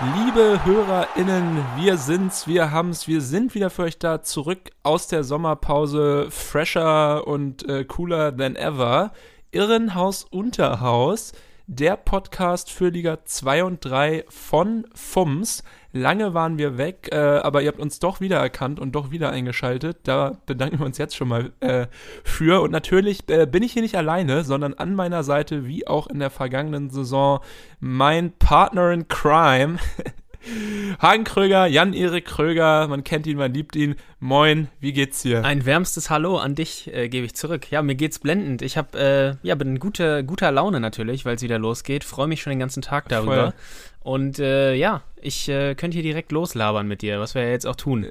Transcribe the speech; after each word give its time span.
Liebe 0.00 0.64
HörerInnen, 0.64 1.64
wir 1.76 1.96
sind's, 1.96 2.46
wir 2.46 2.70
haben's, 2.70 3.08
wir 3.08 3.20
sind 3.20 3.56
wieder 3.56 3.68
für 3.68 3.82
euch 3.82 3.98
da 3.98 4.22
zurück 4.22 4.70
aus 4.84 5.08
der 5.08 5.24
Sommerpause, 5.24 6.28
fresher 6.30 7.26
und 7.26 7.68
äh, 7.68 7.84
cooler 7.84 8.36
than 8.36 8.54
ever. 8.54 9.10
Irrenhaus 9.50 10.22
Unterhaus, 10.22 11.32
der 11.68 11.98
Podcast 11.98 12.72
für 12.72 12.88
Liga 12.88 13.18
2 13.26 13.62
und 13.62 13.84
3 13.84 14.24
von 14.30 14.86
FUMS. 14.94 15.62
Lange 15.92 16.32
waren 16.32 16.56
wir 16.56 16.78
weg, 16.78 17.10
äh, 17.12 17.16
aber 17.16 17.60
ihr 17.60 17.68
habt 17.68 17.78
uns 17.78 17.98
doch 17.98 18.20
wiedererkannt 18.20 18.80
und 18.80 18.92
doch 18.92 19.10
wieder 19.10 19.30
eingeschaltet. 19.30 19.98
Da 20.04 20.38
bedanken 20.46 20.78
wir 20.78 20.86
uns 20.86 20.96
jetzt 20.96 21.14
schon 21.14 21.28
mal 21.28 21.52
äh, 21.60 21.86
für. 22.24 22.62
Und 22.62 22.70
natürlich 22.70 23.28
äh, 23.28 23.46
bin 23.46 23.62
ich 23.62 23.74
hier 23.74 23.82
nicht 23.82 23.96
alleine, 23.96 24.44
sondern 24.44 24.72
an 24.74 24.94
meiner 24.94 25.22
Seite, 25.22 25.66
wie 25.66 25.86
auch 25.86 26.06
in 26.06 26.20
der 26.20 26.30
vergangenen 26.30 26.88
Saison, 26.88 27.40
mein 27.80 28.32
Partner 28.32 28.90
in 28.92 29.06
Crime. 29.06 29.76
Hagen 31.00 31.24
Kröger, 31.24 31.66
Jan-Erik 31.66 32.24
Kröger, 32.24 32.88
man 32.88 33.04
kennt 33.04 33.26
ihn, 33.26 33.36
man 33.36 33.52
liebt 33.52 33.76
ihn. 33.76 33.96
Moin, 34.20 34.68
wie 34.80 34.92
geht's 34.92 35.22
dir? 35.22 35.44
Ein 35.44 35.64
wärmstes 35.64 36.10
Hallo 36.10 36.38
an 36.38 36.54
dich 36.54 36.92
äh, 36.92 37.08
gebe 37.08 37.26
ich 37.26 37.34
zurück. 37.34 37.70
Ja, 37.70 37.82
mir 37.82 37.94
geht's 37.94 38.18
blendend. 38.18 38.62
Ich 38.62 38.76
hab, 38.76 38.94
äh, 38.94 39.36
ja, 39.42 39.54
bin 39.54 39.78
guter, 39.78 40.22
guter 40.22 40.50
Laune 40.50 40.80
natürlich, 40.80 41.24
weil 41.24 41.36
es 41.36 41.42
wieder 41.42 41.58
losgeht. 41.58 42.04
Freue 42.04 42.26
mich 42.26 42.42
schon 42.42 42.50
den 42.50 42.58
ganzen 42.58 42.82
Tag 42.82 43.08
darüber. 43.08 43.52
Voll. 43.52 43.52
Und 44.00 44.38
äh, 44.38 44.74
ja, 44.74 45.02
ich 45.20 45.48
äh, 45.48 45.74
könnte 45.74 45.96
hier 45.96 46.02
direkt 46.02 46.32
loslabern 46.32 46.88
mit 46.88 47.02
dir, 47.02 47.20
was 47.20 47.34
wir 47.34 47.42
ja 47.42 47.50
jetzt 47.50 47.66
auch 47.66 47.76
tun. 47.76 48.06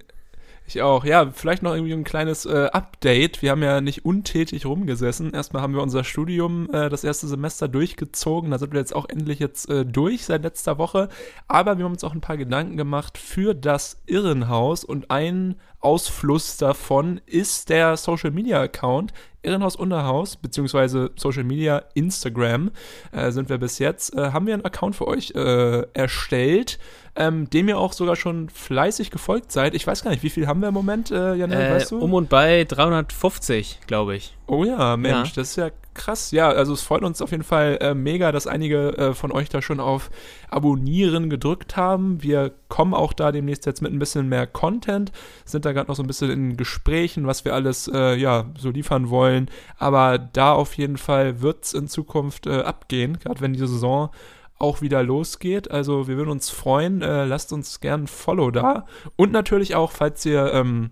Ich 0.70 0.82
auch. 0.82 1.06
Ja, 1.06 1.32
vielleicht 1.32 1.64
noch 1.64 1.74
irgendwie 1.74 1.94
ein 1.94 2.04
kleines 2.04 2.46
äh, 2.46 2.68
Update. 2.74 3.42
Wir 3.42 3.52
haben 3.52 3.64
ja 3.64 3.80
nicht 3.80 4.04
untätig 4.04 4.66
rumgesessen. 4.66 5.32
Erstmal 5.32 5.62
haben 5.62 5.74
wir 5.74 5.82
unser 5.82 6.04
Studium 6.04 6.70
äh, 6.74 6.90
das 6.90 7.06
erste 7.06 7.26
Semester 7.26 7.70
durchgezogen. 7.70 8.52
Da 8.52 8.60
sind 8.60 8.74
wir 8.74 8.82
jetzt 8.82 8.94
auch 8.94 9.08
endlich 9.08 9.40
jetzt 9.40 9.70
äh, 9.70 9.86
durch 9.86 10.26
seit 10.26 10.44
letzter 10.44 10.78
Woche. 10.78 11.08
Aber 11.48 11.78
wir 11.78 11.86
haben 11.86 11.94
uns 11.94 12.04
auch 12.04 12.14
ein 12.14 12.20
paar 12.20 12.36
Gedanken 12.36 12.76
gemacht 12.76 13.18
für 13.18 13.56
das 13.56 14.02
Irrenhaus 14.08 14.84
und 14.84 15.10
ein 15.10 15.56
Ausfluss 15.80 16.58
davon 16.58 17.22
ist 17.26 17.70
der 17.70 17.96
Social 17.96 18.32
Media 18.32 18.60
Account 18.60 19.14
Irrenhaus 19.48 19.76
Unterhaus, 19.76 20.36
beziehungsweise 20.36 21.12
Social 21.16 21.44
Media, 21.44 21.84
Instagram 21.94 22.72
äh, 23.12 23.32
sind 23.32 23.50
wir 23.50 23.58
bis 23.58 23.80
jetzt, 23.80 24.14
äh, 24.16 24.32
haben 24.32 24.46
wir 24.46 24.54
einen 24.54 24.66
Account 24.66 24.96
für 24.96 25.08
euch 25.08 25.32
äh, 25.36 25.84
erstellt, 25.94 26.80
ähm, 27.18 27.50
dem 27.50 27.68
ihr 27.68 27.78
auch 27.78 27.94
sogar 27.94 28.16
schon 28.16 28.50
fleißig 28.50 29.10
gefolgt 29.10 29.52
seid. 29.52 29.74
Ich 29.74 29.86
weiß 29.86 30.04
gar 30.04 30.12
nicht, 30.12 30.24
wie 30.24 30.30
viel 30.30 30.48
haben 30.48 30.62
wir 30.62 30.70
im 30.70 30.74
Moment, 30.74 31.12
äh, 31.12 31.34
Janel, 31.34 31.60
äh, 31.60 31.72
weißt 31.72 31.92
du? 31.92 32.00
Um 32.00 32.14
und 32.14 32.30
bei 32.30 32.64
350, 32.64 33.80
glaube 33.88 34.16
ich. 34.16 34.38
Oh 34.46 34.64
ja, 34.64 34.96
Mensch, 34.96 35.30
ja. 35.30 35.36
das 35.36 35.50
ist 35.50 35.56
ja 35.58 35.72
krass. 35.96 36.32
Ja, 36.32 36.50
also 36.50 36.74
es 36.74 36.84
freut 36.84 37.02
uns 37.02 37.22
auf 37.22 37.32
jeden 37.32 37.44
Fall 37.44 37.80
äh, 37.82 37.94
mega, 37.96 38.32
dass 38.32 38.46
einige 38.46 38.98
äh, 38.98 39.14
von 39.14 39.32
euch 39.32 39.50
da 39.50 39.62
schon 39.62 39.80
auf 39.80 40.12
Abonnieren 40.50 41.30
gedrückt 41.30 41.76
haben. 41.76 42.22
Wir 42.22 42.54
kommen 42.70 42.94
auch 42.94 43.14
da 43.14 43.32
demnächst 43.32 43.66
jetzt 43.66 43.82
mit 43.82 43.92
ein 43.92 44.00
bisschen 44.00 44.30
mehr 44.30 44.46
Content, 44.46 45.12
sind 45.44 45.66
da 45.66 45.74
gerade 45.74 45.90
noch 45.90 45.96
so 45.96 46.04
ein 46.04 46.08
bisschen 46.08 46.30
in 46.30 46.56
Gesprächen, 46.56 47.26
was 47.26 47.44
wir 47.44 47.56
alles 47.56 47.90
äh, 47.92 48.16
ja 48.16 48.46
so 48.58 48.70
liefern 48.70 49.10
wollen. 49.10 49.50
Aber 49.78 50.20
da 50.20 50.54
auf 50.54 50.76
jeden 50.76 50.98
Fall 50.98 51.42
wird 51.42 51.66
es 51.66 51.74
in 51.74 51.88
Zukunft 51.88 52.46
äh, 52.46 52.62
abgehen, 52.62 53.18
gerade 53.20 53.42
wenn 53.42 53.54
die 53.54 53.60
Saison 53.60 54.12
auch 54.60 54.82
wieder 54.82 55.04
losgeht. 55.04 55.70
Also 55.72 56.08
wir 56.08 56.18
würden 56.18 56.32
uns 56.32 56.50
freuen. 56.50 57.02
Äh, 57.02 57.26
lasst 57.26 57.54
uns 57.54 57.80
gern 57.80 58.04
ein 58.04 58.08
Follow 58.08 58.52
da. 58.52 58.86
Und 59.16 59.32
natürlich 59.32 59.76
auch, 59.76 59.92
falls 59.92 60.26
ihr 60.26 60.52
ähm, 60.54 60.92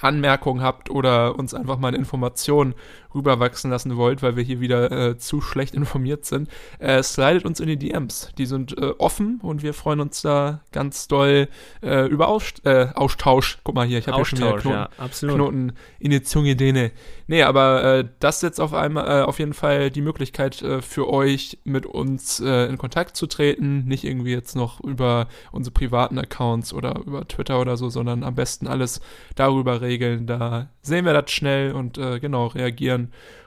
Anmerkungen 0.00 0.62
habt 0.62 0.90
oder 0.90 1.38
uns 1.38 1.54
einfach 1.54 1.78
mal 1.78 1.88
eine 1.88 1.98
Information 1.98 2.74
rüberwachsen 3.14 3.70
lassen 3.70 3.96
wollt, 3.96 4.22
weil 4.22 4.36
wir 4.36 4.42
hier 4.42 4.60
wieder 4.60 4.90
äh, 4.90 5.18
zu 5.18 5.40
schlecht 5.40 5.74
informiert 5.74 6.24
sind, 6.24 6.48
äh, 6.78 7.02
slidet 7.02 7.44
uns 7.44 7.60
in 7.60 7.66
die 7.66 7.76
DMs. 7.76 8.30
Die 8.38 8.46
sind 8.46 8.76
äh, 8.78 8.92
offen 8.98 9.40
und 9.42 9.62
wir 9.62 9.74
freuen 9.74 10.00
uns 10.00 10.22
da 10.22 10.60
ganz 10.72 11.08
doll 11.08 11.48
äh, 11.82 12.06
über 12.06 12.28
Aus 12.28 12.52
äh, 12.64 12.88
Austausch. 12.94 13.58
Guck 13.64 13.74
mal 13.74 13.86
hier, 13.86 13.98
ich 13.98 14.06
habe 14.06 14.16
hier 14.16 14.24
schon 14.24 14.38
wieder 14.38 14.58
Knoten, 14.58 15.28
ja, 15.28 15.34
Knoten 15.34 15.72
in 15.98 16.10
die 16.10 16.22
Zunge 16.22 16.56
dehne. 16.56 16.92
Nee, 17.26 17.42
aber 17.42 17.84
äh, 17.84 18.08
das 18.20 18.36
ist 18.36 18.42
jetzt 18.42 18.60
auf 18.60 18.74
einmal 18.74 19.22
auf 19.22 19.38
jeden 19.38 19.54
Fall 19.54 19.90
die 19.90 20.02
Möglichkeit 20.02 20.64
für 20.80 21.08
euch 21.08 21.58
mit 21.64 21.86
uns 21.86 22.40
in 22.40 22.78
Kontakt 22.78 23.16
zu 23.16 23.26
treten. 23.26 23.84
Nicht 23.86 24.04
irgendwie 24.04 24.32
jetzt 24.32 24.54
noch 24.54 24.80
über 24.80 25.28
unsere 25.50 25.72
privaten 25.72 26.18
Accounts 26.18 26.72
oder 26.72 27.00
über 27.04 27.26
Twitter 27.26 27.60
oder 27.60 27.76
so, 27.76 27.88
sondern 27.88 28.22
am 28.24 28.34
besten 28.34 28.66
alles 28.66 29.00
darüber 29.34 29.80
regeln. 29.80 30.26
Da 30.26 30.68
sehen 30.82 31.04
wir 31.04 31.12
das 31.12 31.30
schnell 31.30 31.72
und 31.72 31.94
genau 31.94 32.46
reagieren 32.48 33.01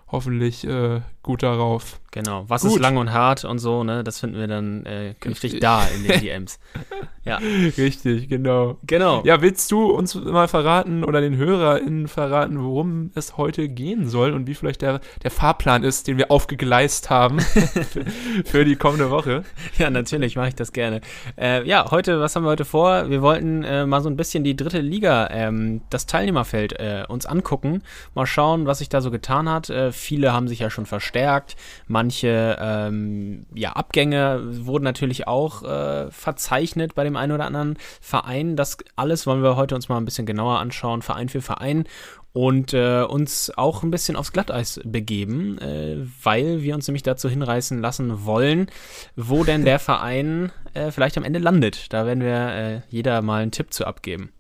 hoffentlich 0.08 0.66
äh, 0.66 1.02
gut 1.26 1.42
darauf. 1.42 2.00
Genau, 2.16 2.46
was 2.48 2.62
gut. 2.62 2.76
ist 2.76 2.80
lang 2.80 2.96
und 2.96 3.12
hart 3.12 3.44
und 3.44 3.60
so, 3.60 3.84
ne? 3.84 4.02
Das 4.02 4.22
finden 4.22 4.38
wir 4.38 4.48
dann 4.48 4.86
äh, 4.86 5.16
künftig 5.20 5.60
da 5.60 5.86
in 5.86 6.08
den 6.08 6.22
DMs. 6.22 6.60
ja. 7.26 7.40
Richtig, 7.78 8.30
genau. 8.30 8.78
Genau. 8.84 9.22
Ja, 9.26 9.42
willst 9.42 9.70
du 9.70 9.88
uns 9.88 10.16
mal 10.16 10.48
verraten 10.48 11.04
oder 11.04 11.20
den 11.20 11.36
HörerInnen 11.36 12.08
verraten, 12.08 12.64
worum 12.64 13.12
es 13.16 13.36
heute 13.36 13.68
gehen 13.68 14.08
soll 14.08 14.32
und 14.32 14.48
wie 14.48 14.54
vielleicht 14.54 14.82
der, 14.82 15.02
der 15.24 15.32
Fahrplan 15.32 15.84
ist, 15.84 16.08
den 16.08 16.18
wir 16.18 16.32
aufgegleist 16.32 17.10
haben 17.10 17.40
für, 17.42 18.06
für, 18.46 18.64
die 18.64 18.78
kommende 18.78 19.10
Woche? 19.10 19.44
Ja, 19.78 19.90
natürlich 19.90 20.38
mache 20.38 20.50
ich 20.50 20.56
das 20.56 20.72
gerne. 20.72 21.02
Äh, 21.38 21.68
ja, 21.68 21.92
heute, 21.92 22.22
was 22.22 22.36
haben 22.36 22.44
wir 22.44 22.50
heute 22.50 22.64
vor? 22.64 23.10
Wir 23.10 23.22
wollten 23.22 23.64
äh, 23.64 23.86
mal 23.86 24.02
so 24.02 24.10
ein 24.10 24.16
bisschen 24.16 24.46
die 24.46 24.56
dritte 24.56 24.80
Liga, 24.80 25.28
ähm, 25.32 25.82
das 25.90 26.06
Teilnehmerfeld 26.06 26.80
äh, 26.80 27.04
uns 27.10 27.26
angucken, 27.26 27.82
mal 28.14 28.26
schauen, 28.26 28.68
was 28.68 28.78
sich 28.78 28.88
da 28.88 29.02
so 29.02 29.12
getan 29.12 29.50
hat. 29.50 29.70
Äh, 29.70 29.92
viele 29.92 30.32
haben 30.32 30.48
sich 30.48 30.60
ja 30.60 30.70
schon 30.70 30.86
verstärkt. 31.16 31.56
Manche 31.88 32.58
ähm, 32.60 33.46
ja, 33.54 33.74
Abgänge 33.74 34.42
wurden 34.66 34.84
natürlich 34.84 35.28
auch 35.28 35.64
äh, 35.64 36.12
verzeichnet 36.12 36.96
bei 36.96 37.04
dem 37.04 37.16
einen 37.16 37.32
oder 37.32 37.46
anderen 37.46 37.78
Verein. 38.02 38.56
Das 38.56 38.78
alles 38.96 39.26
wollen 39.26 39.44
wir 39.44 39.56
heute 39.56 39.76
uns 39.76 39.90
mal 39.90 39.98
ein 39.98 40.06
bisschen 40.06 40.26
genauer 40.26 40.60
anschauen, 40.60 41.02
Verein 41.02 41.30
für 41.30 41.42
Verein 41.42 41.86
und 42.34 42.74
äh, 42.74 43.04
uns 43.04 43.52
auch 43.56 43.84
ein 43.84 43.92
bisschen 43.92 44.18
aufs 44.18 44.34
Glatteis 44.34 44.82
begeben, 44.84 45.58
äh, 45.60 46.06
weil 46.22 46.64
wir 46.64 46.76
uns 46.76 46.88
nämlich 46.88 47.04
dazu 47.04 47.30
hinreißen 47.30 47.80
lassen 47.80 48.26
wollen, 48.26 48.68
wo 49.16 49.46
denn 49.46 49.64
der 49.64 49.80
Verein 49.80 50.52
äh, 50.74 50.92
vielleicht 50.92 51.18
am 51.18 51.24
Ende 51.24 51.40
landet. 51.40 51.94
Da 51.94 52.06
werden 52.06 52.22
wir 52.22 52.36
äh, 52.36 52.82
jeder 52.90 53.22
mal 53.22 53.42
einen 53.42 53.52
Tipp 53.52 53.74
zu 53.74 53.88
abgeben. 53.88 54.34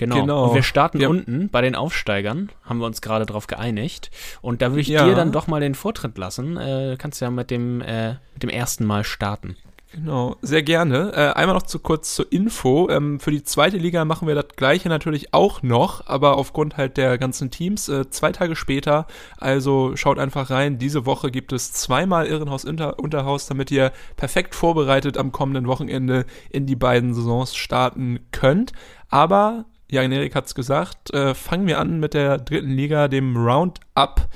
Genau. 0.00 0.18
genau. 0.18 0.48
Und 0.48 0.54
wir 0.54 0.62
starten 0.62 0.98
wir 0.98 1.10
unten 1.10 1.50
bei 1.50 1.60
den 1.60 1.74
Aufsteigern, 1.74 2.48
haben 2.64 2.78
wir 2.78 2.86
uns 2.86 3.02
gerade 3.02 3.26
drauf 3.26 3.46
geeinigt. 3.46 4.10
Und 4.40 4.62
da 4.62 4.70
würde 4.70 4.80
ich 4.80 4.88
ja. 4.88 5.04
dir 5.04 5.14
dann 5.14 5.30
doch 5.30 5.46
mal 5.46 5.60
den 5.60 5.74
Vortritt 5.74 6.16
lassen. 6.16 6.56
Äh, 6.56 6.96
kannst 6.98 7.20
ja 7.20 7.30
mit 7.30 7.50
dem, 7.50 7.82
äh, 7.82 8.14
mit 8.32 8.42
dem 8.42 8.48
ersten 8.48 8.86
Mal 8.86 9.04
starten. 9.04 9.56
Genau, 9.92 10.36
sehr 10.40 10.62
gerne. 10.62 11.12
Äh, 11.14 11.38
einmal 11.38 11.54
noch 11.54 11.64
zu 11.64 11.80
kurz 11.80 12.14
zur 12.14 12.32
Info. 12.32 12.88
Ähm, 12.88 13.20
für 13.20 13.30
die 13.30 13.42
zweite 13.42 13.76
Liga 13.76 14.06
machen 14.06 14.26
wir 14.26 14.36
das 14.36 14.46
gleiche 14.56 14.88
natürlich 14.88 15.34
auch 15.34 15.62
noch, 15.62 16.06
aber 16.06 16.38
aufgrund 16.38 16.78
halt 16.78 16.96
der 16.96 17.18
ganzen 17.18 17.50
Teams 17.50 17.90
äh, 17.90 18.08
zwei 18.08 18.32
Tage 18.32 18.56
später. 18.56 19.06
Also 19.36 19.96
schaut 19.96 20.18
einfach 20.18 20.48
rein. 20.48 20.78
Diese 20.78 21.04
Woche 21.04 21.30
gibt 21.30 21.52
es 21.52 21.72
zweimal 21.72 22.26
Irrenhaus 22.26 22.64
Unterhaus, 22.64 23.46
damit 23.48 23.70
ihr 23.70 23.92
perfekt 24.16 24.54
vorbereitet 24.54 25.18
am 25.18 25.32
kommenden 25.32 25.66
Wochenende 25.66 26.24
in 26.50 26.64
die 26.64 26.76
beiden 26.76 27.12
Saisons 27.12 27.54
starten 27.54 28.20
könnt. 28.30 28.72
Aber 29.10 29.64
Jan 29.90 30.12
Erik 30.12 30.34
hat 30.34 30.46
es 30.46 30.54
gesagt, 30.54 31.12
äh, 31.12 31.34
fangen 31.34 31.66
wir 31.66 31.78
an 31.78 32.00
mit 32.00 32.14
der 32.14 32.38
dritten 32.38 32.70
Liga, 32.70 33.08
dem 33.08 33.36
Roundup. 33.36 34.28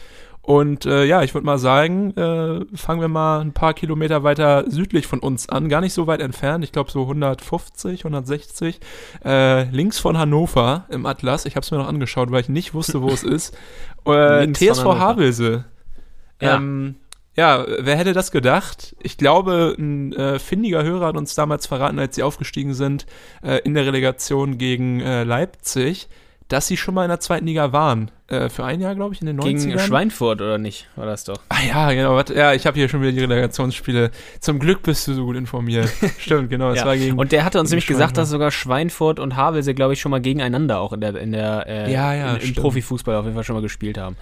Und 0.44 0.84
äh, 0.84 1.04
ja, 1.04 1.22
ich 1.22 1.32
würde 1.32 1.46
mal 1.46 1.56
sagen, 1.56 2.10
äh, 2.18 2.76
fangen 2.76 3.00
wir 3.00 3.08
mal 3.08 3.40
ein 3.40 3.54
paar 3.54 3.72
Kilometer 3.72 4.24
weiter 4.24 4.70
südlich 4.70 5.06
von 5.06 5.20
uns 5.20 5.48
an, 5.48 5.70
gar 5.70 5.80
nicht 5.80 5.94
so 5.94 6.06
weit 6.06 6.20
entfernt, 6.20 6.62
ich 6.64 6.70
glaube 6.70 6.90
so 6.90 7.00
150, 7.02 8.04
160, 8.04 8.78
äh, 9.24 9.64
links 9.70 9.98
von 9.98 10.18
Hannover 10.18 10.84
im 10.90 11.06
Atlas. 11.06 11.46
Ich 11.46 11.56
habe 11.56 11.64
es 11.64 11.70
mir 11.70 11.78
noch 11.78 11.88
angeschaut, 11.88 12.30
weil 12.30 12.42
ich 12.42 12.50
nicht 12.50 12.74
wusste, 12.74 13.00
wo 13.00 13.08
es 13.08 13.22
ist. 13.22 13.56
Äh, 14.04 14.52
TSV 14.52 14.84
Havelse. 14.84 15.64
Ja. 16.42 16.56
Ähm, 16.56 16.96
ja, 17.36 17.64
wer 17.80 17.96
hätte 17.96 18.12
das 18.12 18.30
gedacht? 18.30 18.94
Ich 19.00 19.16
glaube, 19.16 19.74
ein 19.78 20.12
äh, 20.12 20.38
findiger 20.38 20.82
Hörer 20.84 21.06
hat 21.06 21.16
uns 21.16 21.34
damals 21.34 21.66
verraten, 21.66 21.98
als 21.98 22.14
sie 22.14 22.22
aufgestiegen 22.22 22.74
sind 22.74 23.06
äh, 23.42 23.58
in 23.64 23.74
der 23.74 23.86
Relegation 23.86 24.56
gegen 24.58 25.00
äh, 25.00 25.24
Leipzig, 25.24 26.08
dass 26.48 26.66
sie 26.66 26.76
schon 26.76 26.94
mal 26.94 27.04
in 27.04 27.08
der 27.08 27.20
zweiten 27.20 27.46
Liga 27.46 27.72
waren. 27.72 28.10
Äh, 28.28 28.48
für 28.50 28.64
ein 28.64 28.80
Jahr, 28.80 28.94
glaube 28.94 29.14
ich, 29.14 29.20
in 29.20 29.26
den 29.26 29.40
90ern. 29.40 29.44
Gegen 29.66 29.78
Schweinfurt 29.78 30.40
oder 30.42 30.58
nicht, 30.58 30.88
war 30.94 31.06
das 31.06 31.24
doch. 31.24 31.38
Ah 31.48 31.62
ja, 31.66 31.92
genau. 31.92 32.20
Ja, 32.20 32.52
ich 32.52 32.66
habe 32.66 32.78
hier 32.78 32.88
schon 32.88 33.00
wieder 33.02 33.12
die 33.12 33.20
Relegationsspiele. 33.20 34.10
Zum 34.40 34.58
Glück 34.58 34.82
bist 34.82 35.08
du 35.08 35.14
so 35.14 35.24
gut 35.24 35.36
informiert. 35.36 35.90
Stimmt, 36.18 36.50
genau. 36.50 36.70
Es 36.70 36.78
Ja. 36.80 36.86
war 36.86 36.96
gegen, 36.96 37.18
Und 37.18 37.32
der 37.32 37.44
hatte 37.44 37.58
uns 37.60 37.70
nämlich 37.70 37.86
gesagt, 37.86 38.16
dass 38.18 38.28
sogar 38.30 38.50
Schweinfurt 38.50 39.18
und 39.18 39.36
Havelse, 39.36 39.74
glaube 39.74 39.94
ich, 39.94 40.00
schon 40.00 40.10
mal 40.10 40.20
gegeneinander 40.20 40.80
auch 40.80 40.92
in 40.92 41.00
der, 41.00 41.16
in 41.16 41.32
der 41.32 41.66
äh, 41.66 41.92
Ja, 41.92 42.14
ja, 42.14 42.34
im. 42.36 42.54
Profifußball 42.54 43.16
auf 43.16 43.24
jeden 43.24 43.34
Fall 43.34 43.44
schon 43.44 43.56
mal 43.56 43.62
gespielt 43.62 43.98
haben. 43.98 44.16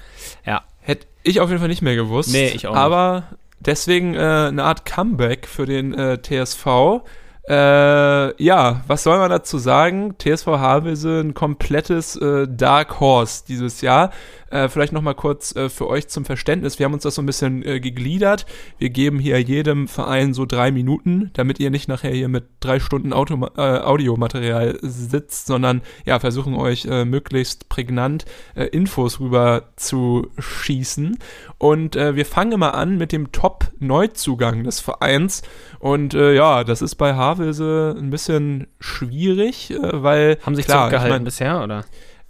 Ja, 0.46 0.62
Hätte 0.82 1.06
ich 1.22 1.40
auf 1.40 1.48
jeden 1.48 1.60
Fall 1.60 1.68
nicht 1.68 1.82
mehr 1.82 1.96
gewusst. 1.96 2.32
Nee, 2.32 2.48
ich 2.48 2.66
auch 2.66 2.72
nicht. 2.72 2.80
Aber 2.80 3.24
deswegen 3.60 4.14
äh, 4.14 4.18
eine 4.18 4.64
Art 4.64 4.84
Comeback 4.84 5.46
für 5.46 5.66
den 5.66 5.94
äh, 5.94 6.18
TSV. 6.20 7.02
Äh, 7.48 8.42
ja, 8.42 8.82
was 8.86 9.02
soll 9.02 9.18
man 9.18 9.30
dazu 9.30 9.58
sagen? 9.58 10.14
TSV 10.16 10.46
Havelse 10.46 11.20
ein 11.20 11.34
komplettes 11.34 12.14
äh, 12.16 12.46
Dark 12.48 13.00
Horse 13.00 13.44
dieses 13.48 13.80
Jahr. 13.80 14.10
Äh, 14.52 14.68
vielleicht 14.68 14.92
noch 14.92 15.00
mal 15.00 15.14
kurz 15.14 15.56
äh, 15.56 15.70
für 15.70 15.88
euch 15.88 16.08
zum 16.08 16.26
Verständnis. 16.26 16.78
Wir 16.78 16.84
haben 16.84 16.92
uns 16.92 17.04
das 17.04 17.14
so 17.14 17.22
ein 17.22 17.26
bisschen 17.26 17.64
äh, 17.64 17.80
gegliedert. 17.80 18.44
Wir 18.76 18.90
geben 18.90 19.18
hier 19.18 19.40
jedem 19.40 19.88
Verein 19.88 20.34
so 20.34 20.44
drei 20.44 20.70
Minuten, 20.70 21.30
damit 21.32 21.58
ihr 21.58 21.70
nicht 21.70 21.88
nachher 21.88 22.10
hier 22.10 22.28
mit 22.28 22.44
drei 22.60 22.78
Stunden 22.78 23.14
Auto 23.14 23.34
äh, 23.56 23.60
Audiomaterial 23.60 24.78
sitzt, 24.82 25.46
sondern 25.46 25.80
ja, 26.04 26.20
versuchen 26.20 26.54
euch 26.54 26.84
äh, 26.84 27.06
möglichst 27.06 27.70
prägnant 27.70 28.26
Infos 28.54 29.20
rüber 29.20 29.70
zu 29.76 30.28
schießen. 30.38 31.18
Und 31.58 31.94
wir 31.94 32.26
fangen 32.26 32.52
immer 32.52 32.74
an 32.74 32.98
mit 32.98 33.12
dem 33.12 33.32
Top-Neuzugang 33.32 34.64
des 34.64 34.80
Vereins. 34.80 35.42
Und 35.82 36.14
äh, 36.14 36.32
ja, 36.32 36.62
das 36.62 36.80
ist 36.80 36.94
bei 36.94 37.14
Havelse 37.14 37.96
ein 37.98 38.10
bisschen 38.10 38.68
schwierig, 38.78 39.72
äh, 39.72 39.78
weil 39.82 40.38
haben 40.46 40.54
sich 40.54 40.66
klar, 40.66 40.82
zurückgehalten 40.82 41.12
ich 41.12 41.18
mein, 41.18 41.24
bisher, 41.24 41.60
oder? 41.64 41.84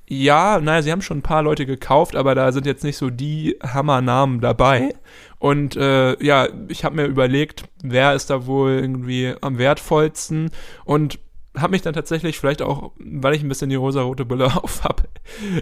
ja, 0.09 0.59
naja, 0.59 0.81
sie 0.81 0.91
haben 0.91 1.03
schon 1.03 1.19
ein 1.19 1.23
paar 1.23 1.43
Leute 1.43 1.67
gekauft, 1.67 2.17
aber 2.17 2.35
da 2.35 2.51
sind 2.51 2.65
jetzt 2.65 2.83
nicht 2.83 2.97
so 2.97 3.11
die 3.11 3.59
Hammernamen 3.63 4.41
dabei. 4.41 4.95
Und 5.39 5.77
äh, 5.77 6.23
ja, 6.25 6.49
ich 6.69 6.87
habe 6.87 6.97
mir 6.97 7.05
überlegt, 7.05 7.65
wer 7.83 8.15
ist 8.15 8.31
da 8.31 8.47
wohl 8.47 8.71
irgendwie 8.71 9.35
am 9.43 9.59
wertvollsten 9.59 10.51
und 10.87 11.19
habe 11.55 11.73
mich 11.73 11.83
dann 11.83 11.93
tatsächlich, 11.93 12.39
vielleicht 12.39 12.63
auch, 12.63 12.93
weil 12.99 13.35
ich 13.35 13.43
ein 13.43 13.51
bisschen 13.51 13.69
die 13.69 13.77
rosa-rote 13.77 14.25
Brille 14.25 14.47
auf 14.63 14.83
habe, 14.83 15.03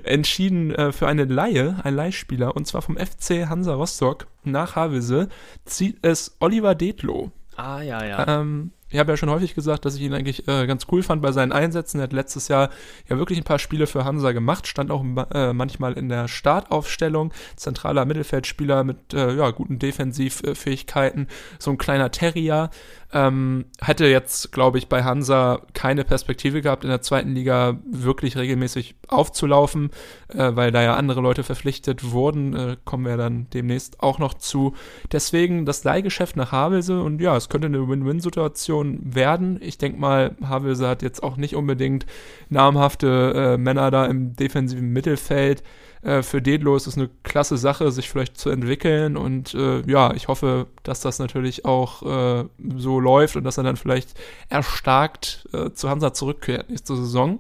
entschieden 0.05 0.73
äh, 0.73 0.93
für 0.93 1.09
eine 1.09 1.25
Laie, 1.25 1.81
einen 1.83 1.97
Leihspieler, 1.97 2.55
und 2.55 2.69
zwar 2.69 2.83
vom 2.83 2.97
FC 2.97 3.49
Hansa 3.49 3.75
Rostock 3.75 4.29
nach 4.45 4.77
Havelse, 4.77 5.29
zieht 5.65 5.99
es 6.03 6.37
Oliver 6.39 6.77
Detlow. 6.77 7.33
Ah, 7.63 7.83
ja, 7.83 8.05
ja. 8.05 8.41
Ähm, 8.41 8.73
ich 8.91 8.99
habe 8.99 9.13
ja 9.13 9.17
schon 9.17 9.31
häufig 9.31 9.55
gesagt, 9.55 9.85
dass 9.85 9.95
ich 9.95 10.03
ihn 10.03 10.15
eigentlich 10.15 10.47
äh, 10.49 10.67
ganz 10.67 10.87
cool 10.91 11.03
fand 11.03 11.23
bei 11.23 11.33
seinen 11.33 11.53
Einsätzen. 11.53 12.01
Er 12.01 12.05
hat 12.05 12.13
letztes 12.13 12.49
Jahr 12.49 12.71
ja 13.09 13.19
wirklich 13.19 13.39
ein 13.39 13.45
paar 13.45 13.59
Spiele 13.59 13.87
für 13.87 14.05
Hansa 14.05 14.33
gemacht, 14.33 14.67
stand 14.67 14.91
auch 14.91 15.05
äh, 15.33 15.53
manchmal 15.53 15.93
in 15.95 16.09
der 16.09 16.29
Startaufstellung. 16.29 17.33
Zentraler 17.57 18.05
Mittelfeldspieler 18.05 18.83
mit 18.85 19.15
äh, 19.15 19.37
ja, 19.37 19.51
guten 19.51 19.79
Defensivfähigkeiten, 19.79 21.29
so 21.59 21.71
ein 21.71 21.79
kleiner 21.79 22.11
Terrier. 22.11 22.71
Ähm, 23.13 23.65
hätte 23.81 24.07
jetzt, 24.07 24.53
glaube 24.53 24.79
ich, 24.79 24.89
bei 24.89 25.03
Hansa 25.03 25.63
keine 25.75 26.05
Perspektive 26.05 26.63
gehabt, 26.63 26.85
in 26.85 26.91
der 26.91 27.03
zweiten 27.03 27.35
Liga 27.35 27.81
wirklich 27.85 28.37
regelmäßig 28.37 28.95
aufzulaufen, 29.09 29.91
äh, 30.29 30.55
weil 30.55 30.71
da 30.71 30.83
ja 30.83 30.95
andere 30.95 31.21
Leute 31.21 31.43
verpflichtet 31.43 32.13
wurden. 32.13 32.55
Äh, 32.55 32.77
kommen 32.85 33.05
wir 33.05 33.17
dann 33.17 33.49
demnächst 33.51 34.01
auch 34.01 34.21
noch 34.21 34.35
zu. 34.35 34.75
Deswegen 35.11 35.67
das 35.67 35.83
Leihgeschäft 35.83 36.37
nach 36.37 36.53
Havelse 36.53 37.03
und 37.03 37.21
ja, 37.21 37.37
es 37.37 37.49
könnte 37.49 37.67
eine 37.67 37.89
Win-Win-Situation 37.89 38.80
werden. 38.85 39.59
Ich 39.63 39.79
denke 39.79 40.01
mal, 40.01 40.37
Havelse 40.43 40.89
hat 40.89 41.03
jetzt 41.03 41.23
auch 41.23 41.37
nicht 41.37 41.57
unbedingt 41.57 42.07
namhafte 42.49 43.33
äh, 43.35 43.59
Männer 43.59 43.91
da 43.91 44.07
im 44.07 44.37
defensiven 44.37 44.93
Mittelfeld. 44.93 45.63
Äh, 46.03 46.23
für 46.23 46.41
Dedlo 46.41 46.77
ist 46.77 46.87
es 46.87 46.97
eine 46.97 47.11
klasse 47.23 47.57
Sache, 47.57 47.91
sich 47.91 48.09
vielleicht 48.09 48.39
zu 48.39 48.51
entwickeln 48.51 49.17
und 49.17 49.55
äh, 49.55 49.83
ja, 49.91 50.15
ich 50.15 50.29
hoffe, 50.29 50.67
dass 50.83 51.01
das 51.01 51.19
natürlich 51.19 51.65
auch 51.65 52.03
äh, 52.03 52.45
so 52.77 53.01
läuft 53.01 53.37
und 53.37 53.45
dass 53.45 53.59
er 53.59 53.65
dann 53.65 53.77
vielleicht 53.77 54.19
erstarkt 54.49 55.49
äh, 55.53 55.71
zu 55.73 55.91
Hansa 55.91 56.13
zurückkehrt 56.13 56.71
nächste 56.71 56.97
Saison. 56.97 57.39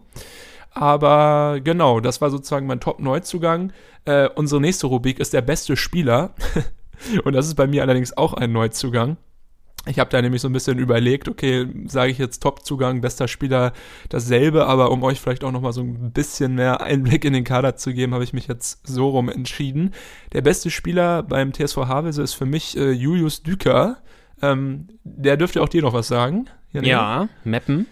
Aber 0.72 1.60
genau, 1.62 2.00
das 2.00 2.20
war 2.20 2.30
sozusagen 2.30 2.66
mein 2.66 2.80
Top-Neuzugang. 2.80 3.72
Äh, 4.04 4.28
unsere 4.28 4.60
nächste 4.60 4.86
Rubrik 4.86 5.18
ist 5.18 5.32
der 5.32 5.42
beste 5.42 5.76
Spieler. 5.76 6.34
und 7.24 7.32
das 7.32 7.46
ist 7.46 7.54
bei 7.54 7.66
mir 7.66 7.82
allerdings 7.82 8.16
auch 8.16 8.34
ein 8.34 8.52
Neuzugang. 8.52 9.16
Ich 9.86 9.98
habe 9.98 10.10
da 10.10 10.20
nämlich 10.20 10.42
so 10.42 10.48
ein 10.48 10.52
bisschen 10.52 10.78
überlegt, 10.78 11.26
okay, 11.26 11.66
sage 11.86 12.12
ich 12.12 12.18
jetzt 12.18 12.42
Top-Zugang, 12.42 13.00
bester 13.00 13.28
Spieler 13.28 13.72
dasselbe, 14.10 14.66
aber 14.66 14.90
um 14.90 15.02
euch 15.02 15.20
vielleicht 15.20 15.42
auch 15.42 15.52
nochmal 15.52 15.72
so 15.72 15.80
ein 15.80 16.12
bisschen 16.12 16.54
mehr 16.54 16.82
Einblick 16.82 17.24
in 17.24 17.32
den 17.32 17.44
Kader 17.44 17.76
zu 17.76 17.94
geben, 17.94 18.12
habe 18.12 18.24
ich 18.24 18.34
mich 18.34 18.46
jetzt 18.46 18.86
so 18.86 19.08
rum 19.08 19.30
entschieden. 19.30 19.94
Der 20.34 20.42
beste 20.42 20.70
Spieler 20.70 21.22
beim 21.22 21.54
TSV 21.54 21.78
Havelse 21.86 22.22
ist 22.22 22.34
für 22.34 22.44
mich 22.44 22.76
äh, 22.76 22.90
Julius 22.90 23.42
Düker. 23.42 23.98
Ähm, 24.42 24.88
der 25.04 25.38
dürfte 25.38 25.62
auch 25.62 25.68
dir 25.68 25.82
noch 25.82 25.94
was 25.94 26.08
sagen. 26.08 26.46
Janne? 26.72 26.88
Ja, 26.88 27.28
Meppen. 27.44 27.86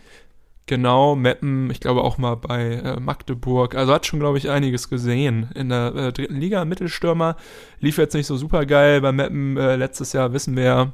Genau, 0.67 1.17
Meppen, 1.17 1.70
ich 1.70 1.81
glaube 1.81 2.02
auch 2.02 2.19
mal 2.19 2.35
bei 2.35 2.75
äh, 2.75 3.00
Magdeburg. 3.00 3.75
Also 3.75 3.94
hat 3.94 4.05
schon, 4.05 4.20
glaube 4.20 4.37
ich, 4.37 4.50
einiges 4.50 4.90
gesehen 4.90 5.49
in 5.55 5.70
der 5.70 5.94
äh, 5.94 6.12
dritten 6.12 6.37
Liga. 6.37 6.67
Mittelstürmer 6.67 7.37
lief 7.81 7.96
jetzt 7.96 8.12
nicht 8.12 8.26
so 8.26 8.37
super 8.37 8.67
geil. 8.67 9.00
Bei 9.00 9.11
Meppen 9.11 9.56
äh, 9.56 9.76
letztes 9.76 10.12
Jahr 10.12 10.35
wissen 10.35 10.55
wir 10.55 10.62
ja. 10.62 10.93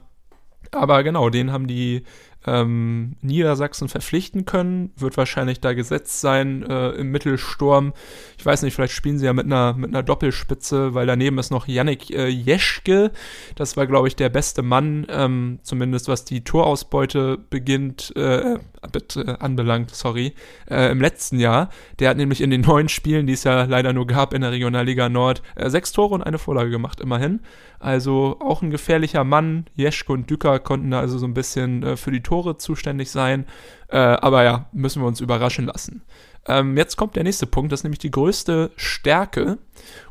Aber 0.74 1.02
genau, 1.02 1.30
den 1.30 1.52
haben 1.52 1.66
die 1.66 2.02
ähm, 2.46 3.16
Niedersachsen 3.22 3.88
verpflichten 3.88 4.44
können. 4.44 4.92
Wird 4.96 5.16
wahrscheinlich 5.16 5.60
da 5.60 5.72
gesetzt 5.72 6.20
sein 6.20 6.62
äh, 6.68 6.90
im 6.90 7.10
Mittelsturm. 7.10 7.92
Ich 8.38 8.44
weiß 8.44 8.62
nicht, 8.62 8.74
vielleicht 8.74 8.92
spielen 8.92 9.18
sie 9.18 9.26
ja 9.26 9.32
mit 9.32 9.46
einer, 9.46 9.74
mit 9.74 9.90
einer 9.90 10.02
Doppelspitze, 10.02 10.94
weil 10.94 11.06
daneben 11.06 11.38
ist 11.38 11.50
noch 11.50 11.66
Yannick 11.66 12.10
äh, 12.10 12.28
Jeschke. 12.28 13.12
Das 13.54 13.76
war, 13.76 13.86
glaube 13.86 14.08
ich, 14.08 14.16
der 14.16 14.28
beste 14.28 14.62
Mann, 14.62 15.06
ähm, 15.08 15.58
zumindest 15.62 16.08
was 16.08 16.24
die 16.24 16.44
Torausbeute 16.44 17.38
beginnt, 17.50 18.14
äh, 18.16 18.58
bitte, 18.92 19.40
anbelangt, 19.40 19.90
sorry, 19.90 20.34
äh, 20.68 20.90
im 20.90 21.00
letzten 21.00 21.38
Jahr. 21.38 21.70
Der 21.98 22.10
hat 22.10 22.16
nämlich 22.16 22.40
in 22.40 22.50
den 22.50 22.60
neun 22.62 22.88
Spielen, 22.88 23.26
die 23.26 23.32
es 23.32 23.44
ja 23.44 23.64
leider 23.64 23.92
nur 23.92 24.06
gab 24.06 24.34
in 24.34 24.42
der 24.42 24.52
Regionalliga 24.52 25.08
Nord, 25.08 25.42
äh, 25.54 25.70
sechs 25.70 25.92
Tore 25.92 26.14
und 26.14 26.22
eine 26.22 26.38
Vorlage 26.38 26.70
gemacht, 26.70 27.00
immerhin. 27.00 27.40
Also 27.78 28.38
auch 28.40 28.62
ein 28.62 28.70
gefährlicher 28.70 29.24
Mann. 29.24 29.66
Jeschke 29.74 30.12
und 30.12 30.30
Dücker 30.30 30.58
konnten 30.58 30.90
da 30.90 31.00
also 31.00 31.18
so 31.18 31.26
ein 31.26 31.34
bisschen 31.34 31.82
äh, 31.82 31.96
für 31.96 32.10
die 32.10 32.22
Tore 32.22 32.33
zuständig 32.42 33.10
sein. 33.10 33.46
Äh, 33.88 33.98
aber 33.98 34.44
ja, 34.44 34.66
müssen 34.72 35.02
wir 35.02 35.06
uns 35.06 35.20
überraschen 35.20 35.66
lassen. 35.66 36.02
Ähm, 36.46 36.76
jetzt 36.76 36.96
kommt 36.96 37.16
der 37.16 37.24
nächste 37.24 37.46
Punkt, 37.46 37.72
das 37.72 37.80
ist 37.80 37.84
nämlich 37.84 37.98
die 37.98 38.10
größte 38.10 38.70
Stärke. 38.76 39.58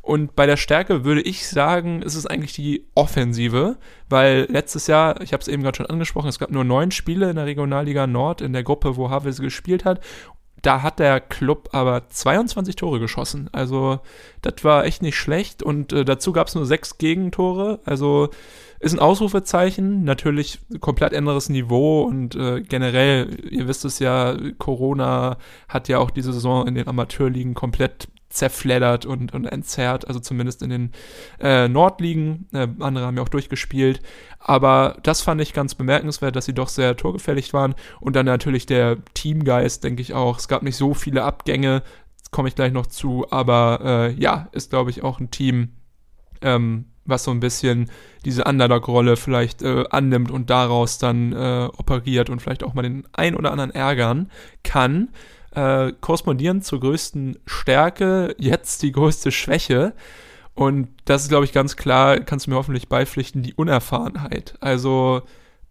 Und 0.02 0.36
bei 0.36 0.46
der 0.46 0.58
Stärke 0.58 1.04
würde 1.06 1.22
ich 1.22 1.48
sagen, 1.48 2.02
ist 2.02 2.16
es 2.16 2.26
eigentlich 2.26 2.54
die 2.54 2.88
Offensive, 2.96 3.78
weil 4.10 4.48
letztes 4.50 4.88
Jahr, 4.88 5.22
ich 5.22 5.34
habe 5.34 5.42
es 5.42 5.48
eben 5.48 5.64
gerade 5.64 5.78
schon 5.78 5.86
angesprochen, 5.86 6.30
es 6.30 6.40
gab 6.40 6.50
nur 6.50 6.64
neun 6.64 6.92
Spiele 6.92 7.30
in 7.30 7.36
der 7.36 7.46
Regionalliga 7.46 8.08
Nord, 8.08 8.42
in 8.42 8.54
der 8.54 8.64
Gruppe, 8.64 8.96
wo 8.96 9.10
Havelse 9.10 9.42
gespielt 9.42 9.86
hat. 9.86 10.00
Da 10.64 10.82
hat 10.82 11.00
der 11.00 11.20
Club 11.20 11.70
aber 11.74 12.08
22 12.08 12.78
Tore 12.78 13.00
geschossen. 13.00 13.50
Also, 13.52 14.00
das 14.42 14.64
war 14.64 14.86
echt 14.86 15.02
nicht 15.02 15.18
schlecht. 15.18 15.62
Und 15.62 15.92
äh, 15.92 16.06
dazu 16.06 16.32
gab 16.32 16.48
es 16.48 16.56
nur 16.56 16.66
sechs 16.66 16.98
Gegentore. 16.98 17.82
Also, 17.84 18.30
ist 18.84 18.94
ein 18.94 19.00
Ausrufezeichen. 19.00 20.04
Natürlich 20.04 20.60
komplett 20.80 21.14
anderes 21.14 21.50
Niveau. 21.50 22.04
Und 22.04 22.36
äh, 22.36 22.62
generell, 22.62 23.38
ihr 23.50 23.68
wisst 23.68 23.86
es 23.86 24.00
ja, 24.00 24.36
Corona 24.58 25.38
hat 25.68 25.88
ja 25.88 26.00
auch 26.00 26.12
diese 26.12 26.34
Saison 26.34 26.68
in 26.68 26.76
den 26.76 26.88
Amateurligen 26.88 27.54
komplett 27.54 28.10
zerfleddert 28.30 29.06
und, 29.06 29.34
und 29.34 29.46
entzerrt, 29.46 30.08
also 30.08 30.20
zumindest 30.20 30.64
in 30.64 30.70
den 30.70 30.92
äh, 31.40 31.68
Nordligen. 31.68 32.50
Äh, 32.52 32.68
andere 32.80 33.06
haben 33.06 33.16
ja 33.16 33.24
auch 33.24 33.30
durchgespielt. 33.30 34.02
Aber 34.40 34.98
das 35.04 35.22
fand 35.22 35.40
ich 35.40 35.54
ganz 35.54 35.76
bemerkenswert, 35.76 36.36
dass 36.36 36.46
sie 36.46 36.54
doch 36.54 36.68
sehr 36.68 36.98
torgefällig 36.98 37.54
waren. 37.54 37.76
Und 38.02 38.16
dann 38.16 38.26
natürlich 38.26 38.66
der 38.66 38.98
Teamgeist, 39.14 39.84
denke 39.84 40.02
ich 40.02 40.14
auch. 40.14 40.40
Es 40.40 40.48
gab 40.48 40.64
nicht 40.64 40.76
so 40.76 40.94
viele 40.94 41.24
Abgänge, 41.24 41.84
komme 42.32 42.50
ich 42.50 42.56
gleich 42.56 42.74
noch 42.74 42.88
zu. 42.88 43.28
Aber 43.30 43.80
äh, 43.84 44.14
ja, 44.20 44.50
ist, 44.52 44.72
glaube 44.72 44.90
ich, 44.90 45.04
auch 45.04 45.20
ein 45.20 45.32
Team, 45.32 45.74
ähm, 46.42 46.86
was 47.06 47.24
so 47.24 47.32
ein 47.32 47.40
bisschen 47.40 47.90
diese 48.26 48.46
Underdog-Rolle 48.46 49.18
vielleicht 49.18 49.62
äh, 49.62 49.84
annimmt 49.90 50.32
und 50.32 50.50
daraus 50.50 50.98
dann 50.98 51.34
äh, 51.34 51.70
operiert 51.78 52.30
und 52.30 52.42
vielleicht 52.42 52.64
auch 52.64 52.74
mal 52.74 52.84
den 52.84 53.06
ein 53.14 53.36
oder 53.36 53.52
anderen 53.52 53.72
ärgern 53.72 54.30
kann 54.64 55.10
äh, 55.56 55.94
korrespondierend 56.02 56.66
zur 56.66 56.80
größten 56.80 57.40
Stärke, 57.46 58.36
jetzt 58.38 58.82
die 58.82 58.92
größte 58.92 59.32
Schwäche. 59.32 59.94
Und 60.56 60.90
das 61.06 61.24
ist, 61.24 61.30
glaube 61.30 61.46
ich, 61.46 61.52
ganz 61.52 61.76
klar, 61.76 62.20
kannst 62.20 62.46
du 62.46 62.52
mir 62.52 62.58
hoffentlich 62.58 62.88
beipflichten, 62.90 63.44
die 63.44 63.54
Unerfahrenheit. 63.54 64.56
Also 64.60 65.24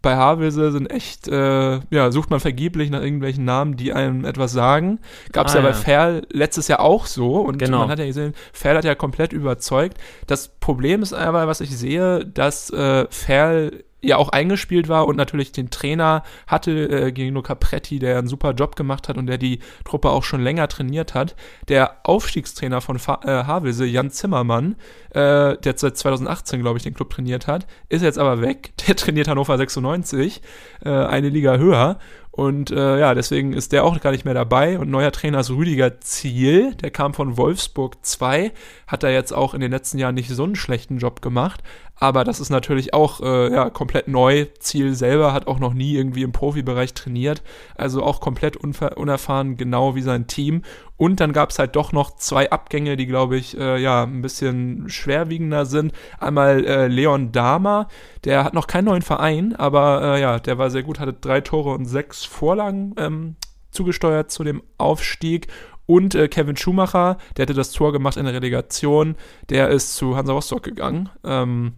bei 0.03 0.15
Havelse 0.15 0.71
sind 0.71 0.91
echt, 0.91 1.27
äh, 1.27 1.79
ja, 1.89 2.11
sucht 2.11 2.29
man 2.29 2.39
vergeblich 2.39 2.91
nach 2.91 3.01
irgendwelchen 3.01 3.45
Namen, 3.45 3.75
die 3.77 3.91
einem 3.93 4.25
etwas 4.25 4.51
sagen. 4.51 4.99
Gab 5.31 5.47
es 5.47 5.53
Ah, 5.53 5.57
ja 5.57 5.61
bei 5.63 5.69
ja. 5.69 5.73
Ferl 5.73 6.27
letztes 6.31 6.67
Jahr 6.67 6.81
auch 6.81 7.07
so. 7.07 7.37
Und 7.37 7.57
Genau. 7.57 7.79
man 7.79 7.89
hat 7.89 7.97
ja 7.99 8.05
gesehen, 8.05 8.33
Ferl 8.51 8.77
hat 8.77 8.83
ja 8.85 8.93
komplett 8.93 9.33
überzeugt. 9.33 9.97
Das 10.27 10.49
Problem 10.59 11.01
ist 11.01 11.13
aber, 11.13 11.47
was 11.47 11.61
ich 11.61 11.75
sehe, 11.75 12.25
dass 12.25 12.69
äh, 12.69 13.07
Ferl 13.09 13.83
ja 14.03 14.17
auch 14.17 14.29
eingespielt 14.29 14.89
war 14.89 15.07
und 15.07 15.15
natürlich 15.15 15.51
den 15.51 15.69
Trainer 15.69 16.23
hatte, 16.45 16.71
äh, 16.71 17.11
Gino 17.11 17.41
Capretti, 17.41 17.99
der 17.99 18.17
einen 18.17 18.27
super 18.27 18.51
Job 18.51 18.75
gemacht 18.75 19.09
hat 19.09 19.17
und 19.17 19.27
der 19.27 19.37
die 19.37 19.59
Truppe 19.85 20.09
auch 20.09 20.23
schon 20.23 20.43
länger 20.43 20.67
trainiert 20.67 21.13
hat. 21.13 21.35
Der 21.69 21.97
Aufstiegstrainer 22.03 22.81
von 22.81 22.99
Fa 22.99 23.21
äh, 23.23 23.45
Havelse, 23.45 23.85
Jan 23.85 24.11
Zimmermann, 24.11 24.75
äh, 25.11 25.57
der 25.57 25.73
seit 25.77 25.97
2018, 25.97 26.61
glaube 26.61 26.77
ich, 26.77 26.83
den 26.83 26.93
Club 26.93 27.09
trainiert 27.09 27.47
hat, 27.47 27.65
ist 27.89 28.01
jetzt 28.01 28.19
aber 28.19 28.41
weg. 28.41 28.73
Der 28.87 28.95
trainiert 28.97 29.27
Hannover 29.27 29.57
96, 29.57 30.41
äh, 30.83 30.89
eine 30.89 31.29
Liga 31.29 31.55
höher. 31.57 31.99
Und 32.35 32.71
äh, 32.71 32.99
ja, 32.99 33.13
deswegen 33.13 33.53
ist 33.53 33.73
der 33.73 33.83
auch 33.83 33.99
gar 33.99 34.09
nicht 34.09 34.25
mehr 34.25 34.33
dabei. 34.33 34.79
Und 34.79 34.89
neuer 34.89 35.11
Trainer 35.11 35.41
ist 35.41 35.51
Rüdiger 35.51 36.01
Ziel. 36.01 36.73
Der 36.73 36.89
kam 36.89 37.13
von 37.13 37.37
Wolfsburg 37.37 38.03
2. 38.03 38.51
Hat 38.87 39.03
da 39.03 39.09
jetzt 39.09 39.31
auch 39.33 39.53
in 39.53 39.61
den 39.61 39.69
letzten 39.69 39.99
Jahren 39.99 40.15
nicht 40.15 40.29
so 40.29 40.43
einen 40.43 40.55
schlechten 40.55 40.97
Job 40.97 41.21
gemacht. 41.21 41.61
Aber 42.03 42.25
das 42.25 42.41
ist 42.41 42.49
natürlich 42.49 42.93
auch 42.93 43.21
äh, 43.21 43.53
ja, 43.53 43.69
komplett 43.69 44.09
neu. 44.09 44.47
Ziel 44.59 44.93
selber 44.93 45.31
hat 45.31 45.47
auch 45.47 45.57
noch 45.57 45.73
nie 45.73 45.95
irgendwie 45.95 46.23
im 46.23 46.33
Profibereich 46.33 46.93
trainiert. 46.93 47.41
Also 47.75 48.03
auch 48.03 48.19
komplett 48.19 48.57
unerfahren, 48.57 49.55
genau 49.55 49.95
wie 49.95 50.01
sein 50.01 50.27
Team. 50.27 50.63
Und 50.97 51.21
dann 51.21 51.31
gab 51.31 51.51
es 51.51 51.59
halt 51.59 51.77
doch 51.77 51.93
noch 51.93 52.17
zwei 52.17 52.51
Abgänge, 52.51 52.97
die, 52.97 53.05
glaube 53.05 53.37
ich, 53.37 53.57
äh, 53.57 53.81
ja, 53.81 54.03
ein 54.03 54.21
bisschen 54.21 54.89
schwerwiegender 54.89 55.65
sind. 55.65 55.93
Einmal 56.19 56.65
äh, 56.65 56.87
Leon 56.87 57.31
Dahmer, 57.31 57.87
der 58.25 58.43
hat 58.43 58.53
noch 58.53 58.67
keinen 58.67 58.85
neuen 58.85 59.01
Verein, 59.01 59.55
aber 59.55 60.17
äh, 60.17 60.21
ja, 60.21 60.39
der 60.39 60.57
war 60.57 60.69
sehr 60.71 60.83
gut, 60.83 60.99
hatte 60.99 61.13
drei 61.13 61.39
Tore 61.39 61.69
und 61.69 61.85
sechs 61.85 62.25
Vorlagen 62.25 62.95
ähm, 62.97 63.37
zugesteuert 63.71 64.29
zu 64.29 64.43
dem 64.43 64.61
Aufstieg. 64.77 65.47
Und 65.85 66.15
äh, 66.15 66.27
Kevin 66.27 66.57
Schumacher, 66.57 67.17
der 67.37 67.43
hatte 67.43 67.53
das 67.53 67.71
Tor 67.71 67.93
gemacht 67.93 68.17
in 68.17 68.25
der 68.25 68.33
Relegation, 68.33 69.15
der 69.49 69.69
ist 69.69 69.95
zu 69.95 70.17
Hansa 70.17 70.33
Rostock 70.33 70.63
gegangen. 70.63 71.07
Ähm, 71.23 71.75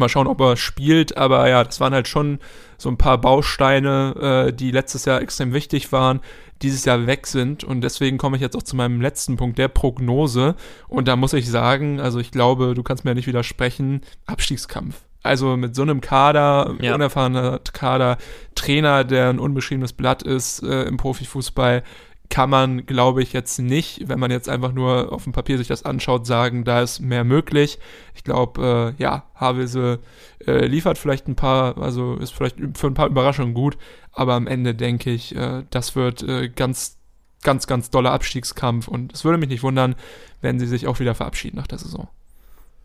Mal 0.00 0.08
schauen, 0.08 0.26
ob 0.26 0.40
er 0.40 0.56
spielt, 0.56 1.16
aber 1.16 1.48
ja, 1.48 1.62
das 1.62 1.80
waren 1.80 1.94
halt 1.94 2.08
schon 2.08 2.38
so 2.78 2.88
ein 2.88 2.96
paar 2.96 3.18
Bausteine, 3.18 4.48
äh, 4.48 4.52
die 4.52 4.70
letztes 4.70 5.04
Jahr 5.04 5.20
extrem 5.20 5.52
wichtig 5.52 5.92
waren, 5.92 6.20
dieses 6.62 6.84
Jahr 6.84 7.06
weg 7.06 7.26
sind. 7.26 7.64
Und 7.64 7.82
deswegen 7.82 8.18
komme 8.18 8.36
ich 8.36 8.42
jetzt 8.42 8.56
auch 8.56 8.62
zu 8.62 8.76
meinem 8.76 9.00
letzten 9.00 9.36
Punkt, 9.36 9.58
der 9.58 9.68
Prognose. 9.68 10.56
Und 10.88 11.08
da 11.08 11.16
muss 11.16 11.32
ich 11.32 11.48
sagen, 11.48 12.00
also 12.00 12.18
ich 12.18 12.30
glaube, 12.30 12.74
du 12.74 12.82
kannst 12.82 13.04
mir 13.04 13.12
ja 13.12 13.14
nicht 13.14 13.26
widersprechen, 13.26 14.02
Abstiegskampf. 14.26 15.00
Also 15.22 15.56
mit 15.58 15.74
so 15.74 15.82
einem 15.82 16.00
Kader, 16.00 16.76
ja. 16.80 16.94
unerfahrener 16.94 17.60
Kader, 17.72 18.16
Trainer, 18.54 19.04
der 19.04 19.28
ein 19.28 19.38
unbeschriebenes 19.38 19.92
Blatt 19.92 20.22
ist 20.22 20.62
äh, 20.62 20.84
im 20.84 20.96
Profifußball, 20.96 21.82
kann 22.30 22.48
man, 22.48 22.86
glaube 22.86 23.22
ich, 23.22 23.32
jetzt 23.32 23.58
nicht, 23.58 24.08
wenn 24.08 24.20
man 24.20 24.30
jetzt 24.30 24.48
einfach 24.48 24.72
nur 24.72 25.12
auf 25.12 25.24
dem 25.24 25.32
Papier 25.32 25.58
sich 25.58 25.66
das 25.66 25.84
anschaut, 25.84 26.26
sagen, 26.26 26.64
da 26.64 26.80
ist 26.80 27.00
mehr 27.00 27.24
möglich. 27.24 27.78
Ich 28.14 28.22
glaube, 28.22 28.94
äh, 28.98 29.02
ja, 29.02 29.24
Havelse 29.34 29.98
äh, 30.46 30.64
liefert 30.66 30.96
vielleicht 30.96 31.26
ein 31.26 31.34
paar, 31.34 31.76
also 31.76 32.14
ist 32.14 32.32
vielleicht 32.32 32.56
für 32.74 32.86
ein 32.86 32.94
paar 32.94 33.08
Überraschungen 33.08 33.52
gut, 33.52 33.76
aber 34.12 34.34
am 34.34 34.46
Ende 34.46 34.74
denke 34.74 35.10
ich, 35.10 35.34
äh, 35.34 35.64
das 35.70 35.96
wird 35.96 36.22
äh, 36.22 36.48
ganz, 36.48 36.98
ganz, 37.42 37.66
ganz 37.66 37.90
doller 37.90 38.12
Abstiegskampf 38.12 38.86
und 38.86 39.12
es 39.12 39.24
würde 39.24 39.38
mich 39.38 39.48
nicht 39.48 39.64
wundern, 39.64 39.96
wenn 40.40 40.60
sie 40.60 40.68
sich 40.68 40.86
auch 40.86 41.00
wieder 41.00 41.16
verabschieden 41.16 41.56
nach 41.56 41.66
der 41.66 41.78
Saison. 41.78 42.08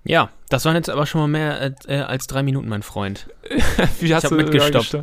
Ja, 0.04 0.30
das 0.50 0.64
waren 0.66 0.76
jetzt 0.76 0.90
aber 0.90 1.06
schon 1.06 1.22
mal 1.22 1.28
mehr 1.28 1.74
äh, 1.88 1.98
als 1.98 2.28
drei 2.28 2.44
Minuten, 2.44 2.70
mein 2.70 2.84
Freund. 2.84 3.28
Wie 4.00 4.14
hast 4.14 4.26
ich 4.26 4.30
du 4.30 4.36
mitgestoppt? 4.36 4.98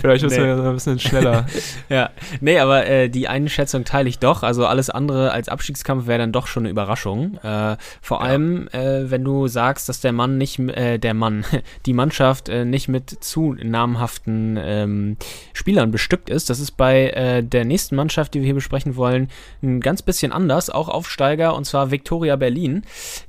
Vielleicht 0.00 0.24
müssen 0.24 0.42
nee. 0.42 0.46
wir 0.46 0.64
ein 0.64 0.74
bisschen 0.74 0.98
schneller. 0.98 1.46
ja, 1.88 2.10
nee, 2.40 2.58
aber 2.58 2.86
äh, 2.86 3.08
die 3.08 3.28
Einschätzung 3.28 3.84
teile 3.84 4.08
ich 4.08 4.18
doch. 4.18 4.42
Also 4.42 4.66
alles 4.66 4.88
andere 4.88 5.30
als 5.32 5.48
Abstiegskampf 5.48 6.06
wäre 6.06 6.18
dann 6.18 6.32
doch 6.32 6.46
schon 6.46 6.62
eine 6.62 6.70
Überraschung. 6.70 7.38
Äh, 7.42 7.76
vor 8.00 8.20
ja. 8.20 8.26
allem, 8.26 8.68
äh, 8.68 9.10
wenn 9.10 9.24
du 9.24 9.46
sagst, 9.46 9.88
dass 9.88 10.00
der 10.00 10.12
Mann 10.12 10.38
nicht, 10.38 10.58
äh, 10.58 10.98
der 10.98 11.12
Mann, 11.12 11.44
die 11.86 11.92
Mannschaft 11.92 12.48
äh, 12.48 12.64
nicht 12.64 12.88
mit 12.88 13.10
zu 13.22 13.54
namhaften 13.62 14.58
ähm, 14.60 15.16
Spielern 15.52 15.90
bestückt 15.90 16.30
ist. 16.30 16.48
Das 16.48 16.60
ist 16.60 16.72
bei 16.72 17.10
äh, 17.10 17.42
der 17.42 17.66
nächsten 17.66 17.96
Mannschaft, 17.96 18.32
die 18.32 18.40
wir 18.40 18.46
hier 18.46 18.54
besprechen 18.54 18.96
wollen, 18.96 19.28
ein 19.62 19.80
ganz 19.80 20.00
bisschen 20.00 20.32
anders. 20.32 20.70
Auch 20.70 20.88
Aufsteiger 20.88 21.54
und 21.54 21.64
zwar 21.64 21.90
Viktoria 21.90 22.36
Berlin. 22.36 22.84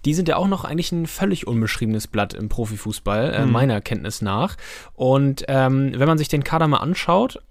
Die 0.06 0.14
sind 0.14 0.30
ja 0.30 0.38
auch 0.38 0.48
noch 0.48 0.64
eigentlich 0.64 0.92
ein 0.94 1.06
völlig 1.18 1.48
unbeschriebenes 1.48 2.08
Blatt 2.08 2.34
im 2.34 2.48
Profifußball, 2.48 3.34
äh, 3.34 3.46
mhm. 3.46 3.52
meiner 3.52 3.82
Kenntnis 3.82 4.22
nach. 4.22 4.56
Und 4.94 5.46
ähm, 5.48 5.94
wenn 5.96 6.08
man 6.08 6.18
sich 6.18 6.28
den 6.28 6.44
Kader 6.44 6.68
mal 6.68 6.78
anschaut, 6.78 7.42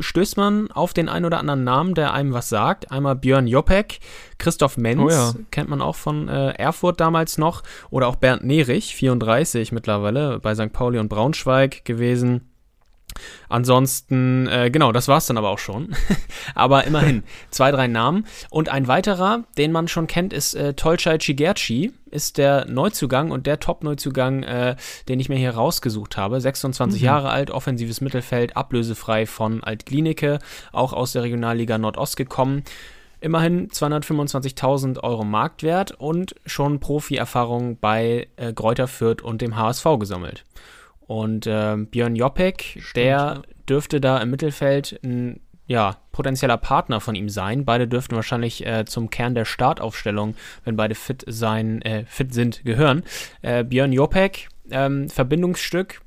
stößt 0.00 0.36
man 0.36 0.70
auf 0.72 0.94
den 0.94 1.08
einen 1.08 1.26
oder 1.26 1.38
anderen 1.38 1.62
Namen, 1.62 1.94
der 1.94 2.12
einem 2.12 2.32
was 2.32 2.48
sagt. 2.48 2.90
Einmal 2.90 3.16
Björn 3.16 3.46
Jopek, 3.46 4.00
Christoph 4.38 4.76
Menz, 4.76 5.00
oh 5.00 5.10
ja. 5.10 5.32
kennt 5.50 5.68
man 5.68 5.80
auch 5.80 5.94
von 5.94 6.28
äh, 6.28 6.50
Erfurt 6.52 7.00
damals 7.00 7.38
noch, 7.38 7.62
oder 7.90 8.08
auch 8.08 8.16
Bernd 8.16 8.44
Nerich, 8.44 8.96
34 8.96 9.70
mittlerweile, 9.72 10.40
bei 10.40 10.54
St. 10.54 10.72
Pauli 10.72 10.98
und 10.98 11.08
Braunschweig 11.08 11.84
gewesen. 11.84 12.49
Ansonsten, 13.48 14.46
äh, 14.46 14.70
genau, 14.70 14.92
das 14.92 15.08
war's 15.08 15.26
dann 15.26 15.38
aber 15.38 15.50
auch 15.50 15.58
schon. 15.58 15.94
aber 16.54 16.84
immerhin, 16.84 17.22
zwei, 17.50 17.70
drei 17.70 17.86
Namen. 17.86 18.26
Und 18.50 18.68
ein 18.68 18.88
weiterer, 18.88 19.44
den 19.58 19.72
man 19.72 19.88
schon 19.88 20.06
kennt, 20.06 20.32
ist 20.32 20.54
äh, 20.54 20.74
Tolchai 20.74 21.18
Chigerci, 21.18 21.92
ist 22.10 22.38
der 22.38 22.66
Neuzugang 22.66 23.30
und 23.30 23.46
der 23.46 23.60
Top-Neuzugang, 23.60 24.42
äh, 24.42 24.76
den 25.08 25.20
ich 25.20 25.28
mir 25.28 25.38
hier 25.38 25.52
rausgesucht 25.54 26.16
habe. 26.16 26.40
26 26.40 27.00
mhm. 27.00 27.06
Jahre 27.06 27.30
alt, 27.30 27.50
offensives 27.50 28.00
Mittelfeld, 28.00 28.56
ablösefrei 28.56 29.26
von 29.26 29.62
Altklinike, 29.62 30.38
auch 30.72 30.92
aus 30.92 31.12
der 31.12 31.22
Regionalliga 31.22 31.78
Nordost 31.78 32.16
gekommen. 32.16 32.64
Immerhin 33.22 33.68
225.000 33.68 35.00
Euro 35.02 35.24
Marktwert 35.24 35.92
und 35.92 36.34
schon 36.46 36.80
Profi-Erfahrung 36.80 37.76
bei 37.78 38.28
äh, 38.36 38.54
Gräuter 38.54 38.88
Fürth 38.88 39.22
und 39.22 39.42
dem 39.42 39.56
HSV 39.56 39.84
gesammelt. 39.98 40.44
Und 41.10 41.48
äh, 41.48 41.76
Björn 41.76 42.14
Jopek, 42.14 42.80
der 42.94 43.04
ja. 43.04 43.42
dürfte 43.68 44.00
da 44.00 44.18
im 44.18 44.30
Mittelfeld 44.30 45.00
ein 45.02 45.40
ja, 45.66 45.96
potenzieller 46.12 46.56
Partner 46.56 47.00
von 47.00 47.16
ihm 47.16 47.28
sein. 47.28 47.64
Beide 47.64 47.88
dürften 47.88 48.14
wahrscheinlich 48.14 48.64
äh, 48.64 48.84
zum 48.84 49.10
Kern 49.10 49.34
der 49.34 49.44
Startaufstellung, 49.44 50.36
wenn 50.64 50.76
beide 50.76 50.94
fit 50.94 51.24
sein, 51.26 51.82
äh, 51.82 52.04
fit 52.04 52.32
sind, 52.32 52.64
gehören. 52.64 53.02
Äh, 53.42 53.64
Björn 53.64 53.92
Jopek, 53.92 54.50
ähm, 54.70 55.08
Verbindungsstück, 55.08 56.00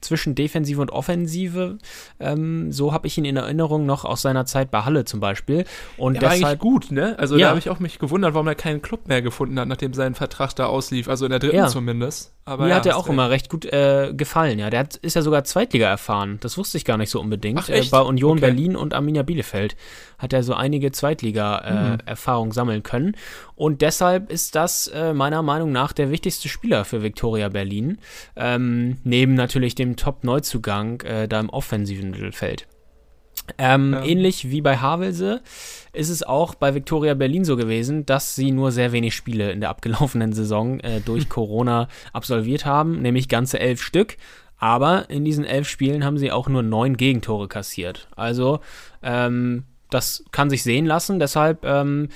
zwischen 0.00 0.34
Defensive 0.34 0.80
und 0.80 0.90
Offensive. 0.90 1.78
Ähm, 2.20 2.72
so 2.72 2.92
habe 2.92 3.06
ich 3.06 3.18
ihn 3.18 3.24
in 3.24 3.36
Erinnerung 3.36 3.86
noch 3.86 4.04
aus 4.04 4.22
seiner 4.22 4.44
Zeit 4.44 4.70
bei 4.70 4.82
Halle 4.82 5.04
zum 5.04 5.20
Beispiel. 5.20 5.64
Und 5.96 6.14
ja, 6.14 6.20
deshalb, 6.20 6.44
eigentlich 6.44 6.58
gut, 6.58 6.90
ne? 6.90 7.18
Also 7.18 7.36
ja. 7.36 7.46
da 7.46 7.48
habe 7.50 7.58
ich 7.58 7.70
auch 7.70 7.78
mich 7.78 7.98
gewundert, 7.98 8.34
warum 8.34 8.46
er 8.48 8.54
keinen 8.54 8.82
Club 8.82 9.08
mehr 9.08 9.22
gefunden 9.22 9.58
hat, 9.58 9.68
nachdem 9.68 9.94
sein 9.94 10.14
Vertrag 10.14 10.54
da 10.54 10.66
auslief. 10.66 11.08
Also 11.08 11.26
in 11.26 11.30
der 11.30 11.38
dritten 11.40 11.56
ja. 11.56 11.68
zumindest. 11.68 12.34
Aber 12.48 12.64
Mir 12.64 12.70
ja, 12.70 12.76
hat 12.76 12.86
er 12.86 12.96
auch 12.96 13.04
recht. 13.04 13.12
immer 13.12 13.28
recht 13.28 13.50
gut 13.50 13.66
äh, 13.66 14.14
gefallen, 14.16 14.58
ja. 14.58 14.70
Der 14.70 14.80
hat, 14.80 14.96
ist 14.96 15.14
ja 15.14 15.20
sogar 15.20 15.44
Zweitliga 15.44 15.86
erfahren. 15.86 16.38
Das 16.40 16.56
wusste 16.56 16.78
ich 16.78 16.86
gar 16.86 16.96
nicht 16.96 17.10
so 17.10 17.20
unbedingt. 17.20 17.58
Ach? 17.62 17.68
Äh, 17.68 17.82
bei 17.90 18.00
Union 18.00 18.38
okay. 18.38 18.40
Berlin 18.40 18.74
und 18.74 18.94
Arminia 18.94 19.22
Bielefeld 19.22 19.76
hat 20.16 20.32
er 20.32 20.42
so 20.42 20.54
einige 20.54 20.90
Zweitliga-Erfahrungen 20.90 22.48
äh, 22.48 22.52
mhm. 22.52 22.54
sammeln 22.54 22.82
können. 22.82 23.16
Und 23.54 23.82
deshalb 23.82 24.32
ist 24.32 24.54
das 24.54 24.86
äh, 24.88 25.12
meiner 25.12 25.42
Meinung 25.42 25.72
nach 25.72 25.92
der 25.92 26.10
wichtigste 26.10 26.48
Spieler 26.48 26.86
für 26.86 27.02
Viktoria 27.02 27.50
Berlin. 27.50 27.98
Ähm, 28.34 28.96
neben 29.04 29.34
natürlich 29.34 29.74
dem 29.74 29.96
Top-Neuzugang 29.96 31.02
äh, 31.02 31.28
da 31.28 31.40
im 31.40 31.50
offensiven 31.50 32.12
Mittelfeld. 32.12 32.66
Ähm, 33.58 33.94
ja. 33.94 34.04
Ähnlich 34.04 34.50
wie 34.50 34.60
bei 34.60 34.76
Havelse 34.76 35.40
ist 35.92 36.10
es 36.10 36.22
auch 36.22 36.54
bei 36.54 36.74
Viktoria 36.74 37.14
Berlin 37.14 37.44
so 37.44 37.56
gewesen, 37.56 38.04
dass 38.06 38.34
sie 38.34 38.50
nur 38.50 38.72
sehr 38.72 38.92
wenig 38.92 39.14
Spiele 39.14 39.50
in 39.50 39.60
der 39.60 39.70
abgelaufenen 39.70 40.32
Saison 40.32 40.80
äh, 40.80 41.00
durch 41.00 41.28
Corona 41.28 41.88
absolviert 42.12 42.66
haben, 42.66 43.00
nämlich 43.00 43.28
ganze 43.28 43.58
elf 43.60 43.82
Stück. 43.82 44.16
Aber 44.58 45.08
in 45.08 45.24
diesen 45.24 45.44
elf 45.44 45.68
Spielen 45.68 46.04
haben 46.04 46.18
sie 46.18 46.32
auch 46.32 46.48
nur 46.48 46.62
neun 46.62 46.96
Gegentore 46.96 47.48
kassiert. 47.48 48.08
Also 48.16 48.60
ähm, 49.02 49.64
das 49.90 50.24
kann 50.32 50.50
sich 50.50 50.62
sehen 50.62 50.84
lassen. 50.84 51.20
Deshalb 51.20 51.64
ähm, 51.64 52.08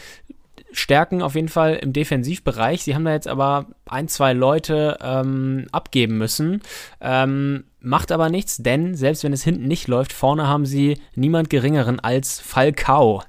Stärken 0.73 1.23
auf 1.23 1.35
jeden 1.35 1.49
Fall 1.49 1.75
im 1.75 1.93
Defensivbereich. 1.93 2.83
Sie 2.83 2.95
haben 2.95 3.05
da 3.05 3.13
jetzt 3.13 3.29
aber 3.29 3.67
ein, 3.87 4.09
zwei 4.09 4.33
Leute 4.33 4.99
ähm, 5.03 5.67
abgeben 5.71 6.19
müssen. 6.19 6.63
Ähm, 7.01 7.65
macht 7.83 8.13
aber 8.13 8.29
nichts, 8.31 8.59
denn 8.59 8.95
selbst 8.95 9.25
wenn 9.25 9.33
es 9.33 9.45
hinten 9.45 9.67
nicht 9.69 9.89
läuft, 9.89 10.13
vorne 10.13 10.47
haben 10.47 10.67
sie 10.67 10.99
niemand 11.15 11.51
Geringeren 11.51 12.01
als 12.01 12.41
Falcao. 12.41 13.23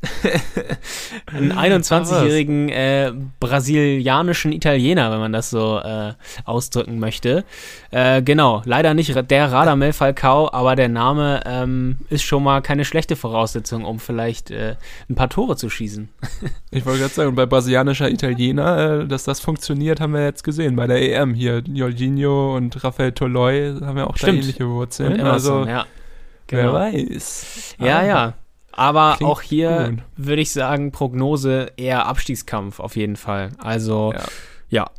einen 1.26 1.52
21-jährigen 1.52 2.68
äh, 2.68 3.12
brasilianischen 3.40 4.52
Italiener, 4.52 5.10
wenn 5.10 5.18
man 5.18 5.32
das 5.32 5.50
so 5.50 5.78
äh, 5.78 6.12
ausdrücken 6.44 7.00
möchte. 7.00 7.44
Äh, 7.90 8.22
genau, 8.22 8.62
leider 8.64 8.94
nicht 8.94 9.14
der 9.30 9.52
Radamel 9.52 9.92
Falcao, 9.92 10.52
aber 10.52 10.76
der 10.76 10.88
Name 10.88 11.42
ähm, 11.46 11.96
ist 12.10 12.22
schon 12.22 12.44
mal 12.44 12.62
keine 12.62 12.84
schlechte 12.84 13.16
Voraussetzung, 13.16 13.84
um 13.84 13.98
vielleicht 13.98 14.50
äh, 14.50 14.76
ein 15.10 15.16
paar 15.16 15.28
Tore 15.28 15.56
zu 15.56 15.68
schießen. 15.68 16.08
ich 16.70 16.86
wollte 16.86 17.00
gerade 17.00 17.14
sagen, 17.14 17.34
bei 17.34 17.46
brasilianischer 17.46 18.08
Italiener, 18.08 19.02
äh, 19.02 19.06
dass 19.08 19.24
das 19.24 19.40
funktioniert, 19.40 20.00
haben 20.00 20.12
wir 20.12 20.24
jetzt 20.24 20.44
gesehen. 20.44 20.76
Bei 20.76 20.86
der 20.86 21.02
EM 21.02 21.34
hier, 21.34 21.62
Jorginho 21.66 22.56
und 22.56 22.84
Rafael 22.84 23.12
Toloi 23.12 23.74
haben 23.80 23.98
ja 23.98 24.06
auch 24.06 24.16
Stimmt. 24.16 24.32
da 24.32 24.42
ähnliche 24.42 24.68
Wurzeln. 24.68 25.18
Emerson, 25.18 25.58
also, 25.62 25.70
ja. 25.70 25.86
Genau. 26.46 26.62
Wer 26.62 26.72
weiß. 26.72 27.76
Ja, 27.78 27.98
ah. 27.98 28.06
ja. 28.06 28.34
Aber 28.78 29.14
Klingt 29.16 29.32
auch 29.32 29.42
hier 29.42 29.96
würde 30.16 30.40
ich 30.40 30.52
sagen, 30.52 30.92
Prognose 30.92 31.72
eher 31.76 32.06
Abstiegskampf 32.06 32.78
auf 32.78 32.94
jeden 32.94 33.16
Fall. 33.16 33.50
Also, 33.58 34.12
ja. 34.14 34.24
ja. 34.68 34.90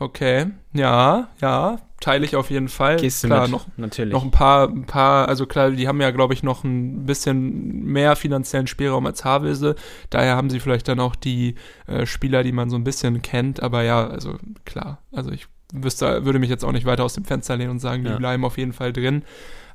Okay, 0.00 0.46
ja, 0.72 1.28
ja, 1.40 1.78
teile 2.00 2.24
ich 2.24 2.34
auf 2.34 2.50
jeden 2.50 2.68
Fall. 2.68 2.96
Gehst 2.96 3.22
du 3.22 3.28
klar, 3.28 3.42
mit? 3.42 3.52
noch 3.52 3.66
Natürlich. 3.76 4.12
noch 4.12 4.24
ein 4.24 4.32
paar, 4.32 4.68
ein 4.68 4.84
paar, 4.84 5.28
also 5.28 5.46
klar, 5.46 5.70
die 5.70 5.86
haben 5.86 6.00
ja, 6.00 6.10
glaube 6.10 6.34
ich, 6.34 6.42
noch 6.42 6.64
ein 6.64 7.06
bisschen 7.06 7.84
mehr 7.84 8.16
finanziellen 8.16 8.66
Spielraum 8.66 9.06
als 9.06 9.24
Havelse. 9.24 9.76
Daher 10.10 10.34
haben 10.34 10.50
sie 10.50 10.58
vielleicht 10.58 10.88
dann 10.88 10.98
auch 10.98 11.14
die 11.14 11.54
äh, 11.86 12.04
Spieler, 12.04 12.42
die 12.42 12.50
man 12.50 12.68
so 12.68 12.74
ein 12.74 12.82
bisschen 12.82 13.22
kennt. 13.22 13.62
Aber 13.62 13.84
ja, 13.84 14.08
also 14.08 14.38
klar, 14.64 14.98
also 15.12 15.30
ich 15.30 15.46
wüsste, 15.72 16.24
würde 16.24 16.40
mich 16.40 16.50
jetzt 16.50 16.64
auch 16.64 16.72
nicht 16.72 16.84
weiter 16.84 17.04
aus 17.04 17.14
dem 17.14 17.24
Fenster 17.24 17.56
lehnen 17.56 17.70
und 17.70 17.78
sagen, 17.78 18.02
die 18.02 18.10
Ja. 18.10 18.16
bleiben 18.16 18.44
auf 18.44 18.58
jeden 18.58 18.72
Fall 18.72 18.92
drin. 18.92 19.22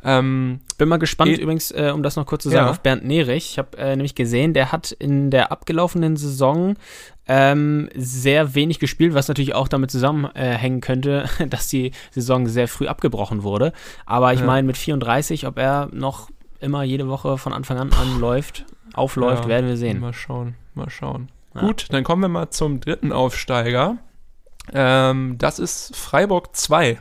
Ähm, 0.10 0.60
Bin 0.78 0.88
mal 0.88 0.98
gespannt 0.98 1.32
Eh- 1.32 1.42
übrigens, 1.42 1.72
äh, 1.72 1.92
um 1.94 2.02
das 2.02 2.16
noch 2.16 2.26
kurz 2.26 2.44
zu 2.44 2.50
sagen, 2.50 2.66
Ja. 2.66 2.72
auf 2.72 2.80
Bernd 2.80 3.04
Nerich. 3.06 3.52
Ich 3.52 3.58
habe 3.58 3.78
äh, 3.78 3.90
nämlich 3.96 4.16
gesehen, 4.16 4.54
der 4.54 4.72
hat 4.72 4.92
in 4.92 5.30
der 5.32 5.52
abgelaufenen 5.52 6.16
Saison 6.16 6.76
ähm, 7.28 7.90
sehr 7.94 8.56
wenig 8.56 8.80
gespielt, 8.80 9.14
was 9.14 9.28
natürlich 9.28 9.54
auch 9.54 9.68
damit 9.68 9.92
zusammenhängen 9.92 10.80
könnte, 10.80 11.26
dass 11.50 11.68
die 11.68 11.92
Saison 12.12 12.48
sehr 12.48 12.70
früh 12.70 12.88
abgebrochen 12.88 13.44
wurde. 13.44 13.74
Aber 14.06 14.34
ich 14.34 14.40
Ja. 14.40 14.46
meine, 14.46 14.66
mit 14.66 14.78
34, 14.78 15.46
ob 15.46 15.58
er 15.58 15.90
noch 15.92 16.30
immer 16.62 16.84
jede 16.84 17.10
Woche 17.10 17.38
von 17.38 17.52
Anfang 17.52 17.78
an 17.78 17.92
anläuft, 17.92 18.66
aufläuft, 18.94 19.44
ja, 19.44 19.50
werden 19.50 19.68
wir 19.68 19.76
sehen. 19.78 20.00
Mal 20.00 20.14
schauen, 20.14 20.56
mal 20.74 20.90
schauen. 20.90 21.30
Gut, 21.54 21.88
dann 21.90 22.04
kommen 22.06 22.22
wir 22.22 22.30
mal 22.30 22.50
zum 22.52 22.80
dritten 22.80 23.12
Aufsteiger. 23.12 23.98
Ähm, 24.74 25.36
das 25.38 25.60
ist 25.60 25.96
Freiburg 25.96 26.56
2. 26.56 26.98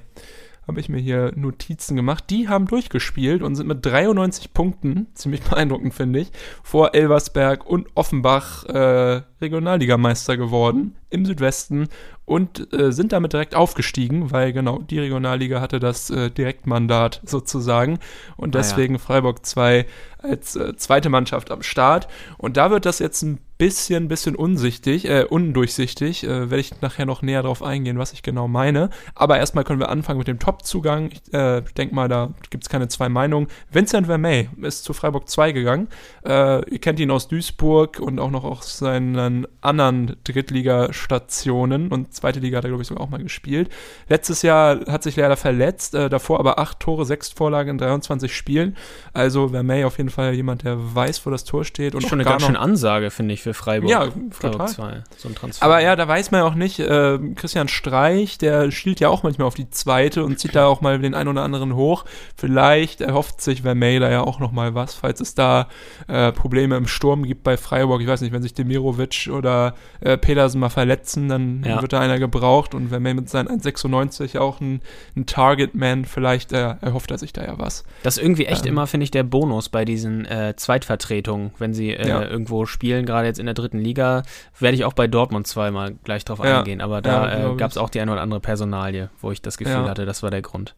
Habe 0.66 0.80
ich 0.80 0.88
mir 0.88 0.99
hier 0.99 1.32
Notizen 1.37 1.96
gemacht. 1.96 2.25
Die 2.30 2.49
haben 2.49 2.66
durchgespielt 2.66 3.42
und 3.42 3.54
sind 3.54 3.68
mit 3.68 3.85
93 3.87 4.52
Punkten, 4.52 5.06
ziemlich 5.14 5.42
beeindruckend 5.49 5.94
finde 5.94 6.20
ich, 6.20 6.32
vor 6.62 6.94
Elversberg 6.94 7.66
und 7.66 7.88
Offenbach 7.94 8.64
äh, 8.64 9.23
Regionalligameister 9.40 10.37
geworden 10.37 10.97
im 11.11 11.25
Südwesten 11.25 11.88
und 12.25 12.73
äh, 12.73 12.93
sind 12.93 13.12
damit 13.12 13.33
direkt 13.33 13.55
aufgestiegen, 13.55 14.33
weil 14.33 14.52
genau 14.52 14.78
die 14.78 14.99
Regionalliga 14.99 15.61
hatte 15.61 15.78
das 15.78 16.11
äh, 16.11 16.31
Direktmandat 16.31 17.21
sozusagen 17.25 17.99
und 18.37 18.57
Ah 18.57 18.59
ja. 18.59 18.62
deswegen 18.62 18.99
Freiburg 18.99 19.47
2 19.47 19.87
als 20.19 20.57
äh, 20.57 20.75
zweite 20.76 21.09
Mannschaft 21.09 21.50
am 21.50 21.62
Start. 21.62 22.09
Und 22.38 22.57
da 22.57 22.71
wird 22.71 22.85
das 22.85 22.99
jetzt 22.99 23.23
ein 23.23 23.38
bisschen, 23.59 24.09
bisschen 24.09 24.37
unsichtig, 24.37 25.09
äh, 25.09 25.25
undurchsichtig. 25.25 26.25
Äh, 26.25 26.50
Werde 26.50 26.59
ich 26.59 26.81
nachher 26.81 27.07
noch 27.07 27.23
näher 27.23 27.43
drauf 27.43 27.62
eingehen, 27.62 27.99
was 27.99 28.12
ich 28.12 28.23
genau 28.23 28.49
meine. 28.49 28.90
Aber 29.14 29.38
erstmal 29.38 29.64
können 29.64 29.81
wir 29.81 29.88
anfangen 29.88 30.19
mit 30.19 30.28
dem 30.28 30.38
Top-Zugang. 30.38 31.11
Ich 31.12 31.33
äh, 31.33 31.62
denke 31.76 31.95
mal, 31.95 32.09
da 32.09 32.35
gibt 32.50 32.64
es 32.64 32.69
keine 32.69 32.88
zwei 32.88 33.09
Meinungen. 33.09 33.47
Vincent 33.71 34.07
Vermey 34.07 34.49
ist 34.62 34.85
zu 34.85 34.93
Freiburg 34.93 35.28
2 35.28 35.52
gegangen. 35.52 35.88
Äh, 36.25 36.69
ihr 36.71 36.81
kennt 36.81 37.00
ihn 37.00 37.11
aus 37.11 37.28
Duisburg 37.28 38.00
und 38.00 38.19
auch 38.19 38.31
noch 38.31 38.45
aus 38.45 38.78
seinen 39.26 39.47
anderen 39.61 40.16
Drittligastationen 40.25 41.88
und 41.88 42.14
zweite 42.14 42.40
Liga 42.40 42.59
hat 42.59 42.64
er, 42.64 42.68
glaube 42.68 42.83
ich, 42.83 42.88
sogar 42.88 43.04
auch 43.04 43.11
mal 43.11 43.23
gespielt. 43.23 43.68
Letztes 44.09 44.42
Jahr 44.42 44.87
hat 44.87 45.02
sich 45.02 45.16
leider 45.16 45.37
verletzt, 45.37 45.95
äh, 45.95 46.09
davor 46.09 46.38
aber 46.38 46.59
acht 46.59 46.80
Tore, 46.80 47.04
sechs 47.04 47.30
Vorlagen 47.30 47.71
in 47.71 47.78
23 47.78 48.35
Spielen. 48.35 48.76
Also 49.12 49.49
Vermey 49.49 49.85
auf 49.85 49.99
jeden 49.99 50.11
Fall 50.11 50.35
jemand, 50.35 50.64
der 50.64 50.95
weiß, 50.95 51.26
wo 51.26 51.30
das 51.30 51.45
Tor 51.45 51.64
steht. 51.64 51.95
Und 51.95 52.02
Schon 52.02 52.21
eine 52.21 52.28
ganz 52.28 52.45
schöne 52.45 52.59
Ansage, 52.59 53.11
finde 53.11 53.35
ich, 53.35 53.42
für 53.42 53.54
Freiburg. 53.54 53.90
Ja, 53.90 54.09
Freiburg 54.30 54.52
total. 54.52 54.68
2, 54.68 55.04
so 55.16 55.28
ein 55.28 55.35
Transfer. 55.35 55.64
Aber 55.64 55.80
ja, 55.80 55.97
da 55.97 56.06
weiß 56.06 56.30
man 56.30 56.40
ja 56.40 56.47
auch 56.47 56.54
nicht, 56.54 56.78
äh, 56.78 57.18
Christian 57.35 57.68
Streich, 57.68 58.38
der 58.38 58.71
schielt 58.71 59.00
ja 59.00 59.09
auch 59.09 59.23
manchmal 59.23 59.47
auf 59.47 59.54
die 59.54 59.71
zweite 59.71 60.25
und 60.25 60.38
zieht 60.38 60.54
da 60.54 60.66
auch 60.66 60.80
mal 60.80 60.99
den 60.99 61.14
einen 61.14 61.28
oder 61.28 61.42
anderen 61.42 61.75
hoch. 61.75 62.04
Vielleicht 62.37 63.00
erhofft 63.00 63.40
sich 63.40 63.62
Vermey 63.62 63.99
da 63.99 64.11
ja 64.11 64.23
auch 64.23 64.38
noch 64.38 64.52
mal 64.52 64.75
was, 64.75 64.95
falls 64.95 65.21
es 65.21 65.35
da 65.35 65.68
äh, 66.06 66.33
Probleme 66.33 66.76
im 66.76 66.87
Sturm 66.87 67.25
gibt 67.25 67.42
bei 67.42 67.56
Freiburg. 67.56 68.00
Ich 68.00 68.06
weiß 68.06 68.21
nicht, 68.21 68.33
wenn 68.33 68.42
sich 68.42 68.54
Demirovic 68.54 69.15
oder 69.28 69.75
äh, 70.00 70.16
Pedersen 70.16 70.61
mal 70.61 70.68
verletzen, 70.68 71.28
dann 71.28 71.62
Ja. 71.64 71.80
wird 71.82 71.92
da 71.92 72.00
einer 72.00 72.18
gebraucht 72.18 72.75
und 72.75 72.88
Vermey 72.88 73.14
mit 73.14 73.28
seinen 73.28 73.49
1,96 73.49 74.38
auch 74.38 74.61
ein, 74.61 74.80
ein 75.16 75.26
Target-Man, 75.26 76.04
vielleicht 76.04 76.52
äh, 76.52 76.75
erhofft 76.80 77.11
er 77.11 77.18
sich 77.18 77.32
da 77.32 77.44
ja 77.44 77.58
was. 77.58 77.85
Das 78.02 78.16
ist 78.16 78.23
irgendwie 78.23 78.46
echt 78.46 78.66
Ähm. 78.66 78.73
immer, 78.73 78.87
finde 78.87 79.04
ich, 79.04 79.11
der 79.11 79.23
Bonus 79.23 79.68
bei 79.68 79.85
diesen 79.85 80.25
äh, 80.26 80.54
Zweitvertretungen, 80.56 81.52
wenn 81.58 81.75
sie 81.75 81.90
äh, 81.90 82.08
Ja. 82.08 82.23
irgendwo 82.23 82.66
spielen, 82.66 83.06
gerade 83.06 83.26
jetzt 83.26 83.38
in 83.38 83.46
der 83.46 83.54
dritten 83.54 83.78
Liga, 83.78 84.23
werde 84.58 84.75
ich 84.76 84.85
auch 84.85 84.92
bei 84.92 85.06
Dortmund 85.06 85.46
zweimal 85.46 85.94
gleich 86.04 86.25
drauf 86.25 86.40
Ja. 86.44 86.58
eingehen. 86.58 86.80
Aber 86.80 87.02
da 87.02 87.52
äh, 87.52 87.56
gab 87.56 87.70
es 87.70 87.76
auch 87.78 87.90
die 87.90 88.00
eine 88.00 88.12
oder 88.12 88.20
andere 88.23 88.40
Personalie, 88.40 89.11
wo 89.20 89.30
ich 89.32 89.42
das 89.42 89.56
Gefühl 89.58 89.88
hatte, 89.88 90.06
das 90.06 90.23
war 90.23 90.30
der 90.30 90.42
Grund. 90.42 90.75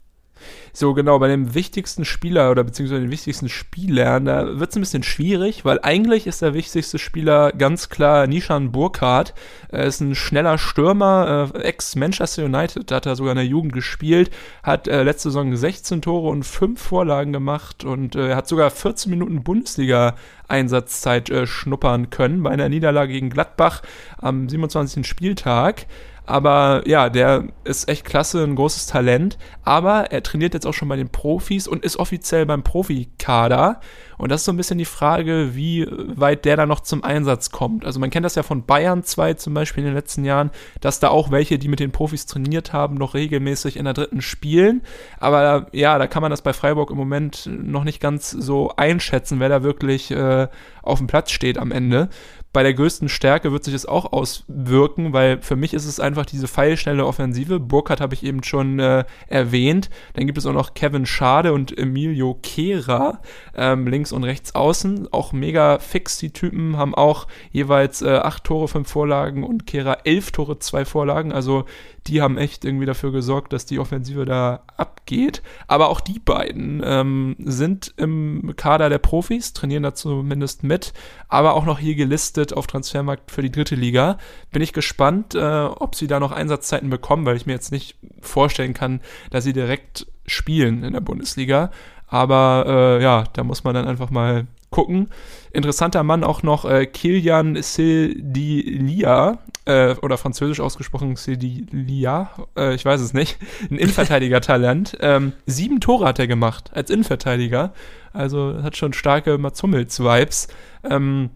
So, 0.72 0.94
genau, 0.94 1.18
bei 1.18 1.28
dem 1.28 1.54
wichtigsten 1.54 2.04
Spieler 2.04 2.50
oder 2.50 2.62
beziehungsweise 2.62 3.00
den 3.00 3.10
wichtigsten 3.10 3.48
Spielern, 3.48 4.26
da 4.26 4.58
wird 4.60 4.70
es 4.70 4.76
ein 4.76 4.80
bisschen 4.80 5.02
schwierig, 5.02 5.64
weil 5.64 5.80
eigentlich 5.82 6.26
ist 6.26 6.42
der 6.42 6.54
wichtigste 6.54 6.98
Spieler 6.98 7.52
ganz 7.52 7.88
klar 7.88 8.26
Nishan 8.26 8.70
Burkhardt. 8.70 9.34
Er 9.70 9.84
ist 9.84 10.00
ein 10.00 10.14
schneller 10.14 10.58
Stürmer, 10.58 11.50
äh, 11.54 11.62
ex-Manchester 11.62 12.44
United, 12.44 12.92
hat 12.92 13.06
er 13.06 13.16
sogar 13.16 13.32
in 13.32 13.38
der 13.38 13.46
Jugend 13.46 13.72
gespielt, 13.72 14.30
hat 14.62 14.86
äh, 14.86 15.02
letzte 15.02 15.30
Saison 15.30 15.56
16 15.56 16.02
Tore 16.02 16.28
und 16.28 16.44
5 16.44 16.80
Vorlagen 16.80 17.32
gemacht 17.32 17.84
und 17.84 18.14
äh, 18.14 18.34
hat 18.34 18.46
sogar 18.48 18.70
14 18.70 19.10
Minuten 19.10 19.42
Bundesliga-Einsatzzeit 19.42 21.30
äh, 21.30 21.46
schnuppern 21.46 22.10
können 22.10 22.42
bei 22.42 22.50
einer 22.50 22.68
Niederlage 22.68 23.12
gegen 23.12 23.30
Gladbach 23.30 23.82
am 24.18 24.48
27. 24.48 25.06
Spieltag. 25.06 25.86
Aber 26.28 26.82
ja, 26.86 27.08
der 27.08 27.44
ist 27.64 27.88
echt 27.88 28.04
klasse, 28.04 28.44
ein 28.44 28.54
großes 28.54 28.86
Talent. 28.86 29.38
Aber 29.62 30.12
er 30.12 30.22
trainiert 30.22 30.52
jetzt 30.52 30.66
auch 30.66 30.74
schon 30.74 30.88
bei 30.88 30.96
den 30.96 31.08
Profis 31.08 31.66
und 31.66 31.82
ist 31.86 31.96
offiziell 31.96 32.44
beim 32.44 32.62
Profikader. 32.62 33.80
Und 34.18 34.30
das 34.30 34.42
ist 34.42 34.44
so 34.44 34.52
ein 34.52 34.58
bisschen 34.58 34.76
die 34.76 34.84
Frage, 34.84 35.54
wie 35.54 35.86
weit 35.90 36.44
der 36.44 36.56
da 36.56 36.66
noch 36.66 36.80
zum 36.80 37.02
Einsatz 37.02 37.50
kommt. 37.50 37.86
Also 37.86 37.98
man 37.98 38.10
kennt 38.10 38.26
das 38.26 38.34
ja 38.34 38.42
von 38.42 38.66
Bayern 38.66 39.04
2 39.04 39.34
zum 39.34 39.54
Beispiel 39.54 39.84
in 39.84 39.86
den 39.86 39.94
letzten 39.94 40.22
Jahren, 40.26 40.50
dass 40.82 41.00
da 41.00 41.08
auch 41.08 41.30
welche, 41.30 41.58
die 41.58 41.68
mit 41.68 41.80
den 41.80 41.92
Profis 41.92 42.26
trainiert 42.26 42.74
haben, 42.74 42.96
noch 42.96 43.14
regelmäßig 43.14 43.78
in 43.78 43.86
der 43.86 43.94
dritten 43.94 44.20
spielen. 44.20 44.82
Aber 45.18 45.68
ja, 45.72 45.96
da 45.96 46.06
kann 46.08 46.20
man 46.20 46.30
das 46.30 46.42
bei 46.42 46.52
Freiburg 46.52 46.90
im 46.90 46.98
Moment 46.98 47.48
noch 47.50 47.84
nicht 47.84 48.00
ganz 48.00 48.30
so 48.30 48.70
einschätzen, 48.76 49.40
wer 49.40 49.48
da 49.48 49.62
wirklich 49.62 50.10
äh, 50.10 50.48
auf 50.82 50.98
dem 50.98 51.06
Platz 51.06 51.30
steht 51.30 51.56
am 51.56 51.72
Ende 51.72 52.10
bei 52.58 52.64
der 52.64 52.74
größten 52.74 53.08
Stärke 53.08 53.52
wird 53.52 53.62
sich 53.62 53.72
das 53.72 53.86
auch 53.86 54.12
auswirken, 54.12 55.12
weil 55.12 55.40
für 55.42 55.54
mich 55.54 55.74
ist 55.74 55.84
es 55.84 56.00
einfach 56.00 56.26
diese 56.26 56.48
pfeilschnelle 56.48 57.06
Offensive. 57.06 57.60
Burkhardt 57.60 58.00
habe 58.00 58.14
ich 58.14 58.24
eben 58.24 58.42
schon 58.42 58.80
äh, 58.80 59.04
erwähnt. 59.28 59.90
Dann 60.14 60.26
gibt 60.26 60.38
es 60.38 60.44
auch 60.44 60.52
noch 60.52 60.74
Kevin 60.74 61.06
Schade 61.06 61.52
und 61.52 61.78
Emilio 61.78 62.36
Kehra 62.42 63.20
ähm, 63.54 63.86
links 63.86 64.10
und 64.10 64.24
rechts 64.24 64.56
außen. 64.56 65.06
Auch 65.12 65.32
mega 65.32 65.78
fix, 65.78 66.18
die 66.18 66.32
Typen 66.32 66.76
haben 66.76 66.96
auch 66.96 67.28
jeweils 67.52 68.02
äh, 68.02 68.08
acht 68.08 68.42
Tore, 68.42 68.66
fünf 68.66 68.88
Vorlagen 68.88 69.44
und 69.44 69.68
Kehra 69.68 69.98
elf 70.02 70.32
Tore, 70.32 70.58
zwei 70.58 70.84
Vorlagen. 70.84 71.30
Also 71.30 71.64
die 72.08 72.22
haben 72.22 72.38
echt 72.38 72.64
irgendwie 72.64 72.86
dafür 72.86 73.12
gesorgt, 73.12 73.52
dass 73.52 73.66
die 73.66 73.78
Offensive 73.78 74.24
da 74.24 74.62
abgeht. 74.76 75.42
Aber 75.66 75.90
auch 75.90 76.00
die 76.00 76.18
beiden 76.18 76.82
ähm, 76.84 77.36
sind 77.38 77.92
im 77.98 78.54
Kader 78.56 78.88
der 78.88 78.98
Profis, 78.98 79.52
trainieren 79.52 79.82
da 79.82 79.94
zumindest 79.94 80.62
mit, 80.62 80.94
aber 81.28 81.54
auch 81.54 81.66
noch 81.66 81.78
hier 81.78 81.94
gelistet 81.94 82.47
auf 82.52 82.66
Transfermarkt 82.66 83.30
für 83.30 83.42
die 83.42 83.52
dritte 83.52 83.74
Liga. 83.74 84.18
Bin 84.50 84.62
ich 84.62 84.72
gespannt, 84.72 85.34
äh, 85.34 85.64
ob 85.64 85.94
sie 85.94 86.06
da 86.06 86.20
noch 86.20 86.32
Einsatzzeiten 86.32 86.90
bekommen, 86.90 87.26
weil 87.26 87.36
ich 87.36 87.46
mir 87.46 87.52
jetzt 87.52 87.72
nicht 87.72 87.96
vorstellen 88.20 88.74
kann, 88.74 89.00
dass 89.30 89.44
sie 89.44 89.52
direkt 89.52 90.06
spielen 90.26 90.84
in 90.84 90.92
der 90.92 91.00
Bundesliga. 91.00 91.70
Aber 92.06 92.64
äh, 92.66 93.02
ja, 93.02 93.24
da 93.32 93.44
muss 93.44 93.64
man 93.64 93.74
dann 93.74 93.86
einfach 93.86 94.10
mal 94.10 94.46
gucken. 94.70 95.08
Interessanter 95.52 96.02
Mann 96.02 96.24
auch 96.24 96.42
noch 96.42 96.64
äh, 96.64 96.86
Kilian 96.86 97.62
Sildilia, 97.62 99.38
äh, 99.68 99.94
oder 100.02 100.18
französisch 100.18 100.60
ausgesprochen 100.60 101.16
Sildilia, 101.16 102.30
äh, 102.56 102.74
ich 102.74 102.84
weiß 102.84 103.00
es 103.00 103.12
nicht, 103.12 103.38
ein 103.70 103.76
Innenverteidiger-Talent. 103.76 104.96
ähm, 105.00 105.32
sieben 105.46 105.80
Tore 105.80 106.06
hat 106.06 106.18
er 106.18 106.26
gemacht 106.26 106.70
als 106.74 106.90
Innenverteidiger, 106.90 107.72
also 108.12 108.62
hat 108.62 108.76
schon 108.76 108.92
starke 108.92 109.38
Mats 109.38 109.62
Hummels-Vibes. 109.62 110.48
Ähm, 110.84 111.30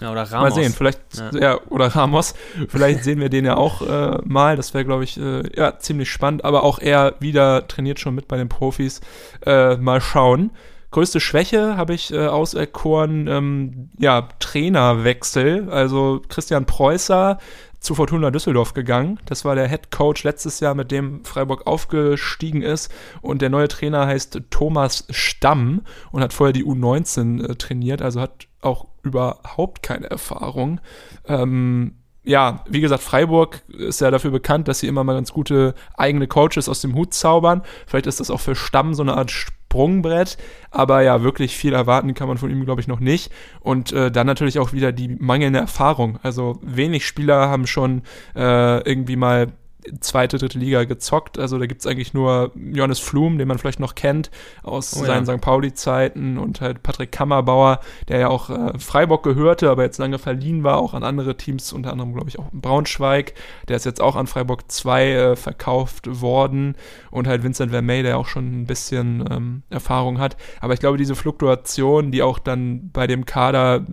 Ja, 0.00 0.12
oder 0.12 0.22
Ramos. 0.22 0.50
Mal 0.50 0.52
sehen, 0.52 0.72
vielleicht, 0.72 1.00
Ja. 1.16 1.40
ja. 1.40 1.60
oder 1.68 1.86
Ramos, 1.86 2.34
vielleicht 2.68 3.04
sehen 3.04 3.20
wir 3.20 3.28
den 3.28 3.44
ja 3.44 3.56
auch 3.56 3.82
äh, 3.82 4.18
mal. 4.24 4.56
Das 4.56 4.74
wäre, 4.74 4.84
glaube 4.84 5.04
ich, 5.04 5.18
äh, 5.18 5.42
ja, 5.56 5.78
ziemlich 5.78 6.10
spannend. 6.10 6.44
Aber 6.44 6.62
auch 6.62 6.78
er 6.78 7.14
wieder 7.20 7.66
trainiert 7.68 8.00
schon 8.00 8.14
mit 8.14 8.28
bei 8.28 8.36
den 8.36 8.48
Profis. 8.48 9.00
Äh, 9.44 9.76
mal 9.76 10.00
schauen. 10.00 10.50
Größte 10.90 11.20
Schwäche 11.20 11.76
habe 11.76 11.92
ich 11.92 12.12
äh, 12.12 12.26
auserkoren, 12.26 13.26
ähm, 13.28 13.90
ja, 13.98 14.28
Trainerwechsel. 14.38 15.68
Also 15.70 16.22
Christian 16.28 16.64
Preußer 16.64 17.38
zu 17.80 17.94
Fortuna 17.94 18.30
Düsseldorf 18.30 18.74
gegangen. 18.74 19.20
Das 19.26 19.44
war 19.44 19.54
der 19.54 19.68
Head 19.68 19.90
Coach 19.90 20.24
letztes 20.24 20.60
Jahr, 20.60 20.74
mit 20.74 20.90
dem 20.90 21.24
Freiburg 21.24 21.66
aufgestiegen 21.66 22.62
ist. 22.62 22.90
Und 23.20 23.42
der 23.42 23.50
neue 23.50 23.68
Trainer 23.68 24.06
heißt 24.06 24.40
Thomas 24.50 25.06
Stamm 25.10 25.82
und 26.10 26.22
hat 26.22 26.32
vorher 26.32 26.52
die 26.52 26.64
U19 26.64 27.44
äh, 27.44 27.54
trainiert, 27.54 28.02
also 28.02 28.20
hat 28.20 28.48
auch 28.60 28.87
überhaupt 29.02 29.82
keine 29.82 30.10
Erfahrung. 30.10 30.80
Ähm, 31.26 31.94
ja, 32.24 32.62
wie 32.68 32.82
gesagt, 32.82 33.02
Freiburg 33.02 33.62
ist 33.68 34.02
ja 34.02 34.10
dafür 34.10 34.30
bekannt, 34.30 34.68
dass 34.68 34.80
sie 34.80 34.86
immer 34.86 35.02
mal 35.02 35.14
ganz 35.14 35.32
gute 35.32 35.74
eigene 35.96 36.26
Coaches 36.26 36.68
aus 36.68 36.82
dem 36.82 36.94
Hut 36.94 37.14
zaubern. 37.14 37.62
Vielleicht 37.86 38.06
ist 38.06 38.20
das 38.20 38.30
auch 38.30 38.40
für 38.40 38.54
Stamm 38.54 38.92
so 38.92 39.02
eine 39.02 39.16
Art 39.16 39.30
Sprungbrett, 39.30 40.36
aber 40.70 41.00
ja, 41.00 41.22
wirklich 41.22 41.56
viel 41.56 41.72
erwarten 41.72 42.12
kann 42.12 42.28
man 42.28 42.36
von 42.36 42.50
ihm, 42.50 42.64
glaube 42.66 42.82
ich, 42.82 42.86
noch 42.88 43.00
nicht. 43.00 43.32
Und 43.60 43.92
äh, 43.92 44.10
dann 44.10 44.26
natürlich 44.26 44.58
auch 44.58 44.74
wieder 44.74 44.92
die 44.92 45.08
mangelnde 45.08 45.58
Erfahrung. 45.58 46.18
Also 46.22 46.58
wenig 46.62 47.06
Spieler 47.06 47.48
haben 47.48 47.66
schon 47.66 48.02
äh, 48.36 48.82
irgendwie 48.82 49.16
mal 49.16 49.52
zweite, 50.00 50.38
dritte 50.38 50.58
Liga 50.58 50.84
gezockt. 50.84 51.38
Also 51.38 51.58
da 51.58 51.66
gibt 51.66 51.80
es 51.80 51.86
eigentlich 51.86 52.14
nur 52.14 52.52
Johannes 52.54 52.98
Flum, 52.98 53.38
den 53.38 53.48
man 53.48 53.58
vielleicht 53.58 53.80
noch 53.80 53.94
kennt 53.94 54.30
aus 54.62 54.96
Oh 54.96 55.00
ja. 55.00 55.06
seinen 55.06 55.26
St. 55.26 55.40
Pauli-Zeiten 55.40 56.38
und 56.38 56.60
halt 56.60 56.82
Patrick 56.82 57.12
Kammerbauer, 57.12 57.80
der 58.08 58.18
ja 58.18 58.28
auch 58.28 58.50
äh, 58.50 58.78
Freiburg 58.78 59.22
gehörte, 59.22 59.70
aber 59.70 59.84
jetzt 59.84 59.98
lange 59.98 60.18
verliehen 60.18 60.64
war, 60.64 60.78
auch 60.78 60.94
an 60.94 61.02
andere 61.02 61.36
Teams, 61.36 61.72
unter 61.72 61.92
anderem 61.92 62.12
glaube 62.12 62.28
ich 62.28 62.38
auch 62.38 62.46
Braunschweig. 62.52 63.34
Der 63.68 63.76
ist 63.76 63.86
jetzt 63.86 64.00
auch 64.00 64.16
an 64.16 64.26
Freiburg 64.26 64.70
2 64.70 65.10
äh, 65.12 65.36
verkauft 65.36 66.20
worden 66.20 66.76
und 67.10 67.26
halt 67.26 67.42
Vincent 67.42 67.70
Vermey, 67.70 68.02
der 68.02 68.18
auch 68.18 68.26
schon 68.26 68.62
ein 68.62 68.66
bisschen 68.66 69.24
ähm, 69.30 69.62
Erfahrung 69.70 70.18
hat. 70.18 70.36
Aber 70.60 70.74
ich 70.74 70.80
glaube, 70.80 70.98
diese 70.98 71.14
Fluktuation, 71.14 72.10
die 72.10 72.22
auch 72.22 72.38
dann 72.38 72.90
bei 72.92 73.06
dem 73.06 73.24
Kader 73.24 73.84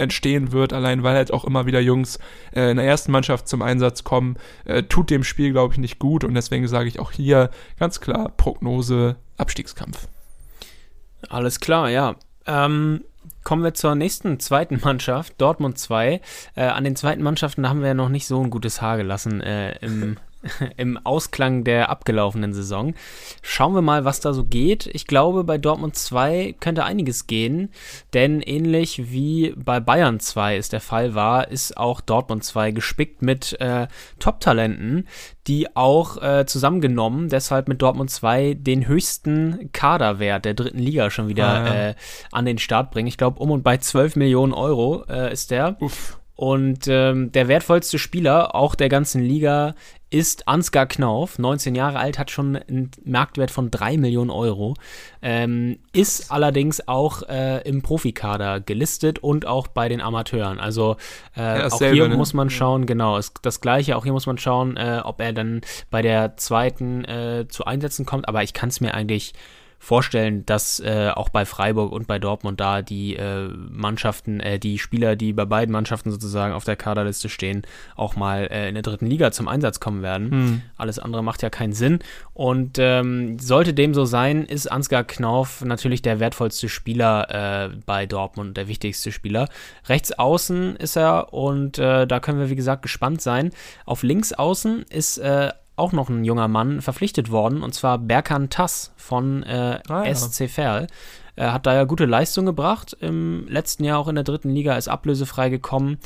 entstehen 0.00 0.52
wird, 0.52 0.72
allein 0.72 1.02
weil 1.02 1.14
halt 1.14 1.32
auch 1.32 1.44
immer 1.44 1.66
wieder 1.66 1.80
Jungs 1.80 2.18
äh, 2.54 2.70
in 2.70 2.76
der 2.76 2.86
ersten 2.86 3.12
Mannschaft 3.12 3.48
zum 3.48 3.62
Einsatz 3.62 4.04
kommen, 4.04 4.36
äh, 4.64 4.82
tut 4.82 5.10
dem 5.10 5.24
Spiel, 5.24 5.52
glaube 5.52 5.74
ich, 5.74 5.78
nicht 5.78 5.98
gut. 5.98 6.24
Und 6.24 6.34
deswegen 6.34 6.66
sage 6.66 6.88
ich 6.88 6.98
auch 6.98 7.12
hier 7.12 7.50
ganz 7.78 8.00
klar 8.00 8.32
Prognose 8.36 9.16
Abstiegskampf. 9.36 10.08
Alles 11.28 11.60
klar, 11.60 11.90
ja. 11.90 12.16
Ähm, 12.46 13.04
kommen 13.44 13.62
wir 13.62 13.74
zur 13.74 13.94
nächsten 13.94 14.40
zweiten 14.40 14.80
Mannschaft, 14.84 15.34
Dortmund 15.38 15.78
2. 15.78 16.20
Äh, 16.54 16.62
an 16.62 16.84
den 16.84 16.96
zweiten 16.96 17.22
Mannschaften 17.22 17.68
haben 17.68 17.80
wir 17.80 17.88
ja 17.88 17.94
noch 17.94 18.08
nicht 18.08 18.26
so 18.26 18.42
ein 18.42 18.50
gutes 18.50 18.80
Haar 18.82 18.96
gelassen 18.96 19.40
äh, 19.40 19.76
im, 19.84 20.16
im 20.76 20.98
Ausklang 21.04 21.64
der 21.64 21.90
abgelaufenen 21.90 22.52
Saison. 22.52 22.94
Schauen 23.42 23.74
wir 23.74 23.82
mal, 23.82 24.04
was 24.04 24.20
da 24.20 24.32
so 24.32 24.44
geht. 24.44 24.86
Ich 24.92 25.06
glaube, 25.06 25.44
bei 25.44 25.58
Dortmund 25.58 25.96
2 25.96 26.54
könnte 26.60 26.84
einiges 26.84 27.26
gehen, 27.26 27.70
denn 28.14 28.40
ähnlich 28.40 29.10
wie 29.12 29.54
bei 29.56 29.80
Bayern 29.80 30.20
2 30.20 30.56
es 30.56 30.68
der 30.68 30.80
Fall 30.80 31.14
war, 31.14 31.48
ist 31.48 31.76
auch 31.76 32.00
Dortmund 32.00 32.44
2 32.44 32.70
gespickt 32.70 33.22
mit 33.22 33.60
äh, 33.60 33.86
Top-Talenten, 34.18 35.06
die 35.46 35.74
auch 35.76 36.22
äh, 36.22 36.46
zusammengenommen 36.46 37.28
deshalb 37.28 37.68
mit 37.68 37.82
Dortmund 37.82 38.10
2 38.10 38.54
den 38.54 38.86
höchsten 38.86 39.70
Kaderwert 39.72 40.44
der 40.44 40.54
dritten 40.54 40.78
Liga 40.78 41.10
schon 41.10 41.28
wieder 41.28 41.40
Ah, 41.50 41.66
ja. 41.66 41.88
äh, 41.90 41.94
an 42.32 42.44
den 42.44 42.58
Start 42.58 42.90
bringen. 42.90 43.08
Ich 43.08 43.18
glaube, 43.18 43.40
um 43.40 43.50
und 43.50 43.62
bei 43.62 43.76
12 43.78 44.16
Millionen 44.16 44.52
Euro 44.52 45.04
äh, 45.08 45.32
ist 45.32 45.50
der. 45.50 45.76
Uff. 45.80 46.19
Und 46.40 46.88
ähm, 46.88 47.32
der 47.32 47.48
wertvollste 47.48 47.98
Spieler 47.98 48.54
auch 48.54 48.74
der 48.74 48.88
ganzen 48.88 49.20
Liga 49.20 49.74
ist 50.08 50.48
Ansgar 50.48 50.86
Knauf, 50.86 51.38
19 51.38 51.74
Jahre 51.74 51.98
alt, 51.98 52.18
hat 52.18 52.30
schon 52.30 52.56
einen 52.56 52.90
Marktwert 53.04 53.50
von 53.50 53.70
3 53.70 53.98
Millionen 53.98 54.30
Euro, 54.30 54.74
ähm, 55.20 55.80
ist 55.92 56.32
allerdings 56.32 56.88
auch 56.88 57.24
äh, 57.28 57.60
im 57.68 57.82
Profikader 57.82 58.58
gelistet 58.58 59.18
und 59.18 59.44
auch 59.44 59.66
bei 59.66 59.90
den 59.90 60.00
Amateuren. 60.00 60.58
Also 60.58 60.96
äh, 61.36 61.42
Ja, 61.42 61.56
auch 61.56 61.62
dasselbe, 61.64 61.96
hier 61.96 62.08
ne? 62.08 62.16
muss 62.16 62.32
man 62.32 62.48
schauen, 62.48 62.86
genau, 62.86 63.18
ist 63.18 63.40
das 63.42 63.60
gleiche, 63.60 63.94
auch 63.98 64.04
hier 64.04 64.14
muss 64.14 64.24
man 64.24 64.38
schauen, 64.38 64.78
äh, 64.78 65.02
ob 65.04 65.20
er 65.20 65.34
dann 65.34 65.60
bei 65.90 66.00
der 66.00 66.38
zweiten 66.38 67.04
äh, 67.04 67.44
zu 67.50 67.66
Einsätzen 67.66 68.06
kommt, 68.06 68.28
aber 68.28 68.42
ich 68.42 68.54
kann 68.54 68.70
es 68.70 68.80
mir 68.80 68.94
eigentlich 68.94 69.34
vorstellen, 69.82 70.44
dass 70.44 70.78
äh, 70.78 71.10
auch 71.12 71.30
bei 71.30 71.46
Freiburg 71.46 71.90
und 71.90 72.06
bei 72.06 72.18
Dortmund 72.18 72.60
da 72.60 72.82
die 72.82 73.16
äh, 73.16 73.48
Mannschaften, 73.48 74.38
äh, 74.38 74.58
die 74.58 74.78
Spieler, 74.78 75.16
die 75.16 75.32
bei 75.32 75.46
beiden 75.46 75.72
Mannschaften 75.72 76.10
sozusagen 76.10 76.52
auf 76.52 76.64
der 76.64 76.76
Kaderliste 76.76 77.30
stehen, 77.30 77.62
auch 77.96 78.14
mal 78.14 78.46
äh, 78.50 78.68
in 78.68 78.74
der 78.74 78.82
dritten 78.82 79.06
Liga 79.06 79.32
zum 79.32 79.48
Einsatz 79.48 79.80
kommen 79.80 80.02
werden. 80.02 80.30
Hm. 80.30 80.62
Alles 80.76 80.98
andere 80.98 81.24
macht 81.24 81.42
ja 81.42 81.48
keinen 81.48 81.72
Sinn. 81.72 82.00
Und 82.34 82.76
ähm, 82.78 83.38
sollte 83.38 83.72
dem 83.72 83.94
so 83.94 84.04
sein, 84.04 84.44
ist 84.44 84.70
Ansgar 84.70 85.02
Knauf 85.02 85.64
natürlich 85.64 86.02
der 86.02 86.20
wertvollste 86.20 86.68
Spieler 86.68 87.70
äh, 87.70 87.76
bei 87.86 88.04
Dortmund, 88.04 88.58
der 88.58 88.68
wichtigste 88.68 89.12
Spieler. 89.12 89.48
Rechts 89.88 90.12
außen 90.12 90.76
ist 90.76 90.96
er 90.96 91.32
und 91.32 91.78
äh, 91.78 92.06
da 92.06 92.20
können 92.20 92.38
wir, 92.38 92.50
wie 92.50 92.56
gesagt, 92.56 92.82
gespannt 92.82 93.22
sein. 93.22 93.50
Auf 93.86 94.02
links 94.02 94.34
außen 94.34 94.82
ist 94.90 95.18
auch 95.80 95.92
noch 95.92 96.08
ein 96.08 96.24
junger 96.24 96.46
Mann 96.48 96.80
verpflichtet 96.82 97.30
worden, 97.30 97.62
und 97.62 97.74
zwar 97.74 97.98
Berkan 97.98 98.48
Tass 98.50 98.92
von 98.96 99.42
äh, 99.42 99.80
Ah, 99.88 100.04
ja. 100.04 100.14
SC 100.14 100.48
Verl. 100.48 100.86
Er 101.36 101.52
hat 101.52 101.66
da 101.66 101.74
ja 101.74 101.84
gute 101.84 102.04
Leistung 102.06 102.44
gebracht. 102.46 102.96
Im 103.00 103.46
letzten 103.48 103.84
Jahr 103.84 103.98
auch 103.98 104.08
in 104.08 104.14
der 104.14 104.24
dritten 104.24 104.50
Liga 104.50 104.76
ist 104.76 104.88
ablösefrei 104.88 105.48
gekommen 105.48 105.98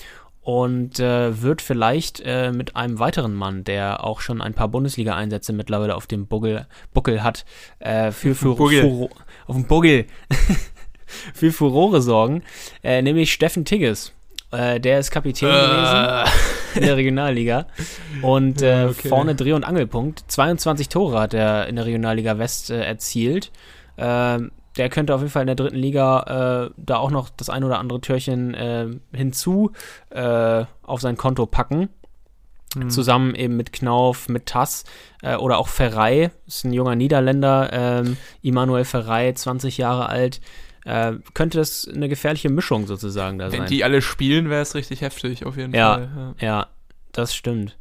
und 0.42 1.00
äh, 1.00 1.42
wird 1.42 1.62
vielleicht 1.62 2.20
äh, 2.24 2.52
mit 2.52 2.76
einem 2.76 2.98
weiteren 2.98 3.34
Mann, 3.34 3.64
der 3.64 4.04
auch 4.04 4.20
schon 4.20 4.40
ein 4.42 4.54
paar 4.54 4.68
Bundesliga-Einsätze 4.68 5.52
mittlerweile 5.52 5.96
auf 5.96 6.06
dem 6.06 6.26
Buckel, 6.26 6.66
Buckel 6.92 7.22
hat, 7.22 7.44
äh, 7.80 8.12
für, 8.12 8.34
für 8.34 8.54
Buckel. 8.54 8.82
Furo- 8.82 9.10
auf 9.46 9.56
dem 9.56 9.64
Buckel 9.66 10.04
für 11.34 11.50
Furore 11.52 12.02
sorgen, 12.02 12.42
äh, 12.82 13.02
nämlich 13.02 13.32
Steffen 13.32 13.64
Tigges. 13.64 14.12
Äh, 14.54 14.80
der 14.80 14.98
ist 14.98 15.10
Kapitän 15.10 15.48
gewesen 15.48 16.32
in 16.74 16.82
der 16.82 16.96
Regionalliga 16.96 17.66
und 18.22 18.62
äh, 18.62 18.88
okay. 18.90 19.08
vorne 19.08 19.34
Dreh- 19.34 19.52
und 19.52 19.64
Angelpunkt. 19.64 20.24
22 20.28 20.88
Tore 20.88 21.20
hat 21.20 21.34
er 21.34 21.66
in 21.66 21.76
der 21.76 21.86
Regionalliga 21.86 22.38
West 22.38 22.70
äh, 22.70 22.82
erzielt. 22.82 23.50
Ähm, 23.96 24.50
der 24.76 24.88
könnte 24.88 25.14
auf 25.14 25.20
jeden 25.20 25.30
Fall 25.30 25.42
in 25.42 25.46
der 25.46 25.56
dritten 25.56 25.76
Liga 25.76 26.66
äh, 26.66 26.70
da 26.76 26.96
auch 26.96 27.10
noch 27.10 27.30
das 27.30 27.48
ein 27.48 27.62
oder 27.64 27.78
andere 27.78 28.00
Türchen 28.00 28.54
äh, 28.54 28.88
hinzu 29.12 29.72
äh, 30.10 30.64
auf 30.82 31.00
sein 31.00 31.16
Konto 31.16 31.46
packen. 31.46 31.88
Hm. 32.74 32.90
Zusammen 32.90 33.34
eben 33.36 33.56
mit 33.56 33.72
Knauf, 33.72 34.28
mit 34.28 34.46
Tass 34.46 34.84
äh, 35.22 35.36
oder 35.36 35.58
auch 35.58 35.68
Ferrei, 35.68 36.32
ist 36.46 36.64
ein 36.64 36.72
junger 36.72 36.96
Niederländer, 36.96 37.70
ähm, 37.72 38.16
Immanuel 38.42 38.84
Ferrei, 38.84 39.32
20 39.32 39.78
Jahre 39.78 40.08
alt. 40.08 40.40
Äh, 40.84 41.14
könnte 41.32 41.58
das 41.58 41.88
eine 41.88 42.08
gefährliche 42.08 42.50
Mischung 42.50 42.86
sozusagen 42.86 43.38
da 43.38 43.50
Wenn 43.50 43.60
sein. 43.60 43.68
die 43.68 43.84
alle 43.84 44.02
spielen, 44.02 44.50
wäre 44.50 44.62
es 44.62 44.74
richtig 44.74 45.00
heftig, 45.00 45.46
auf 45.46 45.56
jeden 45.56 45.74
Ja. 45.74 45.94
Fall. 45.94 46.34
Ja. 46.40 46.46
Ja, 46.46 46.66
das 47.12 47.34
stimmt. 47.34 47.76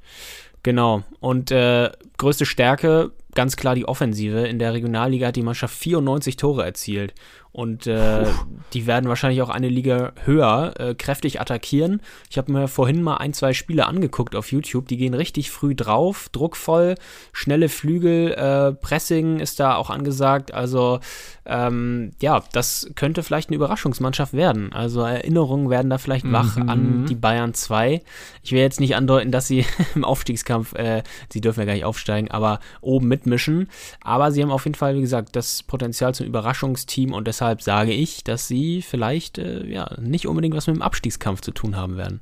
Genau. 0.64 1.04
Und 1.20 1.52
äh, 1.52 1.92
größte 2.18 2.46
Stärke, 2.46 3.12
ganz 3.36 3.58
klar 3.58 3.76
die 3.76 3.86
Offensive. 3.88 4.48
In 4.48 4.60
der 4.60 4.74
Regionalliga 4.74 5.28
hat 5.28 5.36
die 5.36 5.42
Mannschaft 5.44 5.76
94 5.76 6.38
Tore 6.38 6.64
erzielt. 6.64 7.14
Und 7.54 7.86
äh, 7.86 8.26
die 8.74 8.88
werden 8.88 9.08
wahrscheinlich 9.08 9.44
auch 9.44 9.50
eine 9.50 9.70
Liga 9.70 10.14
höher 10.26 10.74
äh, 10.80 10.96
kräftig 10.96 11.40
attackieren. 11.40 12.02
Ich 12.32 12.40
habe 12.40 12.52
mir 12.52 12.68
vorhin 12.68 13.04
mal 13.04 13.18
ein, 13.18 13.32
zwei 13.34 13.54
Spiele 13.54 13.86
angeguckt 13.86 14.36
auf 14.36 14.52
YouTube. 14.52 14.88
Die 14.88 14.98
gehen 14.98 15.14
richtig 15.14 15.52
früh 15.52 15.76
drauf, 15.76 16.30
druckvoll, 16.32 16.96
schnelle 17.32 17.70
Flügel, 17.70 18.32
äh, 18.32 18.74
Pressing 18.74 19.40
ist 19.40 19.60
da 19.60 19.76
auch 19.76 19.92
angesagt. 19.92 20.52
Also 20.52 21.00
ähm, 21.46 22.14
ja, 22.20 22.42
das 22.54 22.90
könnte 22.96 23.22
vielleicht 23.22 23.50
eine 23.50 23.58
Überraschungsmannschaft 23.58 24.34
werden. 24.34 24.74
Also 24.74 25.02
Erinnerungen 25.02 25.70
werden 25.70 25.92
da 25.92 26.00
vielleicht 26.00 26.32
wach 26.32 26.56
Mhm. 26.58 26.70
an 26.70 27.06
die 27.06 27.16
Bayern 27.16 27.54
2. 27.54 28.02
Ich 28.42 28.52
will 28.52 28.62
jetzt 28.62 28.80
nicht 28.80 28.96
andeuten, 28.96 29.32
dass 29.32 29.48
sie 29.48 29.64
im 29.94 30.04
Aufstiegskampf, 30.04 30.74
äh, 30.74 31.04
sie 31.32 31.40
dürfen 31.42 31.60
ja 31.60 31.66
gar 31.68 31.74
nicht 31.74 31.86
aufsteigen, 31.86 32.32
aber 32.32 32.60
oben 32.82 33.08
mitmischen. 33.08 33.70
Aber 34.02 34.32
sie 34.32 34.42
haben 34.42 34.50
auf 34.52 34.66
jeden 34.66 34.76
Fall, 34.76 34.96
wie 34.96 35.02
gesagt, 35.02 35.36
das 35.36 35.62
Potenzial 35.62 36.16
zum 36.16 36.26
Überraschungsteam 36.26 37.14
und 37.14 37.28
deshalb 37.28 37.43
sage 37.60 37.92
ich, 37.94 38.24
dass 38.24 38.48
sie 38.48 38.82
vielleicht 38.82 39.38
äh, 39.38 39.66
ja 39.66 39.90
nicht 40.00 40.28
unbedingt 40.28 40.56
was 40.56 40.68
mit 40.68 40.76
dem 40.76 40.82
Abstiegskampf 40.82 41.42
zu 41.42 41.52
tun 41.52 41.76
haben 41.76 41.98
werden. 41.98 42.22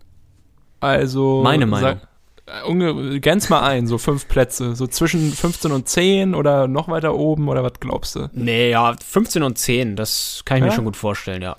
Also. 0.80 1.42
Meine 1.44 1.66
Meinung. 1.66 2.00
Sag, 2.00 3.22
Grenz 3.22 3.50
mal 3.50 3.62
ein, 3.62 3.88
so 3.88 3.98
fünf 3.98 4.28
Plätze. 4.28 4.76
So 4.76 4.88
zwischen 4.88 5.32
15 5.32 5.72
und 5.72 5.88
10 5.88 6.36
oder 6.36 6.68
noch 6.68 6.88
weiter 6.90 7.16
oben 7.16 7.48
oder 7.48 7.64
was 7.64 7.80
glaubst 7.80 8.16
du? 8.16 8.30
Nee, 8.34 8.72
ja, 8.72 8.94
15 8.94 9.44
und 9.44 9.58
10, 9.58 9.96
das 9.96 10.42
kann 10.44 10.58
ich 10.58 10.64
mir 10.64 10.70
Ja? 10.70 10.76
schon 10.76 10.86
gut 10.86 10.98
vorstellen, 10.98 11.42
ja. 11.42 11.56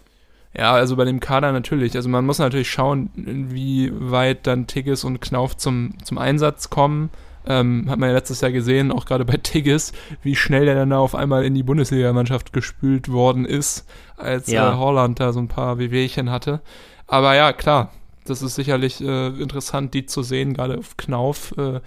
Ja, 0.55 0.73
also 0.73 0.97
bei 0.97 1.07
dem 1.07 1.21
Kader 1.21 1.53
natürlich. 1.53 1.97
Also 1.97 2.11
man 2.11 2.27
muss 2.27 2.39
natürlich 2.39 2.71
schauen, 2.71 3.11
wie 3.15 3.91
weit 3.95 4.47
dann 4.47 4.67
Tigges 4.67 5.03
und 5.05 5.21
Knauf 5.21 5.57
zum, 5.57 5.95
zum 6.05 6.19
Einsatz 6.19 6.69
kommen. 6.69 7.09
Ähm, 7.47 7.87
hat 7.91 7.99
man 7.99 8.09
ja 8.09 8.15
letztes 8.15 8.41
Jahr 8.41 8.53
gesehen, 8.53 8.93
auch 8.93 9.05
gerade 9.05 9.25
bei 9.25 9.37
Tigges, 9.37 9.93
wie 10.23 10.37
schnell 10.37 10.65
der 10.67 10.75
dann 10.77 10.91
da 10.91 10.99
auf 10.99 11.15
einmal 11.15 11.45
in 11.45 11.55
die 11.55 11.63
Bundesligamannschaft 11.65 12.53
gespült 12.53 13.11
worden 13.11 13.45
ist, 13.45 13.87
als 14.17 14.49
Ja. 14.51 14.73
äh, 14.73 14.77
Holland 14.77 15.19
da 15.19 15.33
so 15.33 15.41
ein 15.41 15.49
paar 15.49 15.79
Wehwehchen 15.79 16.31
hatte. 16.31 16.61
Aber 17.09 17.35
ja, 17.35 17.53
klar, 17.53 17.93
das 18.25 18.43
ist 18.43 18.55
sicherlich 18.55 19.01
äh, 19.01 19.27
interessant, 19.29 19.93
die 19.95 20.07
zu 20.07 20.23
sehen, 20.23 20.55
gerade 20.55 20.79
auf 20.79 20.97
Knauf. 20.97 21.53
Äh, 21.59 21.81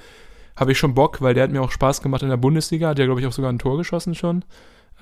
Habe 0.57 0.71
ich 0.71 0.77
schon 0.77 0.93
Bock, 0.93 1.21
weil 1.21 1.33
der 1.33 1.43
hat 1.43 1.51
mir 1.51 1.61
auch 1.61 1.71
Spaß 1.71 2.01
gemacht 2.01 2.21
in 2.23 2.29
der 2.29 2.37
Bundesliga, 2.37 2.89
hat 2.89 2.99
ja, 2.99 3.05
glaube 3.05 3.19
ich, 3.21 3.27
auch 3.27 3.31
sogar 3.33 3.51
ein 3.51 3.59
Tor 3.59 3.77
geschossen 3.77 4.15
schon. 4.15 4.43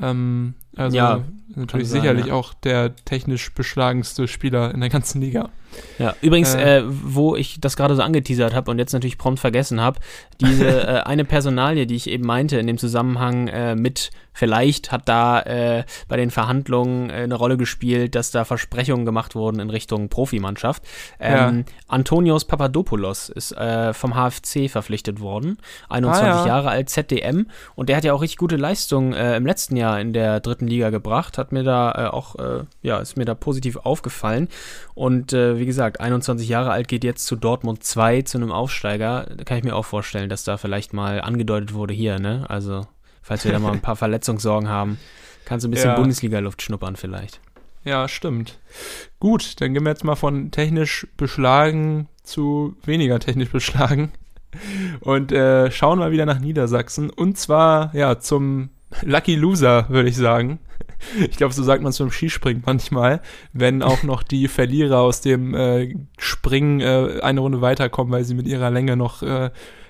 Ähm, 0.02 0.56
also 0.76 0.98
Ja, 0.98 1.22
natürlich 1.56 1.90
sein, 1.90 2.02
sicherlich 2.02 2.26
ja. 2.28 2.34
auch 2.34 2.54
der 2.56 2.96
technisch 3.06 3.54
beschlagenste 3.54 4.28
Spieler 4.28 4.74
in 4.74 4.80
der 4.80 4.90
ganzen 4.90 5.22
Liga. 5.22 5.50
Ja, 6.00 6.16
übrigens, 6.22 6.54
Äh. 6.56 6.80
äh, 6.80 6.84
wo 6.86 7.36
ich 7.36 7.60
das 7.62 7.76
gerade 7.78 7.96
so 7.96 8.02
angeteasert 8.02 8.54
habe 8.54 8.72
und 8.72 8.80
jetzt 8.80 8.94
natürlich 8.94 9.18
prompt 9.18 9.40
vergessen 9.40 9.80
habe, 9.82 10.00
diese 10.42 10.66
äh, 10.88 11.02
eine 11.02 11.26
Personalie, 11.26 11.86
die 11.86 11.96
ich 11.96 12.10
eben 12.10 12.26
meinte 12.26 12.58
in 12.58 12.68
dem 12.68 12.78
Zusammenhang 12.78 13.48
äh, 13.48 13.76
mit, 13.76 14.12
vielleicht 14.34 14.92
hat 14.92 15.08
da 15.08 15.42
äh, 15.42 15.84
bei 16.08 16.18
den 16.18 16.32
Verhandlungen 16.32 17.10
äh, 17.10 17.14
eine 17.14 17.36
Rolle 17.36 17.58
gespielt, 17.58 18.16
dass 18.16 18.32
da 18.32 18.46
Versprechungen 18.46 19.06
gemacht 19.06 19.36
wurden 19.36 19.60
in 19.60 19.70
Richtung 19.70 20.10
Profimannschaft. 20.10 20.84
Ähm, 21.20 21.66
Antonios 21.88 22.46
Papadopoulos 22.46 23.30
ist 23.30 23.56
vom 23.94 24.14
HFC 24.16 24.70
verpflichtet 24.70 25.20
worden, 25.20 25.58
21 25.90 26.24
Ah, 26.24 26.28
ja. 26.28 26.48
Jahre 26.48 26.70
alt, 26.70 26.90
ZDM 26.90 27.48
und 27.76 27.90
der 27.90 27.98
hat 27.98 28.04
ja 28.04 28.14
auch 28.14 28.22
richtig 28.22 28.38
gute 28.38 28.56
Leistungen 28.56 29.14
im 29.14 29.46
letzten 29.46 29.76
Jahr 29.76 30.00
in 30.00 30.14
der 30.14 30.40
dritten 30.40 30.68
Liga 30.68 30.90
gebracht, 30.90 31.38
hat 31.38 31.52
mir 31.52 31.64
da 31.64 32.10
auch, 32.12 32.36
ja, 32.82 32.98
ist 33.00 33.18
mir 33.18 33.26
da 33.26 33.36
positiv 33.36 33.78
aufgefallen 33.78 34.48
und 34.96 35.34
äh, 35.34 35.58
wie 35.64 35.68
gesagt, 35.68 36.02
21 36.02 36.50
Jahre 36.50 36.72
alt, 36.72 36.90
geht 36.90 37.06
jetzt 37.06 37.26
zu 37.26 37.38
Dortmund 37.38 37.86
2, 37.86 38.24
zu 38.24 38.38
einem 38.38 38.52
Aufsteiger. 38.52 39.28
Da 39.34 39.46
kann 39.46 39.58
ich 39.60 39.64
mir 39.64 39.78
auch 39.78 39.86
vorstellen, 39.86 40.28
dass 40.28 40.44
da 40.44 40.58
vielleicht 40.58 40.92
mal 40.92 41.22
angedeutet 41.22 41.74
wurde 41.74 41.94
hier, 41.94 42.20
ne? 42.20 42.44
Also, 42.50 42.86
falls 43.22 43.46
wir 43.46 43.54
da 43.54 43.60
mal 43.60 43.72
ein 43.72 43.80
paar 43.80 43.96
Verletzungssorgen 43.96 44.68
haben, 44.68 44.98
kannst 45.46 45.64
du 45.64 45.70
ein 45.70 45.72
bisschen 45.72 45.92
Ja. 45.92 45.96
Bundesliga-Luft 45.96 46.62
schnuppern 46.62 46.98
vielleicht. 46.98 47.40
Ja, 47.86 48.10
stimmt. 48.10 48.60
Gut, 49.22 49.62
dann 49.62 49.74
gehen 49.74 49.84
wir 49.84 49.92
jetzt 49.92 50.04
mal 50.04 50.16
von 50.16 50.52
technisch 50.52 51.08
beschlagen 51.16 52.10
zu 52.24 52.76
weniger 52.84 53.20
technisch 53.20 53.50
beschlagen 53.50 54.12
und 55.00 55.32
äh, 55.32 55.72
schauen 55.72 56.00
mal 56.00 56.12
wieder 56.12 56.26
nach 56.26 56.40
Niedersachsen. 56.40 57.10
Und 57.10 57.38
zwar, 57.38 57.96
ja, 57.96 58.20
zum 58.20 58.70
Lucky 59.02 59.36
Loser, 59.36 59.90
würde 59.90 60.10
ich 60.10 60.18
sagen. 60.18 60.60
Ich 61.20 61.38
glaube, 61.38 61.54
so 61.54 61.64
sagt 61.64 61.84
man 61.84 61.92
zum 61.92 62.12
Skispringen 62.12 62.64
manchmal, 62.66 63.22
wenn 63.52 63.84
auch 63.84 64.04
noch 64.04 64.24
die 64.24 64.48
Verlierer 64.48 65.00
aus 65.00 65.22
dem 65.22 65.54
äh, 65.54 65.94
Springen 66.18 66.80
äh, 66.80 67.20
eine 67.22 67.42
Runde 67.42 67.62
weiterkommen, 67.62 68.14
weil 68.14 68.24
sie 68.24 68.36
mit 68.36 68.48
ihrer 68.48 68.72
Länge 68.72 68.96
noch 68.96 69.22
äh, 69.22 69.50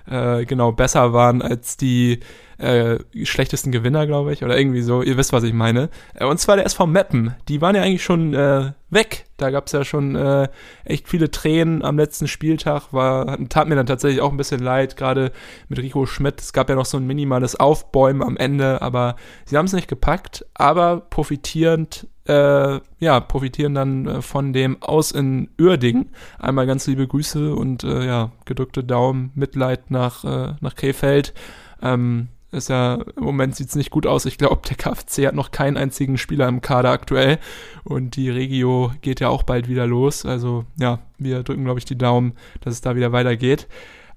äh, 0.09 0.45
genau 0.45 0.71
besser 0.71 1.13
waren 1.13 1.41
als 1.41 1.77
die 1.77 2.19
äh, 2.63 2.99
schlechtesten 3.25 3.71
Gewinner, 3.71 4.07
glaube 4.07 4.31
ich, 4.31 4.43
oder 4.43 4.57
irgendwie 4.57 4.81
so. 4.81 5.01
Ihr 5.01 5.17
wisst, 5.17 5.33
was 5.33 5.43
ich 5.43 5.53
meine. 5.53 5.89
Äh, 6.13 6.25
und 6.25 6.39
zwar 6.39 6.55
der 6.55 6.65
SV 6.65 6.87
Meppen. 6.87 7.35
Die 7.49 7.61
waren 7.61 7.75
ja 7.75 7.81
eigentlich 7.81 8.03
schon 8.03 8.33
äh, 8.33 8.71
weg. 8.89 9.25
Da 9.37 9.49
gab 9.49 9.67
es 9.67 9.73
ja 9.73 9.83
schon 9.83 10.15
äh, 10.15 10.47
echt 10.85 11.09
viele 11.09 11.29
Tränen 11.29 11.83
am 11.83 11.97
letzten 11.97 12.27
Spieltag. 12.27 12.93
War, 12.93 13.37
tat 13.49 13.67
mir 13.67 13.75
dann 13.75 13.85
tatsächlich 13.85 14.21
auch 14.21 14.31
ein 14.31 14.37
bisschen 14.37 14.61
leid, 14.61 14.95
gerade 14.95 15.31
mit 15.67 15.79
Rico 15.79 16.05
Schmidt. 16.05 16.39
Es 16.39 16.53
gab 16.53 16.69
ja 16.69 16.75
noch 16.75 16.85
so 16.85 16.97
ein 16.97 17.05
minimales 17.05 17.59
Aufbäumen 17.59 18.23
am 18.23 18.37
Ende, 18.37 18.81
aber 18.81 19.17
sie 19.45 19.57
haben 19.57 19.65
es 19.65 19.73
nicht 19.73 19.89
gepackt. 19.89 20.45
Aber 20.53 21.01
profitierend, 21.01 22.07
äh, 22.27 22.79
ja, 22.99 23.19
profitieren 23.19 23.75
dann 23.75 24.07
äh, 24.07 24.21
von 24.21 24.53
dem 24.53 24.81
Aus 24.81 25.11
in 25.11 25.49
Uerdingen. 25.59 26.11
Einmal 26.39 26.65
ganz 26.65 26.87
liebe 26.87 27.05
Grüße 27.07 27.53
und 27.53 27.83
äh, 27.83 28.05
ja, 28.05 28.31
gedrückte 28.45 28.85
Daumen, 28.85 29.31
Mitleid 29.35 29.91
nach, 29.91 30.23
äh, 30.23 30.53
nach 30.61 30.75
Krefeld. 30.75 31.33
Ähm, 31.81 32.29
ist 32.53 32.69
ja, 32.69 32.95
im 33.15 33.23
Moment 33.23 33.55
sieht 33.55 33.69
es 33.69 33.75
nicht 33.75 33.89
gut 33.89 34.05
aus. 34.07 34.25
Ich 34.25 34.37
glaube, 34.37 34.61
der 34.67 34.77
KfC 34.77 35.27
hat 35.27 35.35
noch 35.35 35.51
keinen 35.51 35.77
einzigen 35.77 36.17
Spieler 36.17 36.47
im 36.47 36.61
Kader 36.61 36.91
aktuell. 36.91 37.39
Und 37.83 38.15
die 38.15 38.29
Regio 38.29 38.91
geht 39.01 39.19
ja 39.19 39.29
auch 39.29 39.43
bald 39.43 39.67
wieder 39.67 39.87
los. 39.87 40.25
Also 40.25 40.65
ja, 40.79 40.99
wir 41.17 41.43
drücken, 41.43 41.65
glaube 41.65 41.79
ich, 41.79 41.85
die 41.85 41.97
Daumen, 41.97 42.33
dass 42.61 42.73
es 42.73 42.81
da 42.81 42.95
wieder 42.95 43.11
weitergeht. 43.11 43.67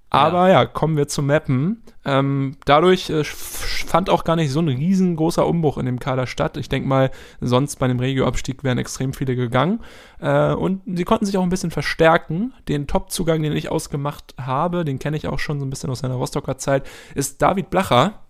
Aber 0.08 0.48
ja, 0.48 0.64
kommen 0.66 0.96
wir 0.96 1.08
zum 1.08 1.26
Mappen. 1.26 1.82
Ähm, 2.04 2.56
dadurch 2.64 3.10
äh, 3.10 3.24
fand 3.24 4.08
auch 4.08 4.22
gar 4.22 4.36
nicht 4.36 4.52
so 4.52 4.60
ein 4.60 4.68
riesengroßer 4.68 5.44
Umbruch 5.46 5.78
in 5.78 5.86
dem 5.86 5.98
Kader 5.98 6.28
statt. 6.28 6.56
Ich 6.56 6.68
denke 6.68 6.88
mal, 6.88 7.10
sonst 7.40 7.80
bei 7.80 7.88
dem 7.88 7.98
Regio-Abstieg 7.98 8.62
wären 8.62 8.78
extrem 8.78 9.12
viele 9.12 9.34
gegangen. 9.34 9.80
Äh, 10.20 10.52
und 10.54 10.82
sie 10.86 11.04
konnten 11.04 11.26
sich 11.26 11.36
auch 11.36 11.42
ein 11.42 11.48
bisschen 11.48 11.72
verstärken. 11.72 12.54
Den 12.68 12.86
Top-Zugang, 12.86 13.42
den 13.42 13.52
ich 13.52 13.70
ausgemacht 13.70 14.34
habe, 14.40 14.84
den 14.84 15.00
kenne 15.00 15.16
ich 15.16 15.26
auch 15.26 15.40
schon 15.40 15.58
so 15.58 15.66
ein 15.66 15.70
bisschen 15.70 15.90
aus 15.90 15.98
seiner 15.98 16.14
Rostocker 16.14 16.56
Zeit, 16.56 16.86
ist 17.14 17.42
David 17.42 17.70
Blacher. 17.70 18.25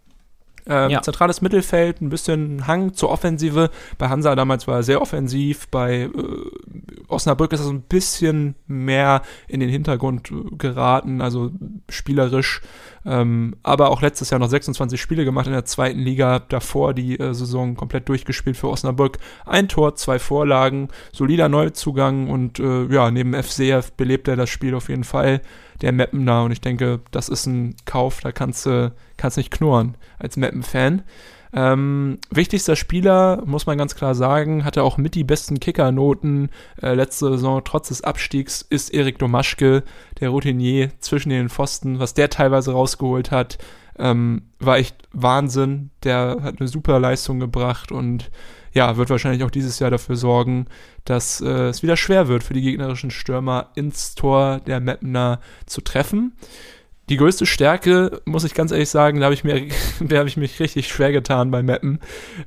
Ähm, 0.69 0.91
Ja. 0.91 1.03
Zentrales 1.03 1.41
Mittelfeld, 1.41 2.01
ein 2.01 2.09
bisschen 2.09 2.67
Hang 2.67 2.95
zur 2.95 3.11
Offensive. 3.11 3.71
Bei 3.99 4.09
Hansa 4.09 4.35
damals 4.35 4.67
war 4.67 4.77
er 4.77 4.83
sehr 4.83 5.01
offensiv. 5.01 5.69
Bei 5.69 6.03
äh, 6.03 6.11
Osnabrück 7.09 7.53
ist 7.53 7.61
er 7.61 7.67
so 7.67 7.73
ein 7.73 7.83
bisschen 7.83 8.57
mehr 8.67 9.23
in 9.49 9.61
den 9.61 9.69
Hintergrund 9.69 10.31
äh, 10.31 10.57
geraten, 10.57 11.21
also 11.21 11.51
spielerisch. 11.89 12.61
Ähm, 13.05 13.55
aber 13.63 13.91
auch 13.91 14.03
letztes 14.03 14.31
Jahr 14.31 14.41
noch 14.41 14.49
26 14.49 15.01
Spiele 15.01 15.25
gemacht 15.25 15.47
in 15.47 15.53
der 15.53 15.65
zweiten 15.65 16.01
Liga. 16.01 16.41
Davor 16.41 16.93
die 16.93 17.19
äh, 17.19 17.33
Saison 17.35 17.77
komplett 17.77 18.09
durchgespielt 18.09 18.57
für 18.57 18.69
Osnabrück. 18.69 19.19
Ein 19.45 19.69
Tor, 19.69 19.95
zwei 19.95 20.19
Vorlagen, 20.19 20.89
solider 21.13 21.49
Neuzugang 21.49 22.29
und 22.29 22.59
äh, 22.59 22.87
ja, 22.87 23.11
neben 23.13 23.35
FCF 23.41 23.93
belebt 23.93 24.27
er 24.27 24.35
das 24.37 24.51
Spiel 24.51 24.75
auf 24.75 24.89
jeden 24.89 25.05
Fall. 25.05 25.41
Der 25.83 25.93
Meppener 25.93 26.45
und 26.45 26.53
ich 26.53 26.61
denke, 26.61 27.01
das 27.11 27.29
ist 27.29 27.47
ein 27.47 27.77
Kauf, 27.85 28.21
da 28.21 28.33
kannst 28.33 28.67
du 28.67 28.93
kannst 29.17 29.37
nicht 29.37 29.51
knurren 29.51 29.97
als 30.19 30.37
Meppen-Fan. 30.37 31.03
Ähm, 31.53 32.19
wichtigster 32.31 32.77
Spieler, 32.77 33.43
muss 33.47 33.67
man 33.67 33.79
ganz 33.79 33.95
klar 33.95 34.15
sagen, 34.15 34.65
hatte 34.65 34.83
auch 34.83 34.99
mit 34.99 35.15
die 35.15 35.25
besten 35.25 35.59
Kickernoten 35.61 36.51
äh, 36.83 36.95
letzte 36.95 37.31
Saison 37.31 37.63
trotz 37.65 37.89
des 37.89 38.03
Abstiegs, 38.03 38.63
ist 38.63 38.93
Erik 38.93 39.19
Domaschke, 39.19 39.83
der 40.21 40.31
Routinier 40.31 40.91
zwischen 40.99 41.31
den 41.31 41.49
Pfosten, 41.49 41.99
was 41.99 42.15
der 42.15 42.31
teilweise 42.31 42.73
rausgeholt 42.73 43.31
hat, 43.31 43.59
ähm, 43.99 44.43
war 44.59 44.79
echt 44.79 44.97
Wahnsinn. 45.13 45.91
Der 46.03 46.39
hat 46.43 46.61
eine 46.61 46.69
super 46.69 47.01
Leistung 47.01 47.41
gebracht 47.41 47.93
und 47.93 48.31
ja, 48.77 48.99
wird 48.99 49.09
wahrscheinlich 49.09 49.43
auch 49.43 49.51
dieses 49.51 49.79
Jahr 49.79 49.91
dafür 49.91 50.17
sorgen, 50.17 50.67
dass 51.07 51.41
äh, 51.41 51.69
es 51.69 51.83
wieder 51.83 51.97
schwer 51.97 52.29
wird 52.29 52.45
für 52.45 52.53
die 52.53 52.61
gegnerischen 52.61 53.11
Stürmer 53.11 53.71
ins 53.75 54.15
Tor 54.15 54.61
der 54.67 54.81
Mapner 54.81 55.41
zu 55.65 55.81
treffen. 55.81 56.37
Die 57.09 57.19
größte 57.19 57.47
Stärke, 57.47 58.21
muss 58.25 58.43
ich 58.43 58.55
ganz 58.55 58.73
ehrlich 58.73 58.91
sagen, 58.91 59.21
da 59.21 59.27
habe 59.27 59.35
ich 59.35 59.45
mir, 59.45 59.69
da 60.01 60.19
habe 60.19 60.29
ich 60.29 60.37
mich 60.37 60.59
richtig 60.59 60.89
schwer 60.89 61.13
getan 61.13 61.53
bei 61.53 61.63
Mappen. 61.63 62.01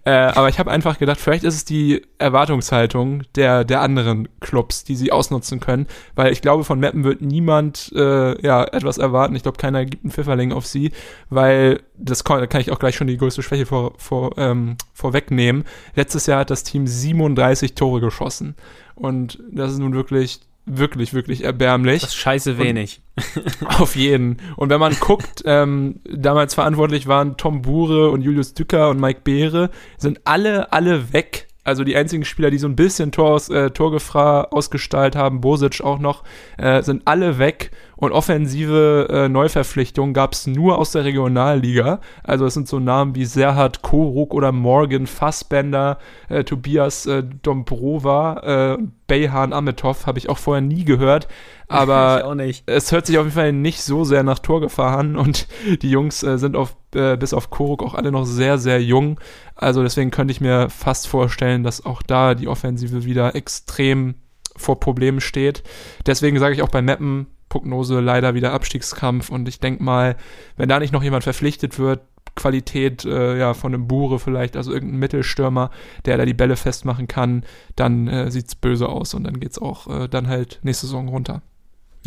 Äh, 0.04 0.12
aber 0.12 0.50
ich 0.50 0.60
habe 0.60 0.70
einfach 0.70 1.00
gedacht, 1.00 1.20
vielleicht 1.20 1.46
ist 1.46 1.56
es 1.56 1.66
die 1.66 2.02
Erwartungshaltung 2.18 3.24
der, 3.36 3.64
der 3.64 3.80
anderen 3.80 4.28
Clubs, 4.42 4.84
die 4.84 4.98
sie 4.98 5.14
ausnutzen 5.14 5.62
können. 5.62 5.88
Weil 6.16 6.34
ich 6.34 6.42
glaube, 6.42 6.66
von 6.66 6.80
Mappen 6.82 7.06
wird 7.06 7.22
niemand 7.22 7.94
äh, 7.96 8.42
ja, 8.46 8.66
etwas 8.66 8.98
erwarten. 8.98 9.36
Ich 9.36 9.44
glaube, 9.44 9.58
keiner 9.58 9.86
gibt 9.86 10.04
einen 10.04 10.12
Pfifferling 10.12 10.52
auf 10.52 10.66
sie, 10.66 10.92
weil 11.30 11.80
das 11.98 12.26
kann, 12.26 12.40
da 12.40 12.48
kann 12.48 12.60
ich 12.60 12.72
auch 12.72 12.80
gleich 12.80 12.96
schon 12.96 13.08
die 13.08 13.18
größte 13.18 13.44
Schwäche 13.44 13.66
vor, 13.66 13.94
vor, 13.98 14.38
ähm, 14.38 14.76
vorwegnehmen. 14.94 15.64
Letztes 15.96 16.26
Jahr 16.26 16.42
hat 16.42 16.50
das 16.50 16.64
Team 16.64 16.86
37 16.86 17.76
Tore 17.76 18.02
geschossen. 18.02 18.56
Und 18.96 19.42
das 19.50 19.72
ist 19.72 19.80
nun 19.80 19.94
wirklich, 19.94 20.42
wirklich, 20.70 21.14
wirklich 21.14 21.44
erbärmlich. 21.44 22.02
Das 22.02 22.12
ist 22.12 22.16
scheiße 22.16 22.58
wenig. 22.58 23.02
Auf 23.80 23.96
jeden. 23.96 24.38
Und 24.56 24.70
wenn 24.70 24.80
man 24.80 24.96
guckt, 25.00 25.44
ähm, 25.46 26.00
damals 26.10 26.54
verantwortlich 26.54 27.08
waren 27.08 27.38
Tom 27.38 27.62
Bure 27.62 28.12
und 28.12 28.22
Julius 28.22 28.54
Dücker 28.54 28.90
und 28.90 29.00
Mike 29.00 29.22
Beere, 29.24 29.70
sind 29.98 30.22
alle, 30.26 30.72
alle 30.72 31.12
weg. 31.14 31.48
Also 31.64 31.84
die 31.84 31.96
einzigen 31.96 32.26
Spieler, 32.26 32.50
die 32.50 32.58
so 32.58 32.68
ein 32.68 32.76
bisschen 32.76 33.12
Tor 33.12 33.32
aus, 33.32 33.50
äh, 33.50 33.72
Torgefahr 33.72 34.54
ausgestrahlt 34.54 35.16
haben, 35.16 35.42
Bosic 35.42 35.82
auch 35.82 36.00
noch, 36.00 36.24
äh, 36.58 36.82
sind 36.82 37.04
alle 37.06 37.38
weg. 37.38 37.72
Und 38.00 38.14
offensive 38.14 39.10
äh, 39.10 39.28
Neuverpflichtungen 39.28 40.14
gab 40.14 40.32
es 40.32 40.48
nur 40.48 40.78
aus 40.78 40.94
der 40.94 41.04
Regionalliga. 41.04 42.00
Also 42.24 42.46
es 42.46 42.54
sind 42.54 42.70
so 42.70 42.80
Namen 42.80 43.14
wie 43.14 43.26
Serhat 43.26 43.82
Koruk 43.82 44.34
oder 44.34 44.54
Morgan 44.54 45.06
Fassbender, 45.06 45.98
äh, 46.30 46.46
Tobias 46.46 47.06
äh, 47.08 47.26
Dombrova, 47.42 48.78
äh, 48.78 48.84
Beyhan 49.08 49.52
Ametov 49.52 50.08
habe 50.08 50.18
ich 50.18 50.30
auch 50.30 50.38
vorher 50.38 50.62
nie 50.62 50.86
gehört. 50.86 51.28
Aber 51.68 52.20
ich 52.20 52.24
auch 52.24 52.36
nicht. 52.36 52.64
es 52.68 52.94
hört 52.94 53.06
sich 53.06 53.18
auf 53.18 53.26
jeden 53.26 53.36
Fall 53.36 53.52
nicht 53.52 53.82
so 53.82 54.06
sehr 54.06 54.24
nach 54.24 54.40
Torgefahr 54.40 54.98
an 54.98 55.18
und 55.18 55.50
die 55.82 55.92
Jungs 55.92 56.24
äh, 56.24 56.38
sind 56.38 56.56
auf, 56.56 56.78
äh, 56.96 57.18
bis 57.18 57.34
auf 57.34 57.50
Koruk 57.50 57.84
auch 57.84 57.96
alle 57.96 58.14
noch 58.14 58.24
sehr, 58.24 58.60
sehr 58.60 58.82
jung. 58.82 59.20
Also 59.56 59.84
deswegen 59.84 60.10
könnte 60.10 60.32
ich 60.32 60.40
mir 60.40 60.70
fast 60.70 61.06
vorstellen, 61.10 61.64
dass 61.64 61.86
auch 61.86 62.02
da 62.02 62.34
die 62.34 62.48
Offensive 62.48 63.04
wieder 63.04 63.36
extrem 63.36 64.16
vor 64.56 64.80
Problemen 64.80 65.20
steht. 65.20 65.64
Deswegen 66.06 66.40
sage 66.40 66.56
ich 66.56 66.62
auch 66.62 66.70
bei 66.70 66.82
Meppen, 66.82 67.28
Prognose 67.50 68.00
leider 68.00 68.34
wieder 68.36 68.54
Abstiegskampf 68.54 69.30
und 69.30 69.48
ich 69.48 69.60
denke 69.60 69.84
mal, 69.84 70.16
wenn 70.56 70.70
da 70.70 70.80
nicht 70.80 70.94
noch 70.94 71.04
jemand 71.04 71.24
verpflichtet 71.24 71.80
wird, 71.80 72.02
Qualität 72.36 73.06
äh, 73.06 73.38
ja, 73.38 73.54
von 73.54 73.74
einem 73.74 73.88
Bure 73.88 74.20
vielleicht, 74.20 74.56
also 74.56 74.72
irgendein 74.72 75.00
Mittelstürmer, 75.00 75.72
der 76.06 76.18
da 76.18 76.26
die 76.26 76.34
Bälle 76.34 76.56
festmachen 76.56 77.08
kann, 77.08 77.44
dann 77.76 78.08
äh, 78.08 78.32
sieht's 78.32 78.56
böse 78.56 78.88
aus 78.88 79.14
und 79.14 79.24
dann 79.24 79.40
geht's 79.40 79.60
auch 79.60 79.88
äh, 79.88 80.08
dann 80.08 80.28
halt 80.28 80.60
nächste 80.64 80.86
Saison 80.86 81.10
runter. 81.10 81.42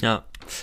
Ja. 0.01 0.23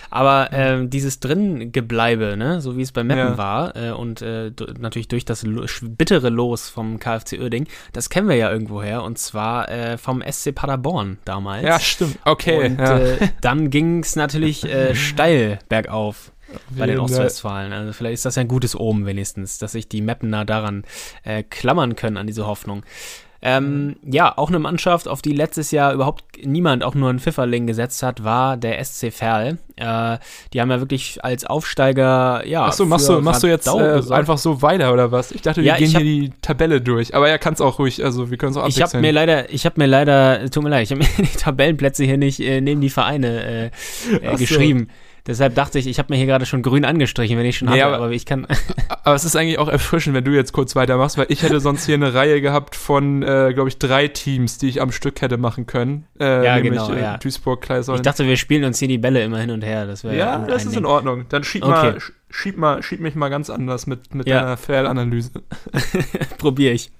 Aber 0.09 0.49
ähm, 0.51 0.89
dieses 0.89 1.19
Dringebleibe, 1.19 2.35
ne, 2.37 2.61
so 2.61 2.77
wie 2.77 2.81
es 2.81 2.91
bei 2.91 3.03
Meppen 3.03 3.33
Ja. 3.33 3.37
war 3.37 3.75
äh, 3.75 3.91
und 3.91 4.21
äh, 4.21 4.51
natürlich 4.79 5.07
durch 5.07 5.25
das 5.25 5.43
lo 5.43 5.65
bittere 5.81 6.29
Los 6.29 6.69
vom 6.69 6.99
KfC 6.99 7.39
Uerding, 7.39 7.67
das 7.93 8.09
kennen 8.09 8.27
wir 8.27 8.35
ja 8.35 8.51
irgendwoher 8.51 9.03
und 9.03 9.17
zwar 9.17 9.69
äh, 9.69 9.97
vom 9.97 10.23
SC 10.29 10.53
Paderborn 10.53 11.17
damals. 11.25 11.63
Ja, 11.63 11.79
stimmt. 11.79 12.17
Okay. 12.25 12.65
Und 12.65 12.79
ja. 12.79 12.97
äh, 12.99 13.29
dann 13.41 13.69
ging 13.69 13.99
es 13.99 14.15
natürlich 14.15 14.65
äh, 14.65 14.95
steil 15.09 15.59
bergauf 15.69 16.31
bei 16.71 16.85
den. 16.87 16.99
Ostwestfalen. 16.99 17.73
Also 17.73 17.93
vielleicht 17.93 18.15
ist 18.15 18.25
das 18.25 18.35
ja 18.35 18.41
ein 18.41 18.47
gutes 18.47 18.77
Omen 18.79 19.05
wenigstens, 19.05 19.57
dass 19.57 19.73
sich 19.73 19.87
die 19.87 20.01
Mappener 20.01 20.45
daran 20.45 20.83
äh, 21.23 21.43
klammern 21.43 21.95
können, 21.95 22.17
an 22.17 22.27
diese 22.27 22.47
Hoffnung. 22.47 22.83
Ähm, 23.41 23.95
ja, 24.03 24.37
auch 24.37 24.49
eine 24.49 24.59
Mannschaft, 24.59 25.07
auf 25.07 25.21
die 25.21 25.31
letztes 25.31 25.71
Jahr 25.71 25.93
überhaupt 25.93 26.23
niemand 26.43 26.83
auch 26.83 26.93
nur 26.93 27.09
einen 27.09 27.19
Pfifferling 27.19 27.67
gesetzt 27.67 28.03
hat, 28.03 28.23
war 28.23 28.57
der 28.57 28.83
SC 28.83 29.11
Verl. 29.13 29.57
Äh, 29.77 30.17
die 30.51 30.59
haben 30.59 30.69
ja 30.69 30.79
wirklich 30.81 31.23
als 31.23 31.45
Aufsteiger, 31.45 32.45
ja. 32.45 32.65
Achso, 32.65 32.85
machst 32.85 33.07
du, 33.07 33.21
machst 33.21 33.43
du 33.43 33.47
jetzt 33.47 33.67
äh, 33.67 34.01
einfach 34.13 34.37
so 34.37 34.61
weiter 34.61 34.91
oder 34.91 35.11
was? 35.13 35.31
Ich 35.31 35.41
dachte, 35.41 35.61
wir 35.61 35.67
Ja, 35.67 35.75
gehen 35.77 35.85
ich 35.85 35.91
hier 35.91 35.99
hab- 35.99 36.03
die 36.03 36.33
Tabelle 36.41 36.81
durch. 36.81 37.15
Aber 37.15 37.29
ja, 37.29 37.37
kannst 37.37 37.61
auch 37.61 37.79
ruhig, 37.79 38.03
also 38.03 38.29
wir 38.29 38.37
können 38.37 38.51
es 38.51 38.57
auch 38.57 38.67
Ich 38.67 38.75
habe 38.75 38.83
abwechseln. 38.85 39.01
mir 39.01 39.11
leider, 39.13 39.49
ich 39.53 39.65
habe 39.65 39.75
mir 39.79 39.87
leider, 39.87 40.49
tut 40.51 40.63
mir 40.63 40.69
leid, 40.69 40.83
ich 40.83 40.91
habe 40.91 40.99
mir 41.01 41.07
die 41.17 41.37
Tabellenplätze 41.37 42.03
hier 42.03 42.17
nicht 42.17 42.41
äh, 42.41 42.59
neben 42.59 42.81
die 42.81 42.89
Vereine 42.89 43.43
äh, 43.43 43.65
äh, 43.67 43.71
Ach 44.33 44.37
so. 44.37 44.45
Deshalb 45.29 45.55
dachte 45.55 45.79
ich, 45.79 45.87
ich 45.87 45.99
habe 45.99 46.11
mir 46.11 46.17
hier 46.17 46.25
gerade 46.25 46.45
schon 46.45 46.61
grün 46.63 46.83
angestrichen, 46.83 47.37
wenn 47.37 47.45
ich 47.45 47.57
schon 47.57 47.67
Nee, 47.69 47.75
hatte, 47.81 47.85
aber- 47.85 48.05
aber, 48.05 48.11
ich 48.11 48.25
kann. 48.25 48.47
Aber 49.05 49.15
es 49.15 49.23
ist 49.23 49.35
eigentlich 49.35 49.57
auch 49.59 49.69
erfrischend, 49.69 50.13
wenn 50.15 50.23
du 50.25 50.31
jetzt 50.31 50.51
kurz 50.51 50.75
weitermachst, 50.75 51.17
weil 51.17 51.27
ich 51.29 51.41
hätte 51.41 51.59
sonst 51.61 51.85
hier 51.85 51.95
eine 51.95 52.13
Reihe 52.13 52.41
gehabt 52.41 52.75
von, 52.75 53.23
äh, 53.23 53.51
glaube 53.53 53.69
ich, 53.69 53.77
drei 53.79 54.07
Teams, 54.07 54.57
die 54.57 54.67
ich 54.67 54.81
am 54.81 54.91
Stück 54.91 55.21
hätte 55.21 55.37
machen 55.37 55.65
können. 55.65 56.05
Äh, 56.19 56.45
Ja, 56.45 56.55
nämlich, 56.55 56.73
genau, 56.81 56.91
äh, 56.93 57.01
ja. 57.01 57.17
Duisburg, 57.17 57.59
Ich 57.61 57.65
Kleisoln. 57.67 58.03
dachte, 58.03 58.25
wir 58.27 58.35
spielen 58.37 58.63
uns 58.65 58.77
hier 58.79 58.87
die 58.87 58.97
Bälle 58.97 59.23
immer 59.23 59.39
hin 59.39 59.51
und 59.51 59.63
her. 59.63 59.85
Das 59.87 60.03
ja, 60.03 60.39
das 60.39 60.65
ist 60.65 60.71
Ding. 60.71 60.79
in 60.79 60.85
Ordnung. 60.85 61.25
Dann 61.29 61.43
schieb, 61.43 61.63
Okay. 61.63 61.71
mal, 61.71 61.97
sch- 61.97 62.11
schieb, 62.29 62.57
mal, 62.57 62.81
schieb 62.83 62.99
mich 62.99 63.15
mal 63.15 63.29
ganz 63.29 63.49
anders 63.49 63.87
mit, 63.87 64.13
mit 64.13 64.27
Ja. 64.27 64.41
deiner 64.41 64.57
Fail-Analyse. 64.57 65.31
Probiere 66.37 66.73
ich. 66.73 66.91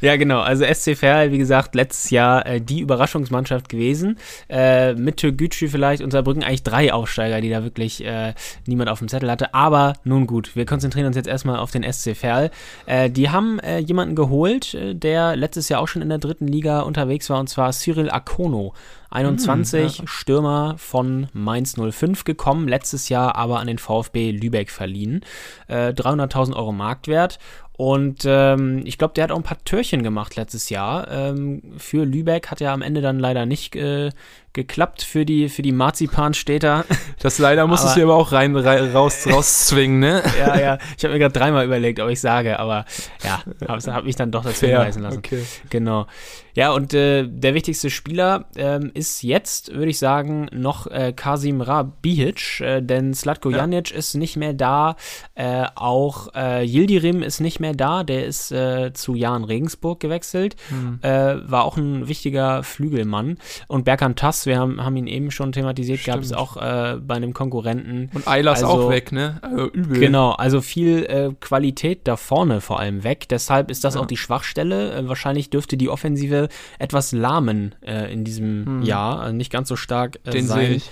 Ja, 0.00 0.16
genau. 0.16 0.40
Also 0.40 0.64
SC 0.64 0.96
Verl, 0.96 1.32
wie 1.32 1.38
gesagt, 1.38 1.74
letztes 1.74 2.10
Jahr 2.10 2.44
äh, 2.46 2.60
die 2.60 2.80
Überraschungsmannschaft 2.80 3.68
gewesen. 3.68 4.18
Äh, 4.48 4.94
mit 4.94 5.18
Türkgücü 5.18 5.68
vielleicht 5.68 6.02
und 6.02 6.10
Saarbrücken 6.10 6.42
eigentlich 6.42 6.62
drei 6.62 6.92
Aufsteiger, 6.92 7.40
die 7.40 7.50
da 7.50 7.62
wirklich 7.62 8.04
äh, 8.04 8.34
niemand 8.66 8.90
auf 8.90 8.98
dem 8.98 9.08
Zettel 9.08 9.30
hatte. 9.30 9.54
Aber 9.54 9.94
nun 10.04 10.26
gut, 10.26 10.56
wir 10.56 10.66
konzentrieren 10.66 11.06
uns 11.06 11.16
jetzt 11.16 11.28
erstmal 11.28 11.58
auf 11.58 11.70
den 11.70 11.90
SC 11.90 12.16
Verl. 12.16 12.50
Äh, 12.86 13.10
die 13.10 13.30
haben 13.30 13.58
äh, 13.60 13.78
jemanden 13.78 14.14
geholt, 14.16 14.74
äh, 14.74 14.94
der 14.94 15.36
letztes 15.36 15.68
Jahr 15.68 15.80
auch 15.80 15.88
schon 15.88 16.02
in 16.02 16.08
der 16.08 16.18
dritten 16.18 16.48
Liga 16.48 16.80
unterwegs 16.80 17.30
war, 17.30 17.38
und 17.40 17.48
zwar 17.48 17.72
Cyril 17.72 18.10
Akono. 18.10 18.74
21 19.12 20.02
Stürmer 20.06 20.76
von 20.78 21.28
Mainz 21.32 21.76
05 21.76 22.24
gekommen, 22.24 22.68
letztes 22.68 23.08
Jahr 23.08 23.36
aber 23.36 23.60
an 23.60 23.66
den 23.66 23.78
VfB 23.78 24.30
Lübeck 24.30 24.70
verliehen. 24.70 25.24
Äh, 25.68 25.88
300.000 25.88 26.54
Euro 26.56 26.72
Marktwert. 26.72 27.38
Und 27.76 28.24
ähm, 28.26 28.82
ich 28.84 28.98
glaube, 28.98 29.14
der 29.14 29.24
hat 29.24 29.32
auch 29.32 29.36
ein 29.36 29.42
paar 29.42 29.62
Türchen 29.64 30.02
gemacht 30.02 30.36
letztes 30.36 30.68
Jahr. 30.70 31.10
Ähm, 31.10 31.62
für 31.78 32.04
Lübeck 32.04 32.50
hat 32.50 32.60
er 32.60 32.72
am 32.72 32.82
Ende 32.82 33.00
dann 33.00 33.18
leider 33.18 33.46
nicht 33.46 33.74
äh, 33.76 34.10
geklappt 34.52 35.02
für 35.02 35.24
die, 35.24 35.48
für 35.48 35.62
die 35.62 35.72
Marzipanstädter. 35.72 36.84
Das 37.22 37.38
leider 37.38 37.68
musstest 37.68 37.92
Aber- 37.92 38.00
du 38.00 38.06
aber 38.12 38.16
auch 38.20 38.32
rein, 38.32 38.56
rein 38.56 38.90
raus, 38.90 39.28
rauszwingen, 39.30 40.00
ne? 40.00 40.22
ja, 40.40 40.58
ja. 40.58 40.78
Ich 40.98 41.04
habe 41.04 41.12
mir 41.14 41.20
gerade 41.20 41.32
dreimal 41.38 41.64
überlegt, 41.64 42.00
ob 42.00 42.10
ich 42.10 42.20
sage, 42.20 42.58
aber 42.58 42.84
ja, 43.22 43.42
habe 43.68 43.92
hab 43.92 44.04
mich 44.04 44.16
dann 44.16 44.32
doch 44.32 44.42
dazu 44.42 44.66
hinweisen 44.66 45.02
lassen. 45.04 45.18
okay. 45.18 45.44
Genau. 45.70 46.06
Ja, 46.54 46.72
und 46.72 46.92
äh, 46.92 47.26
der 47.26 47.54
wichtigste 47.54 47.88
Spieler 47.90 48.46
ähm, 48.56 48.90
ist 48.92 49.22
jetzt, 49.22 49.72
würde 49.72 49.88
ich 49.90 49.98
sagen, 50.00 50.48
noch 50.52 50.86
äh, 50.88 51.12
Kasim 51.14 51.60
Rabihic, 51.60 52.60
äh, 52.60 52.82
denn 52.82 53.14
Slatko 53.14 53.50
Ja. 53.50 53.58
Janic 53.58 53.90
ist 53.92 54.14
nicht 54.14 54.36
mehr 54.36 54.52
da, 54.52 54.96
äh, 55.34 55.64
auch 55.76 56.34
äh, 56.34 56.62
Yildirim 56.66 57.22
ist 57.22 57.40
nicht 57.40 57.60
mehr 57.60 57.72
da, 57.74 58.02
der 58.02 58.26
ist 58.26 58.50
äh, 58.52 58.92
zu 58.92 59.14
Jan 59.14 59.44
Regensburg 59.44 60.00
gewechselt, 60.00 60.56
Hm. 60.68 60.98
äh, 61.02 61.36
war 61.50 61.64
auch 61.64 61.76
ein 61.76 62.08
wichtiger 62.08 62.62
Flügelmann. 62.64 63.38
Und 63.68 63.84
Berkan 63.84 64.16
Tass, 64.16 64.41
wir 64.46 64.58
haben, 64.58 64.82
haben 64.84 64.96
ihn 64.96 65.06
eben 65.06 65.30
schon 65.30 65.52
thematisiert, 65.52 66.04
gab 66.04 66.20
es 66.20 66.32
auch 66.32 66.56
äh, 66.56 66.96
bei 67.00 67.14
einem 67.14 67.32
Konkurrenten. 67.32 68.10
Und 68.14 68.26
Eilers 68.28 68.62
Also- 68.62 68.84
auch 68.84 68.90
weg, 68.90 69.12
ne? 69.12 69.38
Also 69.42 69.68
übel. 69.70 70.00
Genau, 70.00 70.30
also 70.32 70.60
viel 70.60 71.04
äh, 71.04 71.30
Qualität 71.40 72.00
da 72.04 72.16
vorne 72.16 72.60
vor 72.60 72.80
allem 72.80 73.04
weg. 73.04 73.28
Deshalb 73.28 73.70
ist 73.70 73.84
das 73.84 73.94
Ja. 73.94 74.00
auch 74.00 74.06
die 74.06 74.16
Schwachstelle. 74.16 74.92
Äh, 74.94 75.08
wahrscheinlich 75.08 75.50
dürfte 75.50 75.76
die 75.76 75.88
Offensive 75.88 76.48
etwas 76.78 77.12
lahmen 77.12 77.74
äh, 77.86 78.12
in 78.12 78.24
diesem 78.24 78.66
Hm. 78.66 78.82
Jahr. 78.82 79.20
Also 79.20 79.34
nicht 79.36 79.52
ganz 79.52 79.68
so 79.68 79.76
stark 79.76 80.18
äh, 80.24 80.30
Den 80.30 80.46
sein 80.46 80.72
ich. 80.72 80.90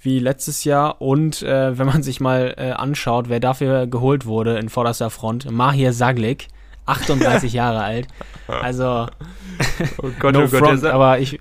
wie 0.00 0.18
letztes 0.18 0.64
Jahr. 0.64 1.00
Und 1.00 1.42
äh, 1.42 1.78
wenn 1.78 1.86
man 1.86 2.02
sich 2.02 2.20
mal 2.20 2.54
äh, 2.56 2.70
anschaut, 2.70 3.28
wer 3.28 3.40
dafür 3.40 3.86
geholt 3.86 4.26
wurde 4.26 4.58
in 4.58 4.68
vorderster 4.68 5.10
Front, 5.10 5.50
Mahir 5.50 5.92
Saglik, 5.92 6.48
38 6.86 7.52
Jahre 7.52 7.82
alt. 7.82 8.08
Also, 8.48 9.06
Oh 10.02 10.08
Gott, 10.20 10.34
no 10.34 10.40
oh 10.44 10.48
Gott, 10.48 10.60
front, 10.60 10.84
aber 10.84 11.18
ich, 11.18 11.40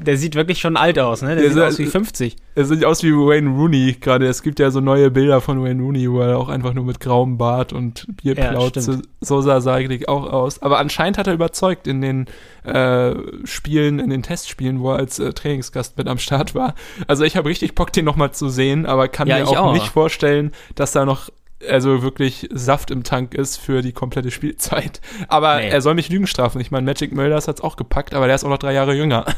der 0.00 0.16
sieht 0.16 0.34
wirklich 0.34 0.58
schon 0.60 0.76
alt 0.76 0.98
aus, 0.98 1.22
ne? 1.22 1.28
Der, 1.36 1.44
Der 1.44 1.52
sieht 1.52 1.62
aus 1.62 1.78
wie 1.78 1.86
50. 1.86 2.36
er 2.56 2.64
sieht 2.64 2.84
aus 2.84 3.02
wie 3.04 3.12
Wayne 3.12 3.50
Rooney 3.50 3.96
gerade. 4.00 4.26
Es 4.26 4.42
gibt 4.42 4.58
ja 4.58 4.70
so 4.72 4.80
neue 4.80 5.10
Bilder 5.12 5.40
von 5.40 5.62
Wayne 5.62 5.80
Rooney, 5.82 6.10
wo 6.10 6.20
er 6.20 6.38
auch 6.38 6.48
einfach 6.48 6.74
nur 6.74 6.84
mit 6.84 6.98
grauem 6.98 7.38
Bart 7.38 7.72
und 7.72 8.06
Bierplauze, 8.20 8.82
stimmt. 8.82 9.08
so 9.20 9.40
sah 9.42 9.60
Saglik 9.60 10.08
auch 10.08 10.30
aus. 10.30 10.60
Aber 10.60 10.78
anscheinend 10.78 11.18
hat 11.18 11.26
er 11.28 11.34
überzeugt 11.34 11.86
in 11.86 12.00
den 12.02 12.26
äh, 12.64 13.14
Spielen, 13.44 14.00
in 14.00 14.10
den 14.10 14.22
Testspielen, 14.24 14.80
wo 14.80 14.90
er 14.92 14.96
als 14.98 15.18
äh, 15.20 15.32
Trainingsgast 15.32 15.96
mit 15.96 16.08
am 16.08 16.18
Start 16.18 16.54
war. 16.56 16.74
Also 17.06 17.22
ich 17.24 17.36
habe 17.36 17.48
richtig 17.48 17.74
Bock, 17.76 17.92
den 17.92 18.04
nochmal 18.04 18.32
zu 18.32 18.48
sehen, 18.48 18.86
aber 18.86 19.06
kann 19.08 19.28
Ja, 19.28 19.38
mir 19.38 19.46
auch, 19.48 19.56
auch. 19.56 19.72
nicht 19.72 19.88
vorstellen, 19.88 20.52
dass 20.74 20.92
da 20.92 21.04
noch 21.04 21.30
also 21.68 22.02
wirklich 22.02 22.48
Saft 22.52 22.90
im 22.90 23.02
Tank 23.02 23.34
ist 23.34 23.56
für 23.56 23.80
die 23.82 23.92
komplette 23.92 24.30
Spielzeit. 24.30 25.00
Aber 25.28 25.56
Nee. 25.56 25.68
er 25.70 25.80
soll 25.80 25.94
mich 25.94 26.08
Lügen 26.08 26.26
strafen. 26.26 26.60
Ich 26.60 26.70
meine, 26.70 26.84
Magic 26.84 27.12
Mölders 27.12 27.48
hat's 27.48 27.60
auch 27.60 27.76
gepackt, 27.76 28.14
aber 28.14 28.26
der 28.26 28.34
ist 28.34 28.44
auch 28.44 28.48
noch 28.50 28.58
drei 28.58 28.72
Jahre 28.74 28.94
jünger. 28.94 29.24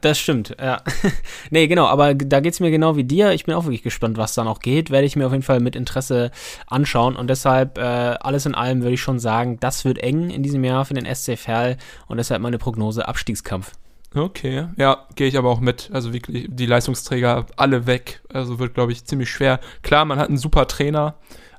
Das 0.00 0.18
stimmt, 0.18 0.56
ja. 0.60 0.82
nee, 1.50 1.66
genau, 1.66 1.86
aber 1.86 2.14
da 2.14 2.40
geht's 2.40 2.58
mir 2.60 2.70
genau 2.70 2.96
wie 2.96 3.04
dir. 3.04 3.32
Ich 3.32 3.44
bin 3.44 3.54
auch 3.54 3.64
wirklich 3.64 3.82
gespannt, 3.82 4.16
was 4.16 4.34
da 4.34 4.42
noch 4.42 4.60
geht. 4.60 4.90
Werde 4.90 5.06
ich 5.06 5.14
mir 5.14 5.26
auf 5.26 5.32
jeden 5.32 5.42
Fall 5.44 5.60
mit 5.60 5.76
Interesse 5.76 6.30
anschauen. 6.66 7.16
Und 7.16 7.28
deshalb, 7.28 7.76
äh, 7.78 7.82
alles 7.82 8.46
in 8.46 8.54
allem 8.54 8.80
würde 8.82 8.94
ich 8.94 9.02
schon 9.02 9.18
sagen, 9.18 9.58
das 9.60 9.84
wird 9.84 9.98
eng 9.98 10.30
in 10.30 10.42
diesem 10.42 10.64
Jahr 10.64 10.84
für 10.86 10.94
den 10.94 11.04
SC 11.06 11.36
Verl. 11.38 11.76
Und 12.06 12.16
deshalb 12.16 12.40
meine 12.40 12.56
Prognose 12.58 13.06
Abstiegskampf. 13.06 13.72
Okay, 14.14 14.68
ja, 14.76 15.06
gehe 15.16 15.26
ich 15.26 15.36
aber 15.36 15.50
auch 15.50 15.60
mit. 15.60 15.90
Also 15.92 16.12
wirklich, 16.12 16.46
die 16.50 16.66
Leistungsträger 16.66 17.46
alle 17.56 17.86
weg. 17.86 18.22
Also 18.32 18.58
wird, 18.58 18.74
glaube 18.74 18.92
ich, 18.92 19.04
ziemlich 19.04 19.30
schwer. 19.30 19.60
Klar, 19.82 20.04
man 20.04 20.18
hat 20.18 20.28
einen 20.28 20.38
super 20.38 20.66
Trainer, 20.68 21.14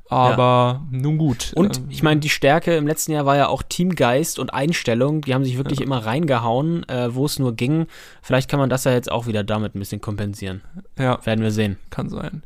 aber 0.07 0.85
nun 0.91 1.17
gut. 1.17 1.51
Und 1.55 1.77
Ähm, 1.77 1.87
ich 1.89 2.03
meine, 2.03 2.19
die 2.19 2.29
Stärke 2.29 2.75
im 2.77 2.87
letzten 2.87 3.11
Jahr 3.11 3.25
war 3.25 3.35
ja 3.37 3.47
auch 3.47 3.63
Teamgeist 3.63 4.39
und 4.39 4.53
Einstellung. 4.53 5.21
Die 5.21 5.33
haben 5.33 5.43
sich 5.43 5.57
wirklich 5.57 5.81
immer 5.81 6.05
reingehauen, 6.05 6.87
äh, 6.87 7.13
wo 7.13 7.25
es 7.25 7.39
nur 7.39 7.55
ging. 7.55 7.87
Vielleicht 8.21 8.49
kann 8.49 8.59
man 8.59 8.69
das 8.69 8.83
ja 8.83 8.91
jetzt 8.93 9.11
auch 9.11 9.27
wieder 9.27 9.43
damit 9.43 9.75
ein 9.75 9.79
bisschen 9.79 10.01
kompensieren. 10.01 10.61
ja, 10.97 11.19
Werden 11.25 11.43
wir 11.43 11.51
sehen. 11.51 11.77
kann 11.89 12.09
sein. 12.09 12.43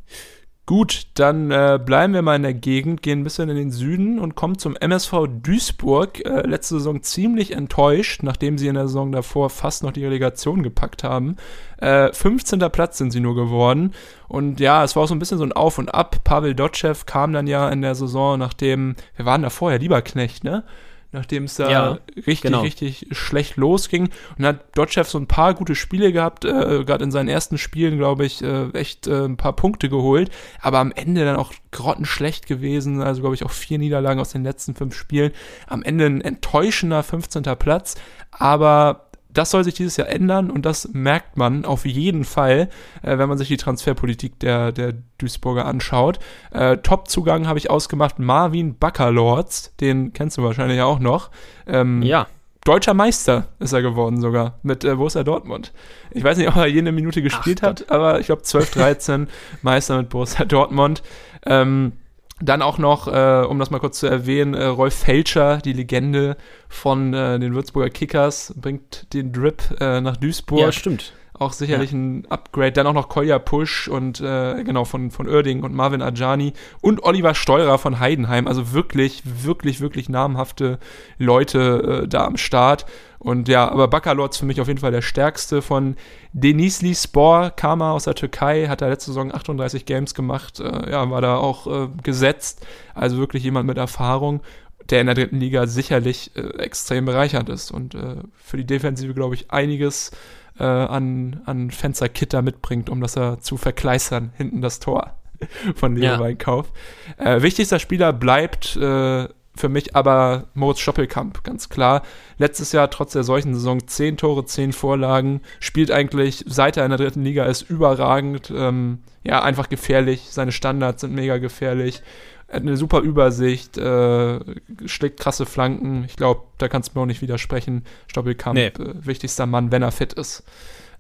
Gut, 0.70 1.08
dann 1.16 1.50
äh, 1.50 1.80
bleiben 1.84 2.14
wir 2.14 2.22
mal 2.22 2.36
in 2.36 2.44
der 2.44 2.54
Gegend, 2.54 3.02
gehen 3.02 3.22
ein 3.22 3.24
bisschen 3.24 3.50
in 3.50 3.56
den 3.56 3.72
Süden 3.72 4.20
und 4.20 4.36
kommen 4.36 4.60
zum 4.60 4.76
MSV 4.76 5.26
Duisburg. 5.42 6.24
Äh, 6.24 6.46
letzte 6.46 6.76
Saison 6.76 7.02
ziemlich 7.02 7.54
enttäuscht, 7.54 8.22
nachdem 8.22 8.60
sie 8.60 8.68
in 8.68 8.76
der 8.76 8.86
Saison 8.86 9.12
davor 9.12 9.50
fast 9.50 9.82
noch 9.82 9.92
die 9.92 10.06
Relegation 10.06 10.62
gepackt 10.62 11.04
haben. 11.04 11.38
Äh, 11.80 12.14
15. 12.14 12.60
Platz 12.72 13.00
sind 13.00 13.10
sie 13.10 13.20
nur 13.20 13.34
geworden. 13.34 13.96
Und 14.28 14.60
ja, 14.60 14.84
es 14.84 14.96
war 14.96 15.02
auch 15.02 15.08
so 15.08 15.16
ein 15.16 15.20
bisschen 15.20 15.40
so 15.40 15.44
ein 15.44 15.54
Auf 15.54 15.80
und 15.80 15.90
Ab. 15.90 16.24
Pavel 16.24 16.54
Dotschew 16.54 16.94
kam 17.08 17.34
dann 17.34 17.48
ja 17.48 17.68
in 17.70 17.82
der 17.82 17.96
Saison, 17.96 18.38
nachdem, 18.38 18.96
wir 19.16 19.26
waren 19.26 19.42
da 19.42 19.50
vorher, 19.50 19.80
Lieberknecht, 19.80 20.44
ne? 20.44 20.64
Nachdem 21.12 21.46
es 21.46 21.56
da 21.56 21.70
Ja, 21.72 21.98
richtig, 22.16 22.42
genau. 22.42 22.62
richtig 22.62 23.08
schlecht 23.12 23.58
losging. 23.58 24.10
Und 24.38 24.46
hat 24.46 24.78
Dotschew 24.78 25.04
so 25.04 25.18
ein 25.18 25.26
paar 25.26 25.56
gute 25.56 25.74
Spiele 25.74 26.12
gehabt, 26.12 26.46
äh, 26.46 26.84
gerade 26.84 27.04
in 27.04 27.12
seinen 27.12 27.30
ersten 27.30 27.58
Spielen, 27.58 27.98
glaube 27.98 28.26
ich, 28.26 28.44
äh, 28.44 28.70
echt 28.74 29.08
äh, 29.08 29.26
ein 29.26 29.36
paar 29.36 29.54
Punkte 29.54 29.90
geholt. 29.90 30.30
Aber 30.62 30.78
am 30.78 30.92
Ende 30.92 31.26
dann 31.26 31.36
auch 31.36 31.52
grottenschlecht 31.72 32.46
gewesen. 32.46 33.02
Also, 33.02 33.22
glaube 33.22 33.36
ich, 33.36 33.44
auch 33.44 33.52
vier 33.52 33.80
Niederlagen 33.80 34.20
aus 34.20 34.30
den 34.30 34.44
letzten 34.44 34.76
fünf 34.76 34.96
Spielen. 34.96 35.32
Am 35.66 35.82
Ende 35.82 36.06
ein 36.06 36.22
enttäuschender 36.22 37.02
15. 37.02 37.44
Platz. 37.58 37.96
Aber 38.32 39.09
das 39.32 39.52
soll 39.52 39.64
sich 39.64 39.76
dieses 39.76 39.98
Jahr 39.98 40.10
ändern 40.10 40.50
und 40.50 40.66
das 40.66 40.90
merkt 40.94 41.38
man 41.38 41.66
auf 41.66 41.86
jeden 41.86 42.24
Fall, 42.24 42.70
äh, 43.04 43.18
wenn 43.18 43.30
man 43.30 43.38
sich 43.38 43.48
die 43.48 43.58
Transferpolitik 43.58 44.40
der, 44.40 44.72
der 44.72 44.94
Duisburger 45.18 45.66
anschaut. 45.66 46.20
Äh, 46.52 46.78
Top-Zugang 46.78 47.48
habe 47.48 47.60
ich 47.60 47.70
ausgemacht, 47.70 48.20
Marvin 48.20 48.78
Baccalords, 48.78 49.76
den 49.80 50.14
kennst 50.14 50.38
du 50.38 50.44
wahrscheinlich 50.44 50.82
auch 50.82 51.00
noch. 51.00 51.30
Ähm, 51.68 52.02
Ja. 52.02 52.28
Deutscher 52.66 52.94
Meister 52.94 53.48
ist 53.60 53.72
er 53.72 53.82
geworden 53.82 54.20
sogar 54.20 54.60
mit 54.64 54.84
äh, 54.84 54.96
Borussia 54.96 55.24
Dortmund. 55.24 55.72
Ich 56.12 56.24
weiß 56.24 56.38
nicht, 56.38 56.50
ob 56.50 56.58
er 56.58 56.68
jede 56.68 56.92
Minute 56.92 57.22
gespielt 57.22 57.60
Ach 57.64 57.68
hat, 57.68 57.90
aber 57.90 58.20
ich 58.20 58.26
glaube 58.26 58.42
12, 58.42 58.72
13 58.72 59.28
Meister 59.62 59.98
mit 59.98 60.10
Borussia 60.10 60.44
Dortmund. 60.46 61.02
Ähm, 61.46 61.94
dann 62.42 62.62
auch 62.62 62.78
noch, 62.78 63.08
äh, 63.08 63.46
um 63.46 63.60
das 63.60 63.70
mal 63.70 63.80
kurz 63.80 64.00
zu 64.00 64.08
erwähnen, 64.08 64.54
äh, 64.54 64.66
Rolf 64.66 64.94
Felscher, 64.94 65.58
die 65.58 65.74
Legende 65.74 66.38
von 66.68 67.14
äh, 67.14 67.40
den 67.40 67.54
Würzburger 67.54 67.90
Kickers, 67.90 68.54
bringt 68.56 69.14
den 69.14 69.34
Drip 69.34 69.62
äh, 69.80 70.02
nach 70.02 70.18
Duisburg. 70.18 70.62
Ja, 70.62 70.72
stimmt. 70.72 71.14
Auch 71.40 71.54
sicherlich 71.54 71.94
ein 71.94 72.26
Upgrade. 72.30 72.74
Dann 72.74 72.86
auch 72.86 72.94
noch 72.94 73.08
Kolja 73.08 73.40
Pusch 73.40 73.88
und 73.88 74.20
äh, 74.20 74.62
genau 74.64 74.84
von, 74.84 75.10
von 75.10 75.28
Oerding 75.28 75.64
und 75.64 75.74
Marvin 75.74 76.02
Ajani 76.02 76.52
und 76.82 77.04
Oliver 77.04 77.34
Steurer 77.34 77.78
von 77.78 78.00
Heidenheim. 78.00 78.46
Also 78.46 78.74
wirklich, 78.74 79.24
wirklich, 79.26 79.80
wirklich 79.80 80.10
namhafte 80.10 80.80
Leute 81.18 82.04
äh, 82.04 82.08
da 82.10 82.26
am 82.26 82.36
Start. 82.36 82.86
Und 83.20 83.48
ja, 83.48 83.70
aber 83.70 83.88
Bakalotz 83.88 84.38
für 84.38 84.46
mich 84.46 84.60
auf 84.60 84.68
jeden 84.68 84.80
Fall 84.80 84.92
der 84.92 85.02
stärkste 85.02 85.62
von 85.62 85.96
Denizli 86.34 86.94
Spor, 86.94 87.52
kam 87.52 87.82
er 87.82 87.94
aus 87.94 88.04
der 88.04 88.16
Türkei, 88.16 88.68
hat 88.68 88.82
er 88.82 88.90
letzte 88.90 89.12
Saison 89.12 89.34
38 89.34 89.86
Games 89.86 90.14
gemacht, 90.14 90.60
äh, 90.60 90.92
ja, 90.92 91.10
war 91.10 91.22
da 91.22 91.38
auch 91.38 91.68
äh, 91.68 91.88
gesetzt. 92.04 92.66
Also 92.94 93.18
wirklich 93.18 93.44
jemand 93.44 93.66
mit 93.66 93.78
Erfahrung 93.78 94.42
der 94.90 95.02
in 95.02 95.06
der 95.06 95.16
dritten 95.16 95.40
Liga 95.40 95.68
sicherlich 95.68 96.32
äh, 96.36 96.42
extrem 96.58 97.06
bereichernd 97.06 97.50
ist 97.50 97.72
und 97.72 97.96
äh, 97.96 98.16
für 98.36 98.58
die 98.58 98.66
Defensive, 98.66 99.14
glaube 99.14 99.36
ich, 99.36 99.52
einiges 99.52 100.12
äh, 100.60 100.64
an, 100.64 101.42
an 101.46 101.72
Fensterkitter 101.72 102.42
mitbringt, 102.42 102.90
um 102.90 103.02
das 103.02 103.16
er 103.16 103.40
zu 103.40 103.58
verkleistern, 103.58 104.32
hinten 104.36 104.62
das 104.62 104.80
Tor 104.80 105.16
von 105.76 105.96
Ja. 105.96 106.12
Niederweinkauf. 106.14 106.72
Äh, 107.18 107.42
wichtigster 107.42 107.80
Spieler 107.80 108.14
bleibt 108.14 108.76
äh, 108.76 109.28
für 109.56 109.70
mich 109.70 109.96
aber 109.96 110.46
Moritz 110.54 110.80
Stoppelkamp, 110.80 111.44
ganz 111.44 111.70
klar. 111.70 112.04
Letztes 112.38 112.72
Jahr 112.72 112.90
trotz 112.90 113.12
der 113.12 113.24
solchen 113.24 113.54
Saison 113.54 113.86
10 113.86 114.18
Tore, 114.18 114.46
10 114.46 114.72
Vorlagen, 114.72 115.42
spielt 115.60 115.92
eigentlich, 115.92 116.46
seit 116.48 116.78
er 116.78 116.86
in 116.86 116.92
der 116.92 116.98
dritten 116.98 117.24
Liga 117.24 117.46
ist, 117.46 117.70
überragend. 117.70 118.52
Ähm, 118.56 119.00
ja, 119.24 119.44
einfach 119.44 119.68
gefährlich. 119.68 120.28
Seine 120.30 120.54
Standards 120.54 121.02
sind 121.02 121.14
mega 121.14 121.38
gefährlich. 121.38 122.02
Er 122.50 122.56
hat 122.56 122.62
eine 122.64 122.78
super 122.78 123.02
Übersicht, 123.02 123.78
äh, 123.78 124.40
schlägt 124.86 125.20
krasse 125.20 125.46
Flanken. 125.46 126.04
Ich 126.06 126.16
glaube, 126.16 126.42
da 126.58 126.68
kannst 126.68 126.90
du 126.90 126.98
mir 126.98 127.04
auch 127.04 127.08
nicht 127.08 127.22
widersprechen. 127.22 127.86
Stoppelkamp, 128.08 128.56
Nee. 128.56 128.68
äh, 128.68 128.94
wichtigster 129.06 129.46
Mann, 129.46 129.72
wenn 129.72 129.84
er 129.84 129.92
fit 129.92 130.14
ist. 130.14 130.44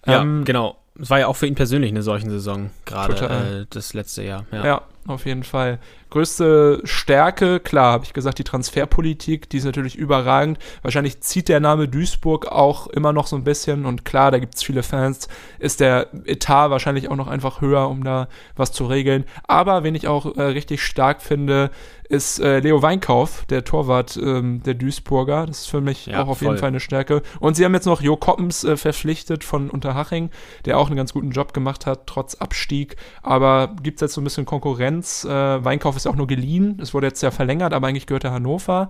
Ja, 0.05 0.21
Ähm, 0.21 0.45
genau. 0.45 0.77
Es 1.01 1.09
war 1.09 1.19
ja 1.19 1.27
auch 1.27 1.35
für 1.35 1.47
ihn 1.47 1.55
persönlich 1.55 1.91
eine 1.91 2.03
solchen 2.03 2.29
Saison, 2.29 2.69
gerade 2.85 3.15
äh, 3.61 3.65
das 3.69 3.93
letzte 3.93 4.21
Jahr. 4.23 4.45
Ja. 4.51 4.65
Ja. 4.65 4.81
Auf 5.07 5.25
jeden 5.25 5.43
Fall. 5.43 5.79
Größte 6.11 6.81
Stärke, 6.85 7.59
klar, 7.59 7.93
habe 7.93 8.03
ich 8.03 8.13
gesagt, 8.13 8.39
die 8.39 8.43
Transferpolitik, 8.43 9.49
die 9.49 9.57
ist 9.57 9.65
natürlich 9.65 9.95
überragend. 9.95 10.57
Wahrscheinlich 10.81 11.21
zieht 11.21 11.49
der 11.49 11.59
Name 11.59 11.87
Duisburg 11.87 12.47
auch 12.47 12.87
immer 12.87 13.13
noch 13.13 13.27
so 13.27 13.35
ein 13.35 13.43
bisschen 13.43 13.85
und 13.85 14.05
klar, 14.05 14.31
da 14.31 14.39
gibt 14.39 14.55
es 14.55 14.63
viele 14.63 14.81
Fans, 14.83 15.27
ist 15.59 15.79
der 15.79 16.07
Etat 16.25 16.69
wahrscheinlich 16.71 17.09
auch 17.09 17.15
noch 17.15 17.27
einfach 17.27 17.61
höher, 17.61 17.89
um 17.89 18.03
da 18.03 18.27
was 18.55 18.71
zu 18.71 18.85
regeln. 18.85 19.25
Aber 19.47 19.83
wen 19.83 19.93
ich 19.95 20.07
auch 20.07 20.35
äh, 20.35 20.41
richtig 20.41 20.81
stark 20.83 21.21
finde, 21.21 21.69
ist 22.09 22.39
äh, 22.39 22.59
Leo 22.59 22.81
Weinkauf, 22.81 23.45
der 23.49 23.63
Torwart 23.63 24.17
ähm, 24.17 24.63
der 24.63 24.73
Duisburger. 24.73 25.45
Das 25.45 25.59
ist 25.59 25.67
für 25.69 25.79
mich 25.79 26.07
Ja, 26.07 26.23
auch 26.23 26.29
auf 26.29 26.39
voll. 26.39 26.47
jeden 26.47 26.57
Fall 26.57 26.69
eine 26.69 26.79
Stärke. 26.79 27.21
Und 27.39 27.55
sie 27.55 27.63
haben 27.65 27.75
jetzt 27.75 27.85
noch 27.85 28.01
Jo 28.01 28.17
Koppens 28.17 28.63
äh, 28.63 28.77
verpflichtet 28.77 29.43
von 29.43 29.69
Unterhaching, 29.69 30.31
der 30.65 30.79
auch 30.79 30.87
einen 30.87 30.95
ganz 30.97 31.13
guten 31.13 31.29
Job 31.29 31.53
gemacht 31.53 31.85
hat, 31.85 32.07
trotz 32.07 32.33
Abstieg. 32.33 32.95
Aber 33.21 33.75
gibt 33.83 33.97
es 33.97 34.01
jetzt 34.01 34.13
so 34.15 34.21
ein 34.21 34.23
bisschen 34.23 34.45
Konkurrenz. 34.45 34.88
Äh, 34.97 35.63
Weinkauf 35.63 35.95
ist 35.95 36.07
auch 36.07 36.15
nur 36.15 36.27
geliehen. 36.27 36.77
Es 36.81 36.93
wurde 36.93 37.07
jetzt 37.07 37.21
ja 37.21 37.31
verlängert, 37.31 37.73
aber 37.73 37.87
eigentlich 37.87 38.07
gehört 38.07 38.23
er 38.23 38.31
Hannover. 38.31 38.89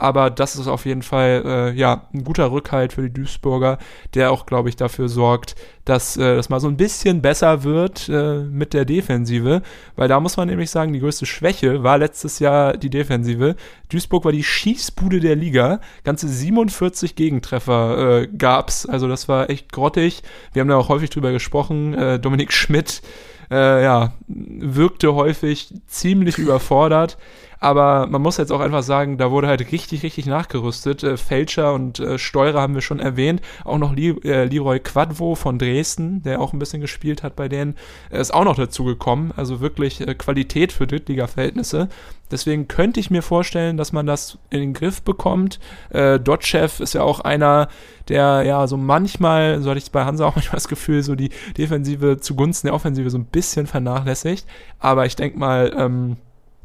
Aber 0.00 0.30
das 0.30 0.56
ist 0.56 0.66
auf 0.66 0.86
jeden 0.86 1.02
Fall 1.02 1.42
äh, 1.44 1.78
ja 1.78 2.08
ein 2.14 2.24
guter 2.24 2.50
Rückhalt 2.50 2.94
für 2.94 3.02
die 3.02 3.12
Duisburger, 3.12 3.76
der 4.14 4.32
auch, 4.32 4.46
glaube 4.46 4.70
ich, 4.70 4.76
dafür 4.76 5.10
sorgt, 5.10 5.56
dass 5.84 6.16
äh, 6.16 6.36
das 6.36 6.48
mal 6.48 6.58
so 6.58 6.68
ein 6.68 6.78
bisschen 6.78 7.20
besser 7.20 7.64
wird 7.64 8.08
äh, 8.08 8.38
mit 8.44 8.72
der 8.72 8.86
Defensive. 8.86 9.60
Weil 9.96 10.08
da 10.08 10.18
muss 10.18 10.38
man 10.38 10.48
nämlich 10.48 10.70
sagen, 10.70 10.94
die 10.94 11.00
größte 11.00 11.26
Schwäche 11.26 11.82
war 11.82 11.98
letztes 11.98 12.38
Jahr 12.38 12.78
die 12.78 12.88
Defensive. 12.88 13.56
Duisburg 13.90 14.24
war 14.24 14.32
die 14.32 14.42
Schießbude 14.42 15.20
der 15.20 15.36
Liga. 15.36 15.80
Ganze 16.02 16.28
47 16.28 17.14
Gegentreffer 17.14 18.22
äh, 18.22 18.28
gab's. 18.28 18.86
Also 18.86 19.06
das 19.06 19.28
war 19.28 19.50
echt 19.50 19.70
grottig. 19.70 20.22
Wir 20.54 20.60
haben 20.60 20.68
da 20.68 20.76
auch 20.76 20.88
häufig 20.88 21.10
drüber 21.10 21.30
gesprochen. 21.30 21.92
Äh, 21.92 22.18
Dominik 22.18 22.54
Schmidt 22.54 23.02
äh, 23.50 23.82
ja, 23.82 24.12
wirkte 24.28 25.14
häufig 25.14 25.72
ziemlich 25.86 26.38
überfordert. 26.38 27.18
Aber 27.60 28.06
man 28.06 28.22
muss 28.22 28.38
jetzt 28.38 28.50
auch 28.50 28.60
einfach 28.60 28.82
sagen, 28.82 29.18
da 29.18 29.30
wurde 29.30 29.46
halt 29.46 29.70
richtig, 29.70 30.02
richtig 30.02 30.24
nachgerüstet. 30.24 31.02
Äh, 31.02 31.16
Fälscher 31.18 31.74
und 31.74 32.00
äh, 32.00 32.18
Steurer 32.18 32.62
haben 32.62 32.74
wir 32.74 32.80
schon 32.80 33.00
erwähnt. 33.00 33.42
Auch 33.64 33.78
noch 33.78 33.94
Li 33.94 34.16
äh, 34.24 34.44
Leroy 34.44 34.80
Quadvo 34.80 35.34
von 35.34 35.58
Dresden, 35.58 36.22
der 36.22 36.40
auch 36.40 36.54
ein 36.54 36.58
bisschen 36.58 36.80
gespielt 36.80 37.22
hat 37.22 37.36
bei 37.36 37.48
denen, 37.48 37.76
äh, 38.10 38.18
ist 38.18 38.32
auch 38.32 38.44
noch 38.44 38.56
dazu 38.56 38.84
gekommen. 38.84 39.32
Also 39.36 39.60
wirklich 39.60 40.00
äh, 40.00 40.14
Qualität 40.14 40.72
für 40.72 40.86
Drittliga-Verhältnisse. 40.86 41.88
Deswegen 42.30 42.66
könnte 42.68 43.00
ich 43.00 43.10
mir 43.10 43.22
vorstellen, 43.22 43.76
dass 43.76 43.92
man 43.92 44.06
das 44.06 44.38
in 44.48 44.60
den 44.60 44.72
Griff 44.72 45.02
bekommt. 45.02 45.58
Äh, 45.90 46.18
Dotchev 46.18 46.82
ist 46.82 46.94
ja 46.94 47.02
auch 47.02 47.20
einer, 47.20 47.68
der 48.08 48.42
ja 48.44 48.66
so 48.68 48.76
manchmal, 48.78 49.60
so 49.60 49.70
hatte 49.70 49.78
ich 49.78 49.90
bei 49.90 50.04
Hansa 50.04 50.24
auch 50.24 50.34
manchmal 50.36 50.56
das 50.56 50.68
Gefühl, 50.68 51.02
so 51.02 51.14
die 51.14 51.30
Defensive 51.58 52.20
zugunsten 52.20 52.68
der 52.68 52.74
Offensive 52.74 53.10
so 53.10 53.18
ein 53.18 53.26
bisschen 53.26 53.66
vernachlässigt. 53.66 54.46
Aber 54.78 55.04
ich 55.04 55.16
denke 55.16 55.38
mal, 55.38 55.74
ähm, 55.76 56.16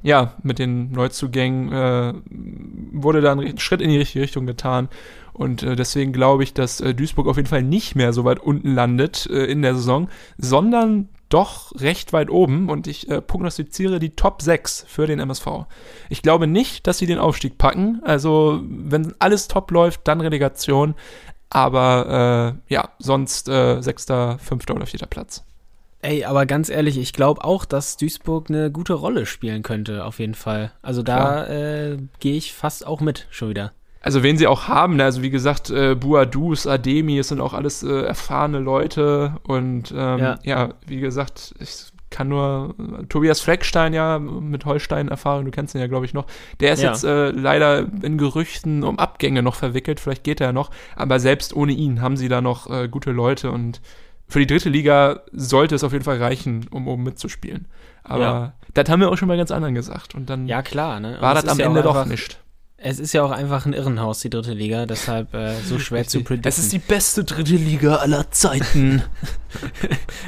ja, 0.05 0.33
mit 0.43 0.59
den 0.59 0.91
Neuzugängen 0.91 1.71
äh, 1.71 2.13
wurde 2.91 3.21
da 3.21 3.31
ein 3.31 3.57
Schritt 3.57 3.81
in 3.81 3.89
die 3.89 3.97
richtige 3.97 4.23
Richtung 4.23 4.45
getan. 4.45 4.87
Und 5.33 5.63
äh, 5.63 5.75
deswegen 5.75 6.13
glaube 6.13 6.43
ich, 6.43 6.53
dass 6.53 6.79
äh, 6.79 6.93
Duisburg 6.93 7.27
auf 7.27 7.37
jeden 7.37 7.49
Fall 7.49 7.63
nicht 7.63 7.95
mehr 7.95 8.13
so 8.13 8.23
weit 8.23 8.39
unten 8.39 8.75
landet 8.75 9.25
äh, 9.25 9.45
in 9.45 9.63
der 9.63 9.73
Saison, 9.73 10.07
sondern 10.37 11.09
doch 11.29 11.71
recht 11.81 12.13
weit 12.13 12.29
oben. 12.29 12.69
Und 12.69 12.85
ich 12.85 13.09
äh, 13.09 13.19
prognostiziere 13.19 13.97
die 13.97 14.11
Top 14.11 14.43
6 14.43 14.85
für 14.87 15.07
den 15.07 15.19
MSV. 15.19 15.65
Ich 16.09 16.21
glaube 16.21 16.45
nicht, 16.45 16.85
dass 16.85 16.99
sie 16.99 17.07
den 17.07 17.17
Aufstieg 17.17 17.57
packen. 17.57 17.99
Also, 18.03 18.61
wenn 18.63 19.15
alles 19.17 19.47
top 19.47 19.71
läuft, 19.71 20.01
dann 20.07 20.21
Relegation. 20.21 20.93
Aber 21.49 22.59
äh, 22.69 22.73
ja, 22.73 22.89
sonst 22.99 23.45
sechster, 23.45 24.37
fünfter 24.37 24.75
oder 24.75 24.85
vierter 24.85 25.07
Platz. 25.07 25.43
Ey, 26.05 26.23
aber 26.23 26.45
ganz 26.45 26.69
ehrlich, 26.69 26.97
ich 26.99 27.13
glaube 27.13 27.43
auch, 27.43 27.65
dass 27.65 27.97
Duisburg 27.97 28.49
eine 28.49 28.69
gute 28.71 28.93
Rolle 28.93 29.25
spielen 29.25 29.63
könnte, 29.63 30.05
auf 30.05 30.19
jeden 30.19 30.35
Fall. 30.35 30.71
Also 30.83 31.01
da 31.01 31.47
äh, 31.47 31.97
gehe 32.19 32.35
ich 32.35 32.53
fast 32.53 32.85
auch 32.85 33.01
mit, 33.01 33.25
schon 33.31 33.49
wieder. 33.49 33.71
Also 34.01 34.21
wen 34.21 34.37
sie 34.37 34.45
auch 34.45 34.67
haben, 34.67 34.97
ne? 34.97 35.03
also 35.03 35.23
wie 35.23 35.31
gesagt, 35.31 35.71
äh, 35.71 35.95
Buadus, 35.95 36.67
Ademi, 36.67 37.17
es 37.17 37.29
sind 37.29 37.41
auch 37.41 37.53
alles 37.55 37.81
äh, 37.81 38.01
erfahrene 38.03 38.59
Leute 38.59 39.37
und 39.47 39.91
ähm, 39.97 40.19
Ja. 40.19 40.39
ja. 40.43 40.69
wie 40.85 40.99
gesagt, 40.99 41.55
ich 41.59 41.87
kann 42.11 42.27
nur 42.27 42.75
Tobias 43.09 43.41
Fleckstein 43.41 43.93
ja 43.93 44.19
mit 44.19 44.63
Holstein 44.65 45.07
Erfahrung, 45.07 45.45
du 45.45 45.51
kennst 45.51 45.73
ihn 45.73 45.81
ja 45.81 45.87
glaube 45.87 46.05
ich 46.05 46.13
noch, 46.13 46.27
der 46.59 46.73
ist 46.73 46.83
Ja. 46.83 46.91
jetzt 46.91 47.03
äh, 47.03 47.31
leider 47.31 47.87
in 48.03 48.19
Gerüchten 48.19 48.83
um 48.83 48.99
Abgänge 48.99 49.41
noch 49.41 49.55
verwickelt, 49.55 49.99
vielleicht 49.99 50.23
geht 50.23 50.39
er 50.39 50.53
noch, 50.53 50.69
aber 50.95 51.19
selbst 51.19 51.55
ohne 51.55 51.71
ihn 51.71 51.99
haben 52.03 52.15
sie 52.15 52.29
da 52.29 52.41
noch 52.41 52.69
äh, 52.69 52.87
gute 52.87 53.11
Leute 53.11 53.49
und 53.49 53.81
für 54.27 54.39
die 54.39 54.47
dritte 54.47 54.69
Liga 54.69 55.21
sollte 55.31 55.75
es 55.75 55.83
auf 55.83 55.91
jeden 55.93 56.03
Fall 56.03 56.17
reichen, 56.21 56.67
um 56.71 56.87
oben 56.87 57.03
mitzuspielen. 57.03 57.67
Aber 58.03 58.21
Ja. 58.23 58.53
das 58.73 58.89
haben 58.89 58.99
wir 58.99 59.09
auch 59.09 59.17
schon 59.17 59.27
bei 59.27 59.37
ganz 59.37 59.51
anderen 59.51 59.75
gesagt 59.75 60.15
und 60.15 60.29
dann 60.29 60.47
Ja, 60.47 60.61
klar, 60.61 60.99
ne? 60.99 61.17
War 61.19 61.33
das 61.35 61.47
am 61.47 61.59
Ende 61.59 61.81
doch 61.81 62.05
nicht. 62.05 62.39
Es 62.87 62.99
ist 62.99 63.13
ja 63.13 63.23
auch 63.23 63.31
einfach 63.31 63.65
ein 63.65 63.73
Irrenhaus, 63.73 64.19
die 64.19 64.29
dritte 64.29 64.53
Liga, 64.53 64.85
deshalb 64.85 65.33
äh, 65.33 65.55
so 65.55 65.79
schwer 65.79 66.05
zu 66.05 66.19
predikten. 66.23 66.47
Es 66.47 66.59
ist 66.59 66.71
die 66.71 66.77
beste 66.77 67.23
dritte 67.23 67.55
Liga 67.55 67.95
aller 67.95 68.29
Zeiten. 68.29 69.01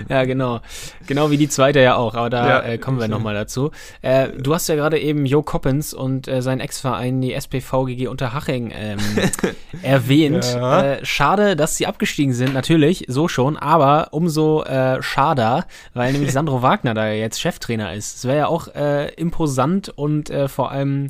Ja, 0.07 0.23
genau. 0.23 0.61
Genau 1.05 1.31
wie 1.31 1.35
die 1.35 1.49
zweite 1.49 1.81
ja 1.81 1.97
auch, 1.97 2.15
aber 2.15 2.29
da 2.29 2.47
Ja, 2.47 2.61
äh, 2.61 2.77
kommen 2.77 2.97
wir 2.97 3.09
nochmal 3.09 3.33
dazu. 3.33 3.71
Äh, 4.01 4.29
du 4.29 4.53
hast 4.53 4.69
ja 4.69 4.75
gerade 4.75 4.97
eben 4.97 5.25
Jo 5.25 5.41
Coppens 5.41 5.93
und 5.93 6.29
äh, 6.29 6.41
seinen 6.41 6.61
Ex-Verein, 6.61 7.19
die 7.19 7.33
SPVGG 7.33 8.07
Unterhaching, 8.07 8.71
ähm, 8.73 8.99
erwähnt. 9.81 10.45
Ja. 10.45 10.81
Äh, 10.81 11.05
schade, 11.05 11.57
dass 11.57 11.75
sie 11.75 11.87
abgestiegen 11.87 12.33
sind, 12.33 12.53
natürlich, 12.53 13.03
so 13.09 13.27
schon, 13.27 13.57
aber 13.57 14.09
umso 14.11 14.63
äh, 14.63 15.03
schader, 15.03 15.65
weil 15.93 16.13
nämlich 16.13 16.31
Sandro 16.31 16.61
Wagner 16.61 16.93
da 16.93 17.09
jetzt 17.09 17.41
Cheftrainer 17.41 17.93
ist. 17.93 18.15
Es 18.15 18.23
wäre 18.23 18.37
ja 18.37 18.47
auch 18.47 18.69
imposant 19.17 19.89
und 19.89 20.31
vor 20.47 20.71
allem 20.71 21.09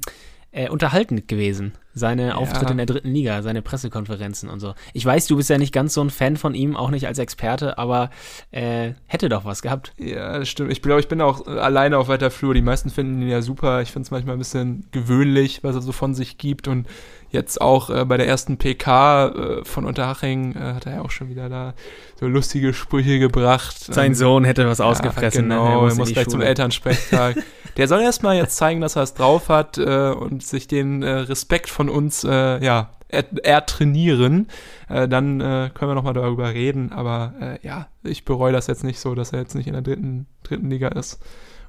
äh, 0.51 0.69
unterhaltend 0.69 1.27
gewesen. 1.27 1.73
Seine 1.93 2.37
Auftritte 2.37 2.71
in 2.71 2.77
der 2.77 2.85
dritten 2.85 3.09
Liga, 3.09 3.41
seine 3.41 3.63
Pressekonferenzen 3.63 4.49
und 4.49 4.59
so. 4.59 4.75
Ich 4.93 5.03
weiß, 5.03 5.25
du 5.25 5.35
bist 5.35 5.49
ja 5.49 5.57
nicht 5.57 5.73
ganz 5.73 5.95
so 5.95 6.01
ein 6.01 6.11
Fan 6.11 6.37
von 6.37 6.53
ihm, 6.53 6.75
auch 6.75 6.91
nicht 6.91 7.07
als 7.07 7.17
Experte, 7.17 7.79
aber 7.79 8.11
äh, 8.51 8.93
hätte 9.07 9.29
doch 9.29 9.45
was 9.45 9.63
gehabt. 9.63 9.93
Ja, 9.97 10.39
das 10.39 10.49
stimmt. 10.49 10.71
Ich 10.71 10.83
glaube, 10.83 10.99
ich 10.99 11.07
bin 11.07 11.21
auch 11.21 11.47
äh, 11.47 11.51
alleine 11.59 11.97
auf 11.97 12.07
weiter 12.07 12.29
Flur. 12.29 12.53
Die 12.53 12.61
meisten 12.61 12.91
finden 12.91 13.21
ihn 13.21 13.29
ja 13.29 13.41
super. 13.41 13.81
Ich 13.81 13.91
finde 13.91 14.05
es 14.05 14.11
manchmal 14.11 14.35
ein 14.35 14.39
bisschen 14.39 14.85
gewöhnlich, 14.91 15.63
was 15.63 15.75
er 15.75 15.81
so 15.81 15.91
von 15.91 16.13
sich 16.13 16.37
gibt. 16.37 16.67
Und 16.67 16.87
jetzt 17.29 17.59
auch 17.61 17.89
äh, 17.89 18.05
bei 18.05 18.17
der 18.17 18.27
ersten 18.27 18.57
PK 18.57 19.27
äh, 19.27 19.65
von 19.65 19.85
Unterhaching 19.85 20.55
äh, 20.55 20.73
hat 20.73 20.85
er 20.85 20.95
ja 20.95 21.01
auch 21.01 21.11
schon 21.11 21.29
wieder 21.29 21.49
da 21.49 21.73
so 22.19 22.27
lustige 22.27 22.73
Sprüche 22.73 23.19
gebracht. 23.19 23.77
Sein 23.79 24.07
Ähm, 24.11 24.15
Sohn 24.15 24.43
hätte 24.45 24.67
was 24.67 24.77
ja, 24.79 24.85
ausgefressen. 24.85 25.49
Genau, 25.49 25.83
ne? 25.85 25.89
er 25.91 25.95
muss 25.95 26.11
gleich 26.13 26.25
zum 26.27 26.39
Schule. 26.39 26.45
Elternsprechtag. 26.47 27.37
Der 27.77 27.87
soll 27.87 28.01
erstmal 28.01 28.35
jetzt 28.37 28.57
zeigen, 28.57 28.81
dass 28.81 28.95
er 28.95 29.03
es 29.03 29.13
drauf 29.13 29.49
hat 29.49 29.77
äh, 29.77 30.09
und 30.11 30.41
sich 30.43 30.67
den 30.67 31.03
äh, 31.03 31.09
Respekt 31.11 31.69
von 31.69 31.89
uns 31.89 32.23
äh, 32.23 32.63
ja, 32.63 32.89
er, 33.07 33.25
er 33.43 33.65
trainieren. 33.67 34.47
Äh, 34.89 35.07
dann 35.07 35.39
äh, 35.41 35.69
können 35.73 35.91
wir 35.91 35.95
nochmal 35.95 36.13
darüber 36.13 36.53
reden. 36.53 36.91
Aber 36.91 37.33
äh, 37.39 37.59
ja, 37.65 37.87
ich 38.03 38.25
bereue 38.25 38.51
das 38.51 38.65
jetzt 38.67 38.83
nicht 38.83 38.99
so, 38.99 39.13
dass 39.15 39.31
er 39.31 39.39
jetzt 39.39 39.53
nicht 39.53 39.67
in 39.67 39.73
der 39.73 39.83
dritten, 39.83 40.25
dritten 40.43 40.69
Liga 40.71 40.87
ist. 40.87 41.19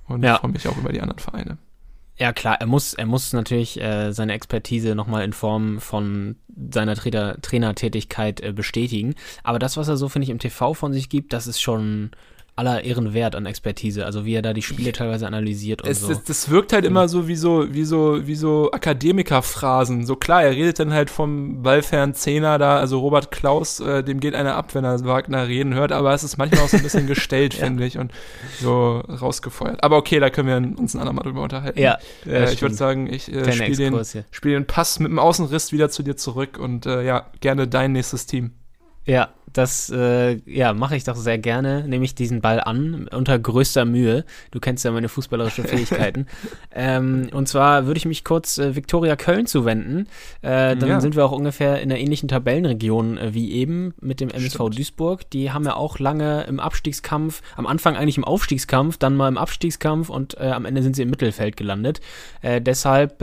Und 0.06 0.22
Ja. 0.24 0.38
freue 0.38 0.50
mich 0.52 0.66
auch 0.66 0.76
über 0.78 0.92
die 0.92 1.02
anderen 1.02 1.18
Vereine. 1.18 1.58
Ja, 2.18 2.32
klar, 2.32 2.60
er 2.60 2.66
muss, 2.66 2.94
er 2.94 3.06
muss 3.06 3.32
natürlich 3.32 3.80
äh, 3.80 4.12
seine 4.12 4.32
Expertise 4.32 4.96
nochmal 4.96 5.24
in 5.24 5.32
Form 5.32 5.80
von 5.80 6.34
seiner 6.70 6.96
Trainer, 6.96 7.40
Trainertätigkeit 7.40 8.40
äh, 8.40 8.52
bestätigen. 8.52 9.14
Aber 9.44 9.60
das, 9.60 9.76
was 9.76 9.86
er 9.86 9.96
so, 9.96 10.08
finde 10.08 10.24
ich, 10.24 10.30
im 10.30 10.40
TV 10.40 10.74
von 10.74 10.92
sich 10.92 11.08
gibt, 11.08 11.32
das 11.32 11.46
ist 11.46 11.60
schon 11.60 12.10
aller 12.58 12.82
Ehren 12.82 13.14
wert 13.14 13.36
an 13.36 13.46
Expertise. 13.46 14.04
Also 14.04 14.24
wie 14.24 14.34
er 14.34 14.42
da 14.42 14.52
die 14.52 14.62
Spiele 14.62 14.90
teilweise 14.90 15.28
analysiert 15.28 15.82
und 15.82 15.88
Es, 15.88 16.00
so. 16.00 16.10
es, 16.10 16.24
das 16.24 16.50
wirkt 16.50 16.72
halt 16.72 16.84
immer 16.84 17.08
so 17.08 17.28
wie 17.28 17.36
so, 17.36 17.72
wie 17.72 17.84
so, 17.84 18.26
wie 18.26 18.34
so 18.34 18.72
Akademikerphrasen. 18.72 20.04
So 20.04 20.16
klar, 20.16 20.42
er 20.42 20.50
redet 20.50 20.80
dann 20.80 20.92
halt 20.92 21.08
vom 21.08 21.62
ballfernen 21.62 22.14
Zehner 22.14 22.58
da, 22.58 22.78
also 22.78 22.98
Robert 22.98 23.30
Klaus, 23.30 23.78
äh, 23.78 24.02
dem 24.02 24.18
geht 24.18 24.34
einer 24.34 24.56
ab, 24.56 24.74
wenn 24.74 24.84
er 24.84 25.04
Wagner 25.04 25.46
reden 25.46 25.74
hört, 25.74 25.92
aber 25.92 26.12
es 26.12 26.24
ist 26.24 26.36
manchmal 26.36 26.62
auch 26.62 26.68
so 26.68 26.76
ein 26.76 26.82
bisschen 26.82 27.06
gestellt, 27.06 27.54
finde 27.54 27.86
ich, 27.86 27.96
und 27.96 28.10
so 28.60 28.98
rausgefeuert. 29.08 29.84
Aber 29.84 29.96
okay, 29.96 30.18
da 30.18 30.28
können 30.28 30.48
wir 30.48 30.80
uns 30.80 30.94
ein 30.94 31.00
andermal 31.00 31.24
drüber 31.24 31.42
unterhalten. 31.42 31.78
ja, 31.78 31.98
Äh, 32.26 32.52
ich 32.52 32.60
würde 32.60 32.74
sagen, 32.74 33.06
ich 33.12 33.32
äh, 33.32 33.52
spiele 33.52 33.76
den, 33.76 34.24
spiel 34.32 34.52
den 34.52 34.66
Pass 34.66 34.98
mit 34.98 35.10
dem 35.12 35.20
Außenriss 35.20 35.70
wieder 35.70 35.90
zu 35.90 36.02
dir 36.02 36.16
zurück 36.16 36.58
und 36.58 36.86
äh, 36.86 37.04
ja, 37.04 37.26
gerne 37.40 37.68
dein 37.68 37.92
nächstes 37.92 38.26
Team. 38.26 38.50
Ja, 39.06 39.30
Das 39.58 39.90
äh, 39.90 40.36
ja, 40.46 40.72
mache 40.72 40.94
ich 40.94 41.02
doch 41.02 41.16
sehr 41.16 41.36
gerne, 41.36 41.82
nehme 41.88 42.04
ich 42.04 42.14
diesen 42.14 42.40
Ball 42.40 42.60
an, 42.60 43.08
unter 43.12 43.36
größter 43.36 43.84
Mühe. 43.84 44.24
Du 44.52 44.60
kennst 44.60 44.84
ja 44.84 44.92
meine 44.92 45.08
fußballerischen 45.08 45.64
Fähigkeiten. 45.66 46.26
ähm, 46.72 47.28
und 47.32 47.48
zwar 47.48 47.86
würde 47.86 47.98
ich 47.98 48.04
mich 48.06 48.22
kurz 48.22 48.58
äh, 48.58 48.76
Viktoria 48.76 49.16
Köln 49.16 49.46
zuwenden. 49.46 50.06
Äh, 50.42 50.76
dann 50.76 50.88
Ja. 50.88 51.00
sind 51.00 51.16
wir 51.16 51.24
auch 51.24 51.32
ungefähr 51.32 51.80
in 51.82 51.88
der 51.88 51.98
ähnlichen 51.98 52.28
Tabellenregion 52.28 53.18
äh, 53.18 53.34
wie 53.34 53.50
eben 53.50 53.94
mit 54.00 54.20
dem 54.20 54.30
MSV 54.30 54.54
Stimmt. 54.54 54.78
Duisburg. 54.78 55.28
Die 55.30 55.50
haben 55.50 55.64
ja 55.64 55.74
auch 55.74 55.98
lange 55.98 56.44
im 56.44 56.60
Abstiegskampf, 56.60 57.42
am 57.56 57.66
Anfang 57.66 57.96
eigentlich 57.96 58.16
im 58.16 58.24
Aufstiegskampf, 58.24 58.96
dann 58.96 59.16
mal 59.16 59.26
im 59.26 59.38
Abstiegskampf 59.38 60.08
und 60.08 60.38
äh, 60.38 60.44
am 60.50 60.66
Ende 60.66 60.84
sind 60.84 60.94
sie 60.94 61.02
im 61.02 61.10
Mittelfeld 61.10 61.56
gelandet. 61.56 62.00
Äh, 62.42 62.60
deshalb, 62.60 63.20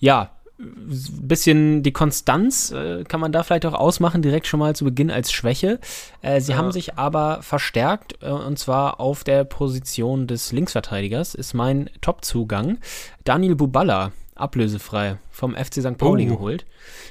ja, 0.00 0.30
bisschen 0.58 1.82
die 1.82 1.92
Konstanz 1.92 2.70
äh, 2.72 3.04
kann 3.04 3.20
man 3.20 3.30
da 3.32 3.42
vielleicht 3.42 3.64
auch 3.66 3.74
ausmachen, 3.74 4.22
direkt 4.22 4.46
schon 4.46 4.58
mal 4.60 4.74
zu 4.74 4.84
Beginn 4.84 5.10
als 5.10 5.30
Schwäche. 5.30 5.78
Äh, 6.22 6.40
sie 6.40 6.52
Ja. 6.52 6.58
haben 6.58 6.72
sich 6.72 6.98
aber 6.98 7.42
verstärkt 7.42 8.18
äh, 8.22 8.30
und 8.30 8.58
zwar 8.58 9.00
auf 9.00 9.22
der 9.24 9.44
Position 9.44 10.26
des 10.26 10.50
Linksverteidigers 10.52 11.34
ist 11.34 11.54
mein 11.54 11.88
Top-Zugang. 12.00 12.78
Daniel 13.24 13.54
Buballa, 13.54 14.12
ablösefrei 14.40 15.18
vom 15.30 15.54
FC 15.54 15.74
St. 15.82 15.96
Pauli 15.98 16.26
Oh. 16.28 16.34
geholt. 16.34 16.66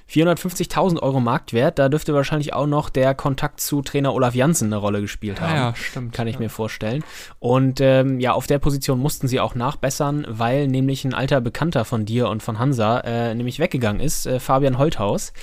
450.000 0.10 1.02
Euro 1.02 1.20
Marktwert, 1.20 1.80
da 1.80 1.90
dürfte 1.90 2.14
wahrscheinlich 2.14 2.54
auch 2.54 2.66
noch 2.68 2.90
der 2.90 3.14
Kontakt 3.14 3.60
zu 3.62 3.82
Trainer 3.82 4.14
Olaf 4.14 4.36
Janssen 4.36 4.68
eine 4.68 4.78
Rolle 4.78 5.02
gespielt 5.02 5.42
haben 5.42 5.52
Ah, 5.52 5.56
ja, 5.56 5.76
stimmt. 5.76 6.14
kann 6.14 6.28
ich 6.28 6.36
ja. 6.36 6.40
mir 6.42 6.50
vorstellen. 6.50 7.04
Und 7.40 7.82
ähm, 7.82 8.20
ja, 8.20 8.34
auf 8.34 8.48
der 8.48 8.60
Position 8.60 9.00
mussten 9.00 9.28
sie 9.28 9.40
auch 9.40 9.56
nachbessern, 9.56 10.26
weil 10.30 10.68
nämlich 10.68 11.04
ein 11.06 11.14
alter 11.14 11.42
Bekannter 11.42 11.86
von 11.86 12.06
dir 12.06 12.30
und 12.30 12.42
von 12.44 12.58
Hansa 12.60 13.00
äh, 13.02 13.36
nämlich 13.36 13.60
weggegangen 13.60 14.02
ist, 14.02 14.26
äh, 14.26 14.40
Fabian 14.40 14.78
Holthaus, 14.78 15.34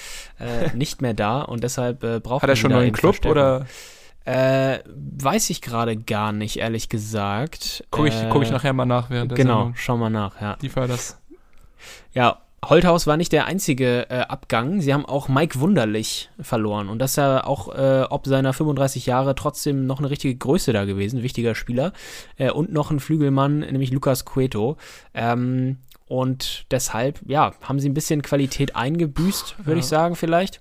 äh, 0.40 0.74
nicht 0.76 1.02
mehr 1.02 1.14
da 1.14 1.42
und 1.42 1.62
deshalb 1.62 2.02
äh, 2.04 2.20
braucht 2.20 2.42
Hat 2.42 2.50
er 2.50 2.56
schon 2.56 2.72
einen 2.72 2.80
neuen 2.82 2.92
Club 2.92 3.24
oder 3.26 3.66
Äh, 4.26 4.78
weiß 4.86 5.50
ich 5.50 5.60
gerade 5.60 5.98
gar 5.98 6.32
nicht, 6.32 6.56
ehrlich 6.56 6.88
gesagt. 6.88 7.84
gucke 7.90 8.08
ich, 8.08 8.14
äh, 8.14 8.28
guck 8.30 8.42
ich 8.42 8.50
nachher 8.50 8.72
mal 8.72 8.86
nach 8.86 9.10
während 9.10 9.30
der 9.32 9.36
Genau, 9.36 9.56
Sendung? 9.58 9.74
schau 9.76 9.96
mal 9.98 10.08
nach, 10.08 10.40
ja. 10.40 10.56
Die 10.62 10.74
war 10.74 10.88
das. 10.88 11.20
Ja, 12.14 12.38
Holthaus 12.64 13.06
war 13.06 13.16
nicht 13.18 13.32
der 13.32 13.44
einzige 13.44 14.08
äh, 14.08 14.20
Abgang. 14.20 14.80
Sie 14.80 14.94
haben 14.94 15.04
auch 15.04 15.28
Mike 15.28 15.60
Wunderlich 15.60 16.30
verloren. 16.40 16.88
Und 16.88 16.98
das 16.98 17.10
ist 17.12 17.16
ja 17.16 17.44
auch 17.44 17.74
äh, 17.74 18.04
ob 18.08 18.26
seiner 18.26 18.52
35 18.54 19.04
Jahre 19.04 19.34
trotzdem 19.34 19.86
noch 19.86 19.98
eine 19.98 20.08
richtige 20.08 20.34
Größe 20.34 20.72
da 20.72 20.84
gewesen, 20.86 21.22
wichtiger 21.22 21.54
Spieler. 21.54 21.92
Äh, 22.36 22.50
und 22.50 22.72
noch 22.72 22.90
ein 22.90 23.00
Flügelmann, 23.00 23.58
nämlich 23.60 23.90
Lucas 23.90 24.24
Cueto. 24.24 24.78
Ähm, 25.12 25.78
und 26.06 26.64
deshalb, 26.70 27.20
ja, 27.26 27.52
haben 27.62 27.80
sie 27.80 27.88
ein 27.88 27.94
bisschen 27.94 28.22
Qualität 28.22 28.76
eingebüßt, 28.76 29.56
würde 29.58 29.72
Ja. 29.72 29.78
ich 29.78 29.86
sagen, 29.86 30.16
vielleicht. 30.16 30.60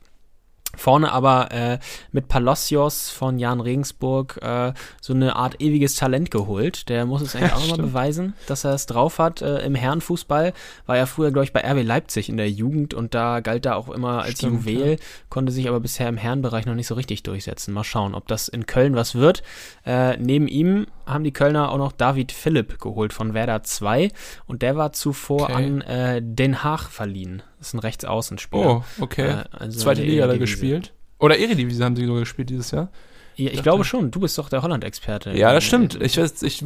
Vorne 0.76 1.12
aber 1.12 1.52
äh, 1.52 1.80
mit 2.12 2.28
Palacios 2.28 3.12
von 3.12 3.38
Jan 3.38 3.60
Regensburg 3.60 4.40
äh, 4.42 4.74
so 5.02 5.14
eine 5.14 5.36
Art 5.36 5.62
ewiges 5.62 5.96
Talent 5.96 6.32
geholt. 6.32 6.90
Der 6.90 7.06
muss 7.06 7.22
es 7.22 7.36
eigentlich 7.36 7.52
Ja, 7.52 7.58
auch 7.58 7.68
nochmal 7.68 7.88
beweisen, 7.88 8.34
dass 8.48 8.64
er 8.64 8.74
es 8.74 8.88
drauf 8.88 9.20
hat 9.20 9.44
äh, 9.44 9.60
im 9.60 9.76
Herrenfußball. 9.76 10.54
War 10.88 10.98
ja 10.98 11.06
früher, 11.06 11.32
glaube 11.32 11.46
ich, 11.46 11.54
bei 11.54 11.60
RB 11.62 11.86
Leipzig 11.86 12.28
in 12.28 12.38
der 12.38 12.50
Jugend 12.50 12.96
und 12.96 13.14
da 13.14 13.40
galt 13.42 13.68
er 13.68 13.76
auch 13.76 13.90
immer 13.90 14.24
als 14.24 14.40
Stimmt, 14.40 14.66
Juwel, 14.66 14.98
konnte 15.30 15.52
sich 15.52 15.68
aber 15.68 15.80
bisher 15.80 16.10
im 16.10 16.18
Herrenbereich 16.18 16.66
noch 16.66 16.76
nicht 16.76 16.88
so 16.88 16.96
richtig 16.96 17.22
durchsetzen. 17.22 17.74
Mal 17.74 17.84
schauen, 17.84 18.16
ob 18.16 18.28
das 18.28 18.48
in 18.48 18.66
Köln 18.66 18.96
was 18.96 19.14
wird. 19.14 19.44
Äh, 19.86 20.18
neben 20.18 20.48
ihm 20.48 20.88
haben 21.06 21.24
die 21.24 21.34
Kölner 21.34 21.72
auch 21.72 21.78
noch 21.78 21.92
David 21.92 22.32
Philipp 22.32 22.80
geholt 22.80 23.14
von 23.14 23.34
Werder 23.34 23.64
2 23.64 24.10
und 24.46 24.62
der 24.62 24.76
war 24.76 24.94
zuvor 24.94 25.44
Okay. 25.44 25.54
an 25.54 25.82
äh, 25.82 26.22
Den 26.24 26.64
Haag 26.64 26.90
verliehen. 26.90 27.42
Das 27.60 27.68
ist 27.70 27.74
ein 27.74 27.80
Rechtsaußenspieler. 27.80 28.66
Oh, 28.78 28.84
okay. 29.00 29.28
Äh, 29.30 29.44
also 29.52 29.80
Zweite 29.80 30.04
Liga 30.04 30.28
da 30.28 30.38
gespielt. 30.38 30.94
Oder 31.20 31.38
Eredivisie 31.38 31.84
haben 31.84 31.96
sie 31.96 32.06
sogar 32.06 32.20
gespielt 32.22 32.50
dieses 32.50 32.72
Jahr. 32.72 32.90
Ja, 33.36 33.46
ich 33.48 33.54
Dachte- 33.54 33.64
glaube 33.64 33.84
schon. 33.84 34.12
Du 34.12 34.20
bist 34.20 34.38
doch 34.38 34.48
der 34.48 34.62
Holland-Experte. 34.62 35.32
Ja, 35.32 35.54
das 35.54 35.64
stimmt. 35.64 36.00
Ich 36.02 36.18
weiß, 36.20 36.44
ich, 36.44 36.64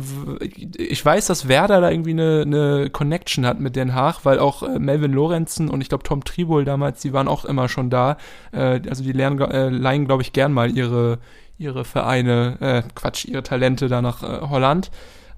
ich 0.78 1.06
weiß, 1.06 1.28
dass 1.28 1.48
Werder 1.48 1.80
da 1.80 1.90
irgendwie 1.90 2.10
eine, 2.12 2.42
eine 2.46 2.90
Connection 2.90 3.46
hat 3.46 3.62
mit 3.62 3.78
Den 3.78 3.94
Haag, 3.96 4.26
weil 4.26 4.40
auch 4.40 4.64
äh, 4.64 4.78
Melvin 4.78 5.14
Lorenzen 5.14 5.70
und 5.70 5.80
ich 5.80 5.88
glaube 5.88 6.04
Tom 6.04 6.26
Tribol 6.26 6.66
damals, 6.66 7.02
die 7.02 7.14
waren 7.14 7.30
auch 7.30 7.46
immer 7.46 7.70
schon 7.70 7.90
da. 7.90 8.18
Äh, 8.52 8.82
also 8.90 9.02
die 9.04 9.14
lernen, 9.14 9.40
äh, 9.40 9.70
leihen, 9.70 10.08
glaube 10.08 10.24
ich, 10.24 10.34
gern 10.34 10.52
mal 10.52 10.70
ihre, 10.76 11.20
ihre 11.58 11.86
Vereine, 11.86 12.58
äh, 12.60 12.84
Quatsch, 12.96 13.26
ihre 13.26 13.44
Talente 13.44 13.88
da 13.88 14.02
nach 14.02 14.24
äh, 14.24 14.48
Holland. 14.48 14.92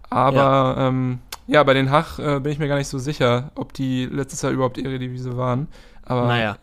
Aber 0.10 0.36
ja. 0.78 0.88
Ähm, 0.88 1.20
ja, 1.48 1.64
bei 1.64 1.74
Den 1.74 1.90
Haag 1.90 2.20
äh, 2.20 2.40
bin 2.40 2.52
ich 2.52 2.60
mir 2.60 2.68
gar 2.68 2.78
nicht 2.78 2.88
so 2.88 3.00
sicher, 3.00 3.52
ob 3.56 3.74
die 3.74 4.06
letztes 4.06 4.42
Jahr 4.42 4.52
überhaupt 4.52 4.78
Eredivisie 4.78 5.36
waren. 5.36 5.68
Aber 6.04 6.28
Naja, 6.28 6.58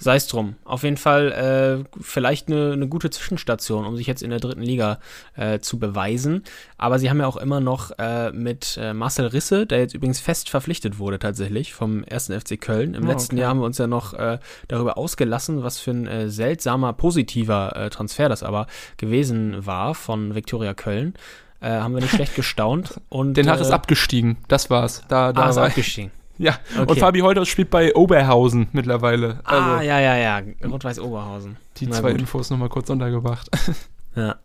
sei 0.00 0.16
es 0.16 0.26
drum. 0.26 0.54
Auf 0.64 0.82
jeden 0.82 0.96
Fall 0.96 1.84
äh, 1.86 1.98
vielleicht 2.00 2.48
eine, 2.48 2.72
eine 2.72 2.88
gute 2.88 3.10
Zwischenstation, 3.10 3.84
um 3.86 3.96
sich 3.96 4.06
jetzt 4.06 4.22
in 4.22 4.30
der 4.30 4.40
dritten 4.40 4.62
Liga 4.62 4.98
äh, 5.36 5.58
zu 5.60 5.78
beweisen. 5.78 6.44
Aber 6.78 6.98
sie 6.98 7.10
haben 7.10 7.20
ja 7.20 7.26
auch 7.26 7.36
immer 7.36 7.60
noch 7.60 7.90
äh, 7.98 8.30
mit 8.32 8.78
äh, 8.80 8.92
Marcel 8.94 9.26
Risse, 9.26 9.66
der 9.66 9.78
jetzt 9.80 9.94
übrigens 9.94 10.20
fest 10.20 10.48
verpflichtet 10.48 10.98
wurde 10.98 11.18
tatsächlich 11.18 11.72
vom 11.74 12.04
1. 12.10 12.26
FC 12.26 12.60
Köln. 12.60 12.94
Im 12.94 13.04
Ah, 13.04 13.08
letzten 13.08 13.34
okay. 13.36 13.40
Jahr 13.42 13.50
haben 13.50 13.60
wir 13.60 13.66
uns 13.66 13.78
ja 13.78 13.86
noch 13.86 14.14
äh, 14.14 14.38
darüber 14.68 14.98
ausgelassen, 14.98 15.62
was 15.62 15.78
für 15.78 15.92
ein 15.92 16.06
äh, 16.06 16.28
seltsamer, 16.28 16.92
positiver 16.92 17.88
Transfer 17.90 18.28
das 18.28 18.42
aber 18.42 18.66
gewesen 18.96 19.64
war 19.66 19.94
von 19.94 20.34
Viktoria 20.34 20.74
Köln. 20.74 21.14
Haben 21.60 21.94
wir 21.94 22.00
nicht 22.00 22.14
schlecht 22.14 22.34
gestaunt. 22.34 23.00
Und, 23.08 23.36
Den 23.36 23.48
Haag 23.48 23.60
ist 23.60 23.70
abgestiegen. 23.70 24.36
Das 24.48 24.68
war's. 24.68 25.04
Da, 25.06 25.32
da 25.32 25.42
Ah, 25.42 25.50
ist 25.50 25.58
abgestiegen. 25.58 26.10
Ja. 26.38 26.56
Okay. 26.78 26.90
Und 26.90 26.98
Fabi 26.98 27.20
Holthaus 27.20 27.48
spielt 27.48 27.70
bei 27.70 27.94
Oberhausen 27.94 28.68
mittlerweile. 28.72 29.40
Also 29.44 29.62
ah, 29.70 29.82
ja, 29.82 30.00
ja, 30.00 30.16
ja. 30.16 30.42
Rot-Weiß 30.64 30.98
Oberhausen. 31.00 31.56
die 31.76 31.86
Na 31.86 31.96
zwei 31.96 32.12
gut. 32.12 32.20
Infos 32.20 32.50
nochmal 32.50 32.68
kurz 32.68 32.90
untergebracht. 32.90 33.48
Ja. 34.14 34.36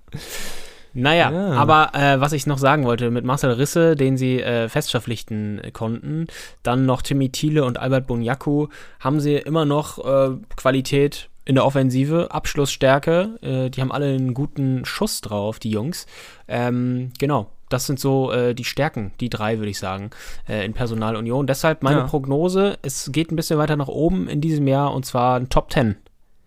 Naja, 0.93 1.29
Ja. 1.29 1.51
aber 1.51 1.91
äh, 1.93 2.21
was 2.21 2.31
ich 2.31 2.47
noch 2.47 2.57
sagen 2.57 2.85
wollte, 2.85 3.11
mit 3.11 3.25
Marcel 3.25 3.51
Risse, 3.51 3.95
den 3.97 4.15
sie 4.15 4.41
äh, 4.41 4.69
fest 4.69 4.91
verpflichten 4.91 5.61
konnten, 5.73 6.27
dann 6.63 6.85
noch 6.85 7.01
Timmy 7.01 7.29
Thiele 7.29 7.65
und 7.65 7.77
Albert 7.77 8.07
Bunyaku, 8.07 8.67
haben 9.01 9.19
sie 9.19 9.35
immer 9.35 9.65
noch 9.65 9.97
äh, 10.03 10.37
Qualität 10.55 11.29
in 11.43 11.55
der 11.55 11.65
Offensive, 11.65 12.31
Abschlussstärke, 12.31 13.37
äh, 13.41 13.69
die 13.69 13.81
haben 13.81 13.91
alle 13.91 14.07
einen 14.07 14.33
guten 14.33 14.85
Schuss 14.85 15.21
drauf, 15.21 15.59
die 15.59 15.69
Jungs. 15.71 16.07
Ähm, 16.47 17.11
genau, 17.19 17.51
das 17.69 17.85
sind 17.85 17.99
so 17.99 18.31
äh, 18.31 18.53
die 18.53 18.63
Stärken, 18.63 19.11
die 19.19 19.29
drei, 19.29 19.57
würde 19.57 19.69
ich 19.69 19.79
sagen, 19.79 20.11
äh, 20.47 20.65
in 20.65 20.73
Personalunion. 20.73 21.47
Deshalb 21.47 21.83
meine 21.83 21.99
Ja. 21.99 22.05
Prognose, 22.07 22.77
es 22.81 23.11
geht 23.11 23.31
ein 23.31 23.35
bisschen 23.35 23.59
weiter 23.59 23.75
nach 23.75 23.87
oben 23.87 24.27
in 24.27 24.41
diesem 24.41 24.67
Jahr 24.67 24.93
und 24.93 25.05
zwar 25.05 25.37
ein 25.39 25.49
Top 25.49 25.71
10. 25.71 25.95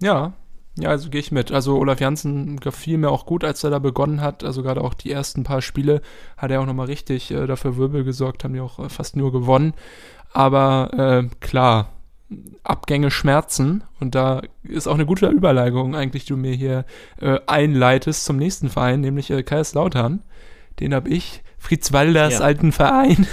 Ja, 0.03 0.33
ja, 0.79 0.89
also 0.91 1.11
gehe 1.11 1.21
ich 1.21 1.33
mit. 1.33 1.53
Also 1.53 1.77
Olaf 1.77 2.01
Janssen 2.01 2.59
gefiel 2.59 2.97
mir 2.97 3.11
auch 3.11 3.27
gut, 3.27 3.45
als 3.45 3.63
er 3.65 3.71
da 3.71 3.79
begonnen 3.81 4.21
hat. 4.23 4.45
Also 4.45 4.63
gerade 4.63 4.81
auch 4.83 4.95
die 4.95 5.11
ersten 5.11 5.45
paar 5.45 5.61
Spiele 5.61 6.01
hat 6.39 6.51
er 6.51 6.61
auch 6.63 6.67
nochmal 6.67 6.87
richtig 6.87 7.31
äh, 7.33 7.47
dafür 7.47 7.77
Wirbel 7.77 8.05
gesorgt, 8.05 8.45
haben 8.45 8.55
die 8.55 8.61
auch 8.61 8.79
äh, 8.79 8.89
fast 8.89 9.17
nur 9.17 9.33
gewonnen. 9.33 9.75
Aber 10.33 10.91
äh, 11.25 11.37
klar, 11.41 11.91
Abgänge 12.63 13.11
schmerzen 13.11 13.83
und 13.99 14.15
da 14.15 14.43
ist 14.63 14.87
auch 14.87 14.95
eine 14.95 15.07
gute 15.07 15.27
Überleitung 15.27 15.97
eigentlich, 15.97 16.25
die 16.25 16.33
du 16.35 16.37
mir 16.37 16.55
hier 16.55 16.85
äh, 17.21 17.41
einleitest 17.47 18.25
zum 18.25 18.37
nächsten 18.37 18.69
Verein, 18.69 19.01
nämlich 19.01 19.31
äh, 19.31 19.43
Kaiserslautern. 19.43 20.23
Den 20.81 20.95
habe 20.95 21.09
ich, 21.11 21.43
Fritz 21.59 21.93
Walders 21.93 22.35
Ja. 22.35 22.41
alten 22.41 22.73
Verein. 22.73 23.27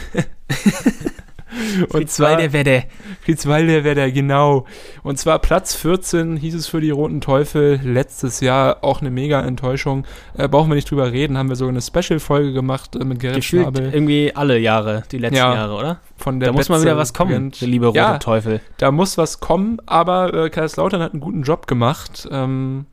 und 1.94 2.10
zwar, 2.10 2.38
der 2.38 2.54
Werde. 2.54 2.84
Fritzwalde 3.22 3.84
wäre 3.84 3.96
der, 3.96 4.12
genau. 4.12 4.66
Und 5.04 5.18
zwar 5.18 5.40
Platz 5.40 5.76
14 5.76 6.38
hieß 6.38 6.56
es 6.56 6.68
für 6.68 6.80
die 6.82 6.92
Roten 6.92 7.20
Teufel. 7.20 7.80
Letztes 7.84 8.40
Jahr 8.42 8.84
auch 8.84 9.02
eine 9.02 9.10
mega 9.12 9.42
Enttäuschung. 9.42 10.06
Äh, 10.38 10.48
brauchen 10.48 10.70
wir 10.70 10.76
nicht 10.76 10.90
drüber 10.90 11.12
reden. 11.12 11.38
Haben 11.38 11.50
wir 11.50 11.56
sogar 11.56 11.72
eine 11.72 11.82
Special-Folge 11.82 12.54
gemacht 12.54 12.96
äh, 12.96 13.04
mit 13.04 13.20
Gerrit 13.20 13.38
Gefühlt 13.38 13.64
Schnabel 13.64 13.94
irgendwie 13.94 14.34
alle 14.36 14.58
Jahre, 14.60 15.04
die 15.12 15.18
letzten 15.18 15.38
Ja. 15.38 15.54
Jahre, 15.54 15.74
oder? 15.76 16.00
von 16.18 16.40
der 16.40 16.50
Da 16.50 16.54
muss 16.54 16.70
mal 16.70 16.82
wieder 16.82 16.98
was 16.98 17.14
kommen, 17.14 17.52
der 17.60 17.68
liebe 17.68 17.88
rote 17.88 17.98
Ja, 18.00 18.18
Teufel. 18.18 18.60
da 18.78 18.92
muss 18.92 19.18
was 19.18 19.40
kommen, 19.40 19.78
aber 19.86 20.34
äh, 20.34 20.50
Kaiserslautern 20.50 21.02
hat 21.02 21.12
einen 21.14 21.22
guten 21.22 21.44
Job 21.44 21.68
gemacht. 21.68 22.28
Ähm, 22.32 22.86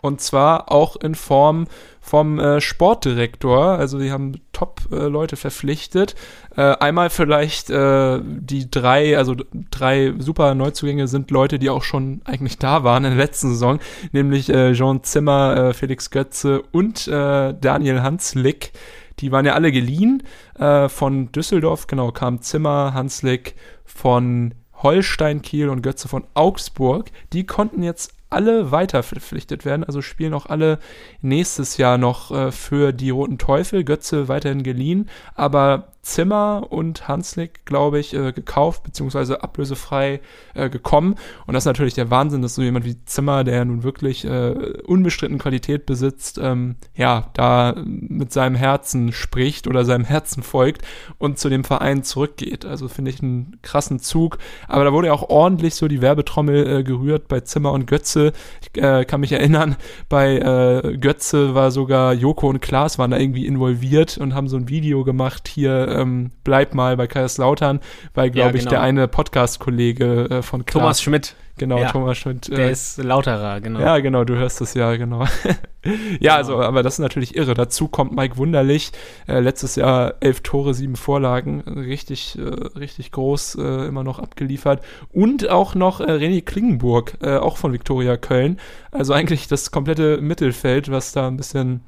und 0.00 0.20
zwar 0.20 0.72
auch 0.72 0.96
in 0.96 1.14
Form 1.14 1.66
vom 2.02 2.38
äh, 2.38 2.60
Sportdirektor. 2.60 3.78
Also 3.78 3.98
die 3.98 4.12
haben 4.12 4.34
Top-Leute 4.52 5.36
verpflichtet. 5.36 6.14
Äh, 6.56 6.62
einmal 6.62 7.08
vielleicht 7.08 7.70
äh, 7.70 8.20
die 8.22 8.70
drei, 8.70 9.16
also 9.16 9.36
drei 9.70 10.12
super 10.18 10.54
Neuzugänge 10.54 11.06
sind 11.06 11.30
Leute, 11.30 11.58
die 11.58 11.70
auch 11.70 11.84
schon 11.84 12.20
eigentlich 12.24 12.58
da 12.58 12.84
waren 12.84 13.04
in 13.04 13.16
der 13.16 13.24
letzten 13.24 13.50
Saison, 13.50 13.78
nämlich 14.10 14.50
äh, 14.50 14.74
Jean 14.74 15.02
Zimmer, 15.04 15.56
äh, 15.56 15.72
Felix 15.74 16.10
Götze 16.10 16.62
und 16.72 17.06
äh, 17.06 17.54
Daniel 17.54 18.02
Hanslick. 18.02 18.72
Die 19.20 19.30
waren 19.30 19.46
ja 19.46 19.54
alle 19.54 19.70
geliehen. 19.70 20.24
Äh, 20.58 20.88
von 20.88 21.30
Düsseldorf, 21.30 21.86
genau, 21.86 22.10
kam 22.10 22.42
Zimmer, 22.42 22.92
Hanslick 22.94 23.54
von 23.84 24.54
Holstein, 24.82 25.40
Kiel 25.40 25.68
und 25.68 25.82
Götze 25.82 26.08
von 26.08 26.24
Augsburg. 26.34 27.10
Die 27.32 27.46
konnten 27.46 27.84
jetzt 27.84 28.12
alle 28.32 28.70
weiter 28.70 29.02
verpflichtet 29.02 29.64
werden, 29.64 29.84
also 29.84 30.02
spielen 30.02 30.34
auch 30.34 30.46
alle 30.46 30.78
nächstes 31.20 31.76
Jahr 31.76 31.98
noch 31.98 32.30
äh, 32.30 32.52
für 32.52 32.92
die 32.92 33.10
Roten 33.10 33.38
Teufel. 33.38 33.84
Götze 33.84 34.28
weiterhin 34.28 34.62
geliehen, 34.62 35.08
aber 35.34 35.91
Zimmer 36.02 36.66
und 36.70 37.06
Hanslik, 37.06 37.64
glaube 37.64 38.00
ich, 38.00 38.12
äh, 38.12 38.32
gekauft, 38.32 38.82
beziehungsweise 38.82 39.44
ablösefrei 39.44 40.20
äh, 40.54 40.68
gekommen. 40.68 41.14
Und 41.46 41.54
das 41.54 41.62
ist 41.62 41.66
natürlich 41.66 41.94
der 41.94 42.10
Wahnsinn, 42.10 42.42
dass 42.42 42.56
so 42.56 42.62
jemand 42.62 42.84
wie 42.84 43.04
Zimmer, 43.04 43.44
der 43.44 43.64
nun 43.64 43.84
wirklich 43.84 44.24
äh, 44.24 44.50
unbestritten 44.84 45.38
Qualität 45.38 45.86
besitzt, 45.86 46.40
ähm, 46.42 46.74
ja, 46.96 47.30
da 47.34 47.76
mit 47.84 48.32
seinem 48.32 48.56
Herzen 48.56 49.12
spricht 49.12 49.68
oder 49.68 49.84
seinem 49.84 50.04
Herzen 50.04 50.42
folgt 50.42 50.82
und 51.18 51.38
zu 51.38 51.48
dem 51.48 51.62
Verein 51.62 52.02
zurückgeht. 52.02 52.64
Also 52.64 52.88
finde 52.88 53.12
ich 53.12 53.22
einen 53.22 53.58
krassen 53.62 54.00
Zug. 54.00 54.38
Aber 54.66 54.82
da 54.82 54.92
wurde 54.92 55.06
ja 55.06 55.12
auch 55.12 55.28
ordentlich 55.28 55.76
so 55.76 55.86
die 55.86 56.02
Werbetrommel 56.02 56.80
äh, 56.80 56.82
gerührt 56.82 57.28
bei 57.28 57.40
Zimmer 57.40 57.70
und 57.70 57.86
Götze. 57.86 58.32
Ich 58.60 58.82
äh, 58.82 59.04
kann 59.04 59.20
mich 59.20 59.30
erinnern, 59.30 59.76
bei 60.08 60.38
äh, 60.38 60.96
Götze 60.96 61.54
war 61.54 61.70
sogar 61.70 62.12
Joko 62.12 62.48
und 62.48 62.60
Klaas 62.60 62.98
waren 62.98 63.12
da 63.12 63.18
irgendwie 63.18 63.46
involviert 63.46 64.18
und 64.18 64.34
haben 64.34 64.48
so 64.48 64.56
ein 64.56 64.68
Video 64.68 65.04
gemacht, 65.04 65.46
hier 65.46 65.91
ähm, 66.00 66.30
bleib 66.44 66.74
mal 66.74 66.96
bei 66.96 67.06
Kaiserslautern, 67.06 67.80
weil, 68.14 68.30
glaube 68.30 68.50
Ja, 68.50 68.54
ich, 68.54 68.60
genau. 68.60 68.70
der 68.70 68.80
eine 68.82 69.08
Podcast-Kollege 69.08 70.30
äh, 70.30 70.42
von 70.42 70.64
Klaas. 70.64 70.82
Thomas 70.82 71.02
Schmidt, 71.02 71.36
Genau, 71.58 71.78
Ja. 71.78 71.90
Thomas 71.90 72.18
Schmidt. 72.18 72.48
der 72.48 72.68
äh, 72.68 72.72
ist 72.72 72.96
Lauterer, 72.98 73.60
genau. 73.60 73.78
ja, 73.80 73.98
genau, 73.98 74.24
du 74.24 74.34
hörst 74.36 74.60
es 74.62 74.72
ja, 74.74 74.96
genau. 74.96 75.26
ja, 76.20 76.36
also, 76.36 76.60
aber 76.60 76.82
das 76.82 76.94
ist 76.94 76.98
natürlich 77.00 77.36
irre. 77.36 77.54
Dazu 77.54 77.88
kommt 77.88 78.16
Mike 78.16 78.38
Wunderlich, 78.38 78.90
äh, 79.28 79.38
letztes 79.38 79.76
Jahr 79.76 80.14
elf 80.20 80.40
Tore, 80.40 80.72
sieben 80.72 80.96
Vorlagen, 80.96 81.60
richtig, 81.60 82.38
äh, 82.38 82.42
richtig 82.42 83.12
groß 83.12 83.56
äh, 83.56 83.86
immer 83.86 84.02
noch 84.02 84.18
abgeliefert. 84.18 84.82
Und 85.12 85.50
auch 85.50 85.74
noch 85.74 86.00
äh, 86.00 86.04
René 86.04 86.42
Klingenburg, 86.42 87.18
auch 87.22 87.56
von 87.56 87.72
Viktoria 87.72 88.16
Köln. 88.16 88.58
Also 88.90 89.12
eigentlich 89.12 89.46
das 89.46 89.70
komplette 89.70 90.18
Mittelfeld, 90.20 90.90
was 90.90 91.12
da 91.12 91.28
ein 91.28 91.36
bisschen 91.36 91.82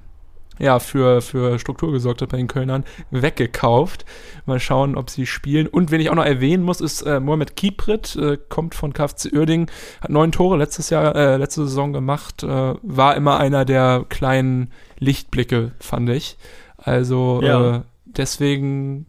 ja, 0.59 0.78
für, 0.78 1.20
für 1.20 1.59
Struktur 1.59 1.92
gesorgt 1.92 2.22
hat 2.22 2.28
bei 2.30 2.36
den 2.36 2.48
Kölnern, 2.48 2.84
weggekauft. 3.11 4.05
Mal 4.46 4.61
schauen, 4.61 4.96
ob 4.96 5.11
sie 5.11 5.26
spielen. 5.26 5.66
Und 5.66 5.90
wen 5.90 6.00
ich 6.00 6.11
auch 6.11 6.14
noch 6.14 6.24
erwähnen 6.24 6.62
muss, 6.62 6.80
ist 6.80 7.02
äh, 7.02 7.20
Mohamed 7.20 7.57
Kiprit, 7.57 8.16
äh, 8.16 8.38
kommt 8.48 8.74
von 8.74 8.92
KFC 8.92 9.32
Uerdingen, 9.32 9.70
hat 10.00 10.11
neun 10.11 10.32
Tore 10.32 10.57
letztes 10.57 10.90
Jahr, 10.90 11.14
äh, 11.16 11.36
letzte 11.36 11.64
Saison 11.64 11.92
gemacht, 11.92 12.42
äh, 12.42 12.74
war 12.82 13.16
immer 13.16 13.38
einer 13.38 13.64
der 13.64 14.05
kleinen 14.09 14.70
Lichtblicke, 14.98 15.72
fand 15.80 16.11
ich. 16.11 16.36
Also 16.76 17.40
Ja. 17.42 17.76
äh, 17.76 17.80
deswegen, 18.05 19.07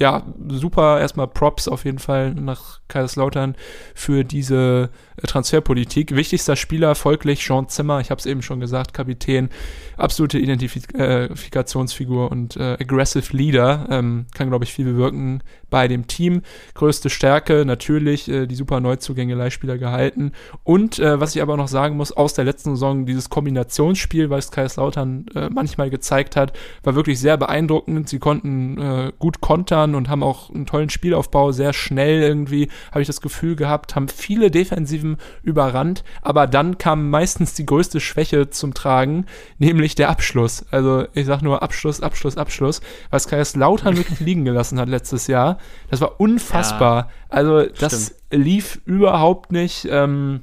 ja, 0.00 0.22
super 0.48 0.98
erstmal 0.98 1.28
Props 1.28 1.68
auf 1.68 1.84
jeden 1.84 1.98
Fall 1.98 2.32
nach 2.32 2.80
Kaiserslautern 2.88 3.54
für 3.94 4.24
diese 4.24 4.88
äh, 5.16 5.26
Transferpolitik. 5.26 6.16
Wichtigster 6.16 6.56
Spieler 6.56 6.94
folglich 6.94 7.40
Jean 7.40 7.68
Zimmer, 7.68 8.00
ich 8.00 8.10
habe 8.10 8.18
es 8.18 8.24
eben 8.24 8.40
schon 8.40 8.60
gesagt, 8.60 8.94
Kapitän, 8.94 9.50
absolute 9.98 10.38
Identifikationsfigur 10.38 12.30
und 12.30 12.56
äh, 12.56 12.78
aggressive 12.80 13.36
Leader, 13.36 13.88
ähm, 13.90 14.24
kann 14.34 14.48
glaube 14.48 14.64
ich 14.64 14.72
viel 14.72 14.86
bewirken 14.86 15.42
bei 15.68 15.86
dem 15.86 16.06
Team. 16.06 16.40
Größte 16.72 17.10
Stärke 17.10 17.66
natürlich 17.66 18.26
äh, 18.26 18.46
die 18.46 18.54
super 18.54 18.80
Neuzugänge 18.80 19.34
Leihspieler 19.34 19.76
gehalten 19.76 20.32
und 20.64 20.98
äh, 20.98 21.20
was 21.20 21.36
ich 21.36 21.42
aber 21.42 21.58
noch 21.58 21.68
sagen 21.68 21.98
muss 21.98 22.10
aus 22.10 22.32
der 22.32 22.46
letzten 22.46 22.70
Saison 22.70 23.04
dieses 23.04 23.28
Kombinationsspiel, 23.28 24.30
was 24.30 24.50
Kaiserslautern 24.50 25.26
äh, 25.34 25.50
manchmal 25.50 25.90
gezeigt 25.90 26.36
hat, 26.36 26.54
war 26.84 26.94
wirklich 26.94 27.20
sehr 27.20 27.36
beeindruckend. 27.36 28.08
Sie 28.08 28.18
konnten 28.18 28.78
äh, 28.78 29.12
gut 29.18 29.42
kontern 29.42 29.89
und 29.94 30.08
haben 30.08 30.22
auch 30.22 30.50
einen 30.50 30.66
tollen 30.66 30.90
Spielaufbau, 30.90 31.52
sehr 31.52 31.72
schnell 31.72 32.22
irgendwie, 32.22 32.68
habe 32.90 33.02
ich 33.02 33.06
das 33.06 33.20
Gefühl 33.20 33.56
gehabt, 33.56 33.94
haben 33.94 34.08
viele 34.08 34.50
Defensiven 34.50 35.16
überrannt, 35.42 36.04
aber 36.22 36.46
dann 36.46 36.78
kam 36.78 37.10
meistens 37.10 37.54
die 37.54 37.66
größte 37.66 38.00
Schwäche 38.00 38.50
zum 38.50 38.74
Tragen, 38.74 39.26
nämlich 39.58 39.94
der 39.94 40.10
Abschluss. 40.10 40.64
Also 40.70 41.06
ich 41.14 41.26
sag 41.26 41.42
nur 41.42 41.62
Abschluss, 41.62 42.00
Abschluss, 42.00 42.36
Abschluss, 42.36 42.80
was 43.10 43.28
Kaiserslautern 43.28 43.96
wirklich 43.96 44.20
liegen 44.20 44.44
gelassen 44.44 44.78
hat 44.78 44.88
letztes 44.88 45.26
Jahr. 45.26 45.58
Das 45.90 46.00
war 46.00 46.20
unfassbar. 46.20 47.10
Also 47.28 47.66
das 47.66 48.14
lief 48.30 48.80
überhaupt 48.84 49.52
nicht. 49.52 49.88
Ähm, 49.90 50.40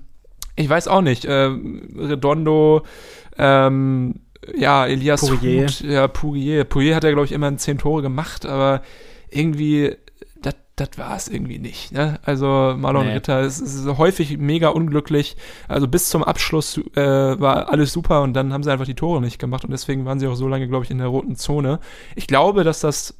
ich 0.55 0.67
weiß 0.69 0.87
auch 0.87 1.01
nicht. 1.01 1.25
Ähm, 1.27 1.87
Redondo, 1.97 2.83
ähm, 3.37 4.15
ja, 4.55 4.85
Elias 4.85 5.21
Pourier. 5.21 5.67
Huth, 5.67 5.81
ja, 5.81 6.07
Pourier. 6.07 6.63
Pourier 6.63 6.95
hat 6.95 7.03
ja, 7.03 7.11
glaube 7.11 7.25
ich, 7.25 7.31
immerhin 7.31 7.57
zehn 7.57 7.77
Tore 7.77 8.01
gemacht, 8.01 8.45
aber 8.45 8.81
irgendwie, 9.29 9.95
das 10.77 10.89
war 10.97 11.15
es 11.15 11.27
irgendwie 11.27 11.57
nicht. 11.57 11.91
Ne? 11.91 12.19
Also 12.23 12.75
Marlon 12.77 13.07
Nee. 13.07 13.13
Ritter 13.13 13.41
ist, 13.41 13.59
ist 13.59 13.85
häufig 13.97 14.37
mega 14.37 14.69
unglücklich. 14.69 15.35
Also 15.67 15.87
bis 15.87 16.09
zum 16.09 16.23
Abschluss 16.23 16.77
äh, 16.95 17.39
war 17.39 17.69
alles 17.69 17.91
super 17.91 18.21
und 18.21 18.33
dann 18.33 18.53
haben 18.53 18.61
sie 18.63 18.71
einfach 18.71 18.85
die 18.85 18.93
Tore 18.93 19.19
nicht 19.19 19.39
gemacht 19.39 19.65
und 19.65 19.71
deswegen 19.71 20.05
waren 20.05 20.19
sie 20.19 20.27
auch 20.27 20.35
so 20.35 20.47
lange, 20.47 20.67
glaube 20.67 20.85
ich, 20.85 20.91
in 20.91 20.99
der 20.99 21.07
roten 21.07 21.35
Zone. 21.35 21.79
Ich 22.15 22.27
glaube, 22.27 22.63
dass 22.63 22.79
das 22.79 23.15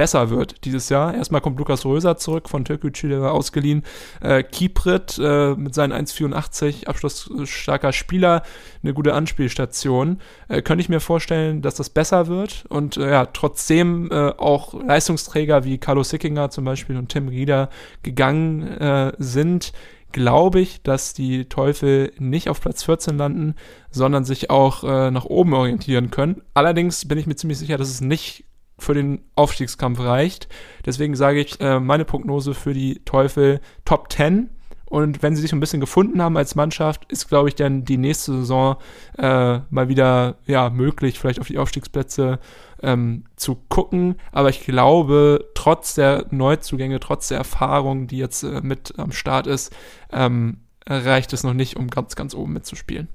besser 0.00 0.30
wird 0.30 0.64
dieses 0.64 0.88
Jahr. 0.88 1.14
Erstmal 1.14 1.42
kommt 1.42 1.58
Lukas 1.58 1.84
Röser 1.84 2.16
zurück 2.16 2.48
von 2.48 2.64
Türkgücü, 2.64 3.10
der 3.10 3.20
war 3.20 3.32
ausgeliehen. 3.32 3.82
Äh, 4.22 4.42
Kiprit 4.42 5.20
äh, 5.22 5.54
mit 5.56 5.74
seinen 5.74 5.92
1,84, 5.92 6.86
abschlussstarker 6.86 7.92
Spieler, 7.92 8.42
eine 8.82 8.94
gute 8.94 9.12
Anspielstation. 9.12 10.22
Äh, 10.48 10.62
könnte 10.62 10.80
ich 10.80 10.88
mir 10.88 11.00
vorstellen, 11.00 11.60
dass 11.60 11.74
das 11.74 11.90
besser 11.90 12.28
wird 12.28 12.64
und 12.70 12.96
äh, 12.96 13.10
ja, 13.10 13.26
trotzdem 13.26 14.08
äh, 14.10 14.30
auch 14.38 14.72
Leistungsträger 14.72 15.64
wie 15.64 15.76
Carlo 15.76 16.02
Sickinger 16.02 16.48
zum 16.48 16.64
Beispiel 16.64 16.96
und 16.96 17.10
Tim 17.10 17.28
Rieder 17.28 17.68
gegangen 18.02 18.62
äh, 18.62 19.12
sind, 19.18 19.74
glaube 20.12 20.60
ich, 20.60 20.82
dass 20.82 21.12
die 21.12 21.44
Teufel 21.50 22.14
nicht 22.18 22.48
auf 22.48 22.62
Platz 22.62 22.84
14 22.84 23.18
landen, 23.18 23.54
sondern 23.90 24.24
sich 24.24 24.48
auch 24.48 24.82
äh, 24.82 25.10
nach 25.10 25.26
oben 25.26 25.52
orientieren 25.52 26.10
können. 26.10 26.40
Allerdings 26.54 27.06
bin 27.06 27.18
ich 27.18 27.26
mir 27.26 27.36
ziemlich 27.36 27.58
sicher, 27.58 27.76
dass 27.76 27.90
es 27.90 28.00
nicht 28.00 28.44
für 28.82 28.94
den 28.94 29.22
Aufstiegskampf 29.34 30.00
reicht. 30.00 30.48
Deswegen 30.84 31.14
sage 31.14 31.40
ich, 31.40 31.60
äh, 31.60 31.80
meine 31.80 32.04
Prognose 32.04 32.54
für 32.54 32.74
die 32.74 33.00
Teufel 33.04 33.60
Top 33.84 34.12
10. 34.12 34.50
Und 34.86 35.22
wenn 35.22 35.36
sie 35.36 35.42
sich 35.42 35.52
ein 35.52 35.60
bisschen 35.60 35.80
gefunden 35.80 36.20
haben 36.20 36.36
als 36.36 36.56
Mannschaft, 36.56 37.10
ist, 37.12 37.28
glaube 37.28 37.48
ich, 37.48 37.54
dann 37.54 37.84
die 37.84 37.96
nächste 37.96 38.32
Saison 38.32 38.76
äh, 39.18 39.60
mal 39.70 39.88
wieder 39.88 40.34
ja, 40.46 40.68
möglich, 40.68 41.18
vielleicht 41.18 41.38
auf 41.38 41.46
die 41.46 41.58
Aufstiegsplätze 41.58 42.40
ähm, 42.82 43.24
zu 43.36 43.54
gucken. 43.68 44.16
Aber 44.32 44.48
ich 44.48 44.62
glaube, 44.62 45.48
trotz 45.54 45.94
der 45.94 46.26
Neuzugänge, 46.30 46.98
trotz 46.98 47.28
der 47.28 47.38
Erfahrung, 47.38 48.08
die 48.08 48.18
jetzt 48.18 48.42
äh, 48.42 48.60
mit 48.62 48.98
am 48.98 49.12
Start 49.12 49.46
ist, 49.46 49.72
ähm, 50.10 50.58
reicht 50.88 51.32
es 51.32 51.44
noch 51.44 51.54
nicht, 51.54 51.76
um 51.76 51.86
ganz, 51.86 52.16
ganz 52.16 52.34
oben 52.34 52.52
mitzuspielen. 52.52 53.06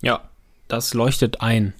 Ja, 0.00 0.28
das 0.68 0.94
leuchtet 0.94 1.40
ein. 1.40 1.74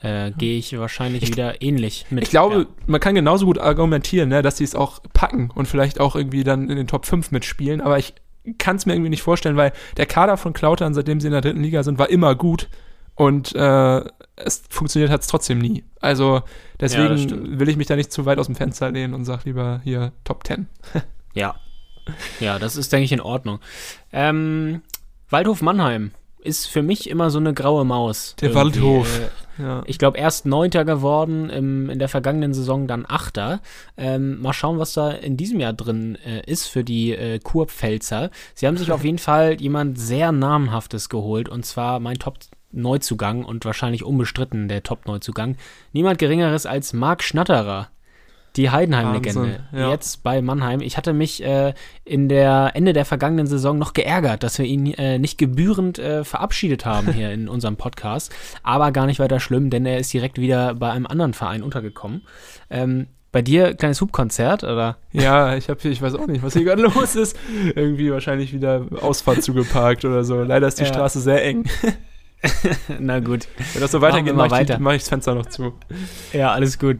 Äh, 0.00 0.32
Gehe 0.32 0.58
ich 0.58 0.78
wahrscheinlich 0.78 1.26
wieder 1.26 1.62
ähnlich 1.62 2.06
mit. 2.10 2.24
Ich 2.24 2.30
glaube, 2.30 2.56
ja. 2.56 2.66
man 2.86 3.00
kann 3.00 3.14
genauso 3.14 3.46
gut 3.46 3.58
argumentieren, 3.58 4.28
ne, 4.28 4.42
dass 4.42 4.58
sie 4.58 4.64
es 4.64 4.74
auch 4.74 5.00
packen 5.14 5.50
und 5.54 5.66
vielleicht 5.66 6.00
auch 6.00 6.16
irgendwie 6.16 6.44
dann 6.44 6.68
in 6.68 6.76
den 6.76 6.86
Top 6.86 7.06
5 7.06 7.30
mitspielen, 7.30 7.80
aber 7.80 7.98
ich 7.98 8.14
kann 8.58 8.76
es 8.76 8.86
mir 8.86 8.92
irgendwie 8.92 9.10
nicht 9.10 9.22
vorstellen, 9.22 9.56
weil 9.56 9.72
der 9.96 10.06
Kader 10.06 10.36
von 10.36 10.52
Klautern, 10.52 10.94
seitdem 10.94 11.20
sie 11.20 11.28
in 11.28 11.32
der 11.32 11.40
dritten 11.40 11.62
Liga 11.62 11.82
sind, 11.82 11.98
war 11.98 12.10
immer 12.10 12.34
gut 12.34 12.68
und 13.14 13.54
äh, 13.54 14.04
es 14.36 14.64
funktioniert 14.68 15.10
hat 15.10 15.22
es 15.22 15.26
trotzdem 15.26 15.58
nie. 15.58 15.84
Also 16.00 16.34
Ja, 16.34 16.44
deswegen 16.78 17.18
stimmt. 17.18 17.58
will 17.58 17.68
ich 17.68 17.76
mich 17.76 17.86
da 17.86 17.96
nicht 17.96 18.12
zu 18.12 18.26
weit 18.26 18.38
aus 18.38 18.46
dem 18.46 18.54
Fenster 18.54 18.90
lehnen 18.90 19.14
und 19.14 19.24
sag 19.24 19.44
lieber 19.44 19.80
hier 19.82 20.12
Top 20.24 20.46
10. 20.46 20.66
Ja. 21.34 21.54
Ja, 22.40 22.58
das 22.58 22.76
ist, 22.76 22.92
denke 22.94 23.04
ich, 23.04 23.12
in 23.12 23.20
Ordnung. 23.20 23.58
Ähm, 24.10 24.80
Waldhof 25.28 25.60
Mannheim 25.60 26.12
ist 26.40 26.66
für 26.66 26.82
mich 26.82 27.10
immer 27.10 27.28
so 27.28 27.38
eine 27.38 27.52
graue 27.52 27.84
Maus. 27.84 28.36
Der 28.40 28.50
Irgendwie, 28.50 28.80
Waldhof. 28.80 29.20
Ja. 29.58 29.82
ich 29.86 29.98
glaube, 29.98 30.18
erst 30.18 30.46
Neunter 30.46 30.84
geworden, 30.84 31.50
im, 31.50 31.90
in 31.90 31.98
der 31.98 32.08
vergangenen 32.08 32.54
Saison 32.54 32.86
dann 32.86 33.04
Achter. 33.06 33.60
Ähm, 33.96 34.40
mal 34.40 34.52
schauen, 34.52 34.78
was 34.78 34.92
da 34.92 35.10
in 35.10 35.36
diesem 35.36 35.60
Jahr 35.60 35.72
drin 35.72 36.16
äh, 36.24 36.42
ist 36.50 36.66
für 36.66 36.84
die 36.84 37.12
äh, 37.12 37.38
Kurpfälzer. 37.38 38.30
Sie 38.54 38.66
haben 38.66 38.76
sich 38.76 38.92
auf 38.92 39.04
jeden 39.04 39.18
Fall 39.26 39.60
jemand 39.60 39.98
sehr 39.98 40.32
Namenhaftes 40.32 41.08
geholt 41.08 41.48
und 41.48 41.64
zwar 41.64 42.00
mein 42.00 42.18
Top-Neuzugang 42.18 43.44
und 43.44 43.64
wahrscheinlich 43.64 44.04
unbestritten 44.04 44.68
der 44.68 44.82
Top-Neuzugang. 44.82 45.56
Niemand 45.92 46.18
Geringeres 46.18 46.66
als 46.66 46.92
Marc 46.92 47.22
Schnatterer. 47.22 47.88
Die 48.56 48.70
Heidenheim-Legende. 48.70 49.60
Ja. 49.72 49.90
Jetzt 49.90 50.22
bei 50.22 50.40
Mannheim. 50.40 50.80
Ich 50.80 50.96
hatte 50.96 51.12
mich 51.12 51.42
äh, 51.44 51.74
in 52.04 52.28
der 52.28 52.72
Ende 52.74 52.92
der 52.92 53.04
vergangenen 53.04 53.46
Saison 53.46 53.78
noch 53.78 53.92
geärgert, 53.92 54.42
dass 54.42 54.58
wir 54.58 54.64
ihn 54.64 54.86
äh, 54.94 55.18
nicht 55.18 55.36
gebührend 55.38 55.98
äh, 55.98 56.24
verabschiedet 56.24 56.86
haben 56.86 57.12
hier 57.12 57.30
in 57.32 57.48
unserem 57.48 57.76
Podcast. 57.76 58.34
Aber 58.62 58.92
gar 58.92 59.06
nicht 59.06 59.18
weiter 59.18 59.40
schlimm, 59.40 59.68
denn 59.70 59.84
er 59.84 59.98
ist 59.98 60.12
direkt 60.12 60.38
wieder 60.40 60.74
bei 60.74 60.90
einem 60.90 61.06
anderen 61.06 61.34
Verein 61.34 61.62
untergekommen. 61.62 62.22
Ähm, 62.70 63.08
bei 63.32 63.42
dir 63.42 63.74
kleines 63.74 64.00
Hubkonzert, 64.00 64.64
oder? 64.64 64.96
Ja, 65.12 65.56
ich 65.56 65.68
habe 65.68 65.78
hier, 65.82 65.90
ich 65.90 66.00
weiß 66.00 66.14
auch 66.14 66.26
nicht, 66.26 66.42
was 66.42 66.54
hier 66.54 66.64
gerade 66.64 66.80
los 66.82 67.14
ist. 67.16 67.36
Irgendwie 67.74 68.10
wahrscheinlich 68.10 68.54
wieder 68.54 68.86
Ausfahrt 69.02 69.42
zugeparkt 69.42 70.06
oder 70.06 70.24
so. 70.24 70.42
Leider 70.42 70.66
ist 70.68 70.78
die 70.78 70.84
Ja. 70.84 70.88
Straße 70.88 71.20
sehr 71.20 71.44
eng. 71.44 71.64
Na 72.98 73.20
gut. 73.20 73.48
Wenn 73.72 73.82
das 73.82 73.90
so 73.90 74.00
weitergeht, 74.00 74.34
mache 74.34 74.46
ich, 74.46 74.52
weiter. 74.52 74.78
mach 74.78 74.92
ich 74.92 75.02
das 75.02 75.08
Fenster 75.08 75.34
noch 75.34 75.46
zu. 75.46 75.74
Ja, 76.32 76.52
alles 76.52 76.78
gut. 76.78 76.98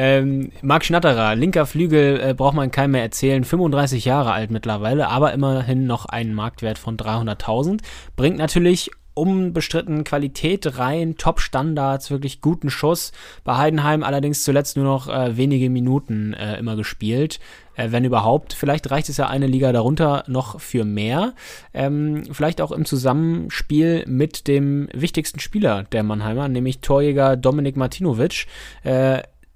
Ähm, 0.00 0.52
Marc 0.62 0.84
Schnatterer, 0.84 1.34
linker 1.34 1.66
Flügel, 1.66 2.20
äh, 2.20 2.32
braucht 2.32 2.54
man 2.54 2.70
keinem 2.70 2.92
mehr 2.92 3.02
erzählen. 3.02 3.42
35 3.42 4.04
Jahre 4.04 4.30
alt 4.30 4.52
mittlerweile, 4.52 5.08
aber 5.08 5.32
immerhin 5.32 5.88
noch 5.88 6.06
einen 6.06 6.34
Marktwert 6.34 6.78
von 6.78 6.96
300.000. 6.96 7.80
Bringt 8.14 8.38
natürlich 8.38 8.92
unbestritten 9.14 10.04
Qualität 10.04 10.78
rein, 10.78 11.16
Top-Standards, 11.16 12.12
wirklich 12.12 12.40
guten 12.40 12.70
Schuss. 12.70 13.10
Bei 13.42 13.56
Heidenheim 13.56 14.04
allerdings 14.04 14.44
zuletzt 14.44 14.76
nur 14.76 14.84
noch 14.84 15.08
äh, 15.08 15.36
wenige 15.36 15.68
Minuten 15.68 16.32
äh, 16.34 16.58
immer 16.58 16.76
gespielt. 16.76 17.40
Äh, 17.74 17.90
wenn 17.90 18.04
überhaupt, 18.04 18.52
vielleicht 18.52 18.88
reicht 18.92 19.08
es 19.08 19.16
ja 19.16 19.26
eine 19.26 19.48
Liga 19.48 19.72
darunter 19.72 20.22
noch 20.28 20.60
für 20.60 20.84
mehr. 20.84 21.34
Ähm, 21.74 22.22
vielleicht 22.30 22.60
auch 22.60 22.70
im 22.70 22.84
Zusammenspiel 22.84 24.04
mit 24.06 24.46
dem 24.46 24.88
wichtigsten 24.94 25.40
Spieler 25.40 25.82
der 25.90 26.04
Mannheimer, 26.04 26.46
nämlich 26.46 26.82
Torjäger 26.82 27.36
Dominik 27.36 27.76
Martinovic. 27.76 28.46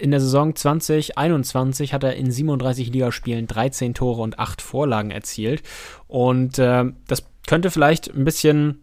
In 0.02 0.10
der 0.10 0.18
Saison 0.18 0.56
2021 0.56 1.94
hat 1.94 2.02
er 2.02 2.16
in 2.16 2.28
37 2.28 2.92
Ligaspielen 2.92 3.46
13 3.46 3.94
Tore 3.94 4.22
und 4.22 4.36
8 4.36 4.60
Vorlagen 4.60 5.12
erzielt. 5.12 5.62
Und 6.08 6.58
äh, 6.58 6.86
das 7.06 7.22
könnte 7.46 7.70
vielleicht 7.70 8.12
ein 8.12 8.24
bisschen 8.24 8.82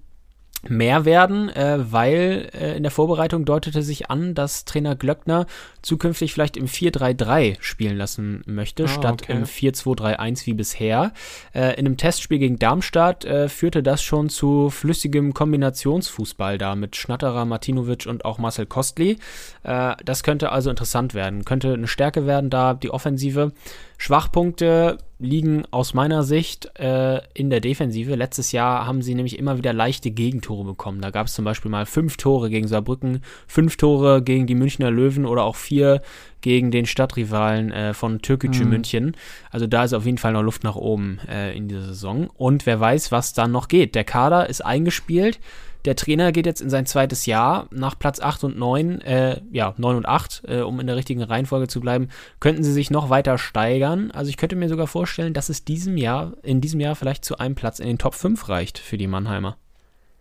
mehr 0.67 1.05
werden, 1.05 1.49
äh, 1.49 1.77
weil 1.91 2.49
äh, 2.53 2.75
in 2.75 2.83
der 2.83 2.91
Vorbereitung 2.91 3.45
deutete 3.45 3.81
sich 3.81 4.09
an, 4.09 4.35
dass 4.35 4.65
Trainer 4.65 4.95
Glöckner 4.95 5.45
zukünftig 5.81 6.33
vielleicht 6.33 6.57
im 6.57 6.67
4-3-3 6.67 7.57
spielen 7.61 7.97
lassen 7.97 8.43
möchte, 8.45 8.83
Ah, 8.83 8.87
statt 8.87 9.21
okay. 9.23 9.33
im 9.33 9.45
4-2-3-1 9.45 10.45
wie 10.45 10.53
bisher. 10.53 11.13
Äh, 11.53 11.79
in 11.79 11.85
einem 11.85 11.97
Testspiel 11.97 12.39
gegen 12.39 12.59
Darmstadt 12.59 13.23
äh, 13.23 13.47
führte 13.47 13.81
das 13.83 14.03
schon 14.03 14.29
zu 14.29 14.69
flüssigem 14.69 15.33
Kombinationsfußball 15.33 16.57
da 16.57 16.75
mit 16.75 16.95
Schnatterer, 16.97 17.45
Martinovic 17.45 18.05
und 18.05 18.25
auch 18.25 18.37
Marcel 18.37 18.65
Kostli. 18.65 19.17
Äh, 19.63 19.95
das 20.03 20.23
könnte 20.23 20.51
also 20.51 20.69
interessant 20.69 21.13
werden, 21.13 21.45
könnte 21.45 21.73
eine 21.73 21.87
Stärke 21.87 22.25
werden 22.25 22.49
da, 22.49 22.73
die 22.73 22.91
Offensive. 22.91 23.53
Schwachpunkte 24.01 24.97
liegen 25.19 25.65
aus 25.71 25.93
meiner 25.93 26.23
Sicht 26.23 26.71
äh, 26.79 27.19
in 27.33 27.49
der 27.49 27.59
Defensive. 27.59 28.15
Letztes 28.15 28.53
Jahr 28.53 28.87
haben 28.87 29.01
sie 29.01 29.13
nämlich 29.13 29.37
immer 29.37 29.57
wieder 29.57 29.73
leichte 29.73 30.09
Gegentore 30.09 30.63
bekommen. 30.63 31.01
Da 31.01 31.09
gab 31.09 31.27
es 31.27 31.33
zum 31.33 31.43
Beispiel 31.43 31.69
mal 31.69 31.85
fünf 31.85 32.15
Tore 32.15 32.49
gegen 32.49 32.69
Saarbrücken, 32.69 33.21
fünf 33.45 33.75
Tore 33.75 34.23
gegen 34.23 34.47
die 34.47 34.55
Münchner 34.55 34.89
Löwen 34.89 35.25
oder 35.25 35.43
auch 35.43 35.57
vier 35.57 36.01
gegen 36.39 36.71
den 36.71 36.85
Stadtrivalen 36.85 37.71
äh, 37.73 37.93
von 37.93 38.21
Türkgücü 38.21 38.63
Mhm. 38.63 38.69
München. 38.69 39.17
Also 39.51 39.67
da 39.67 39.83
ist 39.83 39.91
auf 39.93 40.05
jeden 40.05 40.17
Fall 40.17 40.31
noch 40.31 40.43
Luft 40.43 40.63
nach 40.63 40.77
oben 40.77 41.19
äh, 41.27 41.55
in 41.55 41.67
dieser 41.67 41.83
Saison. 41.83 42.29
Und 42.33 42.65
wer 42.65 42.79
weiß, 42.79 43.11
was 43.11 43.33
dann 43.33 43.51
noch 43.51 43.67
geht. 43.67 43.95
Der 43.95 44.05
Kader 44.05 44.49
ist 44.49 44.65
eingespielt. 44.65 45.39
Der 45.85 45.95
Trainer 45.95 46.31
geht 46.31 46.45
jetzt 46.45 46.61
in 46.61 46.69
sein 46.69 46.85
zweites 46.85 47.25
Jahr. 47.25 47.67
Nach 47.71 47.97
Platz 47.97 48.19
8 48.19 48.43
und 48.43 48.57
9, 48.57 49.01
äh, 49.01 49.39
ja, 49.51 49.73
9 49.77 49.95
und 49.95 50.05
8, 50.05 50.41
äh, 50.47 50.59
um 50.61 50.79
in 50.79 50.87
der 50.87 50.95
richtigen 50.97 51.23
Reihenfolge 51.23 51.67
zu 51.67 51.79
bleiben, 51.79 52.09
könnten 52.39 52.63
sie 52.63 52.73
sich 52.73 52.91
noch 52.91 53.09
weiter 53.09 53.37
steigern. 53.37 54.11
Also 54.11 54.29
ich 54.29 54.37
könnte 54.37 54.55
mir 54.57 54.67
sogar 54.69 54.87
vorstellen, 54.87 55.33
dass 55.33 55.49
es 55.49 55.63
diesem 55.63 55.95
Jahr, 55.97 56.33
in 56.43 56.59
diesem 56.61 56.79
Jahr 56.81 56.95
vielleicht 56.95 57.23
zu 57.23 57.37
einem 57.37 57.55
Platz 57.55 57.79
in 57.79 57.87
den 57.87 57.97
Top 57.97 58.13
5 58.15 58.49
reicht 58.49 58.77
für 58.77 58.97
die 58.97 59.07
Mannheimer. 59.07 59.55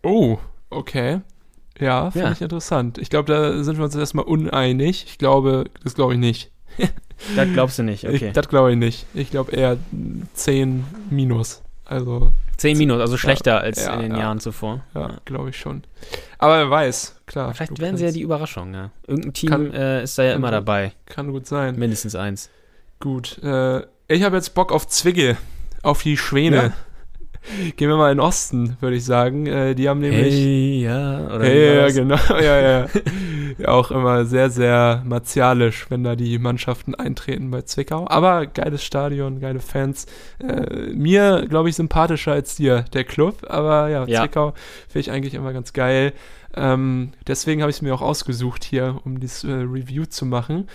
Oh, 0.03 0.37
okay. 0.69 1.21
Ja, 1.77 2.11
finde 2.11 2.27
Ja. 2.27 2.33
ich 2.33 2.41
interessant. 2.41 2.97
Ich 2.97 3.09
glaube, 3.09 3.31
da 3.31 3.63
sind 3.63 3.77
wir 3.77 3.85
uns 3.85 3.95
erstmal 3.95 4.25
uneinig. 4.25 5.05
Ich 5.07 5.17
glaube, 5.17 5.65
das 5.83 5.93
glaube 5.95 6.13
ich 6.13 6.19
nicht. 6.19 6.51
Das 7.35 7.49
glaubst 7.51 7.77
du 7.77 7.83
nicht, 7.83 8.05
okay. 8.05 8.27
Ich, 8.27 8.31
das 8.33 8.47
glaube 8.47 8.71
ich 8.71 8.77
nicht. 8.77 9.05
Ich 9.13 9.29
glaube 9.29 9.51
eher 9.51 9.75
10 10.35 10.85
minus. 11.09 11.61
Also, 11.83 12.31
10 12.59 12.77
Minus, 12.77 12.99
also 12.99 13.17
schlechter 13.17 13.61
als 13.61 13.83
ja, 13.83 13.93
in 13.95 14.01
den 14.01 14.11
ja. 14.11 14.19
Jahren 14.19 14.39
zuvor. 14.39 14.83
ja, 14.93 15.17
glaube 15.25 15.49
ich 15.49 15.57
schon. 15.57 15.83
Aber 16.37 16.57
wer 16.57 16.69
weiß, 16.69 17.21
klar. 17.25 17.53
Vielleicht 17.53 17.79
werden 17.79 17.97
sie 17.97 18.05
ja 18.05 18.11
die 18.11 18.21
Überraschung, 18.21 18.73
ja. 18.73 18.91
Irgendein 19.07 19.33
Team 19.33 19.49
Kann- 19.49 19.73
äh, 19.73 20.03
ist 20.03 20.17
da 20.17 20.23
ja 20.23 20.33
immer 20.33 20.51
dabei. 20.51 20.91
Kann 21.05 21.31
gut 21.31 21.47
sein. 21.47 21.77
Mindestens 21.77 22.15
eins. 22.15 22.49
Gut. 22.99 23.41
Äh, 23.43 23.83
ich 24.07 24.23
habe 24.23 24.35
jetzt 24.35 24.53
Bock 24.55 24.71
auf 24.71 24.87
Zwicke, 24.87 25.37
auf 25.83 26.03
die 26.03 26.17
Schwäne. 26.17 26.73
Gehen 27.75 27.89
wir 27.89 27.97
mal 27.97 28.11
in 28.11 28.17
den 28.17 28.25
Osten, 28.25 28.77
würde 28.79 28.95
ich 28.95 29.05
sagen. 29.05 29.45
Äh, 29.47 29.75
die 29.75 29.89
haben 29.89 29.99
nämlich. 29.99 30.33
Hey, 30.33 30.83
ja, 30.83 31.25
oder 31.25 31.39
war 31.39 31.47
ja, 31.47 31.89
genau. 31.89 32.17
Ja, 32.29 32.61
ja. 32.61 32.87
ja, 33.57 33.67
auch 33.69 33.91
immer 33.91 34.25
sehr, 34.25 34.49
sehr 34.49 35.03
martialisch, 35.05 35.87
wenn 35.89 36.03
da 36.03 36.15
die 36.15 36.37
Mannschaften 36.37 36.95
eintreten 36.95 37.51
bei 37.51 37.61
Zwickau. 37.63 38.07
Aber 38.07 38.45
geiles 38.45 38.83
Stadion, 38.83 39.39
geile 39.39 39.59
Fans. 39.59 40.05
Äh, 40.39 40.93
mir, 40.93 41.45
glaube 41.47 41.69
ich, 41.69 41.75
sympathischer 41.75 42.33
als 42.33 42.55
dir, 42.55 42.85
der 42.93 43.03
Club. 43.03 43.45
Aber 43.47 43.89
ja, 43.89 44.05
Ja. 44.05 44.21
Zwickau 44.21 44.53
finde 44.87 44.99
ich 44.99 45.11
eigentlich 45.11 45.33
immer 45.33 45.53
ganz 45.53 45.73
geil. 45.73 46.13
Ähm, 46.55 47.11
deswegen 47.27 47.61
habe 47.61 47.69
ich 47.69 47.77
es 47.77 47.81
mir 47.81 47.93
auch 47.93 48.01
ausgesucht 48.01 48.63
hier, 48.63 48.99
um 49.05 49.19
dieses 49.19 49.43
äh, 49.43 49.51
Review 49.51 50.05
zu 50.05 50.25
machen. 50.25 50.67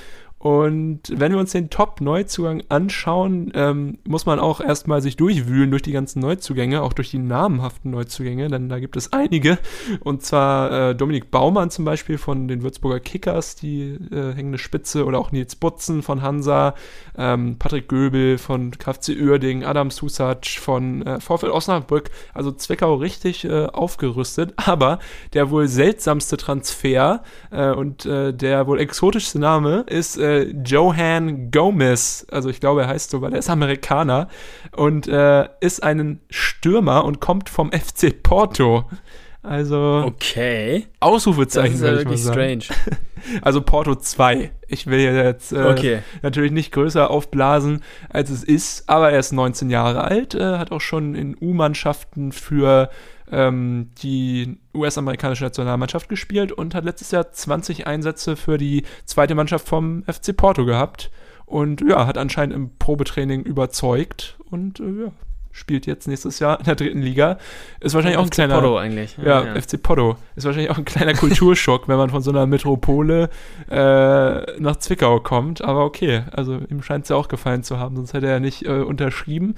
Und 0.44 1.00
wenn 1.08 1.32
wir 1.32 1.38
uns 1.38 1.52
den 1.52 1.70
Top-Neuzugang 1.70 2.64
anschauen, 2.68 3.50
ähm, 3.54 3.96
muss 4.06 4.26
man 4.26 4.38
auch 4.38 4.60
erstmal 4.60 5.00
sich 5.00 5.16
durchwühlen 5.16 5.70
durch 5.70 5.80
die 5.80 5.92
ganzen 5.92 6.20
Neuzugänge, 6.20 6.82
auch 6.82 6.92
durch 6.92 7.10
die 7.10 7.18
namhaften 7.18 7.90
Neuzugänge, 7.90 8.48
denn 8.48 8.68
da 8.68 8.78
gibt 8.78 8.98
es 8.98 9.10
einige. 9.14 9.56
Und 10.00 10.22
zwar 10.22 10.90
äh, 10.90 10.94
Dominik 10.94 11.30
Baumann 11.30 11.70
zum 11.70 11.86
Beispiel 11.86 12.18
von 12.18 12.46
den 12.46 12.62
Würzburger 12.62 13.00
Kickers, 13.00 13.56
die 13.56 13.96
äh, 14.12 14.34
hängende 14.34 14.58
Spitze, 14.58 15.06
oder 15.06 15.18
auch 15.18 15.32
Nils 15.32 15.56
Butzen 15.56 16.02
von 16.02 16.20
Hansa, 16.20 16.74
ähm, 17.16 17.56
Patrick 17.58 17.88
Göbel 17.88 18.36
von 18.36 18.70
KfC 18.72 19.16
Uerding, 19.18 19.64
Adam 19.64 19.90
Susac 19.90 20.44
von 20.44 21.06
äh, 21.06 21.20
VfL 21.20 21.48
Osnabrück. 21.48 22.10
Also 22.34 22.52
Zwickau 22.52 22.96
richtig 22.96 23.46
äh, 23.46 23.64
aufgerüstet. 23.64 24.52
Aber 24.56 24.98
der 25.32 25.48
wohl 25.48 25.68
seltsamste 25.68 26.36
Transfer 26.36 27.22
äh, 27.50 27.70
und 27.70 28.04
äh, 28.04 28.34
der 28.34 28.66
wohl 28.66 28.78
exotischste 28.78 29.38
Name 29.38 29.86
ist 29.88 30.18
äh, 30.42 30.54
Johan 30.64 31.50
Gomez. 31.50 32.26
Also 32.30 32.48
ich 32.48 32.60
glaube, 32.60 32.82
er 32.82 32.88
heißt 32.88 33.10
so, 33.10 33.20
weil 33.22 33.32
er 33.32 33.38
ist 33.38 33.50
Amerikaner 33.50 34.28
und 34.76 35.08
äh, 35.08 35.48
ist 35.60 35.82
ein 35.82 36.20
Stürmer 36.30 37.04
und 37.04 37.20
kommt 37.20 37.48
vom 37.48 37.70
FC 37.72 38.22
Porto. 38.22 38.84
Also 39.42 40.04
Okay. 40.06 40.86
Das 41.00 41.08
Ausrufezeichen, 41.08 41.74
ist 41.74 41.80
ja 41.82 41.88
würde 41.88 42.00
ich 42.02 42.08
mal 42.08 42.16
sagen. 42.16 42.60
strange. 42.62 42.80
Also 43.40 43.62
Porto 43.62 43.94
2. 43.94 44.50
Ich 44.68 44.86
will 44.86 44.98
jetzt 45.00 45.50
äh, 45.52 45.56
Okay. 45.62 45.98
natürlich 46.20 46.52
nicht 46.52 46.72
größer 46.72 47.10
aufblasen, 47.10 47.80
als 48.10 48.28
es 48.28 48.44
ist, 48.44 48.86
aber 48.86 49.12
er 49.12 49.18
ist 49.18 49.32
19 49.32 49.70
Jahre 49.70 50.04
alt, 50.04 50.34
äh, 50.34 50.58
hat 50.58 50.72
auch 50.72 50.82
schon 50.82 51.14
in 51.14 51.34
U-Mannschaften 51.40 52.32
für 52.32 52.90
ähm, 53.30 53.90
die 54.02 54.58
US-amerikanische 54.74 55.44
Nationalmannschaft 55.44 56.08
gespielt 56.08 56.52
und 56.52 56.74
hat 56.74 56.84
letztes 56.84 57.10
Jahr 57.10 57.30
20 57.30 57.86
Einsätze 57.86 58.36
für 58.36 58.58
die 58.58 58.84
zweite 59.04 59.34
Mannschaft 59.34 59.68
vom 59.68 60.04
FC 60.04 60.36
Porto 60.36 60.64
gehabt 60.64 61.10
und 61.46 61.80
ja, 61.82 62.06
hat 62.06 62.18
anscheinend 62.18 62.54
im 62.54 62.76
Probetraining 62.78 63.42
überzeugt 63.42 64.36
und 64.50 64.80
äh, 64.80 65.04
ja, 65.04 65.12
spielt 65.54 65.86
jetzt 65.86 66.08
nächstes 66.08 66.40
Jahr 66.40 66.58
in 66.58 66.64
der 66.64 66.74
dritten 66.74 67.00
Liga. 67.00 67.38
Ist 67.80 67.94
wahrscheinlich 67.94 68.18
auch 68.18 68.22
ein 68.22 68.28
FC 68.28 68.34
kleiner 68.34 68.54
Porto 68.54 68.76
eigentlich. 68.76 69.16
ja, 69.24 69.54
FC 69.54 69.80
Porto. 69.80 70.16
Ist 70.34 70.44
wahrscheinlich 70.44 70.70
auch 70.70 70.78
ein 70.78 70.84
kleiner 70.84 71.14
Kulturschock, 71.14 71.88
wenn 71.88 71.96
man 71.96 72.10
von 72.10 72.22
so 72.22 72.30
einer 72.30 72.46
Metropole 72.46 73.30
äh, 73.70 74.60
nach 74.60 74.76
Zwickau 74.76 75.20
kommt. 75.20 75.62
Aber 75.62 75.84
okay, 75.84 76.24
also 76.32 76.58
ihm 76.68 76.82
scheint 76.82 77.04
es 77.04 77.10
ja 77.10 77.16
auch 77.16 77.28
gefallen 77.28 77.62
zu 77.62 77.78
haben, 77.78 77.94
sonst 77.96 78.14
hätte 78.14 78.26
er 78.26 78.32
ja 78.34 78.40
nicht 78.40 78.66
äh, 78.66 78.80
unterschrieben. 78.80 79.54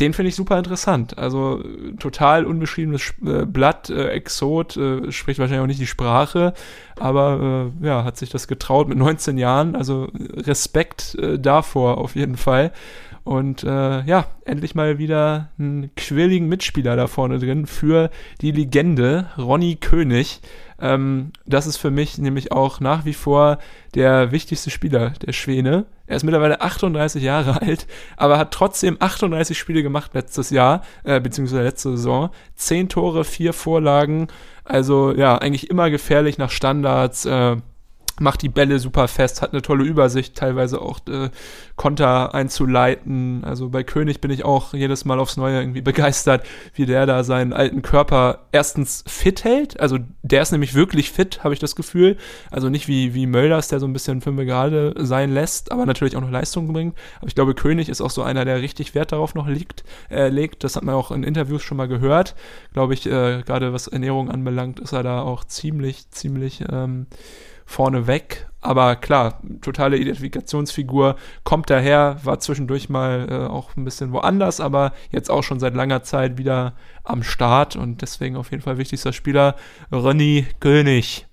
Den 0.00 0.12
finde 0.12 0.28
ich 0.28 0.36
super 0.36 0.56
interessant. 0.58 1.18
Also 1.18 1.62
total 1.98 2.46
unbeschriebenes 2.46 3.02
Sch- 3.02 3.42
äh, 3.42 3.46
Blatt, 3.46 3.90
äh, 3.90 4.10
Exot, 4.10 4.76
äh, 4.76 5.10
spricht 5.10 5.40
wahrscheinlich 5.40 5.62
auch 5.62 5.66
nicht 5.66 5.80
die 5.80 5.86
Sprache, 5.88 6.54
aber 7.00 7.70
äh, 7.82 7.86
ja, 7.86 8.04
hat 8.04 8.16
sich 8.16 8.30
das 8.30 8.46
getraut 8.46 8.88
mit 8.88 8.96
19 8.96 9.38
Jahren. 9.38 9.74
Also 9.74 10.08
Respekt 10.36 11.16
äh, 11.16 11.38
davor 11.38 11.98
auf 11.98 12.14
jeden 12.14 12.36
Fall. 12.36 12.72
Und 13.28 13.62
äh, 13.62 14.04
ja, 14.04 14.24
endlich 14.46 14.74
mal 14.74 14.96
wieder 14.96 15.50
einen 15.58 15.94
quirligen 15.96 16.48
Mitspieler 16.48 16.96
da 16.96 17.08
vorne 17.08 17.38
drin 17.38 17.66
für 17.66 18.08
die 18.40 18.52
Legende 18.52 19.26
Ronny 19.36 19.76
König. 19.76 20.40
Ähm, 20.80 21.32
das 21.44 21.66
ist 21.66 21.76
für 21.76 21.90
mich 21.90 22.16
nämlich 22.16 22.52
auch 22.52 22.80
nach 22.80 23.04
wie 23.04 23.12
vor 23.12 23.58
der 23.94 24.32
wichtigste 24.32 24.70
Spieler 24.70 25.10
der 25.10 25.34
Schwäne. 25.34 25.84
Er 26.06 26.16
ist 26.16 26.22
mittlerweile 26.22 26.62
38 26.62 27.22
Jahre 27.22 27.60
alt, 27.60 27.86
aber 28.16 28.38
hat 28.38 28.50
trotzdem 28.50 28.96
38 28.98 29.58
Spiele 29.58 29.82
gemacht 29.82 30.14
letztes 30.14 30.48
Jahr, 30.48 30.80
äh, 31.04 31.20
beziehungsweise 31.20 31.64
letzte 31.64 31.90
Saison. 31.90 32.30
10 32.54 32.88
Tore, 32.88 33.24
4 33.24 33.52
Vorlagen. 33.52 34.28
Also 34.64 35.12
ja, 35.12 35.36
eigentlich 35.36 35.68
immer 35.68 35.90
gefährlich 35.90 36.38
nach 36.38 36.50
Standards. 36.50 37.26
Äh, 37.26 37.56
macht 38.20 38.42
die 38.42 38.48
Bälle 38.48 38.78
super 38.78 39.08
fest, 39.08 39.42
hat 39.42 39.52
eine 39.52 39.62
tolle 39.62 39.84
Übersicht, 39.84 40.34
teilweise 40.34 40.80
auch 40.80 41.00
äh, 41.08 41.30
Konter 41.76 42.34
einzuleiten. 42.34 43.44
Also 43.44 43.68
bei 43.68 43.82
König 43.82 44.20
bin 44.20 44.30
ich 44.30 44.44
auch 44.44 44.72
jedes 44.72 45.04
Mal 45.04 45.18
aufs 45.18 45.36
Neue 45.36 45.60
irgendwie 45.60 45.82
begeistert, 45.82 46.46
wie 46.74 46.86
der 46.86 47.04
da 47.06 47.24
seinen 47.24 47.52
alten 47.52 47.82
Körper 47.82 48.46
erstens 48.52 49.04
fit 49.06 49.44
hält. 49.44 49.78
Also 49.78 49.98
der 50.22 50.42
ist 50.42 50.52
nämlich 50.52 50.74
wirklich 50.74 51.10
fit, 51.10 51.44
habe 51.44 51.54
ich 51.54 51.60
das 51.60 51.76
Gefühl. 51.76 52.16
Also 52.50 52.68
nicht 52.68 52.88
wie, 52.88 53.14
wie 53.14 53.26
Mölders, 53.26 53.68
der 53.68 53.80
so 53.80 53.86
ein 53.86 53.92
bisschen 53.92 54.20
fünf 54.22 54.38
gerade 54.38 54.94
sein 54.98 55.32
lässt, 55.32 55.72
aber 55.72 55.86
natürlich 55.86 56.16
auch 56.16 56.20
noch 56.20 56.30
Leistung 56.30 56.72
bringt. 56.72 56.96
Aber 57.18 57.28
ich 57.28 57.34
glaube, 57.34 57.54
König 57.54 57.88
ist 57.88 58.00
auch 58.00 58.10
so 58.10 58.22
einer, 58.22 58.44
der 58.44 58.60
richtig 58.60 58.94
Wert 58.94 59.12
darauf 59.12 59.34
noch 59.34 59.48
liegt, 59.48 59.84
äh, 60.10 60.28
legt. 60.28 60.64
Das 60.64 60.76
hat 60.76 60.84
man 60.84 60.94
auch 60.94 61.10
in 61.10 61.22
Interviews 61.22 61.62
schon 61.62 61.76
mal 61.76 61.88
gehört. 61.88 62.34
Glaube 62.72 62.94
ich, 62.94 63.06
äh, 63.06 63.42
gerade 63.42 63.72
was 63.72 63.88
Ernährung 63.88 64.30
anbelangt, 64.30 64.80
ist 64.80 64.92
er 64.92 65.02
da 65.02 65.22
auch 65.22 65.44
ziemlich, 65.44 66.10
ziemlich 66.10 66.64
ähm, 66.70 67.06
vorne 67.68 68.06
weg. 68.06 68.46
Aber 68.60 68.96
klar, 68.96 69.40
totale 69.60 69.98
Identifikationsfigur, 69.98 71.14
kommt 71.44 71.70
daher, 71.70 72.18
war 72.24 72.40
zwischendurch 72.40 72.88
mal 72.88 73.28
äh, 73.30 73.46
auch 73.46 73.76
ein 73.76 73.84
bisschen 73.84 74.10
woanders, 74.12 74.60
aber 74.60 74.92
jetzt 75.12 75.30
auch 75.30 75.42
schon 75.44 75.60
seit 75.60 75.74
langer 75.74 76.02
Zeit 76.02 76.38
wieder 76.38 76.72
am 77.04 77.22
Start 77.22 77.76
und 77.76 78.02
deswegen 78.02 78.36
auf 78.36 78.50
jeden 78.50 78.62
Fall 78.62 78.78
wichtigster 78.78 79.12
Spieler, 79.12 79.54
Ronny 79.92 80.46
König. 80.58 81.26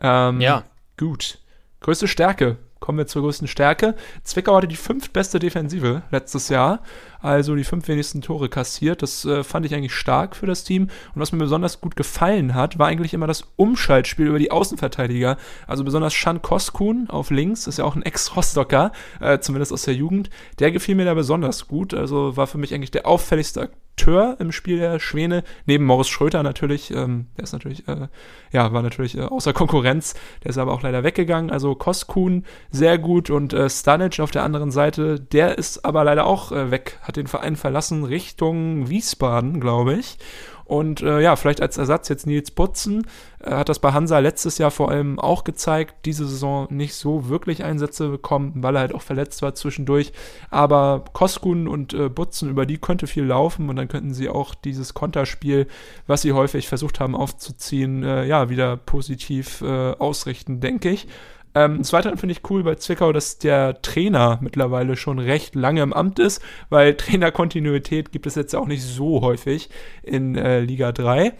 Ähm, 0.00 0.40
Ja. 0.40 0.64
Gut. 0.98 1.38
Größte 1.80 2.08
Stärke. 2.08 2.58
Kommen 2.78 2.98
wir 2.98 3.06
zur 3.06 3.22
größten 3.22 3.48
Stärke. 3.48 3.94
Zwickau 4.24 4.56
hatte 4.56 4.68
die 4.68 4.76
fünftbeste 4.76 5.38
Defensive 5.38 6.02
letztes 6.10 6.50
Jahr, 6.50 6.82
also 7.24 7.56
die 7.56 7.64
fünf 7.64 7.88
wenigsten 7.88 8.20
Tore 8.20 8.50
kassiert. 8.50 9.00
Das 9.00 9.24
äh, 9.24 9.42
fand 9.42 9.64
ich 9.64 9.74
eigentlich 9.74 9.94
stark 9.94 10.36
für 10.36 10.46
das 10.46 10.62
Team. 10.62 10.84
Und 11.14 11.20
was 11.22 11.32
mir 11.32 11.38
besonders 11.38 11.80
gut 11.80 11.96
gefallen 11.96 12.54
hat, 12.54 12.78
war 12.78 12.88
eigentlich 12.88 13.14
immer 13.14 13.26
das 13.26 13.44
Umschaltspiel 13.56 14.26
über 14.26 14.38
die 14.38 14.50
Außenverteidiger. 14.50 15.38
Also 15.66 15.84
besonders 15.84 16.12
Shan 16.12 16.42
Koskun 16.42 17.08
auf 17.08 17.30
links, 17.30 17.66
ist 17.66 17.78
ja 17.78 17.86
auch 17.86 17.96
ein 17.96 18.02
Ex-Rostocker, 18.02 18.92
äh, 19.20 19.38
zumindest 19.38 19.72
aus 19.72 19.82
der 19.84 19.94
Jugend. 19.94 20.28
Der 20.58 20.70
gefiel 20.70 20.96
mir 20.96 21.06
da 21.06 21.14
besonders 21.14 21.66
gut. 21.66 21.94
Also 21.94 22.36
war 22.36 22.46
für 22.46 22.58
mich 22.58 22.74
eigentlich 22.74 22.90
der 22.90 23.06
auffälligste 23.06 23.70
Akteur 23.94 24.36
im 24.40 24.50
Spiel 24.50 24.78
der 24.78 24.98
Schwäne, 24.98 25.44
neben 25.66 25.84
Morris 25.84 26.08
Schröter 26.08 26.42
natürlich. 26.42 26.90
Ähm, 26.90 27.28
der 27.36 27.44
ist 27.44 27.52
natürlich, 27.52 27.86
äh, 27.86 28.08
ja, 28.50 28.72
war 28.72 28.82
natürlich 28.82 29.16
äh, 29.16 29.22
außer 29.22 29.52
Konkurrenz. 29.52 30.14
Der 30.42 30.50
ist 30.50 30.58
aber 30.58 30.72
auch 30.72 30.82
leider 30.82 31.04
weggegangen. 31.04 31.50
Also 31.50 31.76
Koskun 31.76 32.44
sehr 32.70 32.98
gut 32.98 33.30
und 33.30 33.52
äh, 33.52 33.70
Stanic 33.70 34.18
auf 34.18 34.32
der 34.32 34.42
anderen 34.42 34.72
Seite, 34.72 35.20
der 35.20 35.58
ist 35.58 35.84
aber 35.84 36.02
leider 36.02 36.26
auch 36.26 36.50
äh, 36.50 36.72
weg, 36.72 36.98
hat 37.02 37.13
den 37.16 37.26
Verein 37.26 37.56
verlassen 37.56 38.04
Richtung 38.04 38.88
Wiesbaden, 38.88 39.60
glaube 39.60 39.94
ich. 39.94 40.18
Und 40.64 41.02
äh, 41.02 41.20
ja, 41.20 41.36
vielleicht 41.36 41.60
als 41.60 41.76
Ersatz 41.76 42.08
jetzt 42.08 42.26
Nils 42.26 42.50
Butzen. 42.50 43.06
Er 43.38 43.58
hat 43.58 43.68
das 43.68 43.78
bei 43.78 43.92
Hansa 43.92 44.18
letztes 44.18 44.56
Jahr 44.56 44.70
vor 44.70 44.90
allem 44.90 45.18
auch 45.18 45.44
gezeigt. 45.44 46.06
Diese 46.06 46.26
Saison 46.26 46.66
nicht 46.70 46.94
so 46.94 47.28
wirklich 47.28 47.64
Einsätze 47.64 48.08
bekommen, 48.08 48.54
weil 48.56 48.76
er 48.76 48.80
halt 48.80 48.94
auch 48.94 49.02
verletzt 49.02 49.42
war 49.42 49.54
zwischendurch. 49.54 50.12
Aber 50.50 51.04
Koskun 51.12 51.68
und 51.68 51.92
äh, 51.92 52.08
Butzen, 52.08 52.48
über 52.48 52.64
die 52.64 52.78
könnte 52.78 53.06
viel 53.06 53.24
laufen 53.24 53.68
und 53.68 53.76
dann 53.76 53.88
könnten 53.88 54.14
sie 54.14 54.30
auch 54.30 54.54
dieses 54.54 54.94
Konterspiel, 54.94 55.66
was 56.06 56.22
sie 56.22 56.32
häufig 56.32 56.66
versucht 56.66 56.98
haben 56.98 57.14
aufzuziehen, 57.14 58.02
äh, 58.02 58.24
ja, 58.24 58.48
wieder 58.48 58.78
positiv 58.78 59.60
äh, 59.60 59.92
ausrichten, 59.92 60.60
denke 60.60 60.88
ich. 60.88 61.08
Ähm, 61.54 61.78
des 61.78 61.92
Weiteren 61.92 62.18
finde 62.18 62.32
ich 62.32 62.50
cool 62.50 62.64
bei 62.64 62.74
Zwickau, 62.74 63.12
dass 63.12 63.38
der 63.38 63.80
Trainer 63.80 64.38
mittlerweile 64.42 64.96
schon 64.96 65.18
recht 65.18 65.54
lange 65.54 65.82
im 65.82 65.92
Amt 65.92 66.18
ist, 66.18 66.42
weil 66.68 66.94
Trainerkontinuität 66.96 68.12
gibt 68.12 68.26
es 68.26 68.34
jetzt 68.34 68.54
auch 68.54 68.66
nicht 68.66 68.82
so 68.82 69.20
häufig 69.20 69.70
in 70.02 70.36
äh, 70.36 70.60
Liga 70.60 70.92
3. 70.92 71.32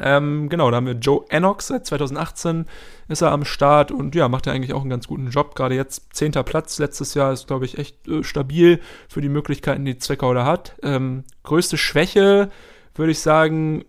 Ähm, 0.00 0.48
genau, 0.48 0.70
da 0.70 0.76
haben 0.76 0.86
wir 0.86 0.94
Joe 0.94 1.24
Ennox, 1.28 1.68
seit 1.68 1.86
2018 1.86 2.66
ist 3.08 3.22
er 3.22 3.32
am 3.32 3.44
Start 3.44 3.90
und 3.90 4.14
ja, 4.14 4.28
macht 4.28 4.46
er 4.46 4.52
eigentlich 4.52 4.72
auch 4.72 4.82
einen 4.82 4.90
ganz 4.90 5.08
guten 5.08 5.30
Job. 5.30 5.54
Gerade 5.54 5.74
jetzt 5.74 6.14
zehnter 6.14 6.44
Platz 6.44 6.78
letztes 6.78 7.14
Jahr 7.14 7.32
ist, 7.32 7.46
glaube 7.46 7.64
ich, 7.64 7.78
echt 7.78 8.06
äh, 8.06 8.22
stabil 8.22 8.80
für 9.08 9.20
die 9.20 9.28
Möglichkeiten, 9.28 9.84
die 9.84 9.98
Zwickau 9.98 10.34
da 10.34 10.44
hat. 10.44 10.76
Ähm, 10.82 11.24
größte 11.42 11.78
Schwäche, 11.78 12.50
würde 12.94 13.12
ich 13.12 13.20
sagen, 13.20 13.84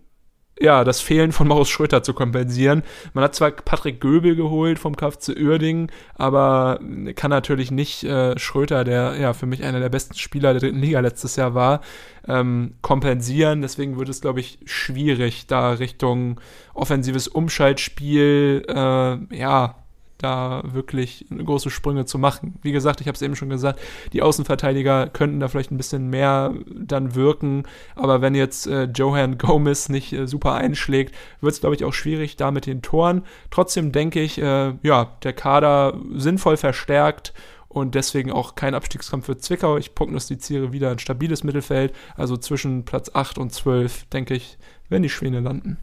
ja, 0.60 0.84
das 0.84 0.99
Fehlen 0.99 1.32
von 1.32 1.47
Maus 1.47 1.70
Schröter 1.70 2.03
zu 2.03 2.14
kompensieren. 2.14 2.84
Man 3.14 3.24
hat 3.24 3.36
zwar 3.36 3.51
Patrick 3.51 4.01
Göbel 4.01 4.36
geholt 4.36 4.78
vom 4.78 4.95
KFC 4.95 5.30
Uerdingen, 5.39 5.91
aber 6.16 6.80
kann 7.16 7.32
natürlich 7.32 7.72
nicht 7.72 8.03
äh, 8.03 8.38
Schröter, 8.38 8.84
der 8.84 9.16
ja 9.20 9.34
für 9.34 9.45
mich 9.45 9.64
einer 9.64 9.80
der 9.80 9.89
besten 9.89 10.16
Spieler 10.16 10.51
der 10.53 10.62
dritten 10.62 10.80
Liga 10.80 10.99
letztes 10.99 11.38
Jahr 11.38 11.53
war, 11.53 11.82
ähm, 12.28 12.74
kompensieren. 12.82 13.62
Deswegen 13.62 13.97
wird 13.97 14.10
es, 14.10 14.22
glaube 14.22 14.41
ich, 14.41 14.60
schwierig, 14.66 15.47
da 15.47 15.72
Richtung 15.72 16.41
offensives 16.74 17.28
Umschaltspiel, 17.28 18.66
äh, 18.68 19.36
ja, 19.38 19.76
da 20.20 20.62
wirklich 20.66 21.26
große 21.30 21.70
Sprünge 21.70 22.06
zu 22.06 22.20
machen. 22.20 22.60
Wie 22.62 22.72
gesagt, 22.72 23.02
ich 23.02 23.08
habe 23.08 23.16
es 23.16 23.22
eben 23.22 23.36
schon 23.36 23.50
gesagt, 23.50 23.80
die 24.14 24.22
Außenverteidiger 24.22 25.08
könnten 25.08 25.40
da 25.40 25.48
vielleicht 25.48 25.72
ein 25.72 25.78
bisschen 25.78 26.10
mehr 26.10 26.54
dann 26.68 27.16
wirken, 27.16 27.64
aber 27.96 28.22
wenn 28.22 28.36
jetzt 28.36 28.68
äh, 28.68 28.84
Johan 28.96 29.38
Gomez 29.38 29.90
nicht 29.90 30.14
äh, 30.14 30.28
super 30.28 30.54
einschlägt, 30.54 31.16
wird 31.42 31.54
es, 31.54 31.62
glaube 31.62 31.76
ich, 31.76 31.84
auch 31.84 31.94
schwierig 31.94 32.36
da 32.36 32.52
mit 32.52 32.66
den 32.66 32.82
Toren. 32.82 33.24
Trotzdem 33.50 33.92
denke 33.92 34.22
ich, 34.22 34.40
äh, 34.40 34.74
ja, 34.84 35.12
der 35.24 35.34
Kader 35.34 35.98
sinnvoll 36.14 36.58
verstärkt 36.58 37.34
und 37.70 37.96
deswegen 37.96 38.32
auch 38.32 38.56
kein 38.56 38.76
Abstiegskampf 38.76 39.28
für 39.28 39.38
Zwickau. 39.38 39.78
Ich 39.78 39.96
prognostiziere 39.96 40.74
wieder 40.74 40.92
ein 40.92 41.00
stabiles 41.00 41.44
Mittelfeld, 41.44 41.94
also 42.18 42.36
zwischen 42.36 42.84
Platz 42.84 43.12
8 43.14 43.38
und 43.38 43.54
12, 43.54 44.06
denke 44.06 44.34
ich, 44.34 44.58
werden 44.90 45.04
die 45.04 45.10
Schwäne 45.10 45.40
landen. 45.40 45.78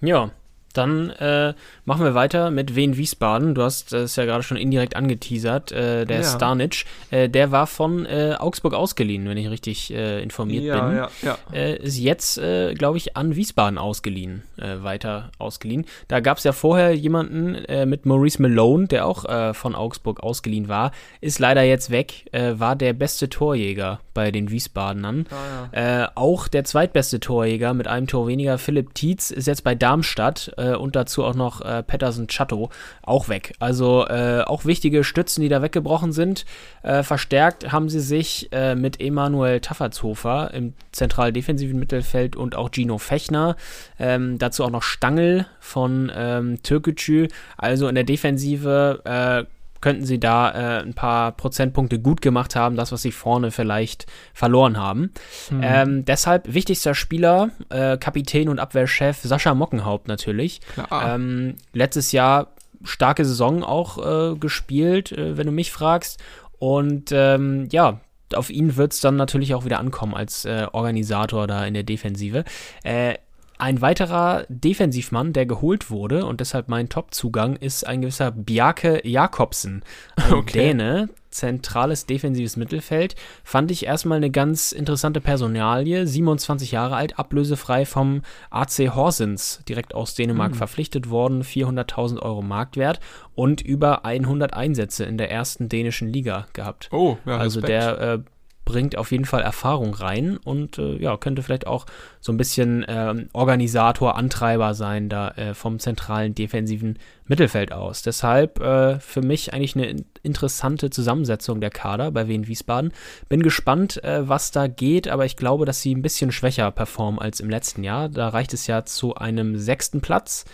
Ja, 0.00 0.30
dann 0.76 1.10
äh, 1.10 1.54
machen 1.84 2.04
wir 2.04 2.14
weiter 2.14 2.50
mit 2.50 2.76
Wien 2.76 2.96
Wiesbaden. 2.96 3.54
Du 3.54 3.62
hast 3.62 3.92
es 3.92 4.16
ja 4.16 4.24
gerade 4.24 4.42
schon 4.42 4.56
indirekt 4.56 4.96
angeteasert. 4.96 5.72
Äh, 5.72 6.04
der 6.04 6.20
Ja. 6.20 6.24
Stanic, 6.24 6.84
äh, 7.10 7.28
der 7.28 7.50
war 7.50 7.66
von 7.66 8.06
äh, 8.06 8.34
Augsburg 8.38 8.74
ausgeliehen, 8.74 9.28
wenn 9.28 9.36
ich 9.36 9.48
richtig 9.50 9.92
äh, 9.92 10.22
informiert 10.22 10.64
ja, 10.64 10.86
bin. 10.86 10.96
ja, 10.96 11.08
ja. 11.22 11.38
Äh, 11.52 11.76
ist 11.76 11.98
jetzt, 11.98 12.38
äh, 12.38 12.74
glaube 12.74 12.98
ich, 12.98 13.16
an 13.16 13.36
Wiesbaden 13.36 13.78
ausgeliehen, 13.78 14.42
weiter 14.56 15.30
ausgeliehen. 15.38 15.84
Da 16.08 16.20
gab 16.20 16.38
es 16.38 16.44
ja 16.44 16.52
vorher 16.52 16.94
jemanden 16.94 17.56
mit 17.88 18.06
Maurice 18.06 18.40
Malone, 18.40 18.86
der 18.86 19.06
auch 19.06 19.54
von 19.54 19.74
Augsburg 19.74 20.20
ausgeliehen 20.20 20.68
war, 20.68 20.92
ist 21.20 21.38
leider 21.38 21.62
jetzt 21.62 21.90
weg, 21.90 22.26
war 22.32 22.76
der 22.76 22.92
beste 22.92 23.28
Torjäger 23.28 24.00
bei 24.14 24.30
den 24.30 24.50
Wiesbadenern. 24.50 25.26
Äh, 25.72 26.06
auch 26.14 26.48
der 26.48 26.64
zweitbeste 26.64 27.20
Torjäger 27.20 27.74
mit 27.74 27.88
einem 27.88 28.06
Tor 28.06 28.28
weniger, 28.28 28.58
Philipp 28.58 28.94
Tietz, 28.94 29.30
ist 29.30 29.46
jetzt 29.46 29.64
bei 29.64 29.74
Darmstadt 29.74 30.52
äh, 30.64 30.76
und 30.76 30.96
dazu 30.96 31.24
auch 31.24 31.34
noch 31.34 31.60
äh, 31.60 31.82
Patterson 31.82 32.26
Chatto 32.26 32.70
auch 33.02 33.28
weg. 33.28 33.54
Also 33.58 34.06
äh, 34.06 34.42
auch 34.46 34.64
wichtige 34.64 35.04
Stützen, 35.04 35.42
die 35.42 35.48
da 35.48 35.62
weggebrochen 35.62 36.12
sind. 36.12 36.44
Äh, 36.82 37.02
verstärkt 37.02 37.72
haben 37.72 37.88
sie 37.88 38.00
sich 38.00 38.48
äh, 38.52 38.74
mit 38.74 39.00
Emanuel 39.00 39.60
Taffertshofer 39.60 40.52
im 40.54 40.74
zentral-defensiven 40.92 41.78
Mittelfeld 41.78 42.36
und 42.36 42.56
auch 42.56 42.70
Gino 42.72 42.98
Fechner. 42.98 43.56
Ähm, 43.98 44.38
dazu 44.38 44.64
auch 44.64 44.70
noch 44.70 44.82
Stangl 44.82 45.46
von 45.60 46.10
ähm, 46.14 46.62
Türkgücü. 46.62 47.28
Also 47.56 47.88
in 47.88 47.94
der 47.94 48.04
Defensive 48.04 49.00
äh, 49.04 49.44
könnten 49.84 50.06
sie 50.06 50.18
da 50.18 50.50
äh, 50.78 50.82
ein 50.82 50.94
paar 50.94 51.32
Prozentpunkte 51.32 51.98
gut 51.98 52.22
gemacht 52.22 52.56
haben, 52.56 52.74
das, 52.74 52.90
was 52.90 53.02
sie 53.02 53.12
vorne 53.12 53.50
vielleicht 53.50 54.06
verloren 54.32 54.78
haben. 54.78 55.12
Ähm, 55.60 56.06
deshalb 56.06 56.54
wichtigster 56.54 56.94
Spieler, 56.94 57.50
äh, 57.68 57.98
Kapitän 57.98 58.48
und 58.48 58.60
Abwehrchef 58.60 59.18
Sascha 59.18 59.54
Mockenhaupt 59.54 60.08
natürlich. 60.08 60.62
Ähm, 60.90 61.56
letztes 61.74 62.12
Jahr 62.12 62.54
starke 62.82 63.26
Saison 63.26 63.62
auch 63.62 63.98
äh, 63.98 64.36
gespielt, 64.36 65.12
äh, 65.12 65.36
wenn 65.36 65.44
du 65.44 65.52
mich 65.52 65.70
fragst. 65.70 66.18
Und 66.58 67.12
ähm, 67.12 67.68
ja, 67.70 68.00
auf 68.34 68.48
ihn 68.48 68.76
wird 68.76 68.94
es 68.94 69.00
dann 69.00 69.16
natürlich 69.16 69.54
auch 69.54 69.66
wieder 69.66 69.80
ankommen 69.80 70.14
als 70.14 70.46
äh, 70.46 70.66
Organisator 70.72 71.46
da 71.46 71.66
in 71.66 71.74
der 71.74 71.82
Defensive. 71.82 72.44
Äh, 72.84 73.16
ein 73.64 73.80
weiterer 73.80 74.44
Defensivmann, 74.50 75.32
der 75.32 75.46
geholt 75.46 75.90
wurde 75.90 76.26
und 76.26 76.40
deshalb 76.40 76.68
mein 76.68 76.90
Top-Zugang, 76.90 77.56
ist 77.56 77.86
ein 77.86 78.02
gewisser 78.02 78.30
Bjarke 78.30 79.00
Jakobsen. 79.08 79.82
Ein 80.16 80.32
Okay. 80.34 80.52
Däne, 80.68 81.08
zentrales 81.30 82.04
defensives 82.04 82.58
Mittelfeld. 82.58 83.14
Fand 83.42 83.70
ich 83.70 83.86
erstmal 83.86 84.18
eine 84.18 84.30
ganz 84.30 84.72
interessante 84.72 85.22
Personalie. 85.22 86.06
27 86.06 86.72
Jahre 86.72 86.96
alt, 86.96 87.18
ablösefrei 87.18 87.86
vom 87.86 88.20
AC 88.50 88.94
Horsens, 88.94 89.62
direkt 89.66 89.94
aus 89.94 90.14
Dänemark 90.14 90.54
verpflichtet 90.56 91.08
worden. 91.08 91.42
400.000 91.42 92.20
Euro 92.20 92.42
Marktwert 92.42 93.00
und 93.34 93.62
über 93.62 94.04
100 94.04 94.52
Einsätze 94.52 95.04
in 95.04 95.16
der 95.16 95.30
ersten 95.30 95.70
dänischen 95.70 96.08
Liga 96.12 96.46
gehabt. 96.52 96.90
Oh, 96.92 97.16
ja, 97.24 97.38
Also 97.38 97.60
Respekt. 97.60 97.68
der 97.70 98.12
äh, 98.12 98.18
bringt 98.64 98.96
auf 98.96 99.12
jeden 99.12 99.24
Fall 99.24 99.42
Erfahrung 99.42 99.94
rein 99.94 100.36
und 100.38 100.78
äh, 100.78 100.96
ja, 100.96 101.16
könnte 101.16 101.42
vielleicht 101.42 101.66
auch 101.66 101.86
so 102.20 102.32
ein 102.32 102.36
bisschen 102.36 102.84
ähm, 102.88 103.28
Organisator, 103.32 104.16
Antreiber 104.16 104.74
sein, 104.74 105.08
da 105.08 105.28
äh, 105.32 105.54
vom 105.54 105.78
zentralen 105.78 106.34
defensiven 106.34 106.98
Mittelfeld 107.26 107.72
aus. 107.72 108.02
Deshalb 108.02 108.60
äh, 108.60 108.98
für 109.00 109.20
mich 109.22 109.52
eigentlich 109.52 109.76
eine 109.76 109.86
in- 109.86 110.04
interessante 110.22 110.90
Zusammensetzung 110.90 111.60
der 111.60 111.70
Kader 111.70 112.10
bei 112.10 112.26
Wien 112.28 112.46
Wiesbaden. 112.46 112.92
Bin 113.28 113.42
gespannt, 113.42 114.02
äh, 114.02 114.28
was 114.28 114.50
da 114.50 114.66
geht, 114.66 115.08
aber 115.08 115.24
ich 115.26 115.36
glaube, 115.36 115.64
dass 115.66 115.80
sie 115.82 115.94
ein 115.94 116.02
bisschen 116.02 116.32
schwächer 116.32 116.70
performen 116.70 117.20
als 117.20 117.40
im 117.40 117.50
letzten 117.50 117.84
Jahr. 117.84 118.08
Da 118.08 118.28
reicht 118.28 118.54
es 118.54 118.66
ja 118.66 118.84
zu 118.84 119.14
einem 119.14 119.58
sechsten 119.58 120.00
Platz. 120.00 120.44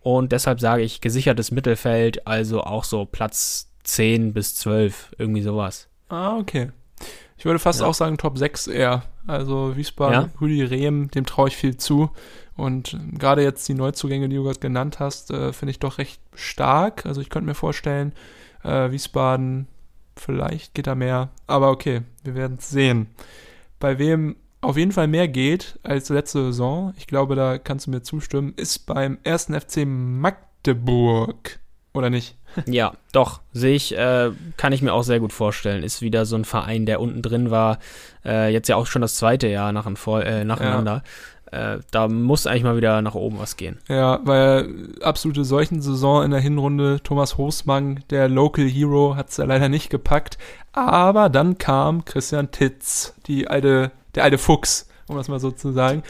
Und 0.00 0.32
deshalb 0.32 0.60
sage 0.60 0.82
ich 0.82 1.00
gesichertes 1.00 1.50
Mittelfeld, 1.50 2.26
also 2.26 2.62
auch 2.62 2.84
so 2.84 3.06
Platz 3.06 3.72
10 3.84 4.32
bis 4.34 4.54
12, 4.56 5.14
irgendwie 5.18 5.42
sowas. 5.42 5.88
Ah, 6.08 6.36
okay. 6.36 6.70
Ich 7.38 7.44
würde 7.44 7.58
fast 7.58 7.80
Ja. 7.80 7.86
auch 7.86 7.94
sagen 7.94 8.16
Top 8.18 8.38
6 8.38 8.66
eher. 8.66 9.02
Also 9.26 9.76
Wiesbaden, 9.76 10.30
Ja? 10.32 10.40
Rüdi 10.40 10.62
Rehm, 10.62 11.10
dem 11.10 11.26
traue 11.26 11.48
ich 11.48 11.56
viel 11.56 11.76
zu. 11.76 12.10
Und 12.56 12.98
gerade 13.12 13.42
jetzt 13.42 13.68
die 13.68 13.74
Neuzugänge, 13.74 14.28
die 14.28 14.36
du 14.36 14.44
gerade 14.44 14.60
genannt 14.60 14.98
hast, 15.00 15.30
äh, 15.30 15.52
finde 15.52 15.70
ich 15.70 15.78
doch 15.78 15.98
recht 15.98 16.20
stark. 16.34 17.04
Also 17.04 17.20
ich 17.20 17.28
könnte 17.28 17.46
mir 17.48 17.54
vorstellen, 17.54 18.12
äh, 18.64 18.90
Wiesbaden, 18.90 19.66
vielleicht 20.16 20.74
geht 20.74 20.86
da 20.86 20.94
mehr. 20.94 21.28
Aber 21.46 21.70
okay, 21.70 22.02
wir 22.24 22.34
werden 22.34 22.56
es 22.58 22.70
sehen. 22.70 23.08
Bei 23.78 23.98
wem 23.98 24.36
auf 24.62 24.78
jeden 24.78 24.92
Fall 24.92 25.06
mehr 25.06 25.28
geht 25.28 25.78
als 25.82 26.08
letzte 26.08 26.44
Saison, 26.46 26.94
ich 26.96 27.06
glaube, 27.06 27.34
da 27.36 27.58
kannst 27.58 27.86
du 27.86 27.90
mir 27.90 28.02
zustimmen, 28.02 28.54
ist 28.56 28.86
beim 28.86 29.18
ersten 29.22 29.52
FC 29.54 29.84
Magdeburg. 29.84 31.60
Oder 31.92 32.10
nicht? 32.10 32.36
Ja, 32.66 32.92
doch, 33.12 33.40
sehe 33.52 33.74
ich, 33.74 33.96
äh, 33.96 34.30
kann 34.56 34.72
ich 34.72 34.82
mir 34.82 34.92
auch 34.92 35.02
sehr 35.02 35.20
gut 35.20 35.32
vorstellen. 35.32 35.82
Ist 35.82 36.02
wieder 36.02 36.24
so 36.24 36.36
ein 36.36 36.44
Verein, 36.44 36.86
der 36.86 37.00
unten 37.00 37.22
drin 37.22 37.50
war, 37.50 37.78
äh, 38.24 38.52
jetzt 38.52 38.68
ja 38.68 38.76
auch 38.76 38.86
schon 38.86 39.02
das 39.02 39.16
zweite 39.16 39.48
Jahr 39.48 39.72
nach 39.72 39.86
äh, 39.86 40.44
nacheinander. 40.44 41.02
Ja. 41.52 41.74
Äh, 41.74 41.80
da 41.90 42.08
muss 42.08 42.46
eigentlich 42.46 42.64
mal 42.64 42.76
wieder 42.76 43.02
nach 43.02 43.14
oben 43.14 43.38
was 43.38 43.56
gehen. 43.56 43.78
Ja, 43.88 44.20
weil 44.24 44.68
absolute 45.02 45.44
Seuchensaison 45.44 46.24
in 46.24 46.30
der 46.32 46.40
Hinrunde. 46.40 47.00
Thomas 47.02 47.38
Hosmann, 47.38 48.02
der 48.10 48.28
Local 48.28 48.66
Hero, 48.66 49.14
hat 49.16 49.30
es 49.30 49.36
ja 49.36 49.44
leider 49.44 49.68
nicht 49.68 49.90
gepackt. 49.90 50.38
Aber 50.72 51.28
dann 51.28 51.58
kam 51.58 52.04
Christian 52.04 52.50
Titz, 52.50 53.14
die 53.26 53.48
alte, 53.48 53.92
der 54.14 54.24
alte 54.24 54.38
Fuchs, 54.38 54.88
um 55.06 55.16
das 55.16 55.28
mal 55.28 55.40
so 55.40 55.50
zu 55.50 55.72
sagen 55.72 56.02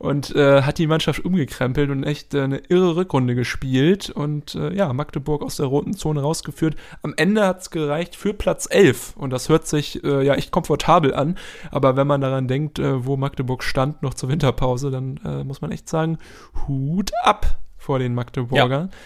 und 0.00 0.34
äh, 0.34 0.62
hat 0.62 0.78
die 0.78 0.86
Mannschaft 0.86 1.22
umgekrempelt 1.26 1.90
und 1.90 2.04
echt 2.04 2.32
äh, 2.32 2.40
eine 2.40 2.56
irre 2.56 2.96
Rückrunde 2.96 3.34
gespielt 3.34 4.08
und 4.08 4.54
äh, 4.54 4.74
ja, 4.74 4.90
Magdeburg 4.94 5.42
aus 5.42 5.56
der 5.56 5.66
roten 5.66 5.92
Zone 5.92 6.22
rausgeführt. 6.22 6.74
Am 7.02 7.12
Ende 7.18 7.46
hat 7.46 7.60
es 7.60 7.70
gereicht 7.70 8.16
für 8.16 8.32
Platz 8.32 8.66
11 8.70 9.14
und 9.18 9.28
das 9.28 9.50
hört 9.50 9.66
sich 9.66 10.02
äh, 10.02 10.24
ja 10.24 10.34
echt 10.34 10.52
komfortabel 10.52 11.14
an, 11.14 11.36
aber 11.70 11.96
wenn 11.96 12.06
man 12.06 12.22
daran 12.22 12.48
denkt, 12.48 12.78
äh, 12.78 13.04
wo 13.04 13.18
Magdeburg 13.18 13.62
stand 13.62 14.02
noch 14.02 14.14
zur 14.14 14.30
Winterpause, 14.30 14.90
dann 14.90 15.20
äh, 15.22 15.44
muss 15.44 15.60
man 15.60 15.70
echt 15.70 15.86
sagen, 15.86 16.16
Hut 16.66 17.10
ab 17.22 17.58
vor 17.76 17.98
den 17.98 18.14
Magdeburgern. 18.14 18.88
Ja. 18.90 18.96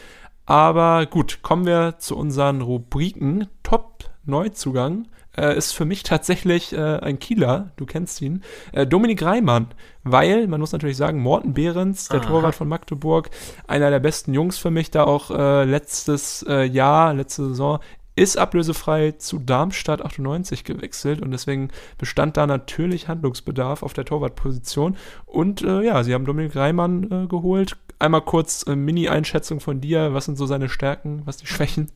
Aber 0.46 1.06
gut, 1.06 1.40
kommen 1.42 1.66
wir 1.66 1.96
zu 1.98 2.16
unseren 2.16 2.60
Rubriken. 2.60 3.48
Top 3.64 4.04
Neuzugang 4.26 5.08
äh, 5.36 5.56
ist 5.56 5.72
für 5.72 5.84
mich 5.84 6.02
tatsächlich 6.02 6.72
äh, 6.72 6.98
ein 6.98 7.18
Kieler, 7.18 7.72
du 7.76 7.86
kennst 7.86 8.20
ihn, 8.22 8.42
äh, 8.72 8.86
Dominik 8.86 9.22
Reimann, 9.22 9.68
weil, 10.02 10.46
man 10.48 10.60
muss 10.60 10.72
natürlich 10.72 10.96
sagen, 10.96 11.20
Morten 11.20 11.54
Behrens, 11.54 12.08
der 12.08 12.20
Aha. 12.20 12.28
Torwart 12.28 12.54
von 12.54 12.68
Magdeburg, 12.68 13.30
einer 13.66 13.90
der 13.90 14.00
besten 14.00 14.34
Jungs 14.34 14.58
für 14.58 14.70
mich, 14.70 14.90
da 14.90 15.04
auch 15.04 15.30
äh, 15.30 15.64
letztes 15.64 16.44
äh, 16.48 16.64
Jahr, 16.64 17.14
letzte 17.14 17.48
Saison 17.48 17.80
ist 18.16 18.38
ablösefrei 18.38 19.12
zu 19.12 19.38
Darmstadt 19.38 20.02
98 20.02 20.64
gewechselt 20.64 21.20
und 21.20 21.32
deswegen 21.32 21.70
bestand 21.98 22.36
da 22.36 22.46
natürlich 22.46 23.08
Handlungsbedarf 23.08 23.82
auf 23.82 23.92
der 23.92 24.04
Torwartposition. 24.04 24.96
Und 25.26 25.62
äh, 25.62 25.82
ja, 25.82 26.02
sie 26.04 26.14
haben 26.14 26.24
Dominik 26.24 26.54
Reimann 26.54 27.10
äh, 27.10 27.26
geholt. 27.26 27.76
Einmal 27.98 28.22
kurz 28.22 28.64
äh, 28.66 28.76
Mini-Einschätzung 28.76 29.60
von 29.60 29.80
dir. 29.80 30.14
Was 30.14 30.26
sind 30.26 30.38
so 30.38 30.46
seine 30.46 30.68
Stärken, 30.68 31.22
was 31.24 31.38
die 31.38 31.46
Schwächen? 31.46 31.90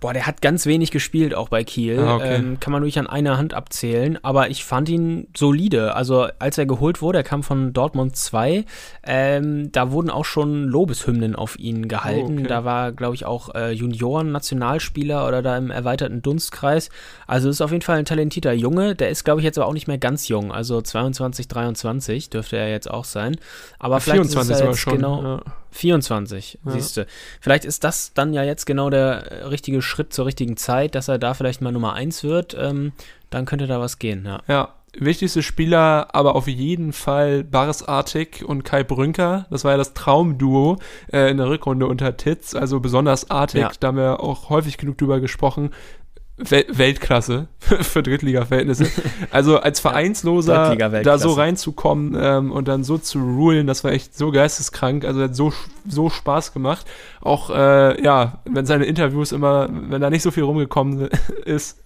Boah, 0.00 0.12
der 0.12 0.26
hat 0.26 0.40
ganz 0.40 0.66
wenig 0.66 0.92
gespielt, 0.92 1.34
auch 1.34 1.48
bei 1.48 1.64
Kiel. 1.64 1.98
Ah, 1.98 2.16
okay. 2.16 2.36
ähm, 2.36 2.60
kann 2.60 2.72
man 2.72 2.82
wirklich 2.82 3.00
an 3.00 3.08
einer 3.08 3.36
Hand 3.36 3.52
abzählen. 3.52 4.18
Aber 4.22 4.48
ich 4.48 4.64
fand 4.64 4.88
ihn 4.88 5.28
solide. 5.36 5.94
Also, 5.94 6.28
als 6.38 6.56
er 6.56 6.66
geholt 6.66 7.02
wurde, 7.02 7.18
er 7.18 7.24
kam 7.24 7.42
von 7.42 7.72
Dortmund 7.72 8.14
2, 8.14 8.64
ähm, 9.04 9.72
da 9.72 9.90
wurden 9.90 10.10
auch 10.10 10.24
schon 10.24 10.64
Lobeshymnen 10.64 11.34
auf 11.34 11.58
ihn 11.58 11.88
gehalten. 11.88 12.36
Oh, 12.36 12.40
okay. 12.40 12.48
Da 12.48 12.64
war, 12.64 12.92
glaube 12.92 13.16
ich, 13.16 13.26
auch 13.26 13.54
äh, 13.54 13.72
Junioren-Nationalspieler 13.72 15.26
oder 15.26 15.42
da 15.42 15.56
im 15.56 15.70
erweiterten 15.70 16.22
Dunstkreis. 16.22 16.90
Also, 17.26 17.48
ist 17.48 17.60
auf 17.60 17.72
jeden 17.72 17.82
Fall 17.82 17.98
ein 17.98 18.04
talentierter 18.04 18.52
Junge. 18.52 18.94
Der 18.94 19.10
ist, 19.10 19.24
glaube 19.24 19.40
ich, 19.40 19.44
jetzt 19.44 19.58
aber 19.58 19.66
auch 19.66 19.72
nicht 19.72 19.88
mehr 19.88 19.98
ganz 19.98 20.28
jung. 20.28 20.52
Also, 20.52 20.80
22, 20.80 21.48
23 21.48 22.30
dürfte 22.30 22.56
er 22.56 22.70
jetzt 22.70 22.88
auch 22.88 23.04
sein. 23.04 23.36
Aber 23.80 24.00
vielleicht 24.00 24.30
24 24.30 24.54
ist 24.54 24.60
er 24.60 24.68
jetzt 24.68 24.78
schon. 24.78 24.94
Genau, 24.94 25.22
ja 25.22 25.40
24, 25.70 26.58
ja. 26.64 26.72
siehst 26.72 26.96
du. 26.96 27.06
Vielleicht 27.40 27.64
ist 27.64 27.84
das 27.84 28.12
dann 28.14 28.32
ja 28.32 28.42
jetzt 28.42 28.66
genau 28.66 28.90
der 28.90 29.30
äh, 29.30 29.44
richtige 29.44 29.82
Schritt 29.82 30.12
zur 30.12 30.26
richtigen 30.26 30.56
Zeit, 30.56 30.94
dass 30.94 31.08
er 31.08 31.18
da 31.18 31.34
vielleicht 31.34 31.60
mal 31.60 31.72
Nummer 31.72 31.94
1 31.94 32.24
wird. 32.24 32.56
Ähm, 32.58 32.92
dann 33.30 33.44
könnte 33.44 33.66
da 33.66 33.80
was 33.80 33.98
gehen, 33.98 34.24
ja. 34.24 34.40
Ja, 34.48 34.74
wichtigste 34.96 35.42
Spieler, 35.42 36.14
aber 36.14 36.34
auf 36.34 36.48
jeden 36.48 36.92
Fall 36.92 37.44
Baris 37.44 37.82
Artig 37.82 38.44
und 38.44 38.64
Kai 38.64 38.84
Brünker. 38.84 39.46
Das 39.50 39.64
war 39.64 39.72
ja 39.72 39.76
das 39.76 39.94
Traumduo 39.94 40.78
äh, 41.12 41.30
in 41.30 41.36
der 41.36 41.48
Rückrunde 41.48 41.86
unter 41.86 42.16
Titz. 42.16 42.54
Also 42.54 42.80
besonders 42.80 43.30
Artig, 43.30 43.60
ja. 43.60 43.70
da 43.80 43.88
haben 43.88 43.98
wir 43.98 44.20
auch 44.20 44.48
häufig 44.50 44.78
genug 44.78 44.98
drüber 44.98 45.20
gesprochen. 45.20 45.70
Wel 46.38 46.64
Weltklasse 46.70 47.48
für 47.58 48.02
Drittliga-Verhältnisse. 48.02 48.86
Also 49.30 49.58
als 49.58 49.80
Vereinsloser 49.80 50.76
da 51.02 51.18
so 51.18 51.32
reinzukommen 51.32 52.16
ähm, 52.18 52.52
und 52.52 52.68
dann 52.68 52.84
so 52.84 52.96
zu 52.96 53.18
rulen, 53.18 53.66
das 53.66 53.82
war 53.82 53.90
echt 53.90 54.16
so 54.16 54.30
geisteskrank. 54.30 55.04
Also 55.04 55.22
hat 55.22 55.34
so, 55.34 55.52
so 55.86 56.10
Spaß 56.10 56.52
gemacht. 56.52 56.86
Auch, 57.20 57.50
äh, 57.50 58.00
ja, 58.02 58.38
wenn 58.44 58.66
seine 58.66 58.84
Interviews 58.84 59.32
immer, 59.32 59.68
wenn 59.70 60.00
da 60.00 60.10
nicht 60.10 60.22
so 60.22 60.30
viel 60.30 60.44
rumgekommen 60.44 61.08
ist, 61.44 61.82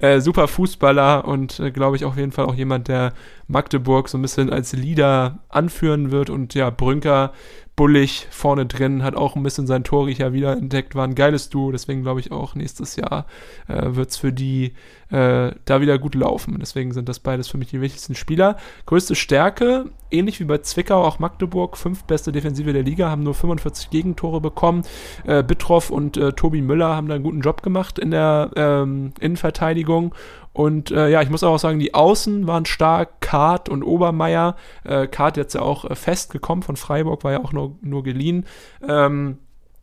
äh, 0.00 0.20
super 0.20 0.48
Fußballer 0.48 1.26
und 1.26 1.60
äh, 1.60 1.70
glaube 1.70 1.96
ich 1.96 2.06
auf 2.06 2.16
jeden 2.16 2.32
Fall 2.32 2.46
auch 2.46 2.54
jemand, 2.54 2.88
der 2.88 3.12
Magdeburg 3.48 4.08
so 4.08 4.16
ein 4.16 4.22
bisschen 4.22 4.50
als 4.50 4.72
Leader 4.72 5.40
anführen 5.48 6.10
wird 6.10 6.30
und 6.30 6.54
ja, 6.54 6.70
Brünker 6.70 7.32
bullig 7.80 8.26
vorne 8.28 8.66
drin, 8.66 9.02
hat 9.02 9.16
auch 9.16 9.36
ein 9.36 9.42
bisschen 9.42 9.66
sein 9.66 9.84
Torriecher 9.84 10.34
wieder 10.34 10.52
entdeckt, 10.52 10.94
war 10.94 11.04
ein 11.04 11.14
geiles 11.14 11.48
Duo, 11.48 11.72
deswegen 11.72 12.02
glaube 12.02 12.20
ich 12.20 12.30
auch 12.30 12.54
nächstes 12.54 12.96
Jahr 12.96 13.24
äh, 13.68 13.94
wird 13.94 14.10
es 14.10 14.18
für 14.18 14.34
die 14.34 14.74
äh, 15.10 15.52
da 15.64 15.80
wieder 15.80 15.98
gut 15.98 16.14
laufen. 16.14 16.58
Deswegen 16.60 16.92
sind 16.92 17.08
das 17.08 17.20
beides 17.20 17.48
für 17.48 17.58
mich 17.58 17.68
die 17.68 17.80
wichtigsten 17.80 18.14
Spieler. 18.14 18.56
Größte 18.86 19.14
Stärke, 19.14 19.86
ähnlich 20.10 20.40
wie 20.40 20.44
bei 20.44 20.58
Zwickau, 20.58 21.02
auch 21.04 21.18
Magdeburg, 21.18 21.76
fünf 21.76 22.04
beste 22.04 22.32
Defensive 22.32 22.72
der 22.72 22.82
Liga, 22.82 23.10
haben 23.10 23.22
nur 23.22 23.34
45 23.34 23.90
Gegentore 23.90 24.40
bekommen. 24.40 24.82
Äh, 25.24 25.42
Bittroff 25.42 25.90
und 25.90 26.16
äh, 26.16 26.32
Tobi 26.32 26.60
Müller 26.60 26.94
haben 26.94 27.08
da 27.08 27.14
einen 27.14 27.24
guten 27.24 27.40
Job 27.40 27.62
gemacht 27.62 27.98
in 27.98 28.10
der 28.10 28.50
ähm, 28.56 29.12
Innenverteidigung 29.20 30.14
und 30.52 30.90
äh, 30.90 31.08
ja, 31.08 31.22
ich 31.22 31.30
muss 31.30 31.44
auch 31.44 31.58
sagen, 31.58 31.78
die 31.78 31.94
Außen 31.94 32.46
waren 32.46 32.66
stark. 32.66 33.20
Kart 33.20 33.68
und 33.68 33.84
Obermeier. 33.84 34.56
Äh, 34.84 35.06
Kart 35.06 35.36
jetzt 35.36 35.54
ja 35.54 35.62
auch 35.62 35.84
äh, 35.84 35.94
festgekommen 35.94 36.62
von 36.62 36.76
Freiburg, 36.76 37.22
war 37.22 37.32
ja 37.32 37.44
auch 37.44 37.52
nur, 37.52 37.78
nur 37.80 38.02
geliehen. 38.02 38.46
Ähm, 38.86 39.38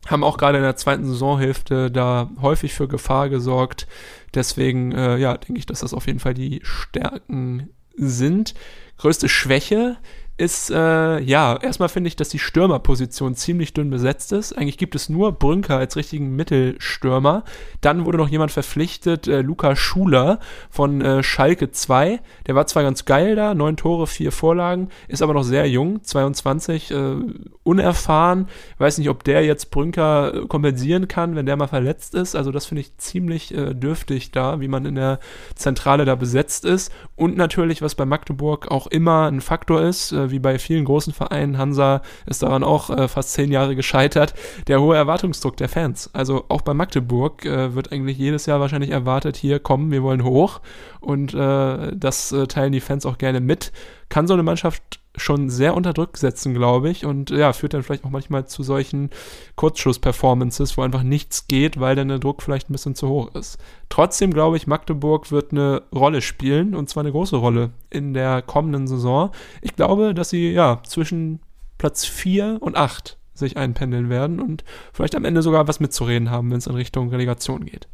haben 0.06 0.24
auch 0.24 0.36
gerade 0.36 0.58
in 0.58 0.64
der 0.64 0.76
zweiten 0.76 1.04
Saisonhälfte 1.04 1.90
da 1.90 2.30
häufig 2.40 2.74
für 2.74 2.88
Gefahr 2.88 3.28
gesorgt. 3.30 3.86
Deswegen, 4.34 4.92
äh, 4.92 5.16
ja, 5.16 5.36
denke 5.36 5.58
ich, 5.58 5.66
dass 5.66 5.80
das 5.80 5.94
auf 5.94 6.06
jeden 6.06 6.20
Fall 6.20 6.34
die 6.34 6.60
Stärken 6.62 7.70
sind. 7.96 8.54
Größte 8.98 9.28
Schwäche 9.28 9.96
ist, 10.38 10.70
äh, 10.70 11.18
ja, 11.20 11.56
erstmal 11.56 11.88
finde 11.88 12.06
ich, 12.06 12.14
dass 12.14 12.28
die 12.28 12.38
Stürmerposition 12.38 13.34
ziemlich 13.34 13.74
dünn 13.74 13.90
besetzt 13.90 14.30
ist. 14.30 14.56
Eigentlich 14.56 14.78
gibt 14.78 14.94
es 14.94 15.08
nur 15.08 15.32
Brünker 15.32 15.76
als 15.76 15.96
richtigen 15.96 16.36
Mittelstürmer. 16.36 17.42
Dann 17.80 18.06
wurde 18.06 18.18
noch 18.18 18.28
jemand 18.28 18.52
verpflichtet, 18.52 19.26
äh, 19.26 19.40
Luca 19.40 19.74
Schuler 19.74 20.38
von 20.70 21.00
äh, 21.00 21.24
Schalke 21.24 21.72
2. 21.72 22.20
Der 22.46 22.54
war 22.54 22.68
zwar 22.68 22.84
ganz 22.84 23.04
geil 23.04 23.34
da, 23.34 23.52
neun 23.52 23.76
Tore, 23.76 24.06
vier 24.06 24.30
Vorlagen, 24.30 24.90
ist 25.08 25.22
aber 25.22 25.34
noch 25.34 25.42
sehr 25.42 25.68
jung, 25.68 26.04
22, 26.04 26.92
äh, 26.92 27.16
unerfahren. 27.64 28.46
Weiß 28.78 28.98
nicht, 28.98 29.10
ob 29.10 29.24
der 29.24 29.44
jetzt 29.44 29.72
Brünker 29.72 30.34
äh, 30.34 30.46
kompensieren 30.46 31.08
kann, 31.08 31.34
wenn 31.34 31.46
der 31.46 31.56
mal 31.56 31.66
verletzt 31.66 32.14
ist. 32.14 32.36
Also 32.36 32.52
das 32.52 32.66
finde 32.66 32.82
ich 32.82 32.96
ziemlich 32.96 33.52
äh, 33.52 33.74
dürftig 33.74 34.30
da, 34.30 34.60
wie 34.60 34.68
man 34.68 34.86
in 34.86 34.94
der 34.94 35.18
Zentrale 35.56 36.04
da 36.04 36.14
besetzt 36.14 36.64
ist. 36.64 36.92
Und 37.16 37.36
natürlich, 37.36 37.82
was 37.82 37.96
bei 37.96 38.04
Magdeburg 38.04 38.70
auch 38.70 38.86
immer 38.86 39.26
ein 39.26 39.40
Faktor 39.40 39.82
ist, 39.82 40.12
äh, 40.12 40.27
wie 40.30 40.38
bei 40.38 40.58
vielen 40.58 40.84
großen 40.84 41.12
Vereinen, 41.12 41.58
Hansa 41.58 42.02
ist 42.26 42.42
daran 42.42 42.64
auch 42.64 42.90
äh, 42.90 43.08
fast 43.08 43.32
zehn 43.32 43.50
Jahre 43.50 43.76
gescheitert, 43.76 44.34
der 44.66 44.80
hohe 44.80 44.96
Erwartungsdruck 44.96 45.56
der 45.56 45.68
Fans. 45.68 46.10
Also 46.12 46.44
auch 46.48 46.62
bei 46.62 46.74
Magdeburg 46.74 47.44
äh, 47.44 47.74
wird 47.74 47.92
eigentlich 47.92 48.18
jedes 48.18 48.46
Jahr 48.46 48.60
wahrscheinlich 48.60 48.90
erwartet, 48.90 49.36
hier 49.36 49.58
kommen, 49.58 49.90
wir 49.90 50.02
wollen 50.02 50.24
hoch. 50.24 50.60
Und 51.00 51.34
äh, 51.34 51.92
das 51.94 52.32
äh, 52.32 52.46
teilen 52.46 52.72
die 52.72 52.80
Fans 52.80 53.06
auch 53.06 53.18
gerne 53.18 53.40
mit. 53.40 53.72
Kann 54.08 54.26
so 54.26 54.34
eine 54.34 54.42
Mannschaft 54.42 55.00
schon 55.18 55.50
sehr 55.50 55.74
unter 55.74 55.92
Druck 55.92 56.16
setzen, 56.16 56.54
glaube 56.54 56.90
ich. 56.90 57.04
Und 57.04 57.30
ja, 57.30 57.52
führt 57.52 57.74
dann 57.74 57.82
vielleicht 57.82 58.04
auch 58.04 58.10
manchmal 58.10 58.46
zu 58.46 58.62
solchen 58.62 59.10
Kurzschuss-Performances, 59.56 60.76
wo 60.76 60.82
einfach 60.82 61.02
nichts 61.02 61.46
geht, 61.48 61.80
weil 61.80 61.96
dann 61.96 62.08
der 62.08 62.18
Druck 62.18 62.42
vielleicht 62.42 62.70
ein 62.70 62.72
bisschen 62.72 62.94
zu 62.94 63.08
hoch 63.08 63.34
ist. 63.34 63.58
Trotzdem 63.88 64.32
glaube 64.32 64.56
ich, 64.56 64.66
Magdeburg 64.66 65.30
wird 65.30 65.52
eine 65.52 65.82
Rolle 65.94 66.20
spielen 66.20 66.74
und 66.74 66.88
zwar 66.88 67.02
eine 67.02 67.12
große 67.12 67.36
Rolle 67.36 67.70
in 67.90 68.14
der 68.14 68.42
kommenden 68.42 68.86
Saison. 68.86 69.30
Ich 69.62 69.76
glaube, 69.76 70.14
dass 70.14 70.30
sie 70.30 70.52
ja 70.52 70.80
zwischen 70.86 71.40
Platz 71.78 72.04
4 72.04 72.58
und 72.60 72.76
8 72.76 73.16
sich 73.34 73.56
einpendeln 73.56 74.10
werden 74.10 74.40
und 74.40 74.64
vielleicht 74.92 75.14
am 75.14 75.24
Ende 75.24 75.42
sogar 75.42 75.68
was 75.68 75.80
mitzureden 75.80 76.30
haben, 76.30 76.50
wenn 76.50 76.58
es 76.58 76.66
in 76.66 76.74
Richtung 76.74 77.10
Relegation 77.10 77.64
geht. 77.64 77.88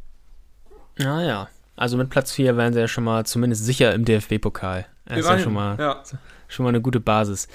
Naja, 0.96 1.48
also 1.76 1.96
mit 1.96 2.08
Platz 2.08 2.32
4 2.32 2.56
wären 2.56 2.72
sie 2.72 2.80
ja 2.80 2.88
schon 2.88 3.04
mal 3.04 3.26
zumindest 3.26 3.64
sicher 3.64 3.94
im 3.94 4.04
DFB-Pokal. 4.04 4.86
Das 5.06 5.18
ist 5.18 5.28
ja 5.28 5.38
schon 5.38 5.52
mal 5.52 5.76
ja 5.78 6.02
schon 6.48 6.64
mal 6.64 6.70
eine 6.70 6.80
gute 6.80 7.00
Basis. 7.00 7.48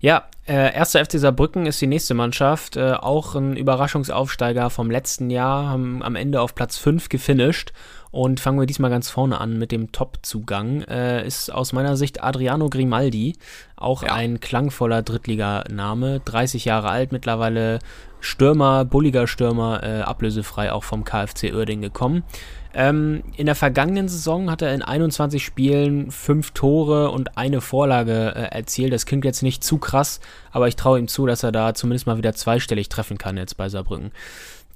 Ja, 0.00 0.24
äh, 0.46 0.74
erster 0.74 1.04
FC 1.04 1.18
Saarbrücken 1.18 1.66
ist 1.66 1.80
die 1.80 1.86
nächste 1.86 2.14
Mannschaft. 2.14 2.76
Äh, 2.76 2.94
auch 2.94 3.34
ein 3.34 3.54
Überraschungsaufsteiger 3.56 4.70
vom 4.70 4.90
letzten 4.90 5.28
Jahr, 5.28 5.68
haben 5.68 6.02
am 6.02 6.16
Ende 6.16 6.40
auf 6.40 6.54
Platz 6.54 6.78
5 6.78 7.10
gefinisht. 7.10 7.72
Und 8.10 8.40
fangen 8.40 8.58
wir 8.58 8.66
diesmal 8.66 8.90
ganz 8.90 9.08
vorne 9.10 9.40
an 9.40 9.58
mit 9.58 9.70
dem 9.70 9.92
Top-Zugang. 9.92 10.82
Äh, 10.82 11.24
ist 11.26 11.52
aus 11.52 11.72
meiner 11.72 11.96
Sicht 11.96 12.24
Adriano 12.24 12.68
Grimaldi, 12.68 13.36
auch 13.76 14.02
ja. 14.02 14.14
ein 14.14 14.40
klangvoller 14.40 15.02
Drittliganame, 15.02 16.20
30 16.24 16.64
Jahre 16.64 16.88
alt, 16.88 17.12
mittlerweile 17.12 17.78
Stürmer, 18.18 18.84
bulliger 18.84 19.26
Stürmer, 19.26 19.82
äh, 19.84 20.00
ablösefrei 20.00 20.72
auch 20.72 20.82
vom 20.82 21.04
KfC 21.04 21.52
Uerding 21.52 21.82
gekommen. 21.82 22.24
Ähm, 22.72 23.22
in 23.36 23.46
der 23.46 23.54
vergangenen 23.54 24.08
Saison 24.08 24.50
hat 24.50 24.62
er 24.62 24.72
in 24.74 24.82
21 24.82 25.44
Spielen 25.44 26.10
fünf 26.10 26.52
Tore 26.52 27.10
und 27.10 27.36
eine 27.36 27.60
Vorlage 27.60 28.32
äh, 28.34 28.54
erzielt. 28.54 28.92
Das 28.92 29.06
klingt 29.06 29.24
jetzt 29.24 29.42
nicht 29.42 29.64
zu 29.64 29.78
krass, 29.78 30.20
aber 30.52 30.68
ich 30.68 30.76
traue 30.76 30.98
ihm 30.98 31.08
zu, 31.08 31.26
dass 31.26 31.42
er 31.42 31.52
da 31.52 31.74
zumindest 31.74 32.06
mal 32.06 32.18
wieder 32.18 32.34
zweistellig 32.34 32.88
treffen 32.88 33.18
kann 33.18 33.36
jetzt 33.36 33.56
bei 33.56 33.68
Saarbrücken. 33.68 34.12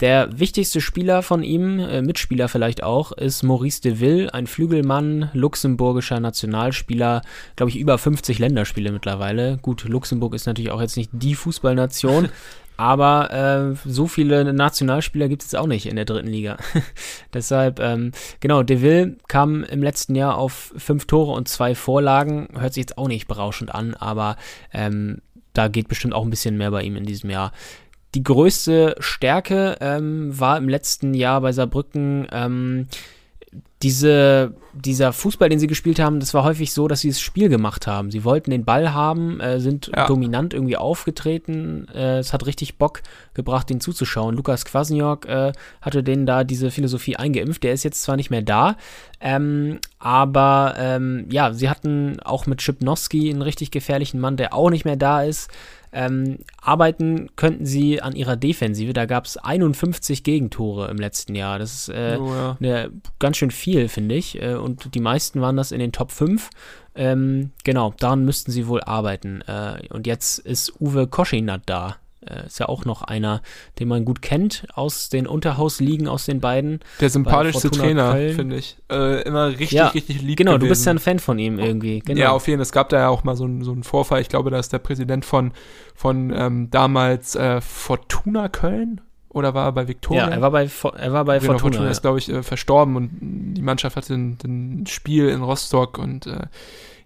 Der 0.01 0.41
wichtigste 0.41 0.81
Spieler 0.81 1.23
von 1.23 1.45
ihm, 1.45 1.79
äh, 1.79 2.03
Mitspieler 2.03 2.49
vielleicht 2.49 2.83
auch, 2.83 3.13
ist 3.13 3.45
Maurice 3.45 3.81
de 3.81 4.01
Ville, 4.01 4.35
ein 4.35 4.49
Flügelmann, 4.49 5.31
luxemburgischer 5.35 6.19
Nationalspieler, 6.19 7.23
glaube 7.55 7.71
ich, 7.71 7.79
über 7.79 7.97
50 7.97 8.41
Länderspiele 8.41 8.91
mittlerweile. 8.91 9.57
Gut, 9.63 9.85
Luxemburg 9.85 10.35
ist 10.35 10.47
natürlich 10.47 10.73
auch 10.73 10.81
jetzt 10.81 10.97
nicht 10.97 11.11
die 11.13 11.37
Fußballnation, 11.37 12.29
aber 12.77 13.31
äh, 13.33 13.89
so 13.89 14.07
viele 14.07 14.53
Nationalspieler 14.53 15.29
gibt 15.29 15.43
es 15.43 15.55
auch 15.55 15.67
nicht 15.67 15.87
in 15.87 15.97
der 15.97 16.05
dritten 16.05 16.29
Liga. 16.29 16.57
Deshalb, 17.35 17.81
ähm, 17.81 18.13
genau, 18.41 18.63
De 18.63 18.83
Ville 18.83 19.17
kam 19.29 19.65
im 19.65 19.83
letzten 19.83 20.15
Jahr 20.15 20.37
auf 20.37 20.73
fünf 20.77 21.07
Tore 21.07 21.33
und 21.33 21.49
zwei 21.49 21.75
Vorlagen. 21.75 22.49
Hört 22.59 22.75
sich 22.75 22.83
jetzt 22.83 22.99
auch 22.99 23.09
nicht 23.09 23.29
berauschend 23.29 23.75
an, 23.75 23.95
aber 23.95 24.37
ähm, 24.73 25.21
da 25.53 25.69
geht 25.69 25.89
bestimmt 25.89 26.15
auch 26.15 26.25
ein 26.25 26.31
bisschen 26.31 26.57
mehr 26.57 26.71
bei 26.71 26.83
ihm 26.83 26.97
in 26.97 27.05
diesem 27.05 27.31
Jahr. 27.31 27.53
Die 28.15 28.25
größte 28.25 28.97
Stärke 28.99 29.77
ähm, 29.81 30.39
war 30.39 30.59
im 30.59 30.69
letzten 30.69 31.15
Jahr 31.15 31.41
bei 31.41 31.53
Saarbrücken 31.53 32.27
ähm, 32.33 32.87
diese, 33.83 34.55
dieser 34.75 35.13
Fußball, 35.13 35.49
den 35.49 35.59
sie 35.59 35.67
gespielt 35.67 35.99
haben, 35.99 36.21
das 36.21 36.35
war 36.35 36.45
häufig 36.45 36.73
so, 36.73 36.89
dass 36.89 37.01
sie 37.01 37.09
das 37.09 37.21
Spiel 37.21 37.49
gemacht 37.49 37.87
haben. 37.87 38.11
Sie 38.11 38.25
wollten 38.25 38.51
den 38.51 38.65
Ball 38.65 38.93
haben, 38.93 39.41
äh, 39.41 39.61
sind 39.61 39.91
ja. 39.95 40.07
dominant 40.07 40.55
irgendwie 40.55 40.77
aufgetreten. 40.77 41.87
Äh, 41.95 42.19
es 42.19 42.33
hat 42.33 42.47
richtig 42.47 42.79
Bock 42.79 43.03
gebracht, 43.35 43.71
den 43.71 43.81
zuzuschauen. 43.81 44.35
Lukas 44.35 44.65
Kwasniok 44.65 45.27
äh, 45.27 45.53
hatte 45.81 46.03
denen 46.03 46.27
da 46.27 46.45
diese 46.45 46.71
Philosophie 46.71 47.17
eingeimpft. 47.17 47.63
Der 47.63 47.73
ist 47.73 47.85
jetzt 47.85 48.03
zwar 48.03 48.17
nicht 48.17 48.31
mehr 48.31 48.43
da, 48.43 48.77
ähm, 49.21 49.79
aber 49.99 50.75
ähm, 50.79 51.27
ja, 51.31 51.53
sie 51.53 51.71
hatten 51.71 52.21
auch 52.21 52.47
mit 52.47 52.63
Schipnowski 52.63 53.31
einen 53.31 53.43
richtig 53.43 53.71
gefährlichen 53.71 54.21
Mann, 54.21 54.37
der 54.37 54.55
auch 54.55 54.71
nicht 54.71 54.85
mehr 54.85 54.97
da 54.97 55.23
ist. 55.23 55.51
Ähm, 55.97 56.39
arbeiten 56.61 57.29
könnten 57.37 57.67
sie 57.67 58.03
an 58.03 58.17
ihrer 58.17 58.35
Defensive. 58.35 58.93
Da 58.93 59.07
gab 59.07 59.27
es 59.27 59.37
51 59.37 60.25
Gegentore 60.25 60.91
im 60.91 60.97
letzten 60.97 61.37
Jahr. 61.37 61.61
Das 61.61 61.73
ist 61.73 61.89
äh, 61.89 62.19
oh, 62.21 62.35
ja. 62.35 62.57
ne, 62.59 62.91
ganz 63.21 63.37
schön 63.37 63.53
viel, 63.53 63.89
finde 63.89 64.17
ich. 64.17 64.43
Äh, 64.43 64.57
und 64.65 64.95
die 64.95 65.01
meisten 65.01 65.41
waren 65.41 65.57
das 65.57 65.71
in 65.71 65.79
den 65.79 65.93
Top 65.93 66.11
5. 66.11 66.51
Ähm, 66.97 67.51
genau, 67.63 67.95
daran 67.99 68.25
müssten 68.25 68.51
sie 68.51 68.67
wohl 68.67 68.83
arbeiten. 68.83 69.43
Äh, 69.43 69.87
und 69.91 70.07
jetzt 70.07 70.39
ist 70.39 70.81
Uwe 70.81 71.07
Koschinat 71.07 71.63
da. 71.67 71.97
Äh, 72.27 72.47
ist 72.47 72.59
ja 72.59 72.69
auch 72.69 72.85
noch 72.85 73.03
einer, 73.03 73.43
den 73.79 73.89
man 73.89 74.05
gut 74.05 74.23
kennt 74.23 74.67
aus 74.75 75.09
den 75.09 75.27
Unterhausligen, 75.27 76.09
aus 76.09 76.25
den 76.25 76.41
beiden. 76.41 76.81
Der 77.01 77.11
sympathischste 77.11 77.71
Trainer, 77.71 78.15
finde 78.35 78.57
ich. 78.57 78.77
Äh, 78.91 79.23
immer 79.23 79.49
richtig, 79.49 79.73
ja, 79.73 79.89
richtig 79.89 80.23
lieb. 80.23 80.39
Genau, 80.39 80.53
gewesen. 80.53 80.65
du 80.65 80.69
bist 80.69 80.87
ja 80.87 80.93
ein 80.93 80.99
Fan 80.99 81.19
von 81.19 81.39
ihm 81.39 81.59
irgendwie. 81.59 81.99
Genau. 81.99 82.21
Ja, 82.21 82.31
auf 82.33 82.47
jeden 82.49 82.59
Fall. 82.59 82.63
Es 82.63 82.73
gab 82.73 82.89
da 82.89 82.99
ja 82.99 83.09
auch 83.09 83.25
mal 83.25 83.37
so, 83.37 83.49
so 83.61 83.73
einen 83.73 83.83
Vorfall. 83.83 84.21
Ich 84.21 84.29
glaube, 84.29 84.51
da 84.51 84.59
ist 84.59 84.73
der 84.73 84.79
Präsident 84.79 85.25
von, 85.25 85.53
von 85.95 86.33
ähm, 86.35 86.71
damals 86.71 87.35
äh, 87.35 87.61
Fortuna 87.61 88.49
Köln 88.49 89.01
oder 89.35 89.55
war 89.55 89.67
er 89.67 89.73
bei 89.73 89.89
Viktoria? 89.89 90.29
Ja, 90.29 90.31
er 90.31 90.41
war 90.41 90.51
bei, 90.51 90.69
er 90.97 91.13
war 91.13 91.25
bei 91.25 91.39
genau, 91.39 91.53
Fortuna. 91.53 91.73
Fortuna 91.73 91.91
ist, 91.91 92.03
glaube 92.03 92.19
ich, 92.19 92.29
äh, 92.29 92.43
verstorben 92.43 92.97
und 92.97 93.11
die 93.21 93.63
Mannschaft 93.63 93.97
hatte 93.97 94.15
ein, 94.15 94.39
ein 94.45 94.87
Spiel 94.87 95.29
in 95.29 95.43
Rostock 95.43 95.99
und 95.99 96.27
äh, 96.27 96.47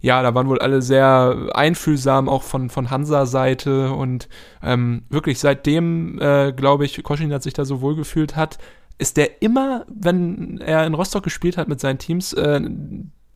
ja, 0.00 0.22
da 0.22 0.34
waren 0.34 0.48
wohl 0.48 0.60
alle 0.60 0.80
sehr 0.80 1.50
einfühlsam, 1.54 2.28
auch 2.28 2.44
von, 2.44 2.70
von 2.70 2.90
Hansa-Seite 2.90 3.92
und 3.92 4.28
ähm, 4.62 5.02
wirklich 5.10 5.40
seitdem, 5.40 6.20
äh, 6.20 6.52
glaube 6.52 6.84
ich, 6.84 7.02
Koschin 7.02 7.32
hat 7.32 7.42
sich 7.42 7.54
da 7.54 7.64
so 7.64 7.80
wohl 7.80 7.96
gefühlt 7.96 8.36
hat, 8.36 8.58
ist 8.98 9.16
der 9.16 9.42
immer, 9.42 9.84
wenn 9.88 10.58
er 10.58 10.86
in 10.86 10.94
Rostock 10.94 11.24
gespielt 11.24 11.56
hat 11.56 11.68
mit 11.68 11.80
seinen 11.80 11.98
Teams, 11.98 12.32
äh, 12.32 12.60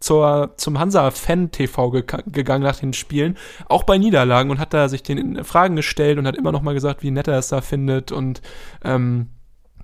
zur, 0.02 0.52
zum 0.56 0.78
Hansa-Fan-TV 0.78 1.90
ge 1.90 2.04
gegangen 2.26 2.64
nach 2.64 2.76
den 2.76 2.92
Spielen, 2.92 3.36
auch 3.68 3.84
bei 3.84 3.98
Niederlagen 3.98 4.50
und 4.50 4.58
hat 4.58 4.74
da 4.74 4.88
sich 4.88 5.02
den 5.02 5.44
Fragen 5.44 5.76
gestellt 5.76 6.18
und 6.18 6.26
hat 6.26 6.36
immer 6.36 6.52
noch 6.52 6.62
mal 6.62 6.74
gesagt, 6.74 7.02
wie 7.02 7.10
nett 7.10 7.28
er 7.28 7.38
es 7.38 7.48
da 7.48 7.60
findet 7.60 8.12
und 8.12 8.42
ähm, 8.84 9.28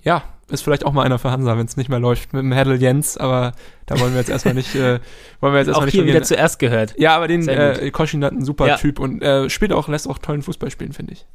ja, 0.02 0.22
ist 0.50 0.62
vielleicht 0.62 0.86
auch 0.86 0.92
mal 0.92 1.04
einer 1.04 1.18
für 1.18 1.30
Hansa, 1.30 1.56
wenn 1.58 1.66
es 1.66 1.76
nicht 1.76 1.90
mehr 1.90 2.00
läuft 2.00 2.32
mit 2.32 2.42
dem 2.42 2.52
Heddel 2.52 2.80
Jens, 2.80 3.16
aber 3.16 3.52
da 3.86 4.00
wollen 4.00 4.12
wir 4.12 4.18
jetzt 4.18 4.30
erstmal 4.30 4.54
nicht, 4.54 4.74
äh, 4.74 5.00
wollen 5.40 5.52
wir 5.52 5.58
jetzt 5.58 5.68
erstmal 5.68 5.82
auch 5.82 5.84
nicht 5.86 5.94
hier 5.94 6.06
wieder 6.06 6.22
zuerst 6.22 6.58
gehört. 6.58 6.94
Ja, 6.98 7.16
aber 7.16 7.28
den 7.28 7.46
äh, 7.46 7.90
Koschin 7.90 8.24
hat 8.24 8.32
einen 8.32 8.44
super 8.44 8.66
ja. 8.66 8.76
Typ 8.76 8.98
und 8.98 9.22
äh, 9.22 9.50
spielt 9.50 9.72
auch, 9.72 9.88
lässt 9.88 10.08
auch 10.08 10.18
tollen 10.18 10.42
Fußball 10.42 10.70
spielen, 10.70 10.92
finde 10.92 11.12
ich. 11.12 11.26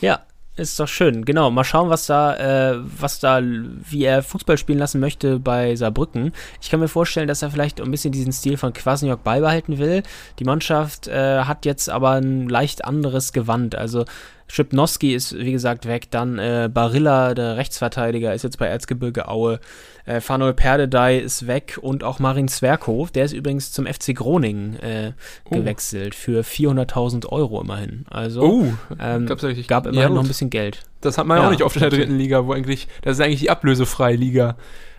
Ja, 0.00 0.22
ist 0.56 0.78
doch 0.78 0.88
schön. 0.88 1.24
Genau, 1.24 1.50
mal 1.50 1.64
schauen, 1.64 1.88
was 1.88 2.06
da, 2.06 2.72
äh, 2.72 2.78
was 2.82 3.20
da, 3.20 3.40
wie 3.42 4.04
er 4.04 4.22
Fußball 4.22 4.58
spielen 4.58 4.78
lassen 4.78 5.00
möchte 5.00 5.38
bei 5.38 5.74
Saarbrücken. 5.76 6.32
Ich 6.60 6.70
kann 6.70 6.80
mir 6.80 6.88
vorstellen, 6.88 7.28
dass 7.28 7.42
er 7.42 7.50
vielleicht 7.50 7.80
ein 7.80 7.90
bisschen 7.90 8.12
diesen 8.12 8.32
Stil 8.32 8.56
von 8.56 8.72
Kwasniok 8.72 9.24
beibehalten 9.24 9.78
will. 9.78 10.02
Die 10.38 10.44
Mannschaft 10.44 11.08
äh, 11.08 11.40
hat 11.44 11.64
jetzt 11.64 11.88
aber 11.88 12.12
ein 12.12 12.48
leicht 12.48 12.84
anderes 12.84 13.32
Gewand. 13.32 13.74
Also 13.74 14.04
Schipnowski 14.48 15.14
ist, 15.14 15.34
wie 15.38 15.52
gesagt, 15.52 15.86
weg. 15.86 16.10
Dann 16.10 16.38
äh, 16.38 16.68
Barilla, 16.72 17.32
der 17.32 17.56
Rechtsverteidiger, 17.56 18.34
ist 18.34 18.42
jetzt 18.42 18.58
bei 18.58 18.66
Erzgebirge 18.66 19.28
Aue. 19.28 19.58
Äh, 20.04 20.20
Fanol 20.20 20.54
Perdedei 20.54 21.18
ist 21.18 21.46
weg 21.46 21.78
und 21.80 22.04
auch 22.04 22.18
Marin 22.18 22.48
Zwerko, 22.48 23.08
der 23.14 23.24
ist 23.24 23.32
übrigens 23.32 23.72
zum 23.72 23.86
FC 23.86 24.14
Groningen 24.14 24.76
äh, 24.80 25.12
oh. 25.44 25.56
gewechselt 25.56 26.14
für 26.14 26.42
400.000 26.42 27.26
Euro 27.28 27.60
immerhin. 27.60 28.04
Also 28.10 28.42
oh, 28.42 28.72
ähm, 28.98 29.26
gab 29.26 29.86
immerhin 29.86 29.94
ja, 29.94 30.08
noch 30.08 30.22
ein 30.22 30.28
bisschen 30.28 30.50
Geld. 30.50 30.82
Das 31.00 31.18
hat 31.18 31.26
man 31.26 31.38
ja 31.38 31.46
auch 31.46 31.50
nicht 31.50 31.62
oft 31.62 31.76
in 31.76 31.82
der 31.82 31.90
dritten 31.90 32.16
Liga, 32.16 32.46
wo 32.46 32.52
eigentlich, 32.52 32.88
das 33.02 33.18
ist 33.18 33.24
eigentlich 33.24 33.40
die 33.40 33.50
ablösefreie 33.50 34.16
Liga. 34.16 34.56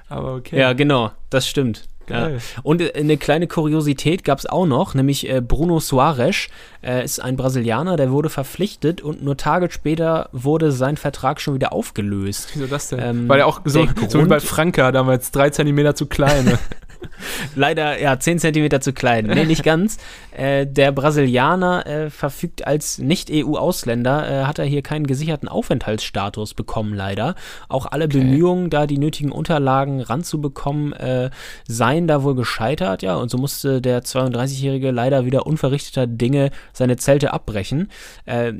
Aber 0.09 0.35
okay. 0.35 0.59
Ja, 0.59 0.73
genau, 0.73 1.11
das 1.29 1.47
stimmt. 1.47 1.85
Ja. 2.09 2.31
Und 2.63 2.81
äh, 2.81 2.93
eine 2.95 3.17
kleine 3.17 3.47
Kuriosität 3.47 4.23
gab 4.23 4.39
es 4.39 4.45
auch 4.45 4.65
noch, 4.65 4.93
nämlich 4.93 5.29
äh, 5.29 5.41
Bruno 5.41 5.79
Soares 5.79 6.47
äh, 6.81 7.03
ist 7.03 7.19
ein 7.19 7.35
Brasilianer, 7.35 7.95
der 7.95 8.11
wurde 8.11 8.29
verpflichtet 8.29 9.01
und 9.01 9.23
nur 9.23 9.37
Tage 9.37 9.71
später 9.71 10.29
wurde 10.31 10.71
sein 10.71 10.97
Vertrag 10.97 11.39
schon 11.39 11.55
wieder 11.55 11.73
aufgelöst. 11.73 12.49
Wieso 12.53 12.67
das 12.67 12.89
denn? 12.89 12.99
Ähm, 12.99 13.29
Weil 13.29 13.39
er 13.39 13.47
auch 13.47 13.61
so, 13.65 13.87
so 14.09 14.21
wie 14.21 14.27
bei 14.27 14.39
Franka 14.39 14.91
damals 14.91 15.31
drei 15.31 15.49
Zentimeter 15.49 15.95
zu 15.95 16.05
klein. 16.05 16.45
Ne? 16.45 16.59
Leider, 17.55 17.99
ja, 17.99 18.19
10 18.19 18.39
cm 18.39 18.81
zu 18.81 18.93
klein. 18.93 19.25
Nee, 19.25 19.45
nicht 19.45 19.63
ganz. 19.63 19.97
Äh, 20.33 20.65
der 20.65 20.91
Brasilianer 20.91 21.85
äh, 21.85 22.09
verfügt 22.09 22.65
als 22.65 22.97
Nicht-EU-Ausländer, 22.97 24.29
äh, 24.29 24.43
hat 24.45 24.57
er 24.57 24.65
hier 24.65 24.81
keinen 24.81 25.05
gesicherten 25.05 25.47
Aufenthaltsstatus 25.47 26.55
bekommen, 26.55 26.93
leider. 26.93 27.35
Auch 27.69 27.85
alle 27.85 28.05
okay. 28.05 28.19
Bemühungen, 28.19 28.69
da 28.69 28.87
die 28.87 28.97
nötigen 28.97 29.31
Unterlagen 29.31 30.01
ranzubekommen, 30.01 30.93
äh, 30.93 31.29
seien 31.67 32.07
da 32.07 32.23
wohl 32.23 32.33
gescheitert, 32.33 33.03
ja. 33.03 33.15
Und 33.15 33.29
so 33.29 33.37
musste 33.37 33.79
der 33.79 34.03
32-Jährige 34.03 34.89
leider 34.89 35.25
wieder 35.25 35.45
unverrichteter 35.45 36.07
Dinge 36.07 36.49
seine 36.73 36.97
Zelte 36.97 37.31
abbrechen. 37.31 37.91
Äh, 38.25 38.53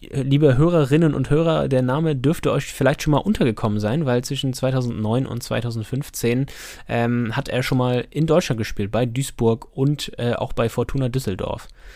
liebe 0.00 0.56
Hörerinnen 0.56 1.14
und 1.14 1.30
Hörer, 1.30 1.68
der 1.68 1.82
Name 1.82 2.16
dürfte 2.16 2.50
euch 2.50 2.66
vielleicht 2.66 3.02
schon 3.02 3.12
mal 3.12 3.18
untergekommen 3.18 3.78
sein, 3.78 4.04
weil 4.04 4.24
zwischen 4.24 4.52
2009 4.52 5.26
und 5.26 5.42
2015 5.42 6.46
ähm, 6.88 7.36
hat 7.36 7.48
er 7.48 7.62
schon 7.62 7.78
mal 7.78 8.04
in 8.10 8.26
Deutschland 8.26 8.58
gespielt, 8.58 8.90
bei 8.90 9.06
Duisburg 9.06 9.68
und 9.76 10.12
auch 10.36 10.52
bei 10.52 10.68
Fortuna 10.68 11.08
Düsseldorf. 11.08 11.19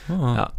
Oh. 0.08 0.12
Ja. 0.12 0.52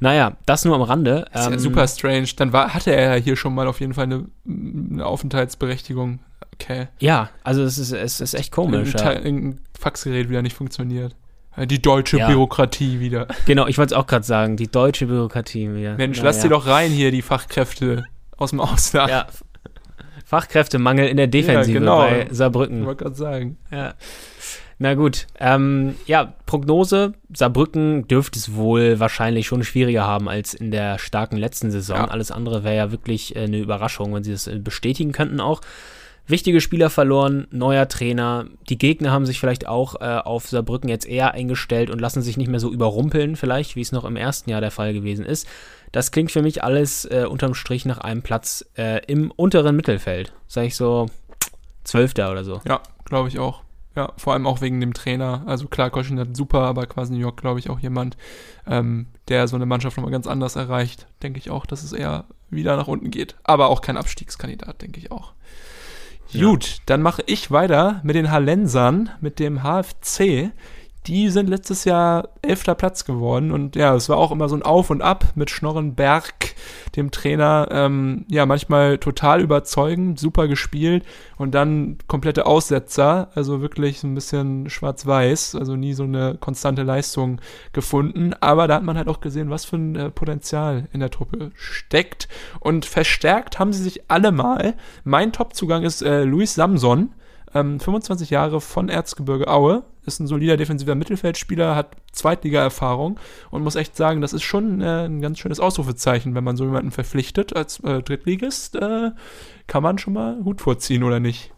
Naja, 0.00 0.36
das 0.46 0.64
nur 0.64 0.74
am 0.74 0.82
Rande. 0.82 1.26
Das 1.32 1.42
ist 1.42 1.46
ähm, 1.46 1.52
ja 1.52 1.58
super 1.60 1.86
strange. 1.86 2.28
Dann 2.36 2.52
war, 2.52 2.74
hatte 2.74 2.94
er 2.94 3.16
ja 3.16 3.22
hier 3.22 3.36
schon 3.36 3.54
mal 3.54 3.68
auf 3.68 3.80
jeden 3.80 3.94
Fall 3.94 4.04
eine, 4.04 4.24
eine 4.46 5.06
Aufenthaltsberechtigung. 5.06 6.18
Okay. 6.54 6.88
Ja, 6.98 7.30
also 7.44 7.62
es 7.62 7.78
ist, 7.78 7.92
es 7.92 8.20
ist 8.20 8.34
echt 8.34 8.52
komisch. 8.52 8.96
Ein, 8.96 9.24
ein 9.24 9.60
Faxgerät 9.78 10.28
wieder 10.28 10.42
nicht 10.42 10.56
funktioniert. 10.56 11.14
Die 11.56 11.82
deutsche 11.82 12.18
ja. 12.18 12.28
Bürokratie 12.28 12.98
wieder. 12.98 13.28
Genau, 13.46 13.66
ich 13.66 13.78
wollte 13.78 13.94
es 13.94 14.00
auch 14.00 14.06
gerade 14.06 14.24
sagen, 14.24 14.56
die 14.56 14.68
deutsche 14.68 15.06
Bürokratie 15.06 15.74
wieder. 15.74 15.96
Mensch, 15.96 16.18
naja. 16.18 16.30
lass 16.30 16.42
sie 16.42 16.48
doch 16.48 16.66
rein 16.66 16.90
hier, 16.90 17.10
die 17.10 17.22
Fachkräfte 17.22 18.04
aus 18.36 18.50
dem 18.50 18.60
Ausland. 18.60 19.10
Ja, 19.10 19.26
Fachkräftemangel 20.24 21.08
in 21.08 21.18
der 21.18 21.26
Defensive 21.26 21.74
ja, 21.74 21.80
genau. 21.80 21.98
bei 21.98 22.26
Saarbrücken. 22.30 22.80
Ich 22.80 22.86
wollte 22.86 23.04
gerade 23.04 23.16
sagen. 23.16 23.58
Ja. 23.70 23.94
Na 24.82 24.94
gut, 24.94 25.28
ähm, 25.38 25.94
ja, 26.06 26.34
Prognose, 26.44 27.12
Saarbrücken 27.32 28.08
dürfte 28.08 28.36
es 28.36 28.56
wohl 28.56 28.98
wahrscheinlich 28.98 29.46
schon 29.46 29.62
schwieriger 29.62 30.08
haben 30.08 30.28
als 30.28 30.54
in 30.54 30.72
der 30.72 30.98
starken 30.98 31.36
letzten 31.36 31.70
Saison. 31.70 31.98
Ja. 31.98 32.08
Alles 32.08 32.32
andere 32.32 32.64
wäre 32.64 32.74
ja 32.74 32.90
wirklich 32.90 33.36
äh, 33.36 33.44
eine 33.44 33.60
Überraschung, 33.60 34.12
wenn 34.12 34.24
sie 34.24 34.32
das 34.32 34.48
äh, 34.48 34.58
bestätigen 34.58 35.12
könnten 35.12 35.38
auch. 35.38 35.60
Wichtige 36.26 36.60
Spieler 36.60 36.90
verloren, 36.90 37.46
neuer 37.52 37.86
Trainer. 37.86 38.46
Die 38.68 38.76
Gegner 38.76 39.12
haben 39.12 39.24
sich 39.24 39.38
vielleicht 39.38 39.68
auch 39.68 40.00
äh, 40.00 40.18
auf 40.18 40.48
Saarbrücken 40.48 40.88
jetzt 40.88 41.06
eher 41.06 41.32
eingestellt 41.32 41.88
und 41.88 42.00
lassen 42.00 42.20
sich 42.20 42.36
nicht 42.36 42.50
mehr 42.50 42.58
so 42.58 42.72
überrumpeln, 42.72 43.36
vielleicht, 43.36 43.76
wie 43.76 43.82
es 43.82 43.92
noch 43.92 44.04
im 44.04 44.16
ersten 44.16 44.50
Jahr 44.50 44.60
der 44.60 44.72
Fall 44.72 44.94
gewesen 44.94 45.24
ist. 45.24 45.46
Das 45.92 46.10
klingt 46.10 46.32
für 46.32 46.42
mich 46.42 46.64
alles 46.64 47.04
äh, 47.04 47.26
unterm 47.30 47.54
Strich 47.54 47.84
nach 47.84 47.98
einem 47.98 48.22
Platz 48.22 48.64
äh, 48.76 49.00
im 49.06 49.30
unteren 49.30 49.76
Mittelfeld. 49.76 50.32
Sag 50.48 50.64
ich 50.64 50.74
so, 50.74 51.06
Zwölfter 51.84 52.32
oder 52.32 52.42
so. 52.42 52.60
Ja, 52.66 52.80
glaube 53.04 53.28
ich 53.28 53.38
auch. 53.38 53.62
Ja, 53.94 54.12
vor 54.16 54.32
allem 54.32 54.46
auch 54.46 54.60
wegen 54.60 54.80
dem 54.80 54.94
Trainer. 54.94 55.42
Also 55.46 55.68
klar, 55.68 55.90
Koschin 55.90 56.18
hat 56.18 56.36
super, 56.36 56.60
aber 56.60 56.86
quasi 56.86 57.12
New 57.12 57.18
York, 57.18 57.40
glaube 57.40 57.58
ich, 57.58 57.68
auch 57.68 57.78
jemand, 57.78 58.16
ähm, 58.66 59.06
der 59.28 59.48
so 59.48 59.56
eine 59.56 59.66
Mannschaft 59.66 59.96
nochmal 59.96 60.12
ganz 60.12 60.26
anders 60.26 60.56
erreicht. 60.56 61.06
Denke 61.22 61.38
ich 61.38 61.50
auch, 61.50 61.66
dass 61.66 61.82
es 61.82 61.92
eher 61.92 62.24
wieder 62.48 62.76
nach 62.76 62.88
unten 62.88 63.10
geht. 63.10 63.36
Aber 63.44 63.68
auch 63.68 63.82
kein 63.82 63.98
Abstiegskandidat, 63.98 64.80
denke 64.80 64.98
ich 64.98 65.10
auch. 65.12 65.32
Ja. 66.30 66.46
Gut, 66.46 66.78
dann 66.86 67.02
mache 67.02 67.22
ich 67.26 67.50
weiter 67.50 68.00
mit 68.02 68.16
den 68.16 68.30
Hallensern, 68.30 69.10
mit 69.20 69.38
dem 69.38 69.62
HFC. 69.62 70.50
Die 71.06 71.30
sind 71.30 71.48
letztes 71.48 71.84
Jahr 71.84 72.28
elfter 72.42 72.74
Platz 72.74 73.04
geworden 73.04 73.50
und 73.50 73.74
ja, 73.74 73.94
es 73.94 74.08
war 74.08 74.18
auch 74.18 74.30
immer 74.30 74.48
so 74.48 74.56
ein 74.56 74.62
Auf 74.62 74.90
und 74.90 75.02
Ab 75.02 75.32
mit 75.34 75.50
Schnorrenberg, 75.50 76.54
dem 76.96 77.10
Trainer, 77.10 77.68
ähm, 77.70 78.24
ja, 78.28 78.46
manchmal 78.46 78.98
total 78.98 79.40
überzeugend, 79.40 80.20
super 80.20 80.46
gespielt 80.46 81.04
und 81.38 81.54
dann 81.54 81.98
komplette 82.06 82.46
Aussetzer, 82.46 83.30
also 83.34 83.60
wirklich 83.60 84.00
so 84.00 84.06
ein 84.06 84.14
bisschen 84.14 84.70
schwarz-weiß, 84.70 85.56
also 85.56 85.74
nie 85.74 85.92
so 85.92 86.04
eine 86.04 86.36
konstante 86.38 86.82
Leistung 86.82 87.40
gefunden, 87.72 88.34
aber 88.40 88.68
da 88.68 88.76
hat 88.76 88.84
man 88.84 88.96
halt 88.96 89.08
auch 89.08 89.20
gesehen, 89.20 89.50
was 89.50 89.64
für 89.64 89.76
ein 89.76 89.96
äh, 89.96 90.10
Potenzial 90.10 90.88
in 90.92 91.00
der 91.00 91.10
Truppe 91.10 91.50
steckt. 91.54 92.28
Und 92.60 92.84
verstärkt 92.84 93.58
haben 93.58 93.72
sie 93.72 93.82
sich 93.82 94.10
alle 94.10 94.32
mal. 94.32 94.74
Mein 95.04 95.32
Topzugang 95.32 95.82
ist 95.82 96.02
äh, 96.02 96.24
Luis 96.24 96.54
Samson, 96.54 97.10
ähm, 97.54 97.80
25 97.80 98.30
Jahre 98.30 98.60
von 98.60 98.88
Erzgebirge 98.88 99.48
Aue, 99.48 99.84
ist 100.04 100.20
ein 100.20 100.26
solider 100.26 100.56
defensiver 100.56 100.94
Mittelfeldspieler, 100.94 101.76
hat 101.76 101.96
Zweitliga-Erfahrung 102.12 103.18
und 103.50 103.62
muss 103.62 103.76
echt 103.76 103.96
sagen, 103.96 104.20
das 104.20 104.32
ist 104.32 104.42
schon 104.42 104.80
äh, 104.80 105.06
ein 105.06 105.20
ganz 105.20 105.38
schönes 105.38 105.60
Ausrufezeichen, 105.60 106.34
wenn 106.34 106.44
man 106.44 106.56
so 106.56 106.64
jemanden 106.64 106.90
verpflichtet 106.90 107.54
als 107.54 107.80
äh, 107.80 108.02
Drittligist. 108.02 108.76
Äh, 108.76 109.12
kann 109.66 109.82
man 109.82 109.98
schon 109.98 110.14
mal 110.14 110.42
Hut 110.44 110.60
vorziehen, 110.60 111.02
oder 111.02 111.20
nicht? 111.20 111.51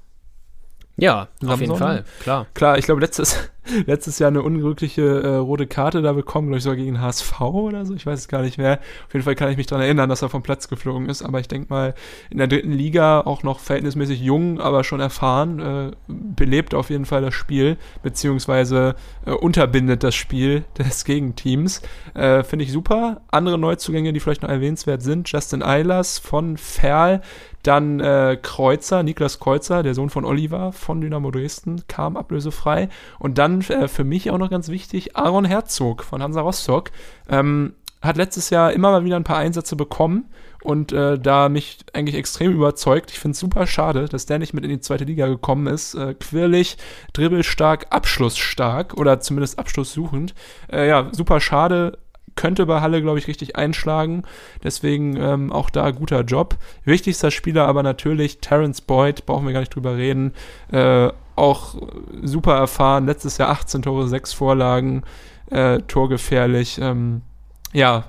Ja, 0.97 1.27
auf 1.45 1.61
jeden 1.61 1.77
Fall, 1.77 2.05
klar. 2.21 2.47
Klar, 2.55 2.79
ich 2.79 2.85
glaube, 2.85 3.01
letztes, 3.01 3.51
letztes 3.87 4.21
Jahr 4.21 4.29
eine 4.29 4.43
unglückliche 4.43 5.03
äh, 5.23 5.37
rote 5.37 5.66
Karte 5.66 6.03
da 6.03 6.12
bekommen, 6.12 6.49
glaube 6.49 6.59
ich 6.59 6.62
sogar 6.62 6.77
gegen 6.77 7.01
HSV 7.01 7.41
oder 7.41 7.85
so, 7.85 7.95
ich 7.95 8.07
weiß 8.07 8.21
es 8.21 8.29
gar 8.29 8.43
nicht 8.43 8.59
mehr. 8.59 8.79
Auf 9.07 9.12
jeden 9.12 9.25
Fall 9.25 9.35
kann 9.35 9.51
ich 9.51 9.57
mich 9.57 9.66
daran 9.66 9.85
erinnern, 9.85 10.09
dass 10.09 10.23
er 10.23 10.29
vom 10.29 10.45
Platz 10.45 10.69
geflogen 10.69 11.09
ist, 11.09 11.23
aber 11.23 11.41
ich 11.41 11.49
denke 11.49 11.66
mal, 11.69 11.95
in 12.31 12.39
der 12.39 12.47
dritten 12.47 12.71
Liga 12.71 13.23
auch 13.23 13.43
noch 13.43 13.59
verhältnismäßig 13.59 14.21
jung, 14.21 14.61
aber 14.61 14.85
schon 14.85 15.01
erfahren, 15.01 15.59
äh, 15.59 15.91
belebt 16.07 16.75
auf 16.75 16.91
jeden 16.91 17.07
Fall 17.07 17.23
das 17.23 17.35
Spiel, 17.35 17.77
beziehungsweise 18.05 18.95
äh, 19.27 19.33
unterbindet 19.33 20.05
das 20.05 20.15
Spiel 20.15 20.65
des 20.79 21.05
Gegenteams. 21.05 21.83
Äh, 22.15 22.45
Finde 22.45 22.65
ich 22.65 22.71
super. 22.73 23.23
Andere 23.33 23.59
Neuzugänge, 23.59 24.12
die 24.12 24.21
vielleicht 24.21 24.43
noch 24.43 24.49
erwähnenswert 24.49 25.03
sind, 25.03 25.29
Justin 25.29 25.65
Eilers 25.65 26.21
von 26.21 26.57
Ferl, 26.57 27.21
dann 27.66 28.01
äh, 28.01 28.39
Kreuzer, 28.41 29.03
Niklas 29.03 29.41
Kreuzer, 29.41 29.82
der 29.82 29.95
Sohn 29.95 30.11
von 30.11 30.24
Oliver 30.24 30.73
von 30.73 31.01
Dynamo 31.01 31.31
Dresden, 31.31 31.82
kam 31.89 32.16
ablösefrei. 32.16 32.89
Und 33.19 33.39
dann 33.39 33.61
äh, 33.62 33.89
für 33.89 34.05
mich 34.05 34.31
auch 34.31 34.39
noch 34.39 34.51
ganz 34.51 34.69
wichtig, 34.69 35.16
Aaron 35.16 35.45
Herzog 35.45 36.05
von 36.05 36.23
Hansa 36.23 36.41
Rostock. 36.41 36.91
Ähm, 37.28 37.74
hat 38.05 38.16
letztes 38.16 38.51
Jahr 38.51 38.73
immer 38.73 38.91
mal 38.91 39.05
wieder 39.05 39.16
ein 39.16 39.24
paar 39.24 39.39
Einsätze 39.39 39.77
bekommen 39.77 40.28
und 40.62 40.93
äh, 40.93 41.19
da 41.19 41.49
mich 41.49 41.78
eigentlich 41.95 42.16
extrem 42.16 42.53
überzeugt. 42.53 43.11
Ich 43.11 43.19
finde 43.19 43.32
es 43.32 43.41
super 43.41 43.66
schade, 43.66 44.07
dass 44.07 44.27
der 44.27 44.39
nicht 44.39 44.53
mit 44.53 44.62
in 44.62 44.70
die 44.70 44.81
zweite 44.81 45.05
Liga 45.05 45.27
gekommen 45.27 45.66
ist. 45.66 45.95
Äh, 45.95 46.15
quirlig, 46.15 46.77
dribbelstark, 47.15 47.86
abschlussstark 47.91 48.95
oder 48.95 49.20
zumindest 49.20 49.59
abschlusssuchend. 49.59 50.35
Äh, 50.70 50.89
ja, 50.89 51.09
super 51.12 51.41
schade 51.41 51.99
könnte 52.36 52.66
bei 52.66 52.81
Halle, 52.81 53.02
glaube 53.02 53.19
ich, 53.19 53.28
richtig 53.28 53.56
einschlagen. 53.56 54.23
Deswegen 54.62 55.16
ähm, 55.16 55.52
auch 55.52 55.70
da 55.70 55.90
guter 55.90 56.23
Job. 56.23 56.56
Wichtigster 56.85 57.31
Spieler 57.31 57.66
aber 57.66 57.82
natürlich 57.82 58.39
Terence 58.39 58.81
Boyd, 58.81 59.27
brauchen 59.27 59.47
wir 59.47 59.52
gar 59.52 59.61
nicht 59.61 59.74
drüber 59.74 59.97
reden. 59.97 60.32
Äh, 60.70 61.11
auch 61.36 61.74
super 62.23 62.55
erfahren, 62.55 63.06
letztes 63.06 63.39
Jahr 63.39 63.51
18 63.51 63.82
Tore, 63.82 64.06
6 64.06 64.32
Vorlagen, 64.32 65.02
äh, 65.51 65.78
torgefährlich. 65.81 66.78
Ähm, 66.81 67.23
ja, 67.75 68.05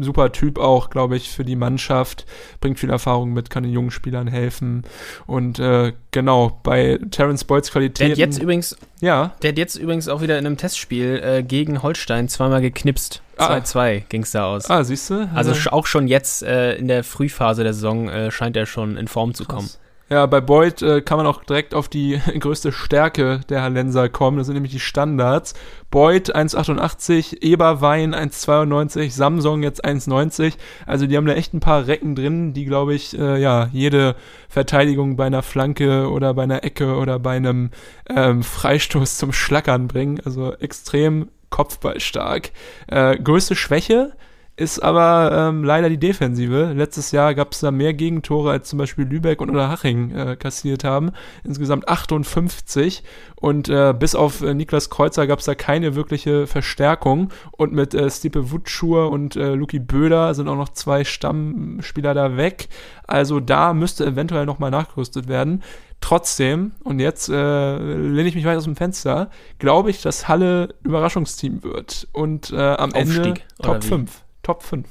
super 0.00 0.30
Typ 0.30 0.58
auch, 0.58 0.90
glaube 0.90 1.16
ich, 1.16 1.28
für 1.28 1.44
die 1.44 1.56
Mannschaft, 1.56 2.24
bringt 2.60 2.78
viel 2.78 2.88
Erfahrung 2.88 3.32
mit, 3.32 3.50
kann 3.50 3.64
den 3.64 3.72
jungen 3.72 3.90
Spielern 3.90 4.28
helfen. 4.28 4.84
Und 5.26 5.58
äh, 5.58 5.92
genau, 6.12 6.60
bei 6.62 7.00
Terence 7.10 7.42
Boyds 7.42 7.72
Qualität. 7.72 8.00
Der 8.06 8.10
hat 8.12 8.18
jetzt 8.18 8.40
übrigens, 8.40 8.76
ja. 9.00 9.34
Der 9.42 9.50
hat 9.50 9.58
jetzt 9.58 9.74
übrigens 9.74 10.08
auch 10.08 10.22
wieder 10.22 10.38
in 10.38 10.46
einem 10.46 10.56
Testspiel 10.56 11.20
äh, 11.22 11.42
gegen 11.42 11.82
Holstein 11.82 12.28
zweimal 12.28 12.60
geknipst. 12.60 13.20
2-2 13.38 13.76
ah. 13.76 14.04
ging 14.08 14.22
es 14.22 14.30
da 14.30 14.46
aus. 14.46 14.70
Ah, 14.70 14.84
siehst 14.84 15.10
du? 15.10 15.28
Also, 15.34 15.50
also 15.50 15.70
auch 15.70 15.86
schon 15.86 16.06
jetzt 16.06 16.44
äh, 16.44 16.74
in 16.76 16.86
der 16.86 17.02
Frühphase 17.02 17.64
der 17.64 17.74
Saison 17.74 18.08
äh, 18.08 18.30
scheint 18.30 18.56
er 18.56 18.66
schon 18.66 18.96
in 18.96 19.08
Form 19.08 19.34
zu 19.34 19.44
kommen. 19.44 19.68
Ja, 20.10 20.24
bei 20.24 20.40
Boyd 20.40 20.80
äh, 20.80 21.02
kann 21.02 21.18
man 21.18 21.26
auch 21.26 21.44
direkt 21.44 21.74
auf 21.74 21.88
die 21.88 22.18
größte 22.40 22.72
Stärke 22.72 23.40
der 23.50 23.62
Hallenser 23.62 24.08
kommen. 24.08 24.38
Das 24.38 24.46
sind 24.46 24.54
nämlich 24.54 24.72
die 24.72 24.80
Standards. 24.80 25.52
Boyd 25.90 26.34
1,88, 26.34 27.42
Eberwein 27.42 28.14
1,92, 28.14 29.10
Samsung 29.10 29.62
jetzt 29.62 29.84
1,90. 29.84 30.54
Also 30.86 31.06
die 31.06 31.16
haben 31.16 31.26
da 31.26 31.34
echt 31.34 31.52
ein 31.52 31.60
paar 31.60 31.86
Recken 31.86 32.14
drin, 32.14 32.54
die, 32.54 32.64
glaube 32.64 32.94
ich, 32.94 33.18
äh, 33.18 33.38
ja, 33.38 33.68
jede 33.72 34.16
Verteidigung 34.48 35.16
bei 35.16 35.26
einer 35.26 35.42
Flanke 35.42 36.10
oder 36.10 36.32
bei 36.32 36.44
einer 36.44 36.64
Ecke 36.64 36.96
oder 36.96 37.18
bei 37.18 37.36
einem 37.36 37.70
ähm, 38.08 38.42
Freistoß 38.42 39.18
zum 39.18 39.32
Schlackern 39.34 39.88
bringen. 39.88 40.20
Also 40.24 40.54
extrem 40.54 41.28
kopfballstark. 41.50 42.52
Äh, 42.86 43.18
größte 43.18 43.56
Schwäche 43.56 44.14
ist 44.58 44.80
aber 44.80 45.30
ähm, 45.32 45.62
leider 45.62 45.88
die 45.88 45.98
Defensive. 45.98 46.72
Letztes 46.74 47.12
Jahr 47.12 47.36
gab 47.36 47.52
es 47.52 47.60
da 47.60 47.70
mehr 47.70 47.94
Gegentore, 47.94 48.50
als 48.50 48.68
zum 48.68 48.78
Beispiel 48.80 49.04
Lübeck 49.04 49.40
und 49.40 49.50
Unterhaching 49.50 50.10
äh, 50.10 50.36
kassiert 50.36 50.82
haben. 50.82 51.12
Insgesamt 51.44 51.88
58. 51.88 53.04
Und 53.36 53.68
äh, 53.68 53.94
bis 53.96 54.16
auf 54.16 54.42
äh, 54.42 54.54
Niklas 54.54 54.90
Kreuzer 54.90 55.28
gab 55.28 55.38
es 55.38 55.44
da 55.44 55.54
keine 55.54 55.94
wirkliche 55.94 56.48
Verstärkung. 56.48 57.30
Und 57.52 57.72
mit 57.72 57.94
äh, 57.94 58.10
Stipe 58.10 58.50
Wutschur 58.50 59.12
und 59.12 59.36
äh, 59.36 59.54
Luki 59.54 59.78
Böder 59.78 60.34
sind 60.34 60.48
auch 60.48 60.56
noch 60.56 60.70
zwei 60.70 61.04
Stammspieler 61.04 62.12
da 62.14 62.36
weg. 62.36 62.68
Also 63.06 63.38
da 63.38 63.72
müsste 63.74 64.06
eventuell 64.06 64.44
nochmal 64.44 64.72
nachgerüstet 64.72 65.28
werden. 65.28 65.62
Trotzdem, 66.00 66.72
und 66.82 66.98
jetzt 66.98 67.28
äh, 67.28 67.78
lehne 67.78 68.28
ich 68.28 68.34
mich 68.34 68.44
weit 68.44 68.56
aus 68.56 68.64
dem 68.64 68.76
Fenster, 68.76 69.30
glaube 69.60 69.90
ich, 69.90 70.02
dass 70.02 70.26
Halle 70.26 70.74
Überraschungsteam 70.82 71.62
wird 71.62 72.08
und 72.12 72.50
äh, 72.50 72.56
am 72.56 72.92
Aufstieg, 72.92 73.24
Ende 73.26 73.42
Top 73.62 73.84
5. 73.84 74.24
Top 74.48 74.62
5. 74.62 74.88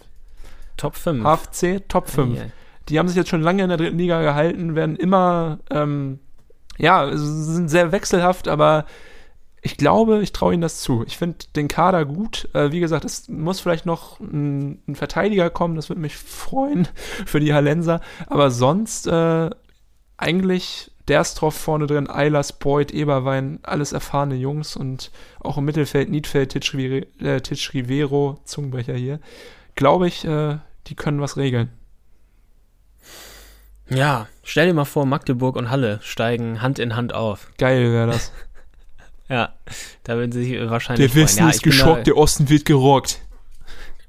Top 0.78 0.96
5. 0.96 1.24
HFC, 1.24 1.90
Top 1.90 2.08
5. 2.08 2.38
Yeah. 2.38 2.46
Die 2.90 3.00
haben 3.00 3.08
sich 3.08 3.18
jetzt 3.18 3.30
schon 3.30 3.42
lange 3.42 3.64
in 3.64 3.70
der 3.70 3.80
dritten 3.80 3.98
Liga 3.98 4.22
gehalten, 4.22 4.76
werden 4.76 4.96
immer, 4.96 5.58
ähm, 5.72 6.20
ja, 6.78 7.10
sind 7.12 7.68
sehr 7.68 7.92
wechselhaft, 7.92 8.48
aber 8.48 8.86
ich 9.64 9.78
glaube, 9.78 10.22
ich 10.22 10.32
traue 10.32 10.54
ihnen 10.54 10.62
das 10.62 10.82
zu. 10.82 11.04
Ich 11.08 11.18
finde 11.18 11.48
den 11.56 11.68
Kader 11.68 12.06
gut. 12.06 12.50
Äh, 12.54 12.72
wie 12.72 12.80
gesagt, 12.80 13.04
es 13.04 13.28
muss 13.30 13.60
vielleicht 13.60 13.88
noch 13.88 14.20
ein, 14.20 14.80
ein, 14.88 14.94
Verteidiger 14.94 15.50
kommen, 15.50 15.76
das 15.76 15.90
würde 15.90 16.02
mich 16.02 16.16
freuen 16.16 16.88
für 17.26 17.40
die 17.40 17.56
Hallenser. 17.56 18.00
Aber 18.28 18.52
sonst 18.52 19.08
äh, 19.08 19.50
eigentlich 20.18 20.92
der 21.08 21.22
ist 21.22 21.36
drauf 21.36 21.56
vorne 21.56 21.88
drin, 21.88 22.10
Eilers, 22.10 22.54
Boyd, 22.54 22.92
Eberwein, 22.92 23.60
alles 23.64 23.94
erfahrene 23.94 24.36
Jungs 24.36 24.76
und 24.76 25.12
auch 25.40 25.58
im 25.58 25.66
Mittelfeld 25.66 26.10
Niedfeld, 26.10 26.52
Titsch, 26.52 26.74
äh, 26.74 27.40
Titsch 27.42 27.74
Rivero, 27.74 28.40
Zungenbrecher 28.44 28.96
hier. 28.96 29.20
Glaube 29.76 30.08
ich, 30.08 30.26
äh, 30.26 30.58
die 30.88 30.96
können 30.96 31.22
was 31.22 31.38
regeln. 31.38 31.70
Ja, 33.90 34.28
stell 34.44 34.68
dir 34.68 34.74
mal 34.74 34.86
vor, 34.86 35.06
Magdeburg 35.06 35.56
und 35.56 35.70
Halle 35.70 36.00
steigen 36.02 36.62
Hand 36.62 36.78
in 36.78 36.96
Hand 36.96 37.14
auf. 37.14 37.52
Geil 37.58 37.92
wäre 37.94 38.08
das. 38.08 38.34
ja, 39.30 39.54
da 40.04 40.18
würden 40.18 40.34
sie 40.34 40.44
sich 40.44 40.70
wahrscheinlich 40.70 41.12
Der 41.12 41.22
Westen 41.22 41.44
ja, 41.44 41.50
ist 41.50 41.64
geschockt, 41.64 42.08
der 42.08 42.18
Osten 42.18 42.50
wird 42.50 42.66
gerockt. 42.66 43.22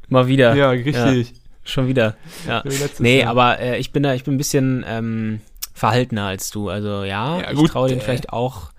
Mal 0.09 0.27
wieder. 0.27 0.55
Ja, 0.57 0.70
richtig. 0.70 1.31
Ja, 1.31 1.37
schon 1.65 1.87
wieder. 1.87 2.16
Ja. 2.47 2.65
Nee, 2.99 3.20
Jahr. 3.20 3.31
aber 3.31 3.61
äh, 3.61 3.79
ich 3.79 3.93
bin 3.93 4.03
da, 4.03 4.15
ich 4.15 4.25
bin 4.25 4.35
ein 4.35 4.39
bisschen 4.39 4.85
ähm, 4.89 5.41
verhaltener 5.78 6.26
als 6.26 6.50
du. 6.50 6.68
Also 6.68 7.05
ja, 7.05 7.40
ja 7.40 7.52
gut, 7.52 7.64
ich 7.64 7.70
traue 7.70 7.88
dem 7.88 7.98
äh, 7.98 8.00
vielleicht 8.02 8.32
auch 8.32 8.72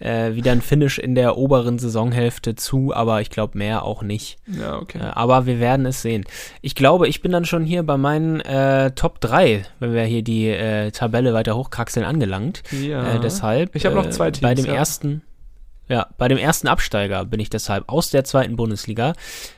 äh, 0.00 0.34
wieder 0.34 0.52
ein 0.52 0.62
Finish 0.62 0.98
in 0.98 1.14
der 1.14 1.36
oberen 1.36 1.78
Saisonhälfte 1.78 2.54
zu, 2.54 2.94
aber 2.94 3.20
ich 3.20 3.30
glaube 3.30 3.58
mehr 3.58 3.84
auch 3.84 4.02
nicht. 4.02 4.38
Ja, 4.46 4.78
okay. 4.78 4.98
Äh, 4.98 5.10
aber 5.12 5.46
wir 5.46 5.60
werden 5.60 5.86
es 5.86 6.02
sehen. 6.02 6.24
Ich 6.62 6.74
glaube, 6.74 7.06
ich 7.06 7.20
bin 7.20 7.32
dann 7.32 7.44
schon 7.44 7.64
hier 7.64 7.82
bei 7.82 7.96
meinen 7.96 8.40
äh, 8.40 8.92
Top 8.92 9.20
3, 9.20 9.64
wenn 9.78 9.92
wir 9.92 10.04
hier 10.04 10.22
die 10.22 10.48
äh, 10.48 10.90
Tabelle 10.90 11.34
weiter 11.34 11.56
hochkraxeln, 11.56 12.04
angelangt. 12.04 12.62
Ja. 12.70 13.16
Äh, 13.16 13.20
deshalb. 13.20 13.76
Ich 13.76 13.86
habe 13.86 13.94
noch 13.94 14.08
zwei 14.10 14.30
Teams. 14.30 14.42
Bei 14.42 14.54
dem 14.54 14.66
ja. 14.66 14.74
ersten. 14.74 15.22
Ja, 15.90 16.06
bei 16.18 16.28
dem 16.28 16.38
ersten 16.38 16.68
Absteiger 16.68 17.24
bin 17.24 17.40
ich 17.40 17.50
deshalb 17.50 17.88
aus 17.88 18.10
der 18.10 18.22
zweiten 18.22 18.54
Bundesliga 18.54 19.14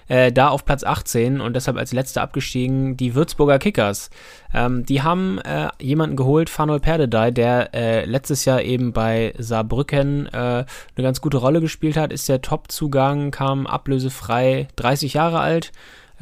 äh, 0.08 0.32
da 0.32 0.48
auf 0.48 0.64
Platz 0.64 0.82
18 0.82 1.42
und 1.42 1.54
deshalb 1.54 1.76
als 1.76 1.92
letzter 1.92 2.22
abgestiegen 2.22 2.96
die 2.96 3.14
Würzburger 3.14 3.58
Kickers. 3.58 4.08
Ähm, 4.54 4.86
die 4.86 5.02
haben 5.02 5.40
äh, 5.40 5.68
jemanden 5.78 6.16
geholt, 6.16 6.48
Fanol 6.48 6.80
Perdedei, 6.80 7.32
der 7.32 7.74
äh, 7.74 8.06
letztes 8.06 8.46
Jahr 8.46 8.62
eben 8.62 8.94
bei 8.94 9.34
Saarbrücken 9.36 10.24
äh, 10.28 10.30
eine 10.32 10.66
ganz 10.96 11.20
gute 11.20 11.36
Rolle 11.36 11.60
gespielt 11.60 11.98
hat, 11.98 12.14
ist 12.14 12.30
der 12.30 12.40
Top-Zugang, 12.40 13.30
kam 13.30 13.66
ablösefrei, 13.66 14.68
30 14.76 15.12
Jahre 15.12 15.40
alt, 15.40 15.70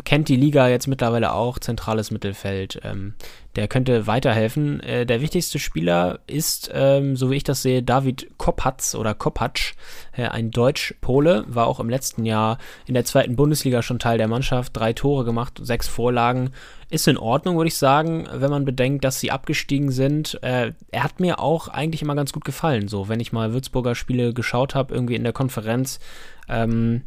kennt 0.05 0.29
die 0.29 0.37
Liga 0.37 0.69
jetzt 0.69 0.87
mittlerweile 0.87 1.33
auch, 1.33 1.59
zentrales 1.59 2.11
Mittelfeld. 2.11 2.81
Ähm, 2.85 3.15
der 3.57 3.67
könnte 3.67 4.07
weiterhelfen. 4.07 4.81
Äh, 4.81 5.07
der 5.07 5.21
wichtigste 5.21 5.59
Spieler 5.59 6.21
ist, 6.27 6.71
ähm, 6.73 7.17
so 7.17 7.31
wie 7.31 7.37
ich 7.37 7.45
das 7.45 7.63
sehe, 7.63 7.83
David 7.83 8.29
Kopacz 8.39 8.95
oder 8.95 9.15
Kopacz, 9.15 9.73
äh, 10.13 10.27
ein 10.27 10.51
Deutsch-Pole, 10.51 11.45
war 11.49 11.67
auch 11.67 11.81
im 11.81 11.89
letzten 11.91 12.25
Jahr 12.25 12.59
in 12.87 12.95
der 12.95 13.05
zweiten 13.05 13.37
Bundesliga 13.37 13.83
schon 13.83 13.99
Teil 13.99 14.19
der 14.19 14.29
Mannschaft, 14.29 14.77
drei 14.77 14.93
Tore 14.93 15.25
gemacht, 15.25 15.59
sechs 15.61 15.89
Vorlagen. 15.89 16.51
Ist 16.91 17.07
in 17.07 17.19
Ordnung, 17.19 17.57
würde 17.57 17.69
ich 17.69 17.77
sagen, 17.77 18.29
wenn 18.33 18.51
man 18.51 18.65
bedenkt, 18.65 19.05
dass 19.05 19.21
sie 19.21 19.31
abgestiegen 19.31 19.91
sind. 19.91 20.43
Äh, 20.43 20.73
er 20.91 21.05
hat 21.05 21.21
mir 21.21 21.39
auch 21.39 21.69
eigentlich 21.69 22.03
immer 22.03 22.17
ganz 22.17 22.33
gut 22.33 22.45
gefallen, 22.45 22.89
so 22.89 23.09
wenn 23.09 23.21
ich 23.21 23.33
mal 23.33 23.53
Würzburger 23.53 23.95
Spiele 23.95 24.33
geschaut 24.33 24.75
habe, 24.75 24.95
irgendwie 24.95 25.15
in 25.15 25.25
der 25.25 25.33
Konferenz. 25.33 26.01
Ähm, 26.49 27.03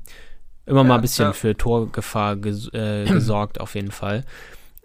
immer 0.65 0.81
ja, 0.81 0.83
mal 0.83 0.95
ein 0.95 1.01
bisschen 1.01 1.25
ja. 1.25 1.33
für 1.33 1.55
Torgefahr 1.55 2.35
ges 2.37 2.69
äh, 2.73 3.05
gesorgt, 3.07 3.59
auf 3.59 3.75
jeden 3.75 3.91
Fall. 3.91 4.23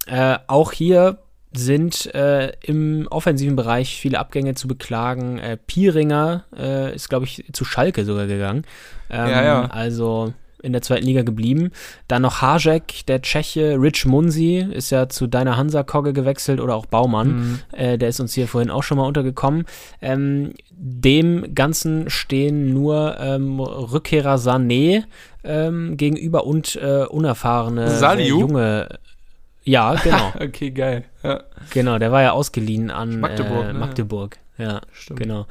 Äh, 0.07 0.39
auch 0.47 0.73
hier 0.73 1.19
sind 1.53 2.15
äh, 2.15 2.53
im 2.63 3.07
offensiven 3.11 3.57
Bereich 3.57 4.01
viele 4.01 4.19
Abgänge 4.19 4.55
zu 4.55 4.69
beklagen. 4.69 5.39
Äh, 5.39 5.57
Pieringer 5.57 6.45
äh, 6.57 6.95
ist, 6.95 7.09
glaube 7.09 7.25
ich, 7.25 7.45
zu 7.53 7.65
Schalke 7.65 8.05
sogar 8.05 8.27
gegangen. 8.27 8.65
Ähm, 9.11 9.29
ja, 9.29 9.43
ja. 9.43 9.65
Also 9.67 10.35
in 10.63 10.73
der 10.73 10.83
zweiten 10.83 11.07
Liga 11.07 11.23
geblieben. 11.23 11.71
Dann 12.09 12.23
noch 12.23 12.43
Hajek, 12.43 13.07
der 13.07 13.23
Tscheche, 13.23 13.77
Rich 13.81 14.07
Munsi 14.07 14.67
ist 14.71 14.91
ja 14.91 15.09
zu 15.09 15.27
deiner 15.27 15.57
Hansa-Kogge 15.57 16.13
gewechselt 16.13 16.61
oder 16.61 16.75
auch 16.75 16.87
Baumann. 16.87 17.29
Mhm. 17.29 17.61
Äh, 17.73 17.99
der 17.99 18.09
ist 18.09 18.21
uns 18.21 18.35
hier 18.35 18.49
vorhin 18.49 18.71
auch 18.71 18.83
schon 18.83 18.99
mal 18.99 19.07
untergekommen. 19.07 19.65
Ähm, 20.01 20.53
dem 20.71 21.55
Ganzen 21.55 22.11
stehen 22.11 22.73
nur 22.73 23.17
ähm, 23.21 23.61
Rückkehrer 23.61 24.37
Sané 24.37 25.05
ähm, 25.45 25.97
gegenüber 25.97 26.47
und 26.47 26.77
äh, 26.77 27.05
unerfahrene 27.05 27.89
junge 28.23 28.89
ja, 29.69 29.95
genau. 29.97 30.33
okay, 30.41 30.71
geil. 30.71 31.05
Ja. 31.23 31.43
Genau, 31.71 31.99
der 31.99 32.11
war 32.11 32.23
ja 32.23 32.33
ausgeliehen 32.33 32.91
an 32.91 33.21
Magdeburg. 33.21 33.69
Äh, 33.69 33.73
Magdeburg. 33.75 34.39
Ne? 34.57 34.65
Ja, 34.65 34.81
Stimmt. 34.93 35.21
genau. 35.21 35.47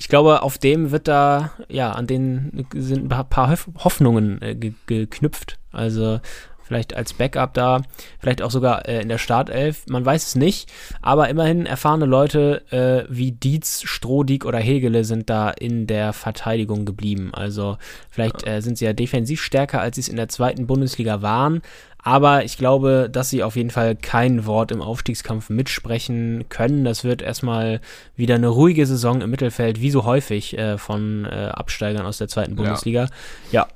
Ich 0.00 0.08
glaube, 0.08 0.42
auf 0.42 0.58
dem 0.58 0.92
wird 0.92 1.08
da, 1.08 1.50
ja, 1.68 1.90
an 1.90 2.06
den 2.06 2.66
sind 2.72 3.12
ein 3.12 3.28
paar 3.28 3.56
Hoffnungen 3.82 4.40
äh, 4.40 4.54
geknüpft. 4.86 5.58
Also 5.72 6.20
vielleicht 6.62 6.94
als 6.94 7.14
Backup 7.14 7.54
da, 7.54 7.80
vielleicht 8.20 8.42
auch 8.42 8.50
sogar 8.50 8.86
äh, 8.86 9.00
in 9.00 9.08
der 9.08 9.18
Startelf, 9.18 9.86
man 9.88 10.04
weiß 10.04 10.26
es 10.28 10.34
nicht, 10.36 10.70
aber 11.02 11.28
immerhin 11.28 11.66
erfahrene 11.66 12.04
Leute 12.04 12.62
äh, 12.70 13.12
wie 13.12 13.32
Dietz, 13.32 13.82
Strohdig 13.82 14.44
oder 14.44 14.58
Hegele 14.58 15.02
sind 15.04 15.30
da 15.30 15.50
in 15.50 15.86
der 15.86 16.12
Verteidigung 16.12 16.84
geblieben. 16.84 17.30
Also 17.32 17.78
vielleicht 18.08 18.46
äh, 18.46 18.60
sind 18.60 18.78
sie 18.78 18.84
ja 18.84 18.92
defensiv 18.92 19.42
stärker, 19.42 19.80
als 19.80 19.96
sie 19.96 20.02
es 20.02 20.08
in 20.08 20.16
der 20.16 20.28
zweiten 20.28 20.66
Bundesliga 20.66 21.22
waren, 21.22 21.62
aber 22.08 22.42
ich 22.42 22.56
glaube, 22.56 23.10
dass 23.12 23.28
sie 23.28 23.42
auf 23.42 23.54
jeden 23.54 23.68
Fall 23.68 23.94
kein 23.94 24.46
Wort 24.46 24.72
im 24.72 24.80
Aufstiegskampf 24.80 25.50
mitsprechen 25.50 26.46
können. 26.48 26.82
Das 26.82 27.04
wird 27.04 27.20
erstmal 27.20 27.82
wieder 28.16 28.36
eine 28.36 28.48
ruhige 28.48 28.86
Saison 28.86 29.20
im 29.20 29.28
Mittelfeld, 29.28 29.82
wie 29.82 29.90
so 29.90 30.06
häufig 30.06 30.56
äh, 30.56 30.78
von 30.78 31.26
äh, 31.26 31.50
Absteigern 31.52 32.06
aus 32.06 32.16
der 32.16 32.28
zweiten 32.28 32.56
Bundesliga. 32.56 33.10
Ja. 33.52 33.68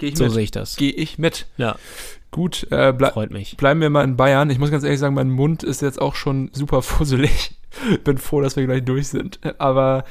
ja. 0.00 0.08
ich 0.08 0.18
so 0.18 0.28
sehe 0.28 0.42
ich 0.42 0.50
das. 0.50 0.74
Gehe 0.74 0.90
ich 0.90 1.16
mit. 1.16 1.46
Ja. 1.58 1.76
Gut, 2.32 2.66
äh, 2.72 2.92
ble 2.92 3.12
freut 3.12 3.30
mich. 3.30 3.56
Bleiben 3.56 3.80
wir 3.80 3.88
mal 3.88 4.02
in 4.02 4.16
Bayern. 4.16 4.50
Ich 4.50 4.58
muss 4.58 4.72
ganz 4.72 4.82
ehrlich 4.82 4.98
sagen, 4.98 5.14
mein 5.14 5.30
Mund 5.30 5.62
ist 5.62 5.80
jetzt 5.80 6.02
auch 6.02 6.16
schon 6.16 6.50
super 6.54 6.82
fusselig. 6.82 7.52
Bin 8.02 8.18
froh, 8.18 8.40
dass 8.40 8.56
wir 8.56 8.66
gleich 8.66 8.84
durch 8.84 9.06
sind. 9.06 9.38
Aber 9.58 10.04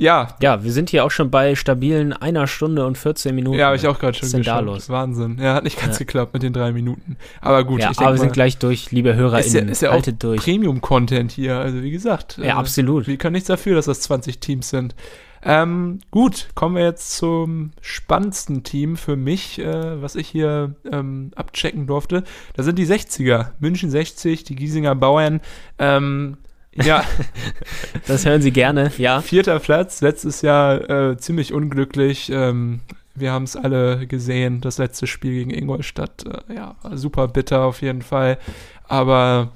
ja. 0.00 0.28
Ja, 0.40 0.64
wir 0.64 0.72
sind 0.72 0.90
hier 0.90 1.04
auch 1.04 1.10
schon 1.10 1.30
bei 1.30 1.54
stabilen 1.54 2.12
einer 2.12 2.46
Stunde 2.46 2.86
und 2.86 2.96
14 2.96 3.34
Minuten. 3.34 3.58
Ja, 3.58 3.66
habe 3.66 3.76
ich 3.76 3.86
auch 3.86 3.98
gerade 3.98 4.16
schon 4.16 4.30
denn 4.30 4.42
da 4.42 4.60
los? 4.60 4.88
Wahnsinn. 4.88 5.38
Ja, 5.40 5.54
hat 5.54 5.64
nicht 5.64 5.78
ganz 5.78 5.96
ja. 5.96 5.98
geklappt 6.00 6.32
mit 6.32 6.42
den 6.42 6.52
drei 6.52 6.72
Minuten. 6.72 7.16
Aber 7.40 7.64
gut, 7.64 7.80
ja, 7.80 7.90
ich 7.90 7.98
aber 7.98 8.12
wir 8.12 8.18
sind 8.18 8.32
gleich 8.32 8.58
durch, 8.58 8.90
liebe 8.90 9.14
HörerInnen. 9.14 9.68
Ist 9.68 9.82
ja, 9.82 9.90
ist 9.92 10.06
ja 10.06 10.12
auch 10.12 10.18
durch. 10.18 10.42
Premium-Content 10.42 11.32
hier, 11.32 11.58
also 11.58 11.82
wie 11.82 11.90
gesagt. 11.90 12.38
Ja, 12.38 12.44
äh, 12.44 12.50
absolut. 12.50 13.06
Wir 13.06 13.18
können 13.18 13.34
nichts 13.34 13.48
dafür, 13.48 13.76
dass 13.76 13.86
das 13.86 14.00
20 14.00 14.40
Teams 14.40 14.70
sind. 14.70 14.94
Ähm, 15.42 16.00
gut, 16.10 16.48
kommen 16.54 16.76
wir 16.76 16.84
jetzt 16.84 17.16
zum 17.16 17.72
spannendsten 17.80 18.62
Team 18.62 18.96
für 18.96 19.16
mich, 19.16 19.58
äh, 19.58 20.02
was 20.02 20.14
ich 20.14 20.28
hier 20.28 20.74
ähm, 20.90 21.30
abchecken 21.34 21.86
durfte. 21.86 22.24
Da 22.54 22.62
sind 22.62 22.78
die 22.78 22.86
60er, 22.86 23.52
München 23.58 23.90
60, 23.90 24.44
die 24.44 24.54
Giesinger 24.54 24.94
Bauern. 24.94 25.40
Ähm, 25.78 26.36
ja. 26.74 27.04
das 28.06 28.24
hören 28.26 28.42
Sie 28.42 28.52
gerne, 28.52 28.92
ja. 28.98 29.20
Vierter 29.20 29.58
Platz, 29.58 30.00
letztes 30.00 30.42
Jahr 30.42 30.88
äh, 30.88 31.16
ziemlich 31.16 31.52
unglücklich. 31.52 32.30
Ähm, 32.30 32.80
wir 33.14 33.32
haben 33.32 33.44
es 33.44 33.56
alle 33.56 34.06
gesehen, 34.06 34.60
das 34.60 34.78
letzte 34.78 35.06
Spiel 35.06 35.32
gegen 35.32 35.50
Ingolstadt. 35.50 36.24
Äh, 36.26 36.54
ja, 36.54 36.76
super 36.92 37.28
bitter 37.28 37.62
auf 37.62 37.82
jeden 37.82 38.02
Fall. 38.02 38.38
Aber 38.88 39.52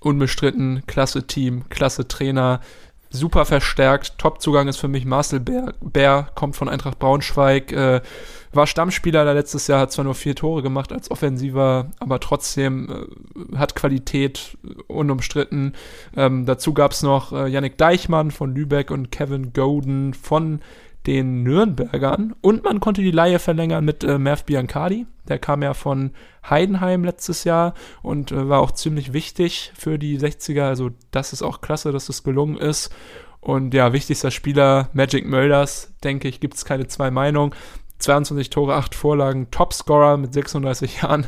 unbestritten, 0.00 0.82
klasse 0.86 1.26
Team, 1.26 1.68
klasse 1.68 2.08
Trainer, 2.08 2.60
super 3.10 3.44
verstärkt. 3.44 4.18
Top-Zugang 4.18 4.68
ist 4.68 4.78
für 4.78 4.88
mich 4.88 5.04
Marcel 5.04 5.40
Bär, 5.40 5.74
Bär 5.80 6.28
kommt 6.34 6.56
von 6.56 6.68
Eintracht 6.68 6.98
Braunschweig. 6.98 7.72
Äh, 7.72 8.00
war 8.52 8.66
Stammspieler 8.66 9.24
da 9.24 9.32
letztes 9.32 9.66
Jahr, 9.66 9.80
hat 9.80 9.92
zwar 9.92 10.04
nur 10.04 10.14
vier 10.14 10.34
Tore 10.34 10.62
gemacht 10.62 10.92
als 10.92 11.10
Offensiver, 11.10 11.90
aber 11.98 12.20
trotzdem 12.20 13.08
äh, 13.54 13.56
hat 13.56 13.74
Qualität 13.74 14.56
unumstritten. 14.88 15.74
Ähm, 16.16 16.46
dazu 16.46 16.74
gab 16.74 16.92
es 16.92 17.02
noch 17.02 17.32
äh, 17.32 17.48
Yannick 17.48 17.78
Deichmann 17.78 18.30
von 18.30 18.54
Lübeck 18.54 18.90
und 18.90 19.10
Kevin 19.10 19.52
Golden 19.52 20.14
von 20.14 20.60
den 21.06 21.42
Nürnbergern. 21.42 22.34
Und 22.40 22.64
man 22.64 22.80
konnte 22.80 23.02
die 23.02 23.10
Laie 23.10 23.38
verlängern 23.38 23.84
mit 23.84 24.04
äh, 24.04 24.18
Merv 24.18 24.44
Biancardi. 24.44 25.06
Der 25.28 25.38
kam 25.38 25.62
ja 25.62 25.74
von 25.74 26.12
Heidenheim 26.48 27.04
letztes 27.04 27.44
Jahr 27.44 27.74
und 28.02 28.32
äh, 28.32 28.48
war 28.48 28.60
auch 28.60 28.72
ziemlich 28.72 29.12
wichtig 29.12 29.72
für 29.76 29.98
die 29.98 30.18
60er. 30.18 30.62
Also 30.62 30.90
das 31.10 31.32
ist 31.32 31.42
auch 31.42 31.60
klasse, 31.60 31.92
dass 31.92 32.06
das 32.06 32.22
gelungen 32.22 32.56
ist. 32.56 32.94
Und 33.40 33.74
ja, 33.74 33.92
wichtigster 33.92 34.30
Spieler 34.30 34.88
Magic 34.92 35.26
Mölders, 35.26 35.92
denke 36.04 36.28
ich, 36.28 36.38
gibt 36.38 36.54
es 36.54 36.64
keine 36.64 36.86
zwei 36.86 37.10
Meinungen. 37.10 37.52
22 38.02 38.50
Tore, 38.50 38.74
8 38.74 38.94
Vorlagen, 38.94 39.50
Topscorer 39.50 40.16
mit 40.16 40.32
36 40.32 41.02
Jahren. 41.02 41.26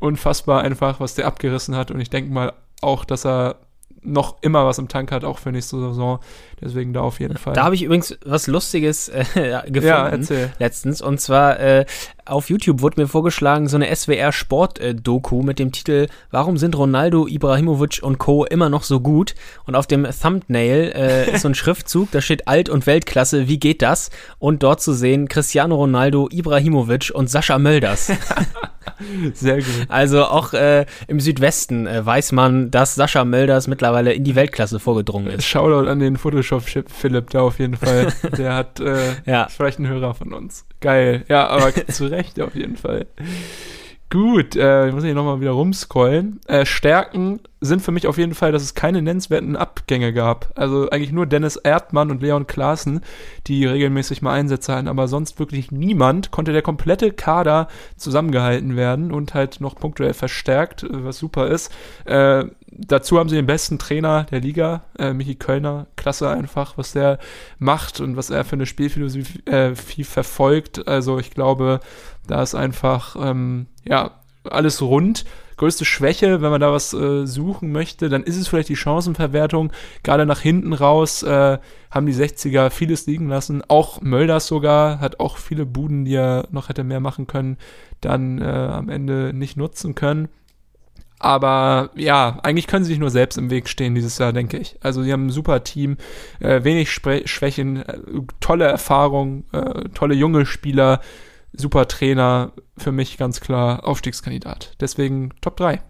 Unfassbar 0.00 0.62
einfach, 0.62 1.00
was 1.00 1.14
der 1.14 1.26
abgerissen 1.26 1.76
hat. 1.76 1.90
Und 1.90 2.00
ich 2.00 2.10
denke 2.10 2.32
mal 2.32 2.52
auch, 2.80 3.04
dass 3.04 3.24
er 3.24 3.56
noch 4.02 4.42
immer 4.42 4.66
was 4.66 4.78
im 4.78 4.88
Tank 4.88 5.12
hat, 5.12 5.24
auch 5.24 5.38
für 5.38 5.52
nächste 5.52 5.78
Saison. 5.78 6.18
Deswegen 6.62 6.92
da 6.92 7.00
auf 7.00 7.18
jeden 7.18 7.36
Fall. 7.36 7.54
Da 7.54 7.64
habe 7.64 7.74
ich 7.74 7.82
übrigens 7.82 8.16
was 8.24 8.46
Lustiges 8.46 9.08
äh, 9.08 9.24
gefunden 9.66 9.86
ja, 9.86 10.08
erzähl. 10.08 10.52
letztens. 10.58 11.02
Und 11.02 11.20
zwar 11.20 11.58
äh, 11.58 11.84
auf 12.24 12.50
YouTube 12.50 12.82
wurde 12.82 13.00
mir 13.00 13.08
vorgeschlagen, 13.08 13.66
so 13.66 13.76
eine 13.76 13.94
SWR-Sport-Doku 13.94 15.40
äh, 15.40 15.44
mit 15.44 15.58
dem 15.58 15.72
Titel 15.72 16.06
Warum 16.30 16.56
sind 16.56 16.76
Ronaldo, 16.76 17.26
Ibrahimovic 17.26 18.00
und 18.02 18.18
Co. 18.18 18.44
immer 18.44 18.68
noch 18.68 18.84
so 18.84 19.00
gut? 19.00 19.34
Und 19.66 19.74
auf 19.74 19.88
dem 19.88 20.06
Thumbnail 20.06 20.92
äh, 20.94 21.34
ist 21.34 21.42
so 21.42 21.48
ein 21.48 21.54
Schriftzug, 21.56 22.10
da 22.12 22.20
steht 22.20 22.46
Alt- 22.46 22.68
und 22.68 22.86
Weltklasse, 22.86 23.48
wie 23.48 23.58
geht 23.58 23.82
das? 23.82 24.10
Und 24.38 24.62
dort 24.62 24.80
zu 24.80 24.92
sehen 24.92 25.26
Cristiano 25.26 25.74
Ronaldo, 25.74 26.28
Ibrahimovic 26.30 27.10
und 27.12 27.28
Sascha 27.28 27.58
Mölders. 27.58 28.12
Sehr 29.34 29.56
gut. 29.56 29.86
Also 29.88 30.24
auch 30.24 30.52
äh, 30.52 30.86
im 31.08 31.20
Südwesten 31.20 31.86
äh, 31.86 32.04
weiß 32.04 32.32
man, 32.32 32.70
dass 32.70 32.94
Sascha 32.94 33.24
Mölders 33.24 33.66
mittlerweile 33.66 34.12
in 34.12 34.24
die 34.24 34.34
Weltklasse 34.34 34.78
vorgedrungen 34.78 35.28
ist. 35.28 35.44
Shoutout 35.44 35.88
an 35.88 35.98
den 35.98 36.16
Photoshop-Chip 36.52 36.90
Philipp 36.90 37.30
da 37.30 37.42
auf 37.42 37.58
jeden 37.58 37.76
Fall. 37.76 38.12
Der 38.36 38.54
hat 38.54 38.80
äh, 38.80 39.14
ja. 39.24 39.48
vielleicht 39.48 39.78
ein 39.78 39.88
Hörer 39.88 40.14
von 40.14 40.32
uns. 40.32 40.66
Geil. 40.80 41.24
Ja, 41.28 41.48
aber 41.48 41.72
zu 41.88 42.06
Recht 42.06 42.40
auf 42.40 42.54
jeden 42.54 42.76
Fall. 42.76 43.06
Gut, 44.10 44.56
äh, 44.56 44.88
ich 44.88 44.94
muss 44.94 45.04
hier 45.04 45.14
nochmal 45.14 45.40
wieder 45.40 45.52
rumscrollen. 45.52 46.40
Äh, 46.46 46.66
Stärken 46.66 47.40
sind 47.62 47.80
für 47.80 47.92
mich 47.92 48.06
auf 48.06 48.18
jeden 48.18 48.34
Fall, 48.34 48.52
dass 48.52 48.62
es 48.62 48.74
keine 48.74 49.00
nennenswerten 49.00 49.56
Abgänge 49.56 50.12
gab. 50.12 50.52
Also 50.54 50.90
eigentlich 50.90 51.12
nur 51.12 51.24
Dennis 51.24 51.56
Erdmann 51.56 52.10
und 52.10 52.20
Leon 52.20 52.46
Klaassen, 52.46 53.00
die 53.46 53.64
regelmäßig 53.64 54.20
mal 54.20 54.34
Einsätze 54.34 54.74
hatten, 54.74 54.88
aber 54.88 55.08
sonst 55.08 55.38
wirklich 55.38 55.72
niemand 55.72 56.30
konnte 56.30 56.52
der 56.52 56.60
komplette 56.60 57.10
Kader 57.10 57.68
zusammengehalten 57.96 58.76
werden 58.76 59.12
und 59.12 59.32
halt 59.32 59.62
noch 59.62 59.76
punktuell 59.76 60.12
verstärkt, 60.12 60.84
was 60.90 61.16
super 61.16 61.46
ist. 61.46 61.72
Äh, 62.04 62.44
dazu 62.76 63.18
haben 63.18 63.28
sie 63.28 63.36
den 63.36 63.46
besten 63.46 63.78
Trainer 63.78 64.24
der 64.24 64.40
Liga, 64.40 64.84
äh, 64.98 65.12
Michi 65.12 65.34
Kölner. 65.34 65.86
Klasse 65.96 66.28
einfach, 66.28 66.78
was 66.78 66.92
der 66.92 67.18
macht 67.58 68.00
und 68.00 68.16
was 68.16 68.30
er 68.30 68.44
für 68.44 68.56
eine 68.56 68.66
Spielphilosophie 68.66 69.46
äh, 69.46 70.04
verfolgt. 70.04 70.86
Also 70.88 71.18
ich 71.18 71.30
glaube, 71.30 71.80
da 72.26 72.42
ist 72.42 72.54
einfach, 72.54 73.16
ähm, 73.18 73.66
ja, 73.84 74.22
alles 74.44 74.82
rund. 74.82 75.24
Größte 75.56 75.84
Schwäche, 75.84 76.42
wenn 76.42 76.50
man 76.50 76.60
da 76.60 76.72
was 76.72 76.92
äh, 76.92 77.24
suchen 77.26 77.70
möchte, 77.70 78.08
dann 78.08 78.24
ist 78.24 78.36
es 78.36 78.48
vielleicht 78.48 78.68
die 78.68 78.76
Chancenverwertung. 78.76 79.70
Gerade 80.02 80.26
nach 80.26 80.40
hinten 80.40 80.72
raus 80.72 81.22
äh, 81.22 81.58
haben 81.90 82.06
die 82.06 82.14
60er 82.14 82.70
vieles 82.70 83.06
liegen 83.06 83.28
lassen. 83.28 83.62
Auch 83.68 84.00
Mölders 84.00 84.48
sogar 84.48 84.98
hat 84.98 85.20
auch 85.20 85.36
viele 85.36 85.64
Buden, 85.64 86.04
die 86.04 86.14
er 86.14 86.48
noch 86.50 86.68
hätte 86.68 86.82
mehr 86.82 87.00
machen 87.00 87.28
können, 87.28 87.58
dann 88.00 88.40
äh, 88.40 88.44
am 88.44 88.88
Ende 88.88 89.32
nicht 89.32 89.56
nutzen 89.56 89.94
können. 89.94 90.28
Aber 91.24 91.90
ja, 91.94 92.40
eigentlich 92.42 92.66
können 92.66 92.84
sie 92.84 92.90
sich 92.90 92.98
nur 92.98 93.10
selbst 93.10 93.38
im 93.38 93.48
Weg 93.48 93.68
stehen 93.68 93.94
dieses 93.94 94.18
Jahr, 94.18 94.32
denke 94.32 94.58
ich. 94.58 94.76
Also 94.82 95.04
sie 95.04 95.12
haben 95.12 95.26
ein 95.26 95.30
super 95.30 95.62
Team, 95.62 95.96
äh, 96.40 96.64
wenig 96.64 96.90
Spre 96.90 97.22
Schwächen, 97.26 97.76
äh, 97.76 97.98
tolle 98.40 98.64
Erfahrung, 98.64 99.44
äh, 99.52 99.88
tolle 99.90 100.14
junge 100.14 100.46
Spieler 100.46 101.00
super 101.52 101.86
Trainer, 101.86 102.50
für 102.78 102.92
mich 102.92 103.18
ganz 103.18 103.40
klar 103.40 103.86
Aufstiegskandidat. 103.86 104.72
Deswegen 104.80 105.30
Top 105.42 105.56
3. 105.58 105.80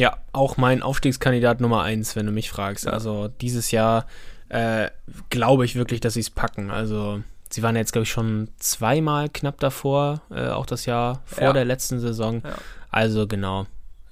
Ja, 0.00 0.16
auch 0.32 0.56
mein 0.56 0.82
Aufstiegskandidat 0.82 1.60
Nummer 1.60 1.82
1, 1.82 2.16
wenn 2.16 2.26
du 2.26 2.32
mich 2.32 2.50
fragst. 2.50 2.88
Also 2.88 3.28
dieses 3.28 3.70
Jahr 3.70 4.06
äh, 4.48 4.88
glaube 5.30 5.64
ich 5.64 5.76
wirklich, 5.76 6.00
dass 6.00 6.14
sie 6.14 6.20
es 6.20 6.30
packen. 6.30 6.70
Also 6.70 7.20
sie 7.50 7.62
waren 7.62 7.76
jetzt, 7.76 7.92
glaube 7.92 8.04
ich, 8.04 8.10
schon 8.10 8.48
zweimal 8.58 9.28
knapp 9.28 9.60
davor, 9.60 10.22
äh, 10.30 10.48
auch 10.48 10.66
das 10.66 10.86
Jahr 10.86 11.22
vor 11.26 11.44
Ja. 11.44 11.52
der 11.52 11.64
letzten 11.66 12.00
Saison. 12.00 12.40
Ja. 12.44 12.54
Also 12.90 13.26
genau, 13.26 13.66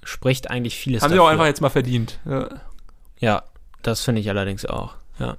spricht 0.07 0.49
eigentlich 0.49 0.75
vieles 0.75 1.01
Haben 1.01 1.09
sie 1.09 1.17
dafür. 1.17 1.27
auch 1.27 1.31
einfach 1.31 1.45
jetzt 1.45 1.61
mal 1.61 1.69
verdient. 1.69 2.19
Ja. 2.25 2.49
Ja, 3.19 3.43
das 3.81 4.01
finde 4.01 4.21
ich 4.21 4.29
allerdings 4.29 4.65
auch. 4.65 4.95
Ja, 5.19 5.37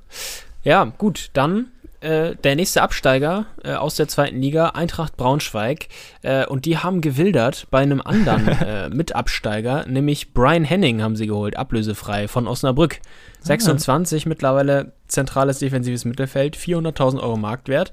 ja 0.63 0.85
gut, 0.85 1.31
dann 1.33 1.69
äh, 2.01 2.37
der 2.37 2.57
nächste 2.57 2.83
Absteiger 2.83 3.47
äh, 3.65 3.75
aus 3.75 3.97
der 3.97 4.09
zweiten 4.09 4.41
Liga, 4.41 4.71
Eintracht 4.71 5.17
Braunschweig. 5.17 5.89
Äh, 6.23 6.47
und 6.47 6.65
die 6.65 6.79
haben 6.79 7.01
gewildert 7.01 7.67
bei 7.71 7.79
einem 7.81 8.01
anderen 8.01 8.49
äh, 8.61 8.89
Mitabsteiger, 8.89 9.87
nämlich 9.87 10.33
Brian 10.33 10.65
Henning 10.65 11.03
haben 11.03 11.17
sie 11.17 11.27
geholt, 11.27 11.57
ablösefrei 11.57 12.29
von 12.29 12.47
Osnabrück. 12.47 13.01
26, 13.41 14.27
mittlerweile 14.27 14.93
zentrales 15.07 15.61
defensives 15.61 16.05
Mittelfeld, 16.05 16.57
400.000 16.57 17.21
Euro 17.21 17.37
Marktwert. 17.37 17.93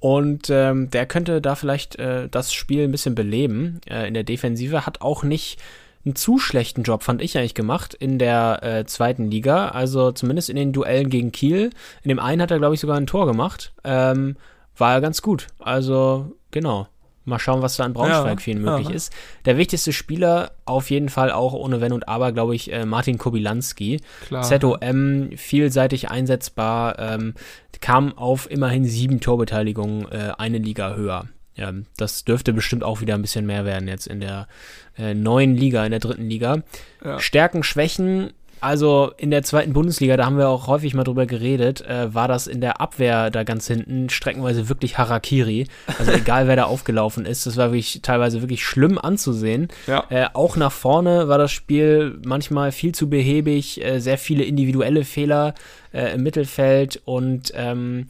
Und 0.00 0.48
ähm, 0.48 0.88
der 0.90 1.06
könnte 1.06 1.42
da 1.42 1.54
vielleicht 1.54 1.96
äh, 1.96 2.28
das 2.28 2.54
Spiel 2.54 2.84
ein 2.84 2.90
bisschen 2.90 3.14
beleben 3.14 3.80
äh, 3.86 4.08
in 4.08 4.14
der 4.14 4.24
Defensive. 4.24 4.86
Hat 4.86 5.02
auch 5.02 5.22
nicht 5.22 5.60
einen 6.04 6.16
zu 6.16 6.38
schlechten 6.38 6.82
Job, 6.82 7.02
fand 7.02 7.20
ich 7.20 7.36
eigentlich, 7.36 7.54
gemacht 7.54 7.94
in 7.94 8.18
der 8.18 8.62
äh, 8.62 8.86
zweiten 8.86 9.30
Liga. 9.30 9.68
Also 9.68 10.12
zumindest 10.12 10.48
in 10.48 10.56
den 10.56 10.72
Duellen 10.72 11.10
gegen 11.10 11.32
Kiel. 11.32 11.70
In 12.02 12.08
dem 12.08 12.18
einen 12.18 12.40
hat 12.40 12.50
er, 12.50 12.58
glaube 12.58 12.74
ich, 12.74 12.80
sogar 12.80 12.96
ein 12.96 13.06
Tor 13.06 13.26
gemacht. 13.26 13.72
Ähm, 13.84 14.36
war 14.76 14.94
er 14.94 15.00
ganz 15.00 15.20
gut. 15.20 15.48
Also, 15.58 16.32
genau. 16.50 16.88
Mal 17.26 17.38
schauen, 17.38 17.60
was 17.60 17.76
da 17.76 17.84
in 17.84 17.92
Braunschweig 17.92 18.38
Ja, 18.38 18.42
für 18.42 18.50
ihn 18.50 18.62
möglich 18.62 18.88
ja. 18.88 18.94
ist. 18.94 19.12
Der 19.44 19.58
wichtigste 19.58 19.92
Spieler, 19.92 20.52
auf 20.64 20.90
jeden 20.90 21.10
Fall 21.10 21.30
auch 21.30 21.52
ohne 21.52 21.82
Wenn 21.82 21.92
und 21.92 22.08
Aber, 22.08 22.32
glaube 22.32 22.54
ich, 22.54 22.72
äh, 22.72 22.86
Martin 22.86 23.18
Kobilanski. 23.18 24.00
Klar. 24.26 24.42
ZOM, 24.42 25.30
vielseitig 25.36 26.10
einsetzbar, 26.10 26.98
ähm, 26.98 27.34
kam 27.80 28.16
auf 28.16 28.50
immerhin 28.50 28.84
sieben 28.84 29.20
Torbeteiligungen, 29.20 30.10
äh, 30.10 30.32
eine 30.38 30.58
Liga 30.58 30.94
höher. 30.94 31.26
Ja, 31.60 31.72
das 31.98 32.24
dürfte 32.24 32.54
bestimmt 32.54 32.82
auch 32.82 33.02
wieder 33.02 33.14
ein 33.14 33.22
bisschen 33.22 33.44
mehr 33.44 33.66
werden 33.66 33.86
jetzt 33.86 34.06
in 34.06 34.20
der 34.20 34.48
äh, 34.96 35.12
neuen 35.12 35.54
Liga, 35.54 35.84
in 35.84 35.90
der 35.90 36.00
dritten 36.00 36.26
Liga. 36.26 36.62
Ja. 37.04 37.20
Stärken, 37.20 37.62
Schwächen, 37.62 38.30
also 38.62 39.12
in 39.16 39.30
der 39.30 39.42
zweiten 39.42 39.72
Bundesliga, 39.72 40.16
da 40.16 40.26
haben 40.26 40.38
wir 40.38 40.48
auch 40.48 40.66
häufig 40.66 40.94
mal 40.94 41.04
drüber 41.04 41.26
geredet, 41.26 41.80
äh, 41.82 42.14
war 42.14 42.28
das 42.28 42.46
in 42.46 42.60
der 42.60 42.80
Abwehr 42.80 43.30
da 43.30 43.42
ganz 43.42 43.66
hinten 43.66 44.10
streckenweise 44.10 44.68
wirklich 44.68 44.98
Harakiri. 44.98 45.66
Also 45.98 46.12
egal 46.12 46.46
wer 46.46 46.56
da 46.56 46.64
aufgelaufen 46.64 47.26
ist, 47.26 47.46
das 47.46 47.56
war 47.56 47.68
wirklich 47.68 48.00
teilweise 48.02 48.42
wirklich 48.42 48.64
schlimm 48.64 48.98
anzusehen. 48.98 49.68
Ja. 49.86 50.04
Äh, 50.10 50.26
auch 50.32 50.56
nach 50.56 50.72
vorne 50.72 51.28
war 51.28 51.38
das 51.38 51.52
Spiel 51.52 52.18
manchmal 52.24 52.72
viel 52.72 52.94
zu 52.94 53.08
behäbig, 53.08 53.84
äh, 53.84 53.98
sehr 54.00 54.18
viele 54.18 54.44
individuelle 54.44 55.04
Fehler 55.04 55.54
äh, 55.92 56.14
im 56.14 56.22
Mittelfeld 56.22 57.00
und 57.04 57.52
ähm, 57.54 58.06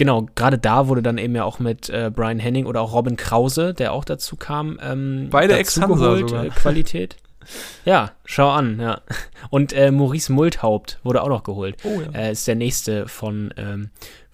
genau, 0.00 0.26
gerade 0.34 0.56
da 0.56 0.88
wurde 0.88 1.02
dann 1.02 1.18
eben 1.18 1.36
ja 1.36 1.44
auch 1.44 1.58
mit 1.58 1.90
äh, 1.90 2.10
Brian 2.12 2.38
Henning 2.38 2.64
oder 2.64 2.80
auch 2.80 2.94
Robin 2.94 3.16
Krause, 3.16 3.74
der 3.74 3.92
auch 3.92 4.06
dazu 4.06 4.34
kam, 4.34 4.80
ähm, 4.82 5.28
Beide 5.30 5.58
Ex-Hansa 5.58 6.16
äh, 6.16 6.48
Qualität. 6.56 7.16
Ja, 7.84 8.12
schau 8.24 8.48
an, 8.48 8.80
ja. 8.80 9.02
Und 9.50 9.74
äh, 9.74 9.90
Maurice 9.90 10.32
Multhaupt 10.32 11.00
wurde 11.02 11.22
auch 11.22 11.28
noch 11.28 11.42
geholt. 11.42 11.76
Oh 11.84 12.00
ja. 12.14 12.30
Ist 12.30 12.48
der 12.48 12.54
nächste 12.54 13.08
von, 13.08 13.52
ähm, 13.58 13.90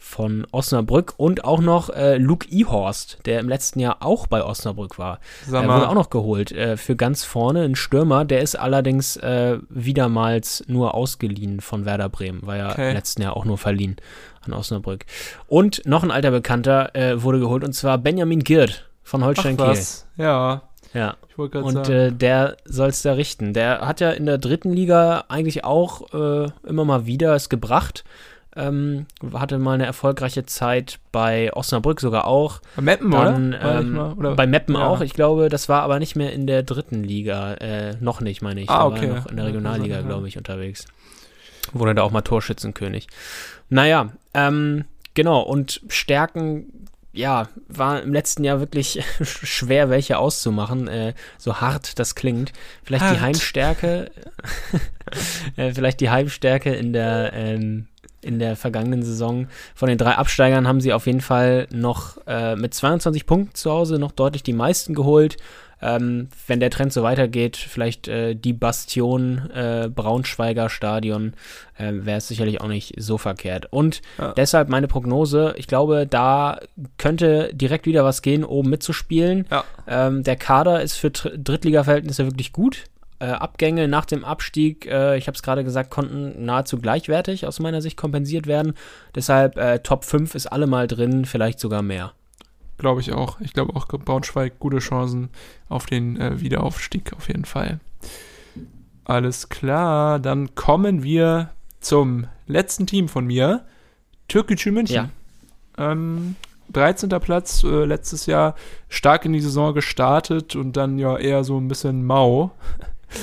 von 0.07 0.47
Osnabrück 0.53 1.15
und 1.17 1.45
auch 1.45 1.61
noch 1.61 1.91
äh, 1.91 2.17
Luke 2.17 2.47
Ehorst, 2.49 3.19
der 3.27 3.41
im 3.41 3.49
letzten 3.49 3.81
Jahr 3.81 3.97
auch 4.01 4.29
bei 4.29 4.43
Osnabrück 4.45 4.99
war. 4.99 5.19
Sag 5.47 5.67
mal. 5.67 5.77
wurde 5.77 5.89
auch 5.89 5.95
noch 5.95 6.11
geholt 6.11 6.53
äh, 6.53 6.77
für 6.77 6.95
ganz 6.95 7.25
vorne, 7.25 7.63
ein 7.63 7.75
Stürmer, 7.75 8.25
der 8.25 8.41
ist 8.41 8.55
allerdings 8.55 9.17
äh, 9.17 9.59
wiedermals 9.69 10.63
nur 10.69 10.95
ausgeliehen 10.95 11.61
von 11.61 11.85
Werder 11.85 12.09
Bremen, 12.09 12.47
war 12.47 12.57
ja 12.57 12.71
Okay. 12.71 12.91
im 12.91 12.95
letzten 12.95 13.23
Jahr 13.23 13.37
auch 13.37 13.45
nur 13.45 13.59
verliehen 13.59 13.97
an 14.43 14.53
Osnabrück. 14.53 15.07
Und 15.49 15.83
noch 15.87 16.05
ein 16.05 16.11
alter 16.13 16.31
Bekannter 16.31 16.95
äh, 16.95 17.23
wurde 17.23 17.41
geholt 17.41 17.65
und 17.65 17.73
zwar 17.73 17.99
Benjamin 17.99 18.45
Girt 18.45 18.89
von 19.03 19.23
Ach 19.23 19.27
Holstein 19.27 19.57
Kiel. 19.57 19.67
was. 19.67 20.07
Ja, 20.17 20.63
Ja. 20.95 21.17
Und 21.37 21.89
äh, 21.91 22.13
der 22.13 22.57
soll 22.65 22.89
es 22.89 23.03
da 23.03 23.13
richten. 23.13 23.53
Der 23.53 23.81
hat 23.81 24.01
ja 24.01 24.11
in 24.13 24.25
der 24.25 24.39
dritten 24.39 24.73
Liga 24.73 25.25
eigentlich 25.29 25.65
auch 25.65 26.15
äh, 26.15 26.49
immer 26.67 26.85
mal 26.87 27.05
wieder 27.05 27.35
es 27.35 27.51
gebracht. 27.51 28.05
Ähm, 28.57 29.07
hatte 29.35 29.59
mal 29.59 29.75
eine 29.75 29.85
erfolgreiche 29.85 30.47
Zeit 30.47 30.99
bei 31.13 31.53
Osnabrück 31.53 32.01
sogar 32.01 32.27
auch. 32.27 32.61
Bei 32.77 32.83
Meppen, 32.83 33.11
Dann, 33.11 33.55
oder? 33.55 33.81
Ähm, 33.81 33.93
mal, 33.93 34.13
oder? 34.15 34.35
bei 34.35 34.47
Meppen 34.47 34.75
Ja. 34.75 34.87
auch. 34.87 35.03
Ich 35.03 35.13
glaube, 35.13 35.49
das 35.49 35.69
war 35.69 35.83
aber 35.83 35.99
nicht 35.99 36.17
mehr 36.17 36.33
in 36.33 36.47
der 36.47 36.63
dritten 36.63 37.05
Liga. 37.05 37.55
Äh, 37.55 37.97
noch 38.01 38.21
nicht, 38.21 38.41
meine 38.41 38.63
ich. 38.63 38.71
Ah, 38.71 38.87
okay. 38.87 39.11
War 39.11 39.17
noch 39.17 39.27
in 39.27 39.37
der 39.37 39.47
Regionalliga, 39.47 39.97
ja. 39.97 40.03
glaube 40.03 40.27
ich, 40.29 40.39
unterwegs. 40.39 40.87
Wurde 41.73 41.95
da 41.95 42.03
auch 42.03 42.13
mal 42.13 42.23
Torschützenkönig. 42.23 43.09
Naja, 43.69 44.11
ähm, 44.35 44.85
genau. 45.15 45.41
Und 45.43 45.83
Stärken, 45.89 46.87
ja, 47.13 47.49
war 47.69 48.03
im 48.03 48.13
letzten 48.13 48.45
Jahr 48.45 48.61
wirklich 48.61 49.03
schwer, 49.23 49.91
welche 49.91 50.19
auszumachen. 50.19 50.89
Äh, 50.89 51.15
so 51.39 51.61
hart 51.61 51.99
das 51.99 52.15
klingt. 52.15 52.53
Vielleicht 52.85 53.05
die 53.05 53.09
Hart. 53.09 53.21
Heimstärke. 53.21 54.11
äh, 55.57 55.73
vielleicht 55.73 56.01
die 56.01 56.11
Heimstärke 56.11 56.75
in 56.75 56.93
der, 56.93 57.33
ähm, 57.35 57.89
in 58.27 58.39
der 58.39 58.57
vergangenen 58.57 59.03
Saison. 59.03 59.49
Von 59.75 59.89
den 59.89 59.99
drei 59.99 60.13
Absteigern 60.13 60.67
haben 60.69 60.81
sie 60.81 60.93
auf 60.93 61.07
jeden 61.07 61.21
Fall 61.21 61.67
noch 61.73 62.19
äh, 62.27 62.57
mit 62.57 62.75
22 62.75 63.25
Punkten 63.27 63.55
zu 63.55 63.71
Hause 63.71 63.99
noch 63.99 64.13
deutlich 64.13 64.43
die 64.43 64.53
meisten 64.53 64.95
geholt. 64.95 65.37
Ähm, 65.83 66.29
wenn 66.47 66.59
der 66.59 66.71
Trend 66.71 66.91
so 66.91 67.03
weitergeht, 67.03 67.55
vielleicht 67.59 68.09
äh, 68.09 68.35
die 68.35 68.55
Bastion 68.55 69.51
äh, 69.51 69.91
Braunschweiger 69.95 70.71
Stadion, 70.71 71.35
äh, 71.77 71.93
wäre 71.93 72.17
es 72.17 72.29
sicherlich 72.29 72.63
auch 72.63 72.69
nicht 72.69 72.95
so 72.97 73.19
verkehrt. 73.19 73.67
Und 73.71 74.01
Ja. 74.19 74.33
deshalb 74.33 74.71
meine 74.71 74.89
Prognose, 74.89 75.53
ich 75.59 75.67
glaube, 75.67 76.07
da 76.07 76.61
könnte 76.97 77.51
direkt 77.53 77.85
wieder 77.85 78.05
was 78.05 78.23
gehen, 78.23 78.43
oben 78.43 78.71
mitzuspielen. 78.71 79.47
Ja. 79.51 79.65
Ähm, 79.87 80.23
der 80.23 80.37
Kader 80.37 80.81
ist 80.81 80.95
für 80.97 81.11
Drittliga-Verhältnisse 81.11 82.25
wirklich 82.25 82.53
gut. 82.53 82.85
Äh, 83.19 83.27
Abgänge 83.27 83.89
nach 83.89 84.05
dem 84.05 84.25
Abstieg, 84.25 84.87
äh, 84.87 85.17
ich 85.17 85.27
habe 85.27 85.37
es 85.37 85.43
gerade 85.43 85.65
gesagt, 85.65 85.91
konnten 85.91 86.45
nahezu 86.45 86.79
gleichwertig 86.79 87.47
aus 87.47 87.61
meiner 87.61 87.81
Sicht 87.81 87.97
kompensiert 87.97 88.47
werden. 88.47 88.75
Deshalb 89.15 89.57
äh, 89.57 89.79
Top 89.79 90.05
5 90.05 90.35
ist 90.35 90.47
allemal 90.47 90.87
drin, 90.87 91.25
vielleicht 91.25 91.59
sogar 91.59 91.81
mehr. 91.81 92.13
Glaube 92.77 93.01
ich 93.01 93.13
auch. 93.13 93.41
Ich 93.41 93.55
glaube 93.55 93.75
auch 93.75 93.87
Braunschweig 93.87 94.59
gute 94.59 94.79
Chancen 94.79 95.31
auf 95.71 95.87
den 95.87 96.21
äh, 96.21 96.41
Wiederaufstieg 96.43 97.15
auf 97.15 97.29
jeden 97.29 97.47
Fall. 97.47 97.81
Alles 99.05 99.49
klar, 99.49 100.19
dann 100.19 100.55
kommen 100.55 101.03
wir 101.03 101.51
zum 101.81 102.27
letzten 102.47 102.87
Team 102.87 103.09
von 103.09 103.25
mir. 103.25 103.65
Türkgücü 104.29 104.73
München. 104.73 105.11
Ja. 105.79 105.93
Ähm, 105.93 106.37
13. 106.73 107.09
Platz 107.21 107.63
äh, 107.63 107.85
letztes 107.85 108.27
Jahr 108.27 108.57
stark 108.89 109.25
in 109.25 109.33
die 109.33 109.41
Saison 109.41 109.73
gestartet 109.73 110.57
und 110.57 110.77
dann 110.77 110.99
ja 110.99 111.17
eher 111.17 111.45
so 111.45 111.59
ein 111.59 111.69
bisschen 111.69 112.05
mau 112.05 112.51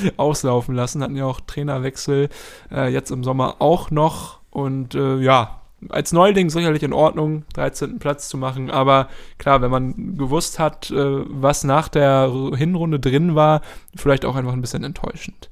auslaufen 0.18 0.76
lassen. 0.76 1.03
Hatten 1.03 1.15
ja 1.15 1.26
auch 1.26 1.41
Trainerwechsel 1.41 2.30
äh, 2.72 2.91
jetzt 2.91 3.11
im 3.11 3.24
Sommer 3.24 3.57
auch 3.60 3.91
noch 3.91 4.40
und 4.49 4.95
äh, 4.95 5.18
ja, 5.18 5.61
als 5.90 6.11
Neuling 6.11 6.49
sicherlich 6.49 6.84
in 6.84 6.94
Ordnung, 6.94 7.44
13. 7.53 7.99
Platz 7.99 8.30
zu 8.30 8.38
machen, 8.38 8.72
aber 8.72 9.10
klar, 9.38 9.61
wenn 9.61 9.72
man 9.72 10.18
gewusst 10.18 10.60
hat, 10.60 10.91
äh, 10.91 10.95
was 10.95 11.64
nach 11.64 11.88
der 11.90 12.32
Hinrunde 12.56 12.99
drin 12.99 13.36
war, 13.36 13.61
vielleicht 13.95 14.26
auch 14.26 14.36
einfach 14.36 14.53
ein 14.53 14.61
bisschen 14.61 14.84
enttäuschend. 14.84 15.49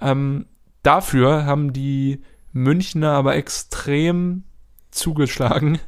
Ähm, 0.00 0.46
dafür 0.82 1.44
haben 1.44 1.72
die 1.72 2.22
Münchner 2.52 3.12
aber 3.12 3.36
extrem 3.36 4.44
zugeschlagen 4.90 5.80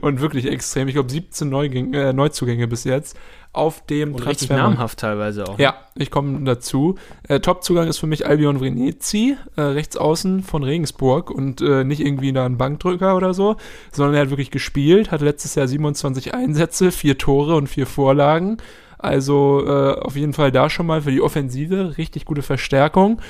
und 0.00 0.20
wirklich 0.20 0.46
extrem. 0.46 0.88
Ich 0.88 0.94
glaube 0.94 1.10
17 1.10 1.48
Neugänge, 1.48 2.08
äh, 2.08 2.12
Neuzugänge 2.12 2.66
bis 2.68 2.84
jetzt 2.84 3.16
auf 3.52 3.84
dem 3.86 4.10
Und 4.14 4.20
richtig 4.26 4.48
Transfermarkt. 4.48 4.74
namhaft 4.74 4.98
teilweise 4.98 5.44
auch. 5.48 5.58
Ja, 5.58 5.74
ich 5.96 6.10
komme 6.10 6.44
dazu. 6.44 6.96
Äh, 7.28 7.40
Top-Zugang 7.40 7.88
ist 7.88 7.98
für 7.98 8.06
mich 8.06 8.26
Albion 8.26 8.58
Vrenetzi, 8.58 9.36
äh, 9.56 9.60
rechts 9.62 9.96
außen 9.96 10.42
von 10.42 10.62
Regensburg 10.62 11.30
und 11.30 11.60
äh, 11.60 11.82
nicht 11.82 12.00
irgendwie 12.00 12.32
da 12.32 12.44
ein 12.44 12.58
Bankdrücker 12.58 13.16
oder 13.16 13.32
so, 13.34 13.56
sondern 13.90 14.14
er 14.14 14.22
hat 14.22 14.30
wirklich 14.30 14.50
gespielt, 14.50 15.10
hatte 15.10 15.24
letztes 15.24 15.54
Jahr 15.54 15.66
27 15.66 16.34
Einsätze, 16.34 16.92
vier 16.92 17.16
Tore 17.18 17.56
und 17.56 17.68
vier 17.68 17.86
Vorlagen. 17.86 18.58
Also 19.00 19.64
äh, 19.66 19.92
auf 20.00 20.16
jeden 20.16 20.32
Fall 20.34 20.50
da 20.50 20.68
schon 20.68 20.86
mal 20.86 21.02
für 21.02 21.12
die 21.12 21.22
Offensive 21.22 21.96
richtig 21.98 22.24
gute 22.24 22.42
Verstärkung. 22.42 23.20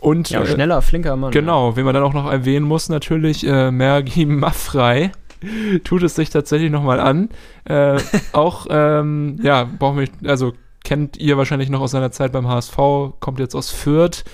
Und 0.00 0.30
Ja, 0.30 0.42
äh, 0.42 0.46
schneller, 0.46 0.80
flinker 0.82 1.16
Mann. 1.16 1.32
Genau, 1.32 1.76
wen 1.76 1.84
man 1.84 1.94
dann 1.94 2.02
auch 2.02 2.14
noch 2.14 2.30
erwähnen 2.30 2.66
muss, 2.66 2.88
natürlich 2.88 3.46
äh, 3.46 3.70
Mergi 3.70 4.24
Maffrey. 4.26 5.10
Tut 5.84 6.02
es 6.02 6.14
sich 6.14 6.30
tatsächlich 6.30 6.70
nochmal 6.70 7.00
an. 7.00 7.28
Äh, 7.64 7.98
auch, 8.32 8.66
ähm, 8.70 9.38
ja, 9.42 9.64
brauchen 9.78 9.98
wir, 10.00 10.08
also 10.30 10.52
kennt 10.84 11.16
ihr 11.18 11.36
wahrscheinlich 11.36 11.68
noch 11.70 11.80
aus 11.80 11.90
seiner 11.90 12.10
Zeit 12.12 12.32
beim 12.32 12.48
HSV, 12.48 12.76
kommt 13.20 13.38
jetzt 13.40 13.54
aus 13.54 13.70
Fürth. 13.70 14.24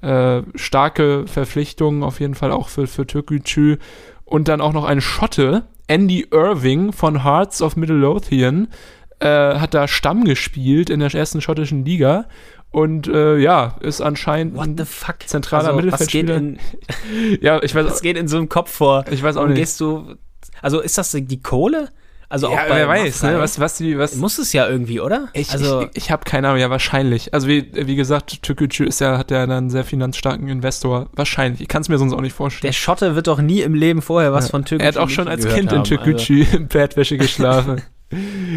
Äh, 0.00 0.42
starke 0.56 1.26
Verpflichtungen 1.26 2.02
auf 2.02 2.18
jeden 2.20 2.34
Fall 2.34 2.50
auch 2.50 2.68
für, 2.68 2.86
für 2.86 3.06
Türkgücü. 3.06 3.76
Und 4.24 4.48
dann 4.48 4.60
auch 4.60 4.72
noch 4.72 4.84
ein 4.84 5.00
Schotte, 5.00 5.64
Andy 5.86 6.26
Irving 6.32 6.92
von 6.92 7.22
Hearts 7.22 7.60
of 7.62 7.76
Midlothian. 7.76 8.68
äh, 9.20 9.28
hat 9.58 9.74
da 9.74 9.86
Stamm 9.86 10.24
gespielt 10.24 10.90
in 10.90 11.00
der 11.00 11.14
ersten 11.14 11.40
schottischen 11.40 11.84
Liga 11.84 12.24
und 12.70 13.06
äh, 13.06 13.36
ja, 13.36 13.76
ist 13.80 14.00
anscheinend 14.00 14.56
What 14.56 14.70
the 14.78 14.84
fuck? 14.86 15.16
zentraler 15.26 15.68
Also, 15.68 15.76
Mittelfeldspieler. 15.76 16.34
Was 16.34 16.40
geht, 16.40 16.58
in, 17.30 17.38
ja, 17.42 17.62
ich 17.62 17.74
weiß, 17.74 17.84
was 17.86 18.00
geht 18.02 18.16
in 18.16 18.26
so 18.26 18.38
einem 18.38 18.48
Kopf 18.48 18.70
vor? 18.72 19.04
ich 19.10 19.22
weiß 19.22 19.36
auch 19.36 19.42
Und 19.42 19.50
nicht. 19.50 19.58
gehst 19.58 19.80
du. 19.80 20.14
Also 20.60 20.80
ist 20.80 20.98
das 20.98 21.12
die 21.12 21.40
Kohle? 21.42 21.88
Also 22.32 22.50
ja, 22.50 22.54
auch 22.54 22.68
bei 22.68 22.76
wer 22.76 22.88
weiß, 22.88 23.24
ne? 23.24 23.38
Was, 23.38 23.60
was 23.60 23.76
die, 23.76 23.98
was. 23.98 24.16
Muss 24.16 24.38
es 24.38 24.54
ja 24.54 24.66
irgendwie, 24.66 25.00
oder? 25.00 25.28
Ich, 25.34 25.52
also, 25.52 25.82
ich, 25.82 26.04
ich 26.04 26.10
habe 26.10 26.24
keine 26.24 26.48
Ahnung, 26.48 26.60
ja, 26.60 26.70
wahrscheinlich. 26.70 27.34
Also 27.34 27.46
wie, 27.46 27.70
wie 27.74 27.94
gesagt, 27.94 28.42
Türkgücü 28.42 28.86
ist 28.86 29.02
ja, 29.02 29.18
hat 29.18 29.30
ja 29.30 29.46
dann 29.46 29.50
einen 29.50 29.70
sehr 29.70 29.84
finanzstarken 29.84 30.48
Investor. 30.48 31.10
Wahrscheinlich. 31.12 31.60
Ich 31.60 31.68
kann 31.68 31.82
es 31.82 31.90
mir 31.90 31.98
sonst 31.98 32.14
auch 32.14 32.22
nicht 32.22 32.32
vorstellen. 32.32 32.70
der 32.70 32.72
Schotte 32.72 33.14
wird 33.16 33.26
doch 33.26 33.42
nie 33.42 33.60
im 33.60 33.74
Leben 33.74 34.00
vorher 34.00 34.32
was 34.32 34.46
Ja. 34.46 34.50
von 34.52 34.64
Türkei 34.64 34.84
er 34.84 34.88
hat 34.88 34.96
auch 34.96 35.10
schon 35.10 35.28
als 35.28 35.46
Kind 35.46 35.72
in 35.72 35.84
Türkgücü 35.84 36.46
in 36.52 36.68
Bettwäsche 36.68 37.18
geschlafen. 37.18 37.82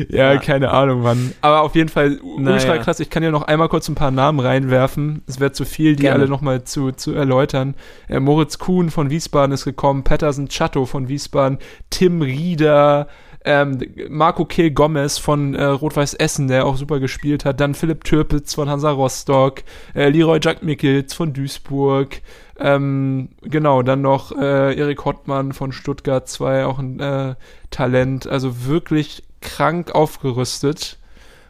ja, 0.09 0.33
Ja. 0.33 0.37
keine 0.39 0.71
Ahnung, 0.71 1.01
Mann. 1.01 1.33
Aber 1.41 1.61
auf 1.61 1.75
jeden 1.75 1.89
Fall 1.89 2.19
ultra 2.21 2.77
krass. 2.77 2.99
Ich 2.99 3.09
kann 3.09 3.23
ja 3.23 3.31
noch 3.31 3.43
einmal 3.43 3.69
kurz 3.69 3.87
ein 3.89 3.95
paar 3.95 4.11
Namen 4.11 4.39
reinwerfen. 4.39 5.23
Es 5.27 5.39
wäre 5.39 5.51
zu 5.51 5.65
viel, 5.65 5.95
die 5.95 6.03
Gerne. 6.03 6.21
alle 6.21 6.29
nochmal 6.29 6.63
zu, 6.63 6.91
zu 6.91 7.13
erläutern. 7.13 7.75
Äh, 8.07 8.19
Moritz 8.19 8.57
Kuhn 8.59 8.89
von 8.89 9.09
Wiesbaden 9.09 9.53
ist 9.53 9.65
gekommen, 9.65 10.03
Patterson 10.03 10.47
Chatto 10.47 10.85
von 10.85 11.07
Wiesbaden, 11.07 11.59
Tim 11.89 12.21
Rieder, 12.21 13.07
ähm, 13.47 13.77
Marco 14.09 14.45
Kehl 14.45 14.71
Gomez 14.71 15.19
von 15.19 15.53
äh, 15.53 15.63
Rot-Weiß 15.63 16.15
Essen, 16.15 16.47
der 16.47 16.65
auch 16.65 16.77
super 16.77 16.99
gespielt 16.99 17.45
hat, 17.45 17.59
dann 17.59 17.75
Philipp 17.75 18.03
Türpitz 18.03 18.55
von 18.55 18.67
Hansa 18.69 18.89
Rostock, 18.89 19.61
äh, 19.93 20.09
Leroy 20.09 20.39
Jack 20.41 20.63
Mickels 20.63 21.13
von 21.13 21.31
Duisburg, 21.31 22.21
ähm, 22.57 23.29
genau, 23.43 23.83
dann 23.83 24.01
noch 24.01 24.31
äh, 24.31 24.75
Erik 24.75 25.05
Hottmann 25.05 25.53
von 25.53 25.71
Stuttgart 25.73 26.27
2, 26.27 26.65
auch 26.65 26.79
ein 26.79 26.99
äh, 26.99 27.35
Talent, 27.69 28.25
also 28.25 28.65
wirklich 28.65 29.21
krank 29.45 29.91
aufgerüstet. 29.93 30.97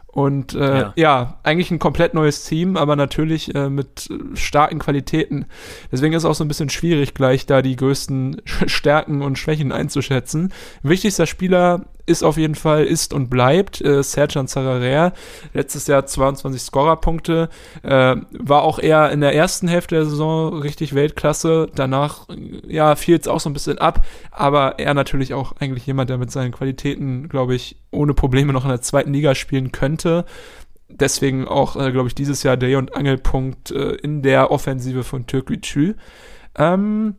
Und 0.07 0.53
äh, 0.53 0.79
ja. 0.79 0.93
Ja. 0.95 1.39
eigentlich 1.43 1.71
ein 1.71 1.79
komplett 1.79 2.13
neues 2.13 2.45
Team, 2.45 2.77
aber 2.77 2.95
natürlich 2.95 3.53
äh, 3.53 3.69
mit 3.69 4.07
starken 4.35 4.79
Qualitäten. 4.79 5.45
Deswegen 5.91 6.13
ist 6.13 6.23
es 6.23 6.29
auch 6.29 6.35
so 6.35 6.45
ein 6.45 6.47
bisschen 6.47 6.69
schwierig, 6.69 7.13
gleich 7.13 7.45
da 7.45 7.61
die 7.61 7.75
größten 7.75 8.41
Stärken 8.65 9.21
und 9.21 9.37
Schwächen 9.37 9.73
einzuschätzen. 9.73 10.53
Wichtigster 10.83 11.25
Spieler 11.25 11.87
ist 12.05 12.23
auf 12.23 12.37
jeden 12.37 12.55
Fall, 12.55 12.85
ist 12.85 13.13
und 13.13 13.29
bleibt 13.29 13.81
äh, 13.81 14.03
Serjan 14.03 14.47
Zararer. 14.47 15.13
Letztes 15.53 15.87
Jahr 15.87 16.05
22 16.05 16.61
Scorerpunkte. 16.61 17.49
Äh, 17.81 18.15
war 18.31 18.63
auch 18.63 18.79
eher 18.79 19.11
in 19.11 19.21
der 19.21 19.33
ersten 19.33 19.67
Hälfte 19.67 19.95
der 19.95 20.05
Saison 20.05 20.59
richtig 20.59 20.93
Weltklasse. 20.93 21.67
Danach, 21.73 22.27
ja, 22.67 22.95
fiel 22.95 23.17
es 23.17 23.27
auch 23.27 23.39
so 23.39 23.49
ein 23.49 23.53
bisschen 23.53 23.79
ab. 23.79 24.05
Aber 24.31 24.79
er 24.79 24.93
natürlich 24.93 25.33
auch 25.33 25.53
eigentlich 25.59 25.87
jemand, 25.87 26.09
der 26.09 26.17
mit 26.17 26.31
seinen 26.31 26.51
Qualitäten, 26.51 27.27
glaube 27.27 27.55
ich, 27.55 27.77
ohne 27.91 28.13
Probleme 28.13 28.53
noch 28.53 28.65
in 28.65 28.69
der 28.69 28.81
zweiten 28.81 29.13
Liga 29.13 29.33
spielen 29.33 29.71
könnte. 29.71 30.25
Deswegen 30.87 31.47
auch, 31.47 31.75
äh, 31.75 31.91
glaube 31.91 32.07
ich, 32.07 32.15
dieses 32.15 32.43
Jahr 32.43 32.57
Dreh- 32.57 32.75
und 32.75 32.95
Angelpunkt 32.95 33.71
äh, 33.71 33.95
in 33.95 34.21
der 34.21 34.51
Offensive 34.51 35.03
von 35.03 35.25
Türkgücü. 35.25 35.95
Ähm, 36.57 37.15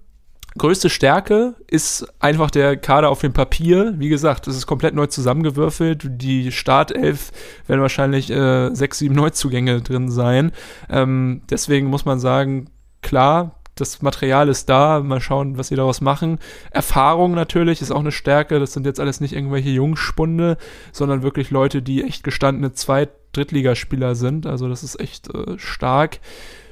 größte 0.58 0.90
Stärke 0.90 1.54
ist 1.66 2.06
einfach 2.20 2.50
der 2.50 2.76
Kader 2.76 3.10
auf 3.10 3.20
dem 3.20 3.32
Papier. 3.32 3.94
Wie 3.98 4.08
gesagt, 4.08 4.46
es 4.46 4.56
ist 4.56 4.66
komplett 4.66 4.94
neu 4.94 5.06
zusammengewürfelt. 5.06 6.06
Die 6.06 6.52
Startelf 6.52 7.32
werden 7.66 7.80
wahrscheinlich 7.80 8.30
äh, 8.30 8.74
sechs, 8.74 8.98
sieben 8.98 9.14
Neuzugänge 9.14 9.82
drin 9.82 10.10
sein. 10.10 10.52
Ähm, 10.88 11.42
deswegen 11.50 11.86
muss 11.88 12.04
man 12.04 12.18
sagen, 12.18 12.70
klar, 13.02 13.56
das 13.76 14.00
Material 14.02 14.48
ist 14.48 14.68
da. 14.68 15.00
Mal 15.00 15.20
schauen, 15.20 15.58
was 15.58 15.68
sie 15.68 15.76
daraus 15.76 16.00
machen. 16.00 16.38
Erfahrung 16.70 17.32
natürlich 17.32 17.82
ist 17.82 17.90
auch 17.90 18.00
eine 18.00 18.12
Stärke. 18.12 18.58
Das 18.58 18.72
sind 18.72 18.86
jetzt 18.86 19.00
alles 19.00 19.20
nicht 19.20 19.34
irgendwelche 19.34 19.70
Jungspunde, 19.70 20.56
sondern 20.92 21.22
wirklich 21.22 21.50
Leute, 21.50 21.82
die 21.82 22.02
echt 22.02 22.24
gestandene 22.24 22.72
Zweit-, 22.72 23.12
Drittligaspieler 23.32 24.14
sind. 24.14 24.46
Also 24.46 24.68
das 24.68 24.82
ist 24.82 24.98
echt 24.98 25.32
äh, 25.32 25.58
stark. 25.58 26.20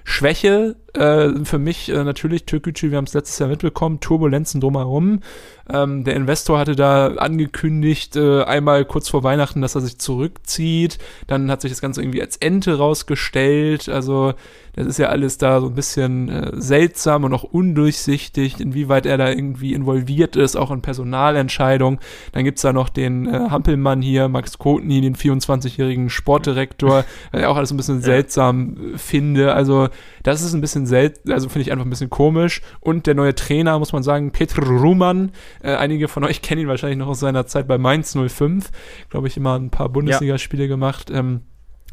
Schwäche 0.05 0.77
äh, 0.95 1.45
für 1.45 1.59
mich 1.59 1.89
äh, 1.89 2.05
natürlich 2.05 2.45
Türkgücü, 2.45 2.91
wir 2.91 2.99
haben 2.99 3.05
es 3.05 3.15
letztes 3.15 3.39
Jahr 3.39 3.49
mitbekommen, 3.49 4.01
Turbulenzen 4.01 4.61
drumherum. 4.61 5.21
Ähm, 5.69 6.05
der 6.05 6.15
Investor 6.15 6.59
hatte 6.59 6.77
da 6.77 7.09
angekündigt, 7.15 8.17
äh, 8.17 8.43
einmal 8.43 8.85
kurz 8.85 9.09
vor 9.09 9.23
Weihnachten, 9.23 9.63
dass 9.63 9.75
er 9.75 9.81
sich 9.81 9.99
zurückzieht. 9.99 10.99
Dann 11.27 11.51
hat 11.51 11.63
sich 11.63 11.73
das 11.73 11.81
Ganze 11.81 12.03
irgendwie 12.03 12.21
als 12.21 12.37
Ente 12.37 12.77
rausgestellt. 12.77 13.89
Also 13.89 14.35
das 14.77 14.87
ist 14.87 14.99
ja 14.99 15.09
alles 15.09 15.39
da 15.39 15.61
so 15.61 15.69
ein 15.69 15.75
bisschen 15.75 16.29
äh, 16.29 16.51
seltsam 16.55 17.25
und 17.25 17.33
auch 17.33 17.45
undurchsichtig, 17.45 18.61
inwieweit 18.61 19.07
er 19.07 19.17
da 19.17 19.31
irgendwie 19.31 19.73
involviert 19.73 20.35
ist, 20.35 20.57
auch 20.57 20.71
in 20.73 20.83
Personalentscheidungen. 20.83 22.01
Dann 22.33 22.45
gibt's 22.45 22.63
da 22.63 22.73
noch 22.73 22.89
den 22.89 23.27
äh, 23.27 23.51
Hampelmann 23.51 24.03
hier, 24.03 24.29
Max 24.29 24.59
Kotny, 24.59 25.01
den 25.01 25.15
24-jährigen 25.15 26.11
Sportdirektor, 26.11 27.05
ich 27.33 27.45
auch 27.45 27.57
alles 27.57 27.71
ein 27.71 27.77
bisschen 27.77 28.03
seltsam 28.03 28.95
äh, 28.95 28.99
finde. 28.99 29.55
Also 29.55 29.89
das 30.25 30.43
ist 30.43 30.55
ein 30.55 30.61
bisschen 30.61 30.84
seltsam, 30.87 31.33
also 31.33 31.49
finde 31.49 31.63
ich 31.63 31.73
einfach 31.73 31.85
ein 31.85 31.91
bisschen 31.91 32.11
komisch. 32.11 32.63
Und 32.81 33.07
der 33.07 33.15
neue 33.15 33.35
Trainer, 33.35 33.79
muss 33.79 33.93
man 33.93 34.03
sagen, 34.03 34.33
Petr 34.33 34.63
Ruman, 34.63 35.33
äh, 35.63 35.75
einige 35.75 36.09
von 36.09 36.25
euch 36.25 36.43
kennen 36.43 36.63
ihn 36.63 36.69
wahrscheinlich 36.69 36.99
noch 36.99 37.09
aus 37.09 37.21
seiner 37.21 37.47
Zeit 37.47 37.67
bei 37.67 37.79
Mainz 37.79 38.17
05, 38.17 38.71
glaube 39.11 39.29
ich, 39.29 39.37
immer 39.37 39.59
ein 39.59 39.71
paar 39.71 39.89
Bundesligaspiele 39.89 40.69
gemacht. 40.69 41.11
Ähm, 41.11 41.43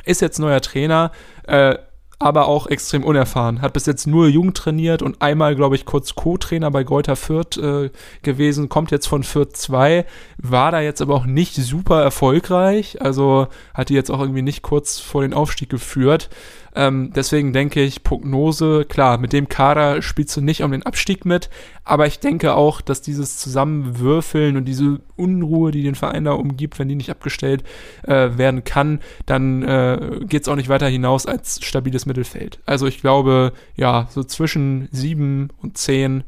ist 0.05 0.21
jetzt 0.21 0.39
neuer 0.39 0.61
Trainer, 0.61 1.11
äh, 1.47 1.75
aber 2.21 2.47
auch 2.47 2.67
extrem 2.67 3.03
unerfahren. 3.03 3.61
Hat 3.61 3.73
bis 3.73 3.87
jetzt 3.87 4.05
nur 4.05 4.27
jung 4.27 4.53
trainiert 4.53 5.01
und 5.01 5.21
einmal, 5.21 5.55
glaube 5.55 5.75
ich, 5.75 5.85
kurz 5.85 6.13
Co-Trainer 6.13 6.69
bei 6.69 6.83
Greuther 6.83 7.15
Fürth 7.15 7.57
äh, 7.57 7.89
gewesen. 8.21 8.69
Kommt 8.69 8.91
jetzt 8.91 9.07
von 9.07 9.23
Fürth 9.23 9.55
2, 9.55 10.05
war 10.37 10.71
da 10.71 10.81
jetzt 10.81 11.01
aber 11.01 11.15
auch 11.15 11.25
nicht 11.25 11.55
super 11.55 12.01
erfolgreich. 12.01 13.01
Also 13.01 13.47
hat 13.73 13.89
die 13.89 13.95
jetzt 13.95 14.11
auch 14.11 14.19
irgendwie 14.19 14.43
nicht 14.43 14.61
kurz 14.61 14.99
vor 14.99 15.23
den 15.23 15.33
Aufstieg 15.33 15.69
geführt. 15.69 16.29
Ähm, 16.75 17.11
deswegen 17.15 17.53
denke 17.53 17.81
ich, 17.81 18.03
Prognose, 18.03 18.85
klar, 18.85 19.17
mit 19.17 19.33
dem 19.33 19.49
Kader 19.49 20.01
spielst 20.01 20.35
du 20.37 20.41
nicht 20.41 20.63
um 20.63 20.71
den 20.71 20.83
Abstieg 20.83 21.25
mit, 21.25 21.49
aber 21.83 22.07
ich 22.07 22.19
denke 22.19 22.53
auch, 22.53 22.81
dass 22.81 23.01
dieses 23.01 23.37
Zusammenwürfeln 23.37 24.55
und 24.55 24.65
diese 24.65 25.01
Unruhe, 25.15 25.71
die 25.71 25.83
den 25.83 25.95
Verein 25.95 26.25
da 26.25 26.33
umgibt, 26.33 26.79
wenn 26.79 26.87
die 26.87 26.95
nicht 26.95 27.09
abgestellt 27.09 27.63
äh, 28.03 28.37
werden 28.37 28.63
kann, 28.63 28.99
dann 29.25 29.63
äh, 29.63 30.19
geht 30.23 30.43
es 30.43 30.47
auch 30.47 30.55
nicht 30.55 30.69
weiter 30.69 30.87
hinaus 30.87 31.25
als 31.25 31.63
stabiles 31.63 32.05
Mittelfeld. 32.05 32.59
Also 32.65 32.87
ich 32.87 33.01
glaube, 33.01 33.53
ja, 33.75 34.07
so 34.09 34.23
zwischen 34.23 34.87
sieben 34.91 35.49
und 35.61 35.77
zehn, 35.77 36.23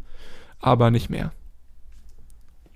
aber 0.60 0.92
nicht 0.92 1.10
mehr. 1.10 1.32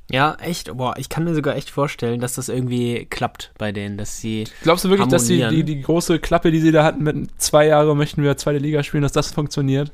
Ja, 0.09 0.37
echt. 0.39 0.75
Boah, 0.75 0.95
ich 0.97 1.09
kann 1.09 1.25
mir 1.25 1.35
sogar 1.35 1.55
echt 1.55 1.69
vorstellen, 1.69 2.21
dass 2.21 2.35
das 2.35 2.47
irgendwie 2.49 3.05
klappt 3.05 3.51
bei 3.57 3.71
denen, 3.71 3.97
dass 3.97 4.19
sie. 4.19 4.45
Glaubst 4.63 4.85
du 4.85 4.89
wirklich, 4.89 5.09
dass 5.09 5.25
die, 5.25 5.43
harmonieren. 5.43 5.65
die, 5.65 5.75
die 5.75 5.81
große 5.81 6.19
Klappe, 6.19 6.51
die 6.51 6.61
sie 6.61 6.71
da 6.71 6.83
hatten 6.83 7.03
mit 7.03 7.29
zwei 7.41 7.67
Jahre 7.67 7.95
möchten 7.95 8.23
wir 8.23 8.37
zweite 8.37 8.59
Liga 8.59 8.83
spielen, 8.83 9.03
dass 9.03 9.11
das 9.11 9.31
funktioniert? 9.31 9.91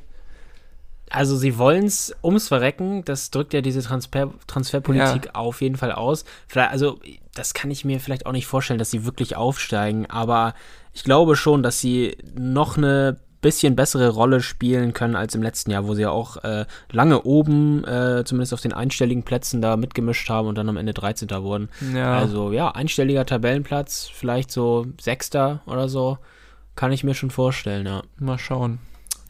Also 1.10 1.36
sie 1.36 1.58
wollen 1.58 1.84
es 1.84 2.14
ums 2.22 2.48
Verrecken, 2.48 3.04
das 3.04 3.30
drückt 3.30 3.54
ja 3.54 3.60
diese 3.60 3.82
Transfer 3.82 4.32
Transferpolitik 4.46 5.26
Ja. 5.26 5.34
auf 5.34 5.60
jeden 5.60 5.76
Fall 5.76 5.92
aus. 5.92 6.24
Vielleicht, 6.48 6.70
also 6.70 6.98
das 7.34 7.54
kann 7.54 7.70
ich 7.70 7.84
mir 7.84 8.00
vielleicht 8.00 8.26
auch 8.26 8.32
nicht 8.32 8.46
vorstellen, 8.46 8.78
dass 8.78 8.90
sie 8.90 9.04
wirklich 9.04 9.36
aufsteigen, 9.36 10.06
aber 10.06 10.54
ich 10.92 11.04
glaube 11.04 11.36
schon, 11.36 11.62
dass 11.62 11.80
sie 11.80 12.16
noch 12.34 12.76
eine 12.76 13.18
bisschen 13.44 13.76
bessere 13.76 14.08
Rolle 14.08 14.40
spielen 14.40 14.94
können 14.94 15.16
als 15.16 15.34
im 15.34 15.42
letzten 15.42 15.70
Jahr, 15.70 15.86
wo 15.86 15.92
sie 15.94 16.00
ja 16.02 16.10
auch 16.10 16.42
äh, 16.44 16.64
lange 16.90 17.22
oben, 17.24 17.84
äh, 17.84 18.24
zumindest 18.24 18.54
auf 18.54 18.62
den 18.62 18.72
einstelligen 18.72 19.22
Plätzen 19.22 19.60
da 19.60 19.76
mitgemischt 19.76 20.30
haben 20.30 20.48
und 20.48 20.56
dann 20.56 20.70
am 20.70 20.78
Ende 20.78 20.94
13. 20.94 21.28
wurden. 21.42 21.68
Ja. 21.94 22.16
Also 22.16 22.52
ja, 22.52 22.70
einstelliger 22.70 23.26
Tabellenplatz, 23.26 24.08
vielleicht 24.10 24.50
so 24.50 24.86
Sechster 24.98 25.60
oder 25.66 25.90
so, 25.90 26.16
kann 26.74 26.90
ich 26.90 27.04
mir 27.04 27.12
schon 27.12 27.30
vorstellen, 27.30 27.84
ja. 27.84 28.02
Mal 28.18 28.38
schauen. 28.38 28.78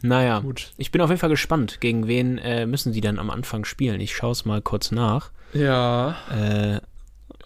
Naja, 0.01 0.39
Gut. 0.39 0.71
ich 0.77 0.91
bin 0.91 1.01
auf 1.01 1.09
jeden 1.09 1.19
Fall 1.19 1.29
gespannt, 1.29 1.81
gegen 1.81 2.07
wen 2.07 2.37
äh, 2.37 2.65
müssen 2.65 2.93
sie 2.93 3.01
dann 3.01 3.19
am 3.19 3.29
Anfang 3.29 3.65
spielen. 3.65 3.99
Ich 3.99 4.15
schaue 4.15 4.31
es 4.31 4.45
mal 4.45 4.61
kurz 4.61 4.91
nach. 4.91 5.31
Ja. 5.53 6.15
Äh, 6.31 6.79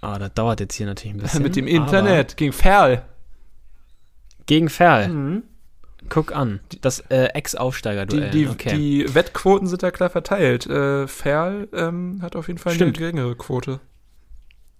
ah, 0.01 0.19
das 0.19 0.33
dauert 0.35 0.59
jetzt 0.59 0.75
hier 0.75 0.85
natürlich 0.85 1.15
ein 1.15 1.19
bisschen. 1.21 1.41
Mit 1.41 1.55
dem 1.55 1.65
Internet 1.65 2.37
gegen 2.37 2.53
Ferl. 2.53 3.01
Gegen 4.45 4.69
Ferl. 4.69 5.09
Mhm. 5.09 5.43
Guck 6.07 6.33
an. 6.35 6.59
Das 6.81 7.01
äh, 7.09 7.27
Die, 7.27 7.35
Ex-Aufsteiger-Duell. 7.35 8.29
die, 8.31 8.47
okay. 8.47 8.75
die 8.75 9.13
Wettquoten 9.13 9.67
sind 9.67 9.83
da 9.83 9.91
klar 9.91 10.09
verteilt. 10.09 10.65
Äh, 10.65 11.07
Ferl 11.07 11.67
ähm, 11.73 12.19
hat 12.21 12.35
auf 12.35 12.47
jeden 12.47 12.59
Fall 12.59 12.73
Stimmt. 12.73 12.97
eine 12.97 12.99
geringere 13.05 13.35
Quote. 13.35 13.79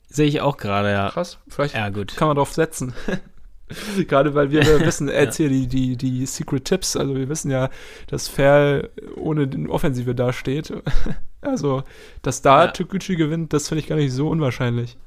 Sehe 0.07 0.27
ich 0.27 0.41
auch 0.41 0.57
gerade, 0.57 0.91
ja. 0.91 1.09
Krass. 1.09 1.37
Vielleicht 1.47 1.75
Ja, 1.75 1.89
kann 1.89 2.27
man 2.29 2.37
drauf 2.37 2.53
setzen. 2.53 2.93
Gerade 4.07 4.33
weil 4.33 4.49
wir 4.49 4.63
wissen, 4.85 5.09
erzähl 5.09 5.49
die, 5.49 5.67
die, 5.67 5.95
die 5.95 6.25
Secret 6.25 6.65
Tipps. 6.65 6.95
Also 6.95 7.15
wir 7.15 7.29
wissen 7.29 7.51
ja, 7.51 7.69
dass 8.07 8.27
Ferl 8.27 8.89
ohne 9.15 9.47
den 9.47 9.69
Offensive 9.69 10.15
dasteht. 10.15 10.73
Also, 11.41 11.83
dass 12.21 12.41
da 12.41 12.65
Ja. 12.65 12.71
Türkgücü 12.71 13.15
gewinnt, 13.15 13.53
das 13.53 13.69
finde 13.69 13.79
ich 13.81 13.87
gar 13.87 13.95
nicht 13.95 14.11
so 14.11 14.27
unwahrscheinlich. 14.27 14.97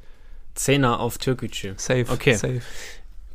Zehner 0.55 0.99
auf 0.99 1.19
Türkgücü. 1.19 1.75
Safe. 1.77 2.07
Okay. 2.09 2.33
Safe. 2.33 2.63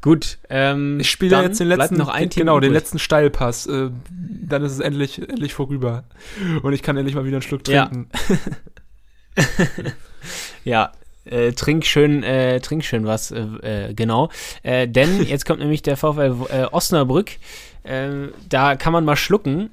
Gut. 0.07 0.37
Ähm, 0.49 0.99
Ich 1.01 1.09
spiele 1.11 1.41
jetzt 1.43 1.59
den 1.59 1.67
letzten, 1.67 1.95
noch 1.97 2.07
ein 2.07 2.29
Team 2.29 2.41
genau, 2.41 2.61
den 2.61 2.71
letzten 2.71 2.97
Steilpass. 2.97 3.67
Äh, 3.67 3.89
dann 4.09 4.63
ist 4.63 4.71
es 4.71 4.79
endlich, 4.79 5.19
endlich 5.21 5.53
vorüber. 5.53 6.05
Und 6.63 6.71
ich 6.71 6.81
kann 6.81 6.95
endlich 6.95 7.13
mal 7.15 7.25
wieder 7.25 7.35
einen 7.37 7.41
Schluck 7.41 7.67
Ja. 7.67 7.87
trinken. 7.87 8.09
Ja, 10.63 10.91
Äh, 11.25 11.51
trink 11.51 11.85
schön, 11.85 12.23
äh, 12.23 12.61
trink 12.61 12.85
schön 12.85 13.05
was, 13.05 13.31
äh, 13.31 13.41
äh, 13.89 13.93
genau. 13.93 14.29
Äh, 14.63 14.87
denn 14.87 15.21
jetzt 15.27 15.45
kommt 15.45 15.59
nämlich 15.59 15.81
der 15.81 15.97
VfL 15.97 16.33
äh, 16.49 16.63
Osnabrück. 16.71 17.31
Äh, 17.83 18.29
da 18.47 18.77
kann 18.77 18.93
man 18.93 19.03
mal 19.03 19.17
schlucken. 19.17 19.69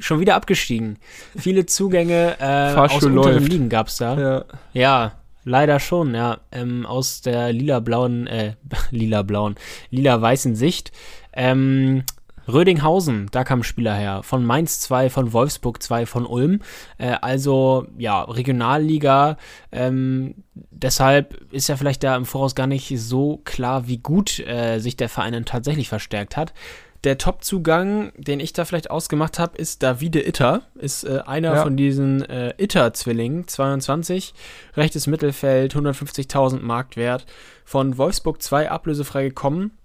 Schon 0.00 0.18
wieder 0.18 0.34
abgestiegen. 0.34 0.96
Viele 1.36 1.66
Zugänge 1.66 2.36
aus 2.76 2.94
unteren 3.04 3.14
läuft. 3.14 3.48
Ligen 3.48 3.68
gab's 3.68 3.96
da. 3.98 4.18
Ja. 4.18 4.44
Ja, 4.72 5.12
leider 5.44 5.80
schon, 5.80 6.14
ja. 6.14 6.38
Ähm, 6.52 6.86
aus 6.86 7.20
der 7.20 7.52
lila-blauen, 7.52 8.26
äh, 8.26 8.54
lila-blauen, 8.90 9.56
lila-weißen 9.90 10.54
Sicht. 10.54 10.92
Ähm, 11.32 12.04
Rödinghausen, 12.48 13.28
da 13.30 13.44
kam 13.44 13.62
Spieler 13.62 13.94
her. 13.94 14.22
Von 14.22 14.44
Mainz 14.44 14.80
2, 14.80 15.10
von 15.10 15.32
Wolfsburg 15.34 15.82
2, 15.82 16.06
von 16.06 16.24
Ulm. 16.24 16.60
Äh, 16.96 17.16
also, 17.20 17.86
ja, 17.98 18.22
Regionalliga. 18.22 19.36
Ähm, 19.70 20.34
deshalb 20.54 21.52
ist 21.52 21.68
ja 21.68 21.76
vielleicht 21.76 22.02
da 22.02 22.16
im 22.16 22.24
Voraus 22.24 22.54
gar 22.54 22.66
nicht 22.66 22.92
so 22.98 23.42
klar, 23.44 23.86
wie 23.86 23.98
gut 23.98 24.40
äh, 24.40 24.78
sich 24.78 24.96
der 24.96 25.10
Verein 25.10 25.34
dann 25.34 25.44
tatsächlich 25.44 25.88
verstärkt 25.90 26.36
hat. 26.38 26.54
Der 27.04 27.16
Top-Zugang, 27.16 28.12
den 28.16 28.40
ich 28.40 28.52
da 28.52 28.64
vielleicht 28.64 28.90
ausgemacht 28.90 29.38
habe, 29.38 29.56
ist 29.56 29.82
Davide 29.84 30.26
Itter. 30.26 30.62
Ist 30.74 31.04
äh, 31.04 31.20
einer 31.24 31.54
Ja. 31.54 31.62
von 31.62 31.76
diesen 31.76 32.22
äh, 32.28 32.54
Itter-Zwillingen, 32.58 33.46
22, 33.46 34.34
rechtes 34.76 35.06
Mittelfeld, 35.06 35.74
150.000 35.76 36.60
Marktwert. 36.60 37.24
Von 37.64 37.98
Wolfsburg 37.98 38.42
2 38.42 38.70
ablösefrei 38.70 39.24
gekommen. 39.28 39.77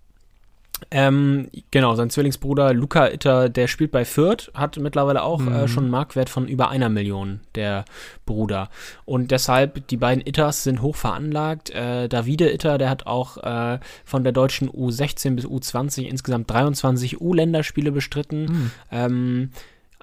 Ähm, 0.91 1.49
genau, 1.71 1.95
sein 1.95 2.09
Zwillingsbruder 2.09 2.73
Luca 2.73 3.07
Itter, 3.07 3.49
der 3.49 3.67
spielt 3.67 3.91
bei 3.91 4.05
Fürth, 4.05 4.51
hat 4.53 4.77
mittlerweile 4.77 5.23
auch 5.23 5.45
äh, 5.45 5.67
schon 5.67 5.83
einen 5.83 5.91
Marktwert 5.91 6.29
von 6.29 6.47
über 6.47 6.69
einer 6.69 6.89
Million, 6.89 7.41
der 7.55 7.85
Bruder. 8.25 8.69
Und 9.05 9.31
deshalb, 9.31 9.87
die 9.87 9.97
beiden 9.97 10.25
Itters 10.25 10.63
sind 10.63 10.81
hoch 10.81 10.95
veranlagt. 10.95 11.69
Äh, 11.69 12.07
Davide 12.07 12.51
Itter, 12.51 12.77
der 12.77 12.89
hat 12.89 13.05
auch 13.05 13.37
äh, 13.37 13.79
von 14.05 14.23
der 14.23 14.33
deutschen 14.33 14.69
U16 14.69 15.35
bis 15.35 15.45
U20 15.45 16.03
insgesamt 16.03 16.49
23 16.49 17.21
U-Länderspiele 17.21 17.91
bestritten. 17.91 18.71
Ähm, 18.91 19.51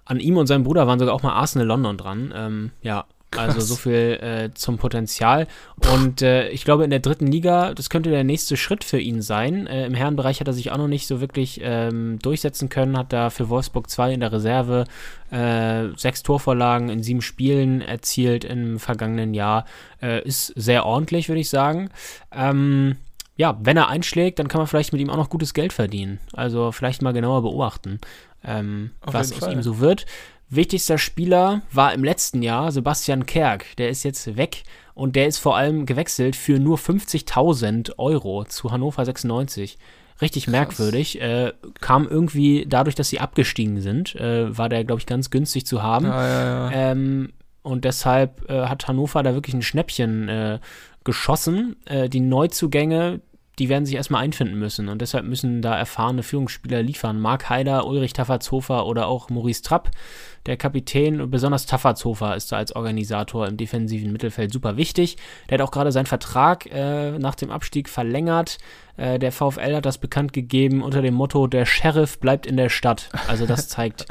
an 0.05 0.19
ihm 0.19 0.37
und 0.37 0.47
seinem 0.47 0.65
Bruder 0.65 0.87
waren 0.87 0.99
sogar 0.99 1.15
auch 1.15 1.23
mal 1.23 1.35
Arsenal 1.35 1.69
London 1.69 1.97
dran. 1.97 2.33
Ähm, 2.35 2.71
ja, 2.83 3.05
also 3.37 3.61
so 3.61 3.77
viel 3.77 4.19
äh, 4.21 4.55
zum 4.55 4.79
Potenzial. 4.79 5.47
Und 5.93 6.23
äh, 6.23 6.49
ich 6.49 6.65
glaube, 6.65 6.85
in 6.85 6.91
der 6.91 6.99
dritten 6.99 7.27
Liga, 7.27 7.75
das 7.75 7.89
könnte 7.89 8.11
der 8.11 8.25
nächste 8.25 8.57
Schritt 8.57 8.83
für 8.83 8.99
ihn 8.99 9.23
sein. 9.23 9.67
Äh, 9.67 9.87
Im 9.87 9.95
Herrenbereich 9.95 10.41
hat 10.41 10.49
er 10.49 10.53
sich 10.53 10.73
auch 10.73 10.79
noch 10.79 10.89
nicht 10.89 11.07
so 11.07 11.21
wirklich 11.21 11.61
ähm, 11.63 12.19
durchsetzen 12.21 12.69
können, 12.69 12.99
hat 12.99 13.13
da 13.13 13.31
für 13.31 13.49
Wolfsburg 13.49 13.89
2 13.89 14.15
in 14.15 14.21
der 14.21 14.33
Reserve 14.33 14.85
äh, 15.31 15.97
sechs 15.97 16.23
Torvorlagen 16.23 16.89
in 16.89 17.03
sieben 17.03 17.23
Spielen 17.23 17.81
erzielt 17.81 18.45
im 18.45 18.79
vergangenen 18.79 19.35
Jahr. 19.35 19.65
Äh, 20.03 20.27
ist 20.27 20.53
sehr 20.57 20.85
ordentlich, 20.85 21.29
würde 21.29 21.41
ich 21.41 21.51
sagen. 21.51 21.91
Ähm, 22.33 22.97
ja, 23.37 23.59
wenn 23.63 23.77
er 23.77 23.89
einschlägt, 23.89 24.39
dann 24.39 24.49
kann 24.49 24.59
man 24.59 24.67
vielleicht 24.67 24.93
mit 24.93 25.01
ihm 25.01 25.09
auch 25.09 25.17
noch 25.17 25.31
gutes 25.31 25.55
Geld 25.55 25.73
verdienen. 25.73 26.19
Also 26.33 26.73
vielleicht 26.73 27.01
mal 27.01 27.13
genauer 27.13 27.43
beobachten, 27.43 28.01
ähm, 28.45 28.91
was 29.03 29.33
aus 29.33 29.39
Fall. 29.39 29.53
ihm 29.53 29.63
so 29.63 29.79
wird. 29.79 30.05
Wichtigster 30.51 30.99
Spieler 30.99 31.63
war 31.73 31.95
im 31.95 32.03
letzten 32.03 32.43
Jahr 32.43 32.73
Sebastian 32.73 33.25
Kerk. 33.25 33.77
Der 33.79 33.89
ist 33.89 34.03
jetzt 34.03 34.37
weg 34.37 34.65
und 34.95 35.15
der 35.15 35.29
ist 35.29 35.39
vor 35.39 35.57
allem 35.57 35.87
gewechselt 35.87 36.35
für 36.35 36.59
nur 36.59 36.77
50.000 36.77 37.93
Euro 37.99 38.45
zu 38.45 38.73
Hannover 38.73 39.05
96. 39.05 39.79
Richtig 40.21 40.49
merkwürdig. 40.49 41.21
Äh, 41.21 41.53
kam 41.81 42.07
irgendwie 42.09 42.67
dadurch, 42.69 42.97
dass 42.97 43.09
sie 43.09 43.21
abgestiegen 43.21 43.81
sind, 43.81 44.17
äh, 44.17 44.57
war 44.57 44.69
der, 44.69 44.85
glaube 44.85 45.01
ich, 45.01 45.07
ganz 45.07 45.31
günstig 45.31 45.67
zu 45.67 45.83
haben. 45.83 46.07
Ja, 46.07 46.29
ja, 46.29 46.71
ja. 46.71 46.73
Ähm, 46.73 47.33
und 47.63 47.85
deshalb 47.85 48.51
äh, 48.51 48.67
hat 48.67 48.89
Hannover 48.89 49.23
da 49.23 49.35
wirklich 49.35 49.55
ein 49.55 49.63
Schnäppchen 49.63 50.29
äh, 50.29 50.59
geschossen. 51.05 51.77
Äh, 51.87 52.09
die 52.09 52.21
Neuzugänge, 52.21 53.21
die 53.59 53.69
werden 53.69 53.87
sich 53.87 53.95
erstmal 53.95 54.25
einfinden 54.25 54.59
müssen. 54.59 54.89
Und 54.89 55.01
deshalb 55.01 55.27
müssen 55.27 55.63
da 55.63 55.79
erfahrene 55.79 56.23
Führungsspieler 56.23 56.83
liefern. 56.83 57.21
Marc 57.21 57.49
Haider, 57.49 57.87
Ulrich 57.87 58.15
Tafferzhofer 58.15 58.87
oder 58.87 59.07
auch 59.07 59.31
Maurice 59.31 59.63
Trapp. 59.63 59.91
Der 60.47 60.57
Kapitän, 60.57 61.31
besonders 61.31 61.67
Tafferzhofer, 61.67 62.35
ist 62.35 62.51
da 62.51 62.57
als 62.57 62.75
Organisator 62.75 63.47
im 63.47 63.57
defensiven 63.57 64.13
Mittelfeld 64.13 64.53
super 64.53 64.77
wichtig. 64.77 65.17
Der 65.49 65.59
hat 65.59 65.67
auch 65.67 65.71
gerade 65.71 65.93
seinen 65.93 66.07
Vertrag 66.07 66.67
äh, 66.67 67.19
nach 67.19 67.35
dem 67.35 67.51
Abstieg 67.51 67.89
verlängert. 67.89 68.59
Äh, 68.97 69.19
der 69.19 69.33
VfL 69.33 69.77
hat 69.77 69.87
das 69.87 69.99
bekannt 69.99 70.33
gegeben 70.33 70.83
unter 70.83 71.03
dem 71.03 71.15
Motto: 71.15 71.47
Der 71.47 71.67
Sheriff 71.67 72.19
bleibt 72.19 72.47
in 72.47 72.57
der 72.57 72.71
Stadt. 72.71 73.11
Also, 73.29 73.47
das 73.47 73.69
zeigt 73.69 74.07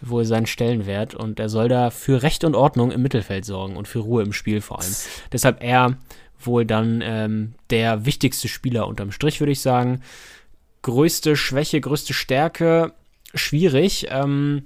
wohl 0.00 0.24
seinen 0.24 0.46
Stellenwert 0.46 1.14
und 1.14 1.38
er 1.38 1.48
soll 1.48 1.68
da 1.68 1.90
für 1.90 2.22
Recht 2.22 2.44
und 2.44 2.56
Ordnung 2.56 2.90
im 2.90 3.02
Mittelfeld 3.02 3.44
sorgen 3.44 3.76
und 3.76 3.86
für 3.86 4.00
Ruhe 4.00 4.22
im 4.22 4.32
Spiel 4.32 4.60
vor 4.60 4.80
allem. 4.80 4.94
Deshalb 5.32 5.62
er 5.62 5.96
wohl 6.40 6.64
dann 6.64 7.02
ähm, 7.04 7.54
der 7.70 8.04
wichtigste 8.04 8.48
Spieler 8.48 8.88
unterm 8.88 9.12
Strich, 9.12 9.40
würde 9.40 9.52
ich 9.52 9.60
sagen. 9.60 10.02
Größte 10.82 11.36
Schwäche, 11.36 11.80
größte 11.80 12.14
Stärke, 12.14 12.94
schwierig. 13.34 14.08
Ähm, 14.10 14.64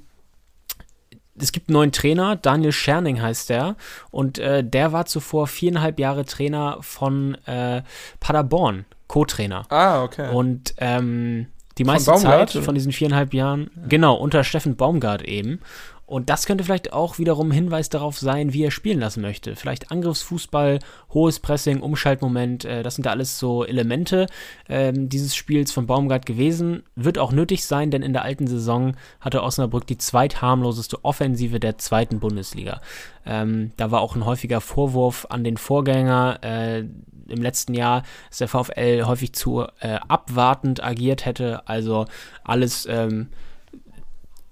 es 1.41 1.53
gibt 1.53 1.69
einen 1.69 1.75
neuen 1.75 1.93
Trainer, 1.93 2.37
Daniel 2.37 2.73
Scherning 2.73 3.21
heißt 3.21 3.51
der, 3.51 3.77
und 4.11 4.39
äh, 4.39 4.65
der 4.65 4.93
war 4.93 5.07
zuvor 5.07 5.47
viereinhalb 5.47 5.99
Jahre 5.99 6.25
Trainer 6.25 6.79
von 6.81 7.37
äh, 7.47 7.83
Paderborn, 8.21 8.85
Co-Trainer. 9.07 9.67
Ah, 9.71 10.03
okay. 10.03 10.33
Und 10.33 10.75
ähm, 10.79 11.47
die 11.79 11.85
meiste 11.85 12.11
Baumgart, 12.11 12.51
Zeit 12.51 12.65
von 12.65 12.75
diesen 12.75 12.93
viereinhalb 12.93 13.35
Jahren, 13.35 13.71
genau, 13.89 14.15
unter 14.15 14.45
Steffen 14.45 14.77
Baumgart 14.77 15.23
eben. 15.23 15.61
Und 16.07 16.31
das 16.31 16.47
könnte 16.47 16.63
vielleicht 16.63 16.93
auch 16.93 17.19
wiederum 17.19 17.51
Hinweis 17.51 17.89
darauf 17.89 18.17
sein, 18.17 18.53
wie 18.53 18.63
er 18.63 18.71
spielen 18.71 19.01
lassen 19.01 19.21
möchte. 19.21 19.57
Vielleicht 19.57 19.91
Angriffsfußball, 19.91 20.79
hohes 21.13 21.41
Pressing, 21.41 21.81
Umschaltmoment, 21.81 22.65
äh, 22.65 22.85
das 22.85 22.95
sind 22.95 23.07
da 23.07 23.11
alles 23.11 23.41
so 23.41 23.65
Elemente 23.65 24.27
ähm, 24.69 25.09
dieses 25.09 25.35
Spiels 25.35 25.73
von 25.73 25.89
Baumgart 25.89 26.25
gewesen. 26.25 26.85
Wird 26.95 27.19
auch 27.19 27.33
nötig 27.33 27.67
sein, 27.67 27.91
denn 27.91 28.03
in 28.03 28.13
der 28.13 28.23
alten 28.23 28.47
Saison 28.47 28.95
hatte 29.21 29.43
Osnabrück 29.43 29.87
die 29.87 29.99
zweitharmloseste 29.99 31.05
Offensive 31.05 31.59
der 31.59 31.79
zweiten 31.79 32.21
Bundesliga. 32.21 32.81
Ähm, 33.25 33.73
da 33.77 33.91
war 33.91 34.01
auch 34.01 34.15
ein 34.15 34.25
häufiger 34.25 34.61
Vorwurf 34.61 35.27
an 35.29 35.43
den 35.43 35.57
Vorgänger. 35.57 36.39
Äh, 36.43 36.85
im 37.29 37.43
letzten 37.43 37.75
Jahr, 37.75 38.05
dass 38.29 38.39
der 38.39 38.47
VfL 38.47 39.05
häufig 39.05 39.33
zu 39.33 39.65
äh, 39.81 39.99
abwartend 40.07 40.83
agiert 40.83 41.25
hätte. 41.25 41.67
Also 41.67 42.07
alles 42.45 42.87
ähm, 42.89 43.29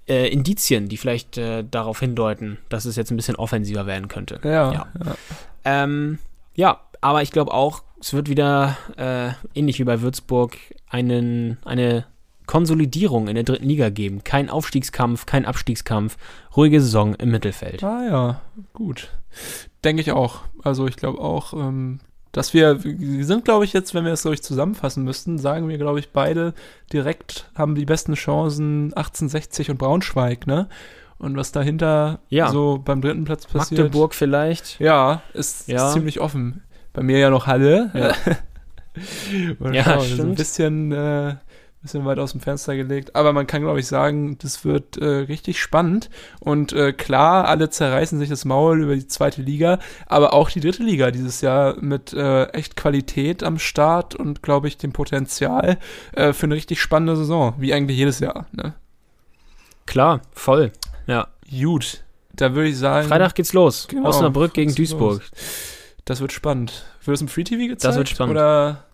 äh, 0.07 0.27
Indizien, 0.27 0.87
die 0.87 0.97
vielleicht 0.97 1.37
äh, 1.37 1.63
darauf 1.63 1.99
hindeuten, 1.99 2.57
dass 2.69 2.85
es 2.85 2.95
jetzt 2.95 3.11
ein 3.11 3.17
bisschen 3.17 3.35
offensiver 3.35 3.85
werden 3.85 4.07
könnte. 4.07 4.39
ja, 4.43 4.71
ja. 4.73 4.87
Ähm, 5.63 6.19
ja, 6.55 6.81
aber 7.01 7.21
ich 7.21 7.31
glaube 7.31 7.53
auch, 7.53 7.83
es 7.99 8.13
wird 8.13 8.29
wieder 8.29 8.77
äh, 8.97 9.31
ähnlich 9.57 9.79
wie 9.79 9.83
bei 9.83 10.01
Würzburg 10.01 10.57
einen, 10.89 11.57
eine 11.65 12.05
Konsolidierung 12.45 13.27
in 13.27 13.35
der 13.35 13.43
dritten 13.43 13.67
Liga 13.67 13.89
geben. 13.89 14.23
Kein 14.23 14.49
Aufstiegskampf, 14.49 15.25
kein 15.25 15.45
Abstiegskampf, 15.45 16.17
ruhige 16.55 16.81
Saison 16.81 17.15
im 17.15 17.31
Mittelfeld. 17.31 17.83
Ah 17.83 18.05
ja, 18.07 18.41
gut. 18.73 19.09
Denke 19.83 20.01
ich 20.01 20.11
auch. 20.11 20.41
Also 20.63 20.87
ich 20.87 20.95
glaube 20.95 21.19
auch, 21.19 21.53
ähm, 21.53 21.99
dass 22.35 22.53
wir, 22.53 22.83
wir 22.83 23.23
sind, 23.25 23.45
glaube 23.45 23.63
ich, 23.63 23.71
jetzt, 23.71 23.93
wenn 23.93 24.03
wir 24.03 24.11
es, 24.11 24.23
glaube 24.23 24.35
ich, 24.35 24.43
zusammenfassen 24.43 25.03
müssten, 25.05 25.37
sagen 25.37 25.69
wir, 25.69 25.77
glaube 25.77 25.99
ich, 25.99 26.09
beide 26.11 26.53
direkt 26.91 27.49
haben 27.55 27.75
die 27.75 27.85
besten 27.85 28.13
Chancen 28.15 28.93
1860 28.93 29.69
und 29.71 29.77
Braunschweig, 29.77 30.45
ne? 30.47 30.67
Und 31.17 31.37
was 31.37 31.53
dahinter 31.53 32.19
Ja. 32.27 32.49
so 32.49 32.81
beim 32.83 32.99
dritten 33.01 33.23
Platz 33.23 33.45
passiert. 33.47 33.79
Magdeburg 33.83 34.13
vielleicht. 34.13 34.79
Ja, 34.81 35.21
ist, 35.33 35.69
Ja. 35.69 35.87
ist 35.87 35.93
ziemlich 35.93 36.19
offen. 36.19 36.61
Bei 36.91 37.03
mir 37.03 37.19
ja 37.19 37.29
noch 37.29 37.47
Halle. 37.47 37.89
Ja. 37.93 38.13
Ja, 39.73 39.83
schauen, 39.83 39.99
So 39.99 40.05
ein 40.05 40.13
stimmt. 40.13 40.35
bisschen, 40.35 40.91
äh, 40.93 41.35
bisschen 41.85 42.05
weit 42.05 42.19
aus 42.19 42.31
dem 42.31 42.41
Fenster 42.41 42.75
gelegt. 42.75 43.15
Aber 43.15 43.31
man 43.33 43.47
kann, 43.47 43.61
glaube 43.61 43.79
ich, 43.79 43.87
sagen, 43.87 44.37
das 44.39 44.65
wird 44.65 44.97
äh, 44.97 45.05
richtig 45.05 45.61
spannend. 45.61 46.09
Und 46.39 46.73
äh, 46.73 46.93
klar, 46.93 47.47
alle 47.47 47.69
zerreißen 47.69 48.19
sich 48.19 48.29
das 48.29 48.43
Maul 48.45 48.81
über 48.81 48.95
die 48.95 49.07
zweite 49.07 49.41
Liga, 49.41 49.79
aber 50.07 50.33
auch 50.33 50.49
die 50.49 50.59
dritte 50.59 50.83
Liga 50.83 51.11
dieses 51.11 51.41
Jahr 51.41 51.79
mit 51.79 52.13
äh, 52.13 52.45
echt 52.47 52.75
Qualität 52.75 53.43
am 53.43 53.59
Start 53.59 54.15
und, 54.15 54.41
glaube 54.41 54.67
ich, 54.67 54.77
dem 54.77 54.91
Potenzial 54.91 55.77
äh, 56.13 56.33
für 56.33 56.47
eine 56.47 56.55
richtig 56.55 56.81
spannende 56.81 57.15
Saison. 57.15 57.55
Wie 57.57 57.73
eigentlich 57.73 57.97
jedes 57.97 58.19
Jahr. 58.19 58.47
Ne? 58.51 58.73
Klar, 59.85 60.21
voll. 60.33 60.71
Ja. 61.07 61.27
Gut, 61.49 62.03
da 62.33 62.55
würde 62.55 62.69
ich 62.69 62.77
sagen. 62.77 63.07
Freitag 63.07 63.35
geht's 63.35 63.53
los. 63.53 63.87
Genau, 63.87 64.09
Osnabrück 64.09 64.53
gegen 64.53 64.73
Duisburg. 64.73 65.21
Das 66.05 66.21
wird 66.21 66.31
spannend. 66.31 66.85
Wird 67.03 67.15
es 67.15 67.21
im 67.21 67.27
Free 67.27 67.43
TV 67.43 67.67
gezeigt? 67.67 67.83
Das 67.83 67.95
wird 67.95 68.09
spannend. 68.09 68.35
Oder 68.35 68.85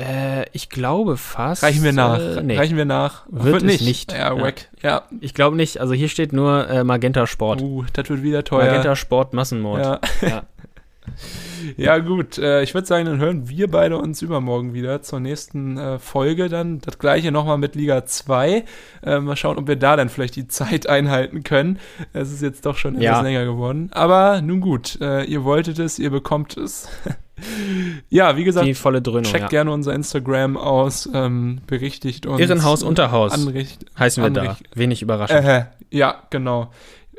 Äh, 0.00 0.46
ich 0.52 0.70
glaube 0.70 1.16
fast. 1.16 1.62
reichen 1.62 1.84
wir 1.84 1.92
nach? 1.92 2.18
Äh, 2.18 2.42
nee. 2.42 2.56
Reichen 2.56 2.76
wir 2.76 2.84
nach? 2.84 3.26
Wird 3.28 3.62
es 3.62 3.80
nicht. 3.80 4.12
Ja, 4.12 4.34
Ja. 4.36 4.42
wack. 4.42 4.68
Ja. 4.82 5.02
Ich 5.20 5.34
glaube 5.34 5.56
nicht. 5.56 5.80
Also 5.80 5.94
hier 5.94 6.08
steht 6.08 6.32
nur 6.32 6.68
äh, 6.68 6.82
Magenta 6.84 7.26
Sport. 7.28 7.62
Uh, 7.62 7.84
das 7.92 8.08
wird 8.10 8.22
wieder 8.22 8.42
teuer. 8.42 8.66
Magenta 8.66 8.96
Sport 8.96 9.34
Massenmord. 9.34 9.80
ja. 9.84 10.00
Ja. 10.28 10.42
Ja, 11.76 11.98
gut. 11.98 12.38
Äh, 12.38 12.62
ich 12.62 12.74
würde 12.74 12.86
sagen, 12.86 13.04
dann 13.06 13.18
hören 13.18 13.48
wir 13.48 13.70
beide 13.70 13.98
uns 13.98 14.20
übermorgen 14.22 14.72
wieder 14.74 15.02
zur 15.02 15.20
nächsten 15.20 15.76
äh, 15.78 15.98
Folge. 15.98 16.48
Dann 16.48 16.80
das 16.80 16.98
gleiche 16.98 17.30
nochmal 17.30 17.58
mit 17.58 17.74
Liga 17.74 18.04
2. 18.06 18.64
Äh, 19.02 19.20
mal 19.20 19.36
schauen, 19.36 19.56
ob 19.58 19.66
wir 19.68 19.76
da 19.76 19.96
dann 19.96 20.08
vielleicht 20.08 20.34
die 20.36 20.48
Zeit 20.48 20.86
einhalten 20.88 21.42
können. 21.42 21.78
Es 22.14 22.32
ist 22.32 22.42
jetzt 22.42 22.64
doch 22.66 22.76
schon 22.78 22.94
etwas 22.94 23.04
Ja. 23.04 23.20
länger 23.20 23.44
geworden. 23.44 23.90
Aber 23.92 24.40
nun 24.42 24.60
gut, 24.60 24.98
ihr 25.00 25.44
wolltet 25.44 25.78
es, 25.78 25.98
ihr 25.98 26.10
bekommt 26.10 26.56
es. 26.56 26.88
ja, 28.08 28.36
wie 28.36 28.44
gesagt, 28.44 28.66
Die 28.66 28.74
volle 28.74 29.02
Dröhnung. 29.02 29.24
checkt 29.24 29.42
Ja. 29.44 29.48
gerne 29.48 29.72
unser 29.72 29.92
Instagram 29.94 30.56
aus, 30.56 31.08
ähm, 31.12 31.60
berichtigt 31.66 32.26
uns. 32.26 32.40
Irrenhaus, 32.40 32.82
Unterhaus 32.82 33.32
Anricht, 33.32 33.84
heißen 33.98 34.22
wir 34.22 34.30
da. 34.30 34.40
Anricht- 34.42 34.64
Wenig 34.74 35.02
überraschend. 35.02 35.44
äh, 35.44 35.64
ja, 35.90 36.22
genau. 36.30 36.70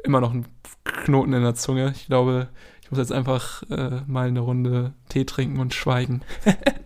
Immer 0.04 0.22
noch 0.22 0.34
ein 0.34 0.46
Knoten 0.84 1.34
in 1.34 1.42
der 1.44 1.56
Zunge. 1.56 1.94
Ich 1.96 2.06
glaube, 2.08 2.48
ich 2.84 2.92
muss 2.92 3.00
jetzt 3.00 3.12
einfach 3.12 3.64
äh, 3.70 4.02
mal 4.08 4.28
eine 4.28 4.40
Runde 4.42 4.94
Tee 5.10 5.26
trinken 5.26 5.60
und 5.60 5.74
schweigen. 5.74 6.22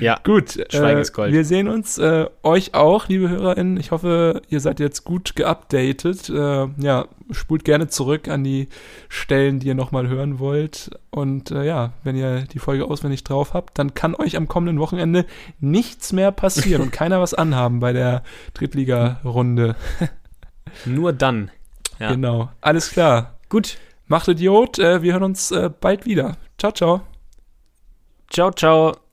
ja. 0.00 0.18
Gut, 0.24 0.52
Schweigen 0.70 0.98
äh, 0.98 1.02
ist 1.02 1.12
Gold. 1.12 1.32
wir 1.32 1.44
sehen 1.44 1.68
uns. 1.68 1.98
Äh, 1.98 2.26
euch 2.42 2.74
auch, 2.74 3.08
liebe 3.08 3.28
HörerInnen. 3.28 3.76
Ich 3.76 3.90
hoffe, 3.90 4.42
ihr 4.48 4.60
seid 4.60 4.80
jetzt 4.80 5.04
gut 5.04 5.36
geupdatet. 5.36 6.28
Äh, 6.28 6.68
ja, 6.78 7.06
spult 7.30 7.64
gerne 7.64 7.88
zurück 7.88 8.28
an 8.28 8.44
die 8.44 8.68
Stellen, 9.08 9.60
die 9.60 9.68
ihr 9.68 9.74
nochmal 9.74 10.08
hören 10.08 10.38
wollt. 10.38 10.90
Und 11.10 11.50
äh, 11.50 11.64
ja, 11.64 11.92
wenn 12.04 12.16
ihr 12.16 12.42
die 12.42 12.58
Folge 12.58 12.84
auswendig 12.84 13.24
drauf 13.24 13.54
habt, 13.54 13.78
dann 13.78 13.94
kann 13.94 14.14
euch 14.14 14.36
am 14.36 14.48
kommenden 14.48 14.78
Wochenende 14.78 15.26
nichts 15.60 16.12
mehr 16.12 16.32
passieren 16.32 16.82
und 16.82 16.92
keiner 16.92 17.20
was 17.20 17.34
anhaben 17.34 17.80
bei 17.80 17.92
der 17.92 18.22
Drittliga-Runde. 18.54 19.76
Nur 20.84 21.12
dann. 21.12 21.50
Ja. 21.98 22.12
Genau. 22.12 22.50
Alles 22.60 22.90
klar. 22.90 23.38
Gut. 23.48 23.78
Macht 24.06 24.28
Idiot. 24.28 24.78
Äh, 24.78 25.02
wir 25.02 25.12
hören 25.12 25.24
uns 25.24 25.50
äh, 25.50 25.70
bald 25.80 26.06
wieder. 26.06 26.36
Ciao, 26.56 26.72
ciao. 26.72 27.02
Ciao, 28.30 28.50
ciao. 28.52 29.07